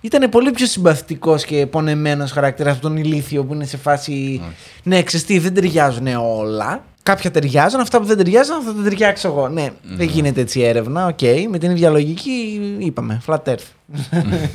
ήταν 0.00 0.28
πολύ 0.28 0.50
πιο 0.50 0.66
συμπαθητικός 0.66 1.44
και 1.44 1.66
πονεμένος 1.66 2.30
χαρακτήρας 2.32 2.72
από 2.72 2.82
τον 2.82 2.96
ηλίθιο 2.96 3.44
που 3.44 3.54
είναι 3.54 3.64
σε 3.64 3.76
φάση. 3.76 4.42
Ναι, 4.82 5.02
ξέρεις 5.02 5.26
τι, 5.26 5.38
δεν 5.38 5.54
ταιριάζουν 5.54 6.06
όλα. 6.06 6.84
Κάποια 7.02 7.30
ταιριάζουν, 7.30 7.80
αυτά 7.80 7.98
που 8.00 8.04
δεν 8.04 8.16
ταιριάζουν, 8.16 8.56
αυτά 8.56 8.72
δεν 8.72 8.82
ταιριάξω 8.82 9.28
εγώ. 9.28 9.48
Ναι, 9.48 9.70
δεν 9.82 10.06
γίνεται 10.06 10.40
έτσι 10.40 10.60
έρευνα. 10.60 11.06
Οκ, 11.06 11.48
με 11.50 11.58
την 11.58 11.70
ίδια 11.70 11.90
λογική 11.90 12.60
είπαμε. 12.78 13.20
Flat 13.26 13.42
Earth. 13.44 13.66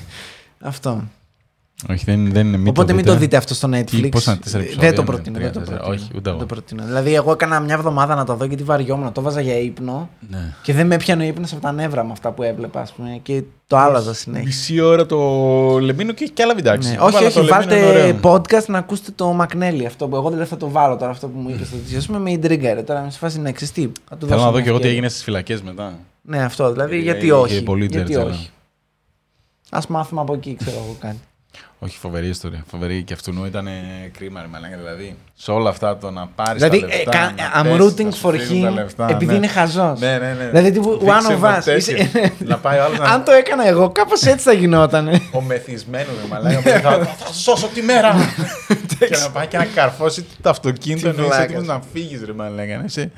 Αυτό. 0.59 1.03
Όχι, 1.89 2.03
δεν, 2.05 2.31
δεν 2.31 2.47
είναι. 2.47 2.57
Μην 2.57 2.67
Οπότε 2.67 2.93
μην 2.93 3.01
δείτε. 3.03 3.13
το 3.13 3.19
δείτε 3.21 3.37
αυτό 3.37 3.53
στο 3.53 3.69
Netflix. 3.73 4.09
πόσα, 4.11 4.37
τέσσερα 4.37 4.63
επεισόδια 4.63 4.87
δεν 4.87 4.95
το 4.95 5.01
είναι, 5.01 5.11
προτείνω. 5.11 5.35
τρία, 5.37 5.49
Δεν 5.51 5.53
το 5.53 5.59
τέσσερα. 5.59 5.77
προτείνω. 5.83 6.03
Όχι, 6.03 6.11
ούτε 6.17 6.29
εγώ. 6.29 6.37
Δεν 6.37 6.47
το 6.47 6.53
προτείνω. 6.53 6.83
Δηλαδή, 6.85 7.13
εγώ 7.15 7.31
έκανα 7.31 7.59
μια 7.59 7.73
εβδομάδα 7.73 8.15
να 8.15 8.25
το 8.25 8.35
δω 8.35 8.45
γιατί 8.45 8.63
βαριόμουν. 8.63 9.11
Το 9.11 9.21
βάζα 9.21 9.41
για 9.41 9.59
ύπνο 9.59 10.09
Ναι. 10.29 10.53
και 10.61 10.73
δεν 10.73 10.87
με 10.87 10.95
έπιανε 10.95 11.23
ο 11.23 11.27
ύπνος 11.27 11.51
από 11.51 11.61
τα 11.61 11.71
νεύρα 11.71 12.03
με 12.03 12.11
αυτά 12.11 12.31
που 12.31 12.43
έβλεπα, 12.43 12.81
ας 12.81 12.91
πούμε. 12.93 13.19
Και 13.23 13.43
το 13.67 13.77
άλλαζα 13.77 14.13
συνέχεια. 14.13 14.45
Μισή 14.45 14.79
ώρα 14.79 15.05
το 15.05 15.17
Λεμίνο 15.79 16.11
και 16.13 16.23
έχει 16.23 16.33
και 16.33 16.43
άλλα 16.43 16.55
βιντεάκια. 16.55 16.89
Ναι. 16.89 16.97
Όχι, 16.99 17.25
όχι, 17.25 17.41
βάλτε 17.41 18.19
podcast 18.21 18.65
να 18.67 18.77
ακούσετε 18.77 19.11
το 19.15 19.27
Μακνέλη. 19.27 19.85
Αυτό 19.85 20.07
που 20.07 20.15
εγώ 20.15 20.29
δεν 20.29 20.45
θα 20.45 20.57
το 20.57 20.69
βάλω 20.69 20.95
τώρα, 20.97 21.11
αυτό 21.11 21.27
που 21.27 21.39
μου 21.39 21.49
είπες 21.49 21.67
στο 21.67 21.77
τέτοιο. 21.77 21.99
Α 21.99 22.01
πούμε 22.05 22.19
με 22.19 22.31
ιντρίγκαρε. 22.31 22.81
Τώρα 22.81 23.01
με 23.01 23.11
σε 23.11 23.17
φάση 23.17 23.39
να 23.39 23.51
ξέρεις 23.51 23.73
τι. 23.73 23.81
θα 24.09 24.15
του 24.17 24.25
Θέλω 24.27 24.39
δώσω 24.39 24.43
να 24.45 24.45
δω 24.45 24.51
μια 24.51 24.61
και 24.61 24.69
εγώ 24.69 24.77
τι 24.79 24.83
ευκαιρία. 24.83 24.91
έγινε 24.91 25.09
στις 25.09 25.23
φυλακές 25.23 25.61
μετά. 25.61 25.99
Ναι, 26.21 26.43
αυτό. 26.43 26.71
Δηλαδή, 26.71 26.95
Ε, 26.97 26.99
γιατί 26.99 27.25
είχε 27.25 27.33
όχι. 27.33 27.63
πολύ 27.63 27.85
γιατί 27.91 28.11
τζέρτζελα. 28.11 28.31
όχι. 28.35 28.49
Α 29.69 29.79
μάθουμε 29.89 30.21
από 30.21 30.33
εκεί, 30.33 30.55
ξέρω 30.55 30.77
εγώ 30.85 30.95
κάτι. 30.99 31.17
Όχι, 31.79 31.97
φοβερή 31.97 32.27
ιστορία. 32.27 32.63
Φοβερή 32.67 33.03
και 33.03 33.13
αυτού 33.13 33.45
ήταν 33.45 33.67
κρίμα, 34.17 34.41
ρε 34.41 34.47
μαλάκα. 34.47 34.77
Δηλαδή, 34.77 35.15
σε 35.35 35.51
όλα 35.51 35.69
αυτά 35.69 35.97
το 35.97 36.11
να 36.11 36.27
πάρεις. 36.35 36.53
Δηλαδή, 36.53 36.79
τα 36.79 36.85
ε, 36.85 36.89
λεφτά, 36.95 37.11
κα- 37.11 37.33
να 37.37 37.61
I'm 37.61 37.77
πέσεις, 37.77 37.93
rooting 37.93 38.03
να 38.05 38.11
σου 38.11 38.27
for 38.29 38.33
φύγουν 38.39 38.61
τα 38.61 38.69
him 38.69 38.73
λεφτά, 38.73 39.07
επειδή 39.09 39.25
ναι. 39.31 39.33
είναι 39.33 39.47
χαζός. 39.47 39.99
Ναι, 39.99 40.17
ναι, 40.17 40.33
ναι. 40.39 40.45
Δηλαδή, 40.49 40.71
τύπου, 40.71 40.97
Δείξε 40.97 41.15
one 41.29 41.31
of 41.31 41.37
με 41.39 41.57
us. 41.57 41.63
τέτοιο. 41.63 41.95
Είσαι- 41.97 42.33
να 42.51 42.57
πάει 42.57 42.79
ο 42.79 42.83
άλλος 42.83 42.97
να. 42.97 43.05
Αν 43.05 43.23
το 43.23 43.31
έκανα 43.31 43.67
εγώ, 43.67 43.89
κάπως 43.89 44.21
έτσι 44.23 44.43
θα 44.45 44.53
γινόταν. 44.53 45.07
Ο 45.31 45.41
μεθυσμένος, 45.41 46.13
ρε 46.21 46.27
μαλάκα. 46.29 46.57
που 46.61 46.69
Θα 46.89 47.05
θα 47.05 47.33
σου 47.33 47.41
σώσω 47.41 47.67
τη 47.67 47.81
μέρα. 47.81 48.15
και 49.09 49.17
να 49.23 49.29
πάει 49.31 49.47
και 49.47 49.57
να 49.57 49.65
καρφώσει 49.65 50.25
το 50.41 50.49
αυτοκίνητο 50.49 51.01
Τι 51.09 51.15
ενώ 51.17 51.17
είσαι 51.27 51.35
βλάκας. 51.35 51.55
έτοιμο 51.55 51.73
να 51.73 51.81
φύγεις, 51.93 52.23
ρε 52.25 52.33
μαλάκα. 52.33 52.77
Να 52.77 52.83
είσαι- 52.83 53.11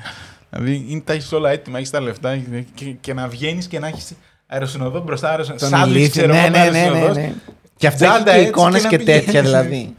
Δηλαδή, 0.50 0.84
είναι, 0.88 1.00
τα 1.04 1.12
έχει 1.12 1.34
όλα 1.34 1.50
έτοιμα, 1.50 1.78
έχεις 1.78 1.90
τα 1.90 2.00
λεφτά 2.00 2.36
και, 2.74 2.84
και 3.00 3.14
να 3.14 3.28
βγαίνεις 3.28 3.66
και 3.66 3.78
να 3.78 3.86
έχεις 3.86 4.12
αεροσυνοδό 4.46 5.00
μπροστά, 5.00 5.28
αεροσυνοδό. 5.30 5.68
Τον 5.70 5.88
ηλίθιο. 5.90 6.26
Ναι, 6.26 6.48
ναι, 6.52 6.68
ναι, 6.70 6.88
ναι, 6.92 7.08
ναι. 7.14 7.32
Και 7.78 7.86
αυτό 7.86 8.04
έχει 8.04 8.12
Τζάντα 8.12 8.32
και 8.32 8.36
έτσι 8.38 8.48
εικόνες 8.48 8.80
και 8.86 8.96
να 8.96 8.96
και 8.96 9.04
τέτοια 9.04 9.22
πηγαίνεις. 9.24 9.50
δηλαδή. 9.50 9.94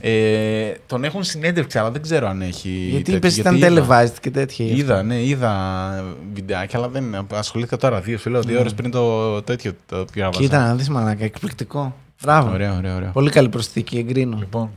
Ε, 0.00 0.72
τον 0.86 1.04
έχουν 1.04 1.24
συνέντευξη, 1.24 1.78
αλλά 1.78 1.90
δεν 1.90 2.02
ξέρω 2.02 2.28
αν 2.28 2.42
έχει. 2.42 2.68
Γιατί 2.68 3.02
τέτοιο, 3.02 3.16
είπες 3.16 3.36
ήταν 3.36 3.56
είδα. 3.56 3.68
televised 3.68 4.18
και 4.20 4.30
τέτοια. 4.30 4.64
γι' 4.66 4.72
αυτό. 4.72 4.84
Είδα, 4.84 5.02
ναι, 5.02 5.22
είδα 5.22 6.14
βιντεάκια, 6.32 6.78
αλλά 6.78 6.88
δεν 6.88 7.26
ασχολήθηκα 7.32 7.76
τώρα. 7.76 8.00
Δύο, 8.00 8.18
σου 8.18 8.30
λέω, 8.30 8.42
δύο 8.42 8.60
ώρες 8.60 8.74
πριν 8.74 8.90
το 8.90 9.42
τέτοιο 9.42 9.72
το 9.86 10.04
διάβασα. 10.04 10.38
Και 10.38 10.44
ήταν 10.46 10.62
να 10.62 10.74
δεις 10.74 10.88
μαλάκα, 10.88 11.24
εκπληκτικό. 11.24 11.96
Μπράβο. 12.22 12.50
Ωραία, 12.52 12.76
ωραία, 12.76 12.96
ωραία. 12.96 13.10
Πολύ 13.10 13.30
καλή 13.30 13.48
προσθήκη, 13.48 13.98
εγκρίνω. 13.98 14.36
Λοιπόν, 14.38 14.70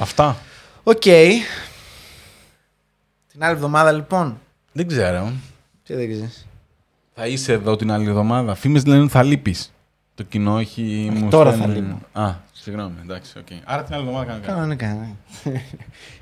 αυτά. 0.00 0.36
Οκ. 0.82 1.00
Την 3.32 3.44
άλλη 3.44 3.54
εβδομάδα 3.54 3.92
λοιπόν. 3.92 4.40
Δεν 4.72 4.86
ξέρω. 4.88 5.32
Τι 5.84 5.94
δεν 5.94 6.10
ξέρεις. 6.10 6.46
Θα 7.14 7.26
είσαι 7.26 7.52
εδώ 7.52 7.76
την 7.76 7.92
άλλη 7.92 8.08
εβδομάδα. 8.08 8.54
Φήμες 8.54 8.86
λένε 8.86 9.00
ότι 9.02 9.10
θα 9.10 9.22
λείπεις. 9.22 9.72
Το 10.18 10.24
κοινό 10.24 10.58
έχει. 10.58 11.10
μου 11.14 11.28
τώρα 11.30 11.52
στέλνει- 11.52 11.74
θα 11.76 11.80
λείπω. 11.80 11.98
Α, 12.20 12.34
συγγνώμη, 12.52 12.94
εντάξει, 13.02 13.32
οκ. 13.38 13.46
Άρα 13.64 13.82
την 13.82 13.94
άλλη 13.94 14.02
εβδομάδα 14.02 14.26
κάνω 14.30 14.40
κάτι. 14.40 14.52
Κανονικά, 14.52 14.86
ναι. 15.44 15.60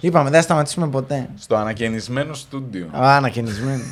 Είπαμε, 0.01 0.25
δεν 0.31 0.39
θα 0.39 0.43
σταματήσουμε 0.45 0.89
ποτέ. 0.89 1.29
Στο 1.39 1.57
ανακαινισμένο 1.57 2.35
στούντιο. 2.35 2.89
Α, 2.93 3.17
ανακαινισμένο. 3.17 3.83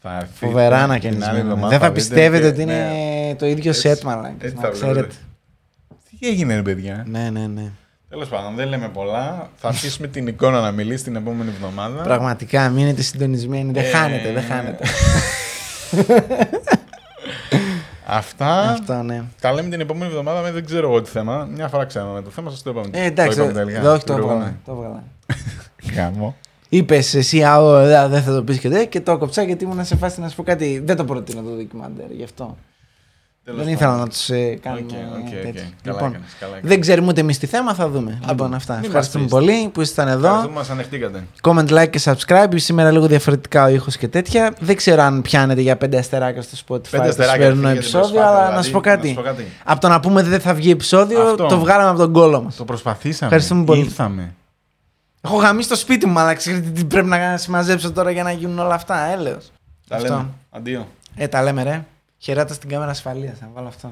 Θα 0.00 0.16
έρθει 0.16 0.30
Φοβερά 0.46 0.64
την 0.66 0.74
άλλη 0.74 0.82
ανακαινισμένο. 0.82 1.36
εβδομάδα, 1.38 1.68
Δεν 1.68 1.78
θα 1.78 1.86
δείτε 1.86 1.98
πιστεύετε 2.00 2.40
και- 2.40 2.46
ότι 2.52 2.62
είναι 2.62 2.74
ναι. 3.28 3.34
το 3.34 3.46
ίδιο 3.46 3.70
Έτσι- 3.70 3.88
σετ, 3.88 4.02
μαλάκα. 4.02 4.34
έτσι 4.38 4.54
Να 4.54 4.60
θα 4.60 4.68
ξέρετε. 4.68 4.92
βλέπετε. 4.98 5.14
Τι 6.20 6.26
έγινε, 6.28 6.54
ρε 6.54 6.62
παιδιά; 6.62 7.04
Ναι, 7.08 7.30
ναι, 7.30 7.46
ναι. 7.46 7.70
Τέλος 8.08 8.28
πάντων, 8.28 8.54
δεν 8.54 8.68
λέμε 8.68 8.88
πολλά. 8.88 9.50
Θα 9.56 9.68
αφήσουμε 9.68 10.06
την 10.08 10.26
εικόνα 10.26 10.60
να 10.60 10.70
μιλήσει 10.70 11.04
την 11.04 11.16
επόμενη 11.16 11.50
εβδομάδα. 11.50 12.02
Πραγματικά, 12.02 12.68
μείνετε 12.68 13.02
συντονισμένοι. 13.02 13.72
Δεν 13.72 13.84
Ε, 13.84 13.86
χάνετε, 13.86 14.32
δεν 14.32 14.42
χάνετε. 14.42 14.84
Αυτά. 18.16 18.58
Αυτό, 18.60 19.02
ναι. 19.02 19.22
Τα 19.40 19.52
λέμε 19.52 19.68
την 19.68 19.80
επόμενη 19.80 20.10
εβδομάδα 20.10 20.40
με 20.40 20.50
δεν 20.50 20.64
ξέρω 20.64 20.88
εγώ 20.88 21.02
τι 21.02 21.10
θέμα. 21.10 21.48
Μια 21.54 21.68
φορά 21.68 21.84
ξέραμε 21.84 22.22
το 22.22 22.30
θέμα, 22.30 22.50
σας 22.50 22.62
το 22.62 22.70
είπαμε. 22.70 22.88
Ε, 22.92 23.04
εντάξει, 23.04 23.36
το 23.36 23.42
είπαμε 23.44 23.58
τελικά. 23.58 23.80
δεν- 23.80 23.90
όχι, 23.90 24.04
το 24.04 24.14
Την 24.14 24.22
έβγαλα. 24.22 24.56
Το 24.64 24.72
έβγαλα. 24.72 25.02
προηγούμενη. 25.86 25.94
Γάμο. 25.96 26.36
Είπες 26.68 27.14
εσύ, 27.14 27.42
α, 27.42 27.58
ο, 27.62 27.84
δε- 27.86 28.08
δεν 28.08 28.22
θα 28.22 28.32
το 28.34 28.42
πεις 28.42 28.58
και 28.58 28.68
δεν, 28.68 28.88
και 28.88 29.00
το 29.00 29.18
κοψά 29.18 29.42
γιατί 29.42 29.64
ήμουν 29.64 29.84
σε 29.84 29.96
φάση 29.96 30.20
να 30.20 30.28
σου 30.28 30.36
πω 30.36 30.42
κάτι. 30.42 30.82
Δεν 30.84 30.96
το 30.96 31.04
προτείνω 31.04 31.42
το 31.42 31.50
ντοκιμαντέρ, 31.50 32.10
γι' 32.10 32.22
αυτό. 32.24 32.56
Τέλος 33.44 33.64
δεν 33.64 33.72
ήθελα 33.72 33.88
πάντων. 33.90 34.02
να 34.04 34.08
τους 34.08 34.28
ε, 34.30 34.58
κάνουμε 34.62 34.86
OK, 34.86 34.90
OK, 34.90 35.26
OK. 35.26 35.30
τέτοιο. 35.30 35.52
Καλά 35.52 35.70
Λοιπόν, 35.84 36.08
έκανες, 36.08 36.30
καλά 36.40 36.52
έκανες. 36.52 36.70
δεν 36.70 36.80
ξέρουμε 36.80 37.08
ούτε 37.08 37.20
εμείς 37.20 37.38
τι 37.38 37.46
θέμα, 37.46 37.74
θα 37.74 37.88
δούμε. 37.88 38.18
λοιπόν, 38.20 38.36
δούμε. 38.36 38.56
αυτά. 38.56 38.74
Μην 38.74 38.84
Ευχαριστούμε 38.84 39.24
μας 39.24 39.32
πολύ 39.32 39.68
που 39.72 39.80
ήσασταν 39.80 40.08
εδώ. 40.08 40.26
Ευχαριστούμε, 40.26 40.54
μας 40.54 40.70
ανεχτήκατε. 40.70 41.26
Comment, 41.42 41.68
like 41.68 41.90
και 41.90 42.00
subscribe. 42.04 42.52
Σήμερα 42.54 42.90
λίγο 42.90 43.06
διαφορετικά 43.06 43.64
ο 43.64 43.68
ήχος 43.68 43.96
και 43.96 44.08
τέτοια. 44.08 44.54
Δεν 44.60 44.76
ξέρω 44.76 45.02
αν 45.02 45.22
πιάνετε 45.22 45.60
για 45.60 45.76
πέντε 45.76 45.98
αστεράκια 45.98 46.42
στο 46.42 46.56
Spotify 46.56 46.90
Πέντε 46.90 47.02
το 47.02 47.08
αστεράκια 47.08 47.34
σημερινό 47.34 47.60
για 47.60 47.68
την 47.70 47.78
επεισόδιο, 47.78 48.08
προσπάθεια, 48.08 48.28
αλλά 48.28 48.38
δηλαδή. 48.38 48.56
να 48.56 48.62
σου 48.62 48.70
πω 48.70 48.80
κάτι. 48.80 49.08
Να 49.08 49.14
σου 49.14 49.20
πω 49.20 49.22
κάτι. 49.22 49.46
Από 49.64 49.80
το 49.80 49.88
να 49.88 50.00
πούμε 50.00 50.22
δεν 50.22 50.40
θα 50.40 50.54
βγει 50.54 50.70
επεισόδιο, 50.70 51.22
Αυτό. 51.22 51.46
το 51.46 51.58
βγάλαμε 51.58 51.88
από 51.88 51.98
τον 51.98 52.12
κώλο 52.12 52.42
μας. 52.42 52.56
Το 52.56 52.64
προσπαθήσαμε. 52.64 53.24
Ευχαριστούμε 53.24 53.64
πολύ. 53.64 53.80
Ήρθαμε. 53.80 54.34
Έχω 55.20 55.36
γαμήσει 55.36 55.68
το 55.68 55.76
σπίτι 55.76 56.06
μου, 56.06 56.18
αλλά 56.18 56.34
ξέρετε 56.34 56.68
τι 56.68 56.84
πρέπει 56.84 57.06
να 57.08 57.36
συμμαζέψω 57.36 57.92
τώρα 57.92 58.10
για 58.10 58.22
να 58.22 58.32
γίνουν 58.32 58.58
όλα 58.58 58.74
αυτά. 58.74 59.04
Έλεος. 59.12 59.52
Τα 59.88 59.96
Αυτό. 59.96 60.08
λέμε. 60.08 60.26
Αντίο. 60.50 60.86
Ε, 61.16 61.26
τα 61.28 61.42
λέμε 61.42 61.62
ρε. 61.62 61.84
Χαιρέτα 62.22 62.54
στην 62.54 62.68
κάμερα 62.68 62.90
ασφαλείας, 62.90 63.40
να 63.40 63.48
βάλω 63.52 63.68
αυτό. 63.68 63.90